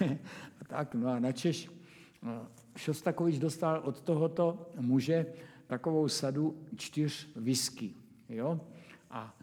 tak, 0.66 0.94
no 0.94 1.08
a 1.08 1.18
načež 1.18 1.70
no, 2.22 2.46
Šostakovič 2.76 3.38
dostal 3.38 3.80
od 3.84 4.00
tohoto 4.00 4.70
muže 4.80 5.26
takovou 5.66 6.08
sadu 6.08 6.56
čtyř 6.76 7.28
whisky. 7.36 7.94
Jo? 8.28 8.60
A 9.10 9.36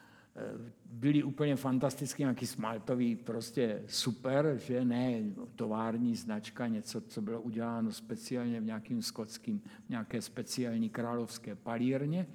byli 0.85 1.23
úplně 1.23 1.55
fantastický, 1.55 2.23
nějaký 2.23 2.47
smaltový, 2.47 3.15
prostě 3.15 3.81
super, 3.88 4.57
že 4.57 4.85
ne 4.85 5.22
tovární 5.55 6.15
značka, 6.15 6.68
něco, 6.68 7.01
co 7.01 7.22
bylo 7.22 7.41
uděláno 7.41 7.91
speciálně 7.91 8.61
v 8.61 8.65
nějakým 8.65 9.01
skotským, 9.01 9.61
nějaké 9.89 10.22
speciální 10.22 10.89
královské 10.89 11.55
palírně. 11.55 12.27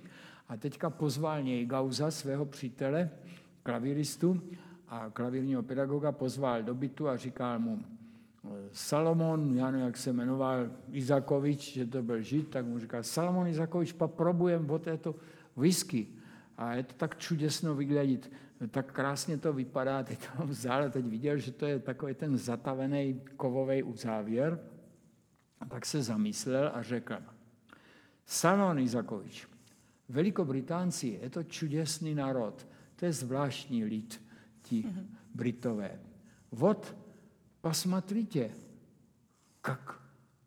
A 0.48 0.56
teďka 0.56 0.90
pozval 0.90 1.42
něj 1.42 1.66
Gauza, 1.66 2.10
svého 2.10 2.46
přítele, 2.46 3.10
klaviristu 3.62 4.42
a 4.88 5.10
klavírního 5.10 5.62
pedagoga, 5.62 6.12
pozval 6.12 6.62
do 6.62 6.74
bytu 6.74 7.08
a 7.08 7.16
říkal 7.16 7.58
mu, 7.58 7.78
Salomon, 8.72 9.56
já 9.56 9.70
nevím, 9.70 9.86
jak 9.86 9.96
se 9.96 10.12
jmenoval, 10.12 10.70
Izakovič, 10.92 11.72
že 11.72 11.86
to 11.86 12.02
byl 12.02 12.22
žid, 12.22 12.48
tak 12.48 12.66
mu 12.66 12.78
říkal, 12.78 13.02
Salomon 13.02 13.46
Izakovič, 13.46 13.94
probujem 14.06 14.70
o 14.70 14.78
této 14.78 15.14
whisky. 15.56 16.06
A 16.57 16.75
je 16.75 16.83
to 16.83 16.93
tak 16.93 17.17
čudesno 17.17 17.75
vygledat, 17.75 18.29
tak 18.71 18.91
krásně 18.91 19.37
to 19.37 19.53
vypadá, 19.53 20.03
teď 20.03 20.27
to 20.37 20.47
vzal 20.47 20.83
a 20.83 20.89
teď 20.89 21.05
viděl, 21.05 21.37
že 21.37 21.51
to 21.51 21.65
je 21.65 21.79
takový 21.79 22.13
ten 22.13 22.37
zatavený 22.37 23.21
kovový 23.37 23.83
uzávěr. 23.83 24.59
A 25.59 25.65
tak 25.65 25.85
se 25.85 26.03
zamyslel 26.03 26.71
a 26.73 26.81
řekl, 26.83 27.15
Salomon 28.25 28.79
Izakovič, 28.79 29.47
Velikobritánci 30.09 31.19
je 31.21 31.29
to 31.29 31.43
čudesný 31.43 32.15
národ, 32.15 32.67
to 32.95 33.05
je 33.05 33.13
zvláštní 33.13 33.85
lid, 33.85 34.21
ti 34.61 34.85
Britové. 35.33 35.99
Вот 36.51 36.95
посмотрите, 37.61 38.51
как 39.61 39.99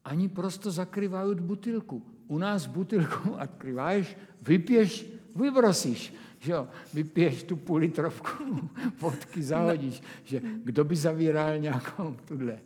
они 0.05 0.29
просто 0.29 0.71
закрывают 0.71 1.41
бутылку. 1.41 2.05
У 2.29 2.39
нас 2.39 2.67
бутылку 2.67 3.35
открываешь, 3.35 4.15
vypiješ, 4.41 5.07
vybrosíš. 5.37 6.15
Že 6.39 6.53
jo, 6.53 6.69
vypiješ 6.95 7.43
tu 7.43 7.57
půl 7.57 7.77
litrovku 7.77 8.71
vodky, 9.01 9.43
zahodíš. 9.43 10.03
Že 10.25 10.41
kdo 10.65 10.85
by 10.85 10.97
zavíral 10.97 11.59
nějakou 11.59 12.17
tuhle. 12.29 12.59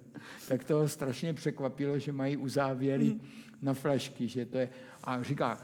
Tak 0.49 0.65
toho 0.65 0.89
strašně 0.89 1.35
překvapilo, 1.35 1.99
že 1.99 2.13
mají 2.13 2.37
uzávěry 2.37 3.05
mm. 3.05 3.21
na 3.63 3.75
flašky. 3.75 4.29
Že 4.29 4.47
to 4.47 4.59
je, 4.59 4.69
a 5.05 5.23
říká, 5.23 5.59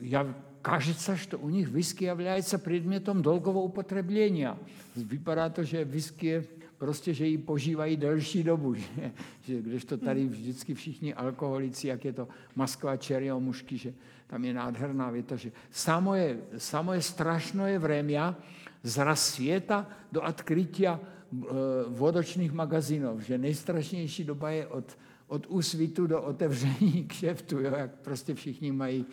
já 0.00 0.34
кажется, 0.62 1.16
что 1.16 1.38
у 1.38 1.50
них 1.50 1.68
whisky 1.68 2.04
является 2.04 2.58
предметом 2.58 3.22
долгого 3.22 3.58
употребления. 3.58 4.56
Vypadá 4.96 5.48
to, 5.48 5.64
že 5.64 5.84
whisky 5.84 6.26
je 6.26 6.44
prostě, 6.78 7.14
že 7.14 7.26
ji 7.26 7.38
požívají 7.38 7.96
delší 7.96 8.42
dobu. 8.42 8.74
Že, 8.74 9.12
že 9.40 9.62
když 9.62 9.84
to 9.84 9.96
tady 9.96 10.26
vždycky 10.26 10.74
všichni 10.74 11.14
alkoholici, 11.14 11.88
jak 11.88 12.04
je 12.04 12.12
to 12.12 12.28
Moskva, 12.56 12.96
Čerio, 12.96 13.40
mužky, 13.40 13.78
že 13.78 13.94
tam 14.27 14.45
je 14.45 14.53
nádherná 14.53 15.09
věta, 15.09 15.35
že 15.35 15.51
samo 15.71 16.15
je, 16.15 16.37
samo 16.57 16.93
je 16.93 17.01
strašno 17.01 17.67
je 17.67 17.79
vremia 17.79 18.35
z 18.83 19.15
světa 19.15 19.87
do 20.11 20.21
odkrytia 20.21 20.99
e, 20.99 21.47
vodočných 21.89 22.51
magazínů, 22.51 23.19
že 23.19 23.37
nejstrašnější 23.37 24.23
doba 24.23 24.49
je 24.49 24.67
od, 24.67 24.97
od 25.27 25.45
úsvitu 25.49 26.07
do 26.07 26.21
otevření 26.21 27.05
kšeftu, 27.07 27.59
jo, 27.59 27.75
jak 27.75 27.91
prostě 27.91 28.33
všichni 28.33 28.71
mají 28.71 29.05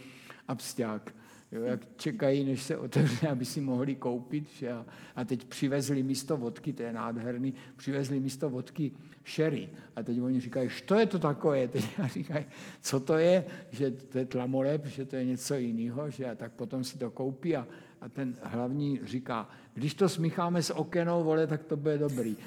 absták 0.49 1.15
jo, 1.53 1.63
jak 1.63 1.81
čekají, 1.97 2.45
než 2.45 2.63
se 2.63 2.77
otevře, 2.77 3.29
aby 3.29 3.45
si 3.45 3.61
mohli 3.61 3.95
koupit. 3.95 4.49
Že? 4.59 4.73
A, 5.17 5.25
teď 5.25 5.45
přivezli 5.45 6.03
místo 6.03 6.37
vodky, 6.37 6.73
to 6.73 6.83
je 6.83 6.93
nádherný, 6.93 7.55
přivezli 7.77 8.21
místo 8.21 8.51
vodky 8.51 8.93
sherry. 9.35 9.69
A 9.97 10.03
teď 10.03 10.21
oni 10.21 10.41
říkají, 10.41 10.71
co 10.87 10.95
je 10.95 11.07
to 11.07 11.19
takové? 11.19 11.69
Teď 11.69 11.85
a 12.03 12.07
říkají, 12.07 12.45
co 12.81 13.01
to 13.01 13.19
je, 13.19 13.45
že 13.71 13.91
to 13.91 14.19
je 14.19 14.25
tlamolep, 14.25 14.87
že 14.87 15.05
to 15.05 15.17
je 15.17 15.25
něco 15.25 15.55
jiného, 15.55 16.11
že? 16.11 16.31
A 16.31 16.35
tak 16.35 16.53
potom 16.53 16.85
si 16.85 16.99
to 16.99 17.11
koupí 17.11 17.57
a, 17.57 17.67
a 18.01 18.09
ten 18.09 18.37
hlavní 18.43 19.01
říká, 19.05 19.49
když 19.75 19.95
to 19.95 20.09
smícháme 20.09 20.63
s 20.63 20.75
okenou, 20.75 21.25
vole, 21.25 21.47
tak 21.47 21.65
to 21.65 21.77
bude 21.77 21.99
dobrý. 21.99 22.37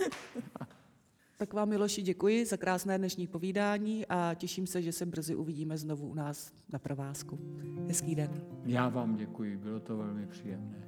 Tak 1.40 1.52
vám, 1.54 1.68
Miloši, 1.68 2.02
děkuji 2.02 2.46
za 2.46 2.56
krásné 2.56 2.98
dnešní 2.98 3.26
povídání 3.26 4.06
a 4.08 4.34
těším 4.34 4.66
se, 4.66 4.82
že 4.82 4.92
se 4.92 5.06
brzy 5.06 5.34
uvidíme 5.34 5.78
znovu 5.78 6.08
u 6.08 6.14
nás 6.14 6.52
na 6.72 6.78
provázku. 6.78 7.38
Hezký 7.88 8.14
den. 8.14 8.30
Já 8.64 8.88
vám 8.88 9.16
děkuji, 9.16 9.56
bylo 9.56 9.80
to 9.80 9.96
velmi 9.96 10.26
příjemné. 10.26 10.86